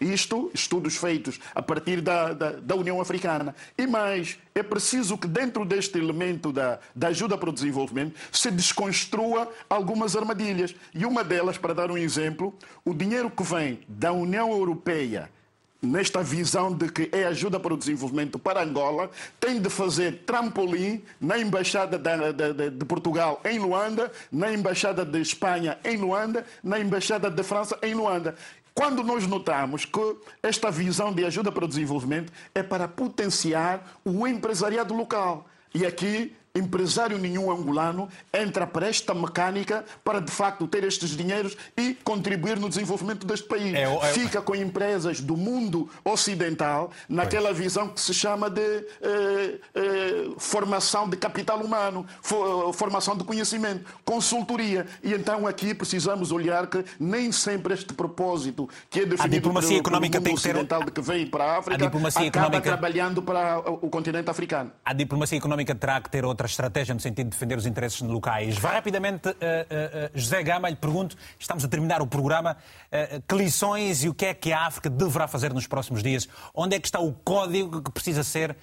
Isto, 0.00 0.50
estudos 0.52 0.96
feitos 0.96 1.38
a 1.54 1.62
partir 1.62 2.00
da, 2.00 2.32
da, 2.32 2.50
da, 2.50 2.74
União 2.74 3.00
Africana. 3.00 3.54
E 3.78 3.86
mais, 3.86 4.36
é 4.52 4.60
preciso 4.60 5.16
que 5.16 5.28
dentro 5.28 5.64
deste 5.64 5.96
elemento 5.98 6.52
da, 6.52 6.80
da 6.94 7.08
ajuda 7.08 7.38
para 7.38 7.50
o 7.50 7.52
desenvolvimento 7.52 8.18
se 8.32 8.50
desconstrua 8.50 9.48
algumas 9.70 10.16
armadilhas. 10.16 10.74
E 10.92 11.06
uma 11.06 11.22
delas, 11.22 11.58
para 11.58 11.72
dar 11.72 11.92
um 11.92 11.96
exemplo, 11.96 12.52
o 12.84 12.92
dinheiro 12.92 13.30
que 13.30 13.44
vem 13.44 13.80
da 13.86 14.12
União 14.12 14.50
Europeia 14.50 15.30
nesta 15.84 16.22
visão 16.22 16.72
de 16.72 16.90
que 16.90 17.08
é 17.12 17.24
ajuda 17.24 17.60
para 17.60 17.74
o 17.74 17.76
desenvolvimento 17.76 18.38
para 18.38 18.62
Angola, 18.62 19.10
tem 19.38 19.60
de 19.60 19.68
fazer 19.68 20.22
trampolim 20.26 21.02
na 21.20 21.38
Embaixada 21.38 21.98
de, 21.98 22.32
de, 22.32 22.70
de, 22.70 22.84
Portugal 22.84 23.40
em 23.44 23.58
Luanda, 23.58 24.10
na 24.30 24.52
Embaixada 24.52 25.04
de 25.04 25.20
Espanha 25.20 25.78
em 25.84 25.96
Luanda, 25.96 26.44
na 26.62 26.78
Embaixada 26.78 27.30
de 27.30 27.42
França 27.42 27.78
em 27.82 27.94
Luanda. 27.94 28.34
Quando 28.74 29.04
nós 29.04 29.26
notamos 29.26 29.84
que 29.84 30.16
esta 30.42 30.70
visão 30.70 31.12
de 31.12 31.24
ajuda 31.24 31.52
para 31.52 31.64
o 31.64 31.68
desenvolvimento 31.68 32.32
é 32.54 32.62
para 32.62 32.88
potenciar 32.88 34.00
o 34.04 34.26
empresariado 34.26 34.92
local. 34.92 35.46
E 35.72 35.86
aqui 35.86 36.34
empresário 36.54 37.18
nenhum 37.18 37.50
angolano 37.50 38.08
entra 38.32 38.64
para 38.64 38.88
esta 38.88 39.12
mecânica 39.12 39.84
para 40.04 40.20
de 40.20 40.30
facto 40.30 40.68
ter 40.68 40.84
estes 40.84 41.16
dinheiros 41.16 41.56
e 41.76 41.94
contribuir 42.04 42.60
no 42.60 42.68
desenvolvimento 42.68 43.26
deste 43.26 43.48
país. 43.48 43.74
É, 43.74 43.82
é... 43.82 44.12
Fica 44.12 44.40
com 44.40 44.54
empresas 44.54 45.20
do 45.20 45.36
mundo 45.36 45.90
ocidental 46.04 46.92
naquela 47.08 47.48
pois. 47.48 47.58
visão 47.58 47.88
que 47.88 48.00
se 48.00 48.14
chama 48.14 48.48
de 48.48 48.60
eh, 48.60 49.58
eh, 49.74 50.30
formação 50.38 51.08
de 51.08 51.16
capital 51.16 51.60
humano, 51.60 52.06
formação 52.72 53.16
de 53.16 53.24
conhecimento, 53.24 53.84
consultoria. 54.04 54.86
E 55.02 55.12
então 55.12 55.48
aqui 55.48 55.74
precisamos 55.74 56.30
olhar 56.30 56.68
que 56.68 56.84
nem 57.00 57.32
sempre 57.32 57.74
este 57.74 57.92
propósito 57.92 58.68
que 58.88 59.00
é 59.00 59.02
definido 59.02 59.24
a 59.24 59.28
diplomacia 59.28 59.68
pelo, 59.70 59.80
económica 59.80 60.20
pelo 60.20 60.30
mundo 60.30 60.40
tem 60.40 60.52
ocidental 60.52 60.78
ter... 60.80 60.86
de 60.86 60.92
que 60.92 61.00
vem 61.00 61.26
para 61.26 61.44
a 61.44 61.58
África 61.58 61.84
a 61.84 61.88
acaba 61.88 62.24
económica... 62.24 62.60
trabalhando 62.60 63.22
para 63.22 63.58
o 63.58 63.90
continente 63.90 64.30
africano. 64.30 64.70
A 64.84 64.92
diplomacia 64.92 65.36
económica 65.36 65.74
terá 65.74 66.00
que 66.00 66.08
ter 66.08 66.24
outra 66.24 66.43
outra 66.44 66.50
estratégia 66.50 66.94
no 66.94 67.00
sentido 67.00 67.26
de 67.26 67.30
defender 67.30 67.56
os 67.56 67.66
interesses 67.66 68.00
locais. 68.00 68.58
Vai 68.58 68.74
rapidamente, 68.74 69.28
uh, 69.28 69.32
uh, 69.32 69.34
José 70.14 70.42
Gama, 70.42 70.68
lhe 70.68 70.76
pergunto, 70.76 71.16
estamos 71.38 71.64
a 71.64 71.68
terminar 71.68 72.02
o 72.02 72.06
programa, 72.06 72.56
que 73.26 73.34
lições 73.34 74.04
e 74.04 74.08
o 74.08 74.14
que 74.14 74.26
é 74.26 74.34
que 74.34 74.52
a 74.52 74.66
África 74.66 74.88
deverá 74.88 75.26
fazer 75.26 75.52
nos 75.52 75.66
próximos 75.66 76.02
dias? 76.02 76.28
Onde 76.54 76.76
é 76.76 76.80
que 76.80 76.86
está 76.86 77.00
o 77.00 77.12
código 77.12 77.82
que 77.82 77.90
precisa 77.90 78.22
ser 78.22 78.56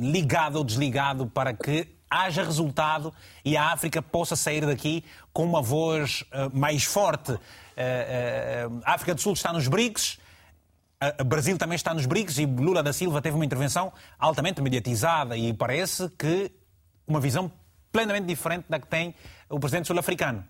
ligado 0.00 0.56
ou 0.56 0.64
desligado 0.64 1.26
para 1.26 1.52
que 1.52 1.88
haja 2.10 2.42
resultado 2.42 3.12
e 3.44 3.56
a 3.56 3.70
África 3.70 4.02
possa 4.02 4.34
sair 4.34 4.66
daqui 4.66 5.04
com 5.32 5.44
uma 5.44 5.62
voz 5.62 6.24
mais 6.52 6.84
forte? 6.84 7.38
a 8.84 8.94
África 8.94 9.14
do 9.14 9.20
Sul 9.20 9.34
está 9.34 9.52
nos 9.52 9.68
BRICS, 9.68 10.18
o 11.20 11.24
Brasil 11.24 11.56
também 11.56 11.76
está 11.76 11.94
nos 11.94 12.06
BRICS 12.06 12.38
e 12.38 12.46
Lula 12.46 12.82
da 12.82 12.92
Silva 12.92 13.22
teve 13.22 13.36
uma 13.36 13.44
intervenção 13.44 13.92
altamente 14.18 14.60
mediatizada 14.60 15.36
e 15.36 15.54
parece 15.54 16.08
que 16.10 16.50
uma 17.06 17.20
visão 17.20 17.50
plenamente 17.92 18.26
diferente 18.26 18.66
da 18.68 18.78
que 18.78 18.86
tem 18.86 19.14
o 19.48 19.58
presidente 19.58 19.86
sul-africano. 19.86 20.44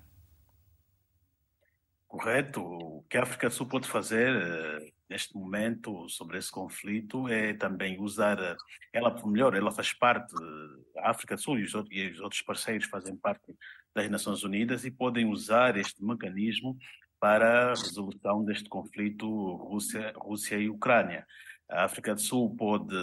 Correto. 2.07 2.63
O 2.63 3.05
que 3.09 3.19
a 3.19 3.23
África 3.23 3.49
do 3.49 3.55
Sul 3.55 3.67
pode 3.67 3.87
fazer 3.87 4.35
eh, 4.35 4.91
neste 5.11 5.35
momento 5.37 6.09
sobre 6.09 6.39
esse 6.39 6.51
conflito 6.51 7.29
é 7.29 7.53
também 7.53 8.01
usar, 8.01 8.39
eh, 8.41 8.57
ela 8.93 9.15
melhor, 9.27 9.55
ela 9.55 9.71
faz 9.71 9.93
parte, 9.93 10.35
a 10.97 11.11
África 11.11 11.37
do 11.37 11.43
Sul 11.43 11.59
e 11.59 11.65
os 11.65 12.21
outros 12.21 12.41
parceiros 12.41 12.89
fazem 12.89 13.15
parte 13.15 13.55
das 13.95 14.09
Nações 14.11 14.43
Unidas 14.43 14.87
e 14.87 14.91
podem 14.91 15.27
usar 15.27 15.77
este 15.77 16.03
mecanismo 16.03 16.79
para 17.21 17.67
a 17.67 17.69
resolução 17.71 18.45
deste 18.45 18.69
conflito 18.69 19.27
Rússia, 19.57 20.13
Rússia 20.17 20.57
e 20.57 20.69
Ucrânia. 20.69 21.27
A 21.71 21.85
África 21.85 22.15
do 22.15 22.21
Sul 22.21 22.57
pode 22.57 22.97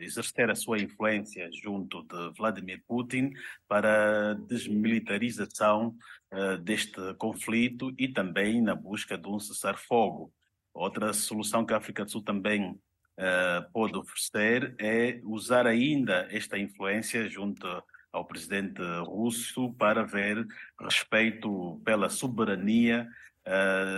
exercer 0.00 0.50
a 0.50 0.54
sua 0.54 0.78
influência 0.78 1.48
junto 1.50 2.02
de 2.02 2.36
Vladimir 2.36 2.82
Putin 2.86 3.32
para 3.66 4.32
a 4.32 4.34
desmilitarização 4.34 5.96
uh, 6.30 6.58
deste 6.58 7.14
conflito 7.14 7.94
e 7.98 8.06
também 8.08 8.60
na 8.60 8.74
busca 8.74 9.16
de 9.16 9.26
um 9.26 9.38
cessar-fogo. 9.38 10.30
Outra 10.74 11.14
solução 11.14 11.64
que 11.64 11.72
a 11.72 11.78
África 11.78 12.04
do 12.04 12.10
Sul 12.10 12.22
também 12.22 12.72
uh, 12.72 13.72
pode 13.72 13.96
oferecer 13.96 14.74
é 14.78 15.20
usar 15.24 15.66
ainda 15.66 16.28
esta 16.30 16.58
influência 16.58 17.26
junto 17.30 17.66
ao 18.12 18.26
presidente 18.26 18.82
russo 19.06 19.72
para 19.74 20.04
ver 20.04 20.46
respeito 20.78 21.80
pela 21.84 22.10
soberania 22.10 23.08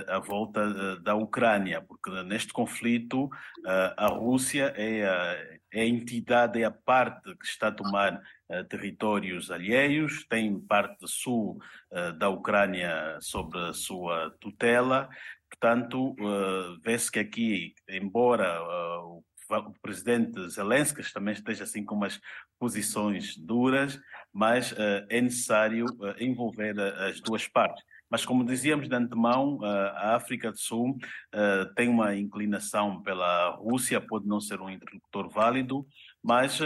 a 0.08 0.18
volta 0.18 0.96
da 1.00 1.14
Ucrânia, 1.14 1.80
porque 1.80 2.10
neste 2.24 2.52
conflito 2.52 3.30
a 3.96 4.08
Rússia 4.08 4.72
é 4.76 5.04
a, 5.04 5.58
é 5.72 5.80
a 5.82 5.86
entidade, 5.86 6.60
é 6.60 6.64
a 6.64 6.70
parte 6.70 7.34
que 7.36 7.46
está 7.46 7.68
a 7.68 7.72
tomar 7.72 8.20
territórios 8.68 9.50
alheios, 9.50 10.24
tem 10.28 10.58
parte 10.58 11.06
sul 11.06 11.60
da 12.18 12.28
Ucrânia 12.28 13.18
sobre 13.20 13.58
a 13.60 13.72
sua 13.72 14.34
tutela, 14.40 15.08
portanto, 15.48 16.16
vê-se 16.84 17.10
que 17.10 17.18
aqui, 17.20 17.74
embora 17.88 18.60
o 18.62 19.22
presidente 19.80 20.48
Zelensky 20.48 21.02
também 21.12 21.34
esteja 21.34 21.62
assim 21.64 21.84
com 21.84 21.94
umas 21.94 22.20
posições 22.58 23.36
duras, 23.36 24.00
mas 24.32 24.74
é 25.08 25.20
necessário 25.20 25.86
envolver 26.18 26.78
as 26.80 27.20
duas 27.20 27.46
partes. 27.46 27.84
Mas, 28.10 28.24
como 28.24 28.44
dizíamos 28.44 28.88
de 28.88 28.94
antemão, 28.94 29.58
a 29.62 30.14
África 30.14 30.52
do 30.52 30.58
Sul 30.58 30.96
tem 31.74 31.88
uma 31.88 32.16
inclinação 32.16 33.02
pela 33.02 33.50
Rússia, 33.56 34.00
pode 34.00 34.26
não 34.26 34.40
ser 34.40 34.60
um 34.60 34.70
interlocutor 34.70 35.28
válido, 35.28 35.86
mas 36.26 36.58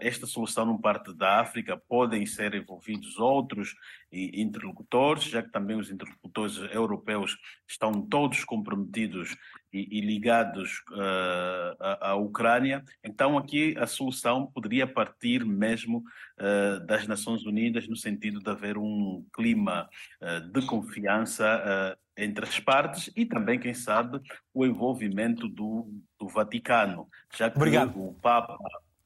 esta 0.00 0.26
solução 0.26 0.66
não 0.66 0.78
parte 0.78 1.14
da 1.14 1.40
África, 1.40 1.80
podem 1.88 2.26
ser 2.26 2.54
envolvidos 2.54 3.18
outros 3.18 3.74
interlocutores, 4.12 5.24
já 5.24 5.42
que 5.42 5.50
também 5.50 5.76
os 5.76 5.90
interlocutores 5.90 6.58
europeus 6.72 7.36
estão 7.66 8.02
todos 8.02 8.44
comprometidos 8.44 9.34
e, 9.72 9.98
e 9.98 10.00
ligados 10.00 10.82
uh, 10.92 11.76
à, 11.78 12.10
à, 12.10 12.14
Ucrânia. 12.14 12.84
Então, 13.04 13.36
aqui 13.36 13.76
a 13.78 13.86
solução 13.86 14.46
poderia 14.46 14.86
partir 14.86 15.44
mesmo 15.44 15.98
uh, 15.98 16.80
das 16.86 17.06
Nações 17.06 17.44
Unidas, 17.44 17.86
no 17.88 17.96
sentido 17.96 18.40
de 18.40 18.50
haver 18.50 18.78
um 18.78 19.24
clima 19.34 19.88
uh, 20.22 20.40
de 20.52 20.66
confiança 20.66 21.96
entre 22.16 22.46
as 22.46 22.58
partes 22.58 23.10
e 23.14 23.26
também, 23.26 23.58
quem 23.58 23.74
sabe, 23.74 24.18
o 24.54 24.64
envolvimento 24.64 25.46
do, 25.46 25.86
do 26.18 26.28
Vaticano, 26.28 27.06
já 27.36 27.50
que 27.50 27.58
Obrigado. 27.58 27.94
o 28.00 28.14
Papa 28.14 28.56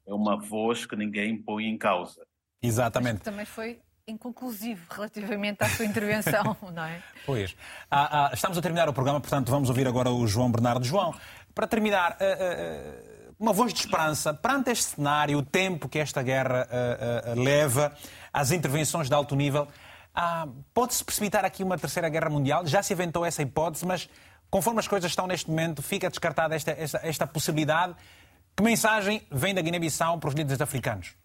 é 0.06 0.12
uma 0.12 0.36
voz 0.36 0.86
que 0.86 0.97
ninguém 0.97 1.36
põe 1.36 1.66
em 1.66 1.78
causa. 1.78 2.22
Exatamente. 2.62 3.20
Também 3.20 3.44
foi 3.44 3.81
inconclusivo 4.06 4.85
relativamente 4.90 5.62
à 5.62 5.68
sua 5.68 5.85
intervenção, 5.85 6.56
não 6.74 6.85
é? 6.85 7.02
Pois. 7.24 7.56
Ah, 7.90 8.27
ah, 8.27 8.31
estamos 8.35 8.59
a 8.59 8.62
terminar 8.62 8.89
o 8.89 8.93
programa, 8.93 9.20
portanto 9.20 9.51
vamos 9.51 9.68
ouvir 9.68 9.86
agora 9.86 10.10
o 10.10 10.27
João 10.27 10.51
Bernardo. 10.51 10.85
João, 10.85 11.14
para 11.55 11.66
terminar, 11.66 12.12
uh, 12.12 13.31
uh, 13.31 13.35
uma 13.39 13.52
voz 13.52 13.72
de 13.72 13.81
esperança 13.81 14.35
perante 14.35 14.70
este 14.70 14.97
cenário, 14.97 15.39
o 15.39 15.43
tempo 15.43 15.89
que 15.89 15.98
esta 15.98 16.22
guerra 16.22 16.68
leva, 17.36 17.94
as 18.32 18.51
intervenções 18.52 19.09
de 19.09 19.14
alto 19.14 19.35
nível, 19.35 19.66
ah, 20.14 20.48
pode-se 20.74 21.05
precipitar 21.05 21.44
aqui 21.44 21.62
uma 21.62 21.78
terceira 21.78 22.09
guerra 22.09 22.28
mundial? 22.28 22.66
Já 22.66 22.82
se 22.82 22.93
inventou 22.93 23.24
essa 23.24 23.43
hipótese, 23.43 23.86
mas 23.86 24.09
conforme 24.51 24.81
as 24.81 24.89
coisas 24.89 25.10
estão 25.10 25.27
neste 25.27 25.48
momento, 25.48 25.82
fica 25.82 26.10
descartada 26.10 26.55
esta, 26.55 26.72
esta, 26.72 27.01
esta 27.02 27.27
possibilidade. 27.27 27.94
Que 28.61 28.65
mensagem 28.65 29.23
vem 29.32 29.55
da 29.55 29.62
Guiné-Bissau 29.62 30.20
para 30.20 30.28
os 30.28 30.35
líderes 30.35 30.61
africanos? 30.61 31.16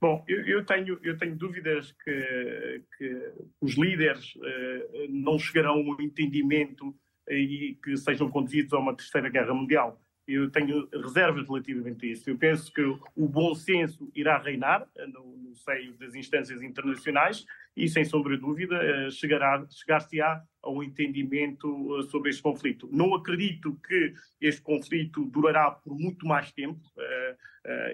Bom, 0.00 0.24
eu, 0.28 0.46
eu, 0.46 0.64
tenho, 0.64 0.96
eu 1.02 1.18
tenho 1.18 1.34
dúvidas 1.34 1.90
que, 2.04 2.84
que 2.96 3.32
os 3.60 3.76
líderes 3.76 4.36
uh, 4.36 5.08
não 5.08 5.36
chegarão 5.40 5.72
a 5.72 5.80
um 5.80 6.00
entendimento 6.00 6.94
e 7.28 7.76
que 7.82 7.96
sejam 7.96 8.30
conduzidos 8.30 8.72
a 8.72 8.78
uma 8.78 8.94
terceira 8.94 9.28
guerra 9.28 9.52
mundial. 9.52 10.00
Eu 10.24 10.48
tenho 10.52 10.88
reservas 11.02 11.48
relativamente 11.48 12.06
a 12.06 12.12
isso. 12.12 12.30
Eu 12.30 12.38
penso 12.38 12.72
que 12.72 12.80
o 12.80 13.28
bom 13.28 13.52
senso 13.52 14.08
irá 14.14 14.38
reinar 14.38 14.86
eh, 14.96 15.06
no, 15.08 15.36
no 15.36 15.56
seio 15.56 15.94
das 15.94 16.14
instâncias 16.14 16.62
internacionais 16.62 17.44
e, 17.76 17.88
sem 17.88 18.04
sombra 18.04 18.36
de 18.36 18.42
dúvida, 18.42 18.76
eh, 18.76 19.10
chegar-se-á 19.10 20.44
a 20.62 20.70
um 20.70 20.82
entendimento 20.82 21.68
eh, 21.98 22.02
sobre 22.04 22.30
este 22.30 22.42
conflito. 22.42 22.88
Não 22.92 23.14
acredito 23.14 23.78
que 23.86 24.14
este 24.40 24.60
conflito 24.62 25.24
durará 25.26 25.70
por 25.70 25.98
muito 25.98 26.26
mais 26.26 26.52
tempo. 26.52 26.80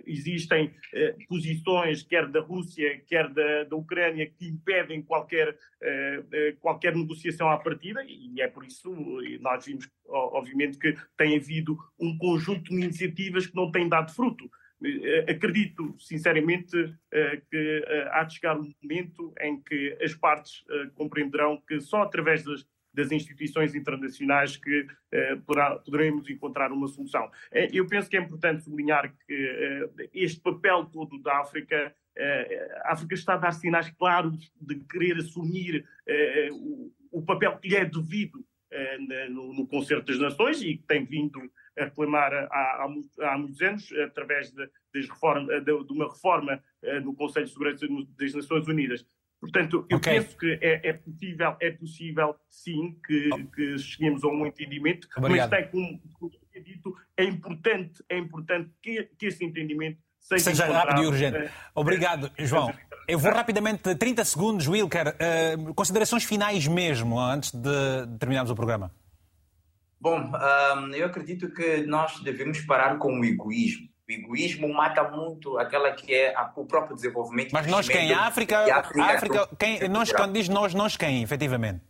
existem 0.06 0.72
posições, 1.28 2.02
quer 2.04 2.28
da 2.28 2.40
Rússia, 2.40 3.02
quer 3.08 3.28
da, 3.28 3.64
da 3.64 3.76
Ucrânia, 3.76 4.30
que 4.30 4.46
impedem 4.46 5.02
qualquer, 5.02 5.58
qualquer 6.60 6.94
negociação 6.94 7.50
à 7.50 7.58
partida, 7.58 8.00
e 8.04 8.40
é 8.40 8.46
por 8.46 8.64
isso 8.64 8.88
nós 9.40 9.66
vimos, 9.66 9.88
obviamente, 10.08 10.78
que 10.78 10.94
tem 11.16 11.36
havido 11.36 11.76
um 11.98 12.16
conjunto 12.16 12.70
de 12.70 12.76
iniciativas 12.76 13.48
que 13.48 13.56
não 13.56 13.72
têm 13.72 13.88
dado 13.88 14.14
fruto. 14.14 14.48
Eh, 14.84 15.24
acredito, 15.30 15.94
sinceramente, 15.98 16.76
eh, 17.10 17.42
que 17.50 17.84
eh, 17.86 18.08
há 18.12 18.24
de 18.24 18.34
chegar 18.34 18.58
um 18.58 18.70
momento 18.82 19.32
em 19.40 19.60
que 19.62 19.96
as 20.02 20.14
partes 20.14 20.64
compreenderão 20.94 21.62
que 21.66 21.80
só 21.80 22.02
através 22.02 22.44
das, 22.44 22.66
das 22.92 23.10
instituições 23.10 23.74
internacionais 23.74 24.56
que 24.56 24.86
poderemos 25.84 26.28
encontrar 26.28 26.72
uma 26.72 26.88
solução. 26.88 27.30
Eu 27.72 27.86
penso 27.86 28.08
que 28.08 28.16
é 28.16 28.20
importante 28.20 28.64
sublinhar 28.64 29.14
que 29.26 29.88
este 30.14 30.40
papel 30.40 30.86
todo 30.86 31.20
da 31.22 31.40
África 31.40 31.94
a 32.84 32.92
África 32.92 33.14
está 33.14 33.34
a 33.34 33.38
dar 33.38 33.52
sinais 33.52 33.90
claros 33.90 34.50
de 34.58 34.76
querer 34.76 35.18
assumir 35.18 35.86
o, 37.12 37.22
papel 37.22 37.58
que 37.58 37.68
lhe 37.68 37.76
é 37.76 37.84
devido 37.84 38.42
no, 39.30 39.52
no 39.52 39.66
Concerto 39.66 40.06
das 40.06 40.18
Nações 40.18 40.62
e 40.62 40.78
que 40.78 40.84
tem 40.84 41.04
vindo 41.04 41.38
reclamar 41.84 42.32
há, 42.32 42.46
há, 42.50 42.84
há 42.84 43.38
muitos 43.38 43.60
anos, 43.62 43.92
através 44.04 44.50
de, 44.50 44.68
de, 44.94 45.02
reforma, 45.02 45.60
de, 45.60 45.84
de 45.84 45.92
uma 45.92 46.08
reforma 46.08 46.62
uh, 46.82 47.00
no 47.00 47.14
Conselho 47.14 47.46
de 47.46 47.52
Segurança 47.52 47.86
das 48.18 48.34
Nações 48.34 48.66
Unidas. 48.66 49.06
Portanto, 49.40 49.86
eu 49.90 49.98
okay. 49.98 50.14
penso 50.14 50.36
que 50.36 50.58
é, 50.62 50.88
é, 50.88 50.92
possível, 50.94 51.56
é 51.60 51.70
possível, 51.70 52.36
sim, 52.48 52.98
que, 53.06 53.30
que 53.54 53.78
cheguemos 53.78 54.24
a 54.24 54.28
um 54.28 54.46
entendimento, 54.46 55.06
Obrigado. 55.16 55.50
mas 55.50 55.60
tem, 55.60 55.70
como, 55.70 56.00
como 56.14 56.32
é 56.54 56.60
dito, 56.60 56.96
é 57.16 57.24
importante, 57.24 58.02
é 58.08 58.18
importante 58.18 58.70
que, 58.82 59.04
que 59.18 59.26
esse 59.26 59.44
entendimento 59.44 59.98
seja, 60.18 60.44
seja 60.44 60.66
rápido 60.66 61.02
e 61.02 61.06
urgente. 61.06 61.38
Uh, 61.38 61.50
Obrigado, 61.74 62.24
uh, 62.24 62.46
João. 62.46 62.72
Eu 63.06 63.18
vou 63.18 63.32
rapidamente, 63.32 63.94
30 63.94 64.24
segundos, 64.24 64.66
Wilker, 64.66 65.08
uh, 65.08 65.74
considerações 65.74 66.24
finais 66.24 66.66
mesmo, 66.66 67.20
antes 67.20 67.52
de 67.52 68.18
terminarmos 68.18 68.50
o 68.50 68.54
programa. 68.54 68.90
Bom, 70.06 70.20
um, 70.20 70.94
eu 70.94 71.06
acredito 71.06 71.50
que 71.50 71.78
nós 71.78 72.20
devemos 72.20 72.60
parar 72.60 72.96
com 72.96 73.18
o 73.18 73.24
egoísmo. 73.24 73.88
O 74.08 74.12
egoísmo 74.12 74.72
mata 74.72 75.02
muito 75.10 75.58
aquela 75.58 75.90
que 75.90 76.14
é 76.14 76.32
a, 76.32 76.48
o 76.54 76.64
próprio 76.64 76.94
desenvolvimento. 76.94 77.50
Mas 77.52 77.66
nós 77.66 77.88
quem? 77.88 78.12
A 78.12 78.20
África, 78.20 78.56
a 78.56 78.78
África, 78.78 79.02
África 79.02 79.48
quem, 79.58 79.88
nós, 79.88 80.12
quando 80.12 80.32
diz 80.34 80.48
nós, 80.48 80.72
nós 80.74 80.96
quem, 80.96 81.24
efetivamente? 81.24 81.80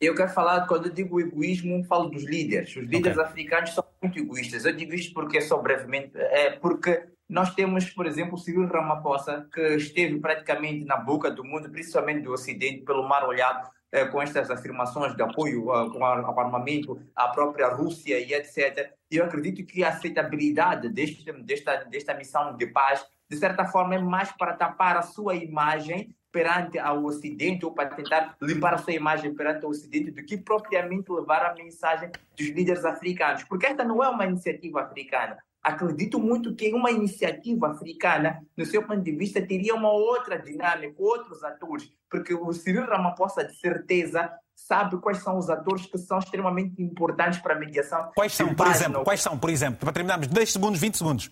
Eu 0.00 0.14
quero 0.14 0.30
falar, 0.30 0.68
quando 0.68 0.86
eu 0.86 0.92
digo 0.92 1.20
egoísmo, 1.20 1.82
falo 1.82 2.10
dos 2.10 2.22
líderes. 2.22 2.76
Os 2.76 2.84
líderes 2.84 3.18
okay. 3.18 3.28
africanos 3.28 3.74
são 3.74 3.84
muito 4.00 4.20
egoístas. 4.20 4.64
Eu 4.64 4.72
digo 4.72 4.94
isto 4.94 5.12
porque, 5.12 5.40
só 5.40 5.60
brevemente, 5.60 6.12
é 6.14 6.50
porque 6.50 7.08
nós 7.28 7.52
temos, 7.56 7.90
por 7.90 8.06
exemplo, 8.06 8.34
o 8.34 8.38
Cyril 8.38 8.68
Ramaphosa, 8.68 9.48
que 9.52 9.74
esteve 9.74 10.20
praticamente 10.20 10.84
na 10.84 10.96
boca 10.96 11.28
do 11.28 11.42
mundo, 11.42 11.68
principalmente 11.68 12.22
do 12.22 12.30
Ocidente, 12.30 12.84
pelo 12.84 13.02
mar 13.02 13.26
olhado, 13.26 13.68
eh, 13.92 14.06
com 14.06 14.22
estas 14.22 14.50
afirmações 14.50 15.14
de 15.14 15.22
apoio 15.22 15.64
com 15.64 16.02
ao 16.02 16.40
armamento 16.40 16.98
à 17.14 17.28
própria 17.28 17.68
Rússia 17.68 18.18
e 18.18 18.32
etc. 18.32 18.90
E 19.10 19.18
eu 19.18 19.24
acredito 19.26 19.64
que 19.66 19.84
a 19.84 19.90
aceitabilidade 19.90 20.88
deste, 20.88 21.30
desta, 21.30 21.76
desta 21.84 22.14
missão 22.14 22.56
de 22.56 22.66
paz, 22.66 23.04
de 23.30 23.36
certa 23.36 23.66
forma, 23.66 23.94
é 23.94 23.98
mais 23.98 24.32
para 24.32 24.54
tapar 24.54 24.96
a 24.96 25.02
sua 25.02 25.34
imagem 25.34 26.14
perante 26.32 26.78
ao 26.78 27.04
Ocidente 27.04 27.66
ou 27.66 27.72
para 27.72 27.90
tentar 27.90 28.34
limpar 28.40 28.72
a 28.72 28.78
sua 28.78 28.94
imagem 28.94 29.34
perante 29.34 29.66
o 29.66 29.68
Ocidente 29.68 30.10
do 30.10 30.24
que 30.24 30.38
propriamente 30.38 31.12
levar 31.12 31.44
a 31.44 31.54
mensagem 31.54 32.10
dos 32.36 32.48
líderes 32.48 32.86
africanos. 32.86 33.44
Porque 33.44 33.66
esta 33.66 33.84
não 33.84 34.02
é 34.02 34.08
uma 34.08 34.24
iniciativa 34.24 34.80
africana. 34.80 35.36
Acredito 35.62 36.18
muito 36.18 36.54
que 36.54 36.74
uma 36.74 36.90
iniciativa 36.90 37.68
africana, 37.68 38.42
no 38.56 38.66
seu 38.66 38.82
ponto 38.82 39.00
de 39.00 39.12
vista, 39.12 39.40
teria 39.40 39.74
uma 39.74 39.92
outra 39.92 40.36
dinâmica, 40.36 40.94
outros 40.98 41.44
atores, 41.44 41.88
porque 42.10 42.34
o 42.34 42.52
Cyril 42.52 42.84
Ramaphosa, 42.84 43.44
de 43.44 43.54
certeza, 43.54 44.32
sabe 44.54 44.98
quais 44.98 45.18
são 45.18 45.38
os 45.38 45.48
atores 45.48 45.86
que 45.86 45.98
são 45.98 46.18
extremamente 46.18 46.82
importantes 46.82 47.38
para 47.40 47.54
a 47.54 47.58
mediação. 47.58 48.10
Quais 48.14 48.32
são, 48.32 48.54
por 48.54 48.66
exemplo? 48.66 49.04
Quais 49.04 49.20
são, 49.20 49.38
por 49.38 49.50
exemplo? 49.50 49.78
Para 49.78 49.92
terminarmos, 49.92 50.26
10 50.26 50.52
segundos, 50.52 50.80
20 50.80 50.98
segundos. 50.98 51.30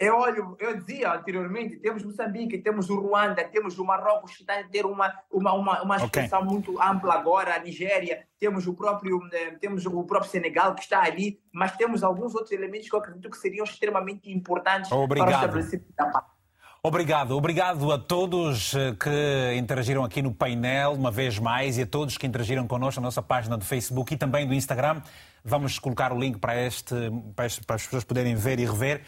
Eu 0.00 0.16
olho, 0.16 0.56
eu 0.58 0.78
dizia 0.78 1.12
anteriormente, 1.12 1.76
temos 1.76 2.02
Moçambique, 2.02 2.56
temos 2.56 2.88
o 2.88 2.98
Ruanda, 2.98 3.44
temos 3.44 3.78
o 3.78 3.84
Marrocos, 3.84 4.34
que 4.34 4.40
está 4.40 4.58
a 4.58 4.64
ter 4.64 4.86
uma, 4.86 5.12
uma, 5.30 5.52
uma, 5.52 5.82
uma 5.82 5.96
expressão 5.98 6.40
okay. 6.40 6.50
muito 6.50 6.80
ampla 6.80 7.12
agora, 7.12 7.54
a 7.54 7.58
Nigéria, 7.58 8.26
temos 8.38 8.66
o 8.66 8.72
próprio 8.72 9.20
eh, 9.30 9.50
temos 9.60 9.84
o 9.84 10.02
próprio 10.04 10.30
Senegal 10.30 10.74
que 10.74 10.80
está 10.80 11.02
ali, 11.02 11.38
mas 11.52 11.76
temos 11.76 12.02
alguns 12.02 12.34
outros 12.34 12.50
elementos 12.52 12.88
que 12.88 12.94
eu 12.94 12.98
acredito 12.98 13.28
que 13.28 13.36
seriam 13.36 13.62
extremamente 13.62 14.32
importantes 14.32 14.90
Obrigado. 14.90 15.28
para 15.28 15.36
o 15.36 15.40
estabelecimento 15.40 15.94
da 15.94 16.06
paz. 16.06 16.24
Obrigado, 16.82 17.36
obrigado 17.36 17.92
a 17.92 17.98
todos 17.98 18.74
eh, 18.74 18.96
que 18.98 19.54
interagiram 19.58 20.02
aqui 20.02 20.22
no 20.22 20.32
painel 20.32 20.94
uma 20.94 21.10
vez 21.10 21.38
mais 21.38 21.76
e 21.76 21.82
a 21.82 21.86
todos 21.86 22.16
que 22.16 22.26
interagiram 22.26 22.66
connosco 22.66 23.02
na 23.02 23.08
nossa 23.08 23.20
página 23.20 23.58
do 23.58 23.66
Facebook 23.66 24.14
e 24.14 24.16
também 24.16 24.46
do 24.46 24.54
Instagram. 24.54 25.02
Vamos 25.44 25.78
colocar 25.78 26.10
o 26.10 26.18
link 26.18 26.38
para, 26.38 26.58
este, 26.58 26.94
para 27.36 27.74
as 27.74 27.84
pessoas 27.84 28.02
poderem 28.02 28.34
ver 28.34 28.58
e 28.58 28.64
rever. 28.64 29.02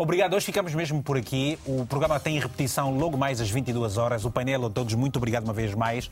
Obrigado, 0.00 0.32
hoje 0.32 0.46
ficamos 0.46 0.74
mesmo 0.74 1.02
por 1.02 1.18
aqui. 1.18 1.58
O 1.66 1.84
programa 1.84 2.18
tem 2.18 2.40
repetição 2.40 2.96
logo 2.96 3.18
mais 3.18 3.38
às 3.38 3.50
22 3.50 3.98
horas. 3.98 4.24
O 4.24 4.30
painel 4.30 4.64
a 4.64 4.70
todos, 4.70 4.94
muito 4.94 5.18
obrigado 5.18 5.44
uma 5.44 5.52
vez 5.52 5.74
mais. 5.74 6.10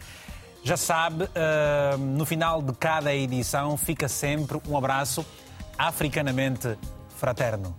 Já 0.63 0.77
sabe, 0.77 1.25
uh, 1.25 1.97
no 1.97 2.27
final 2.27 2.61
de 2.61 2.75
cada 2.75 3.15
edição 3.15 3.79
fica 3.79 4.07
sempre 4.07 4.61
um 4.69 4.77
abraço 4.77 5.25
africanamente 5.79 6.77
fraterno. 7.17 7.75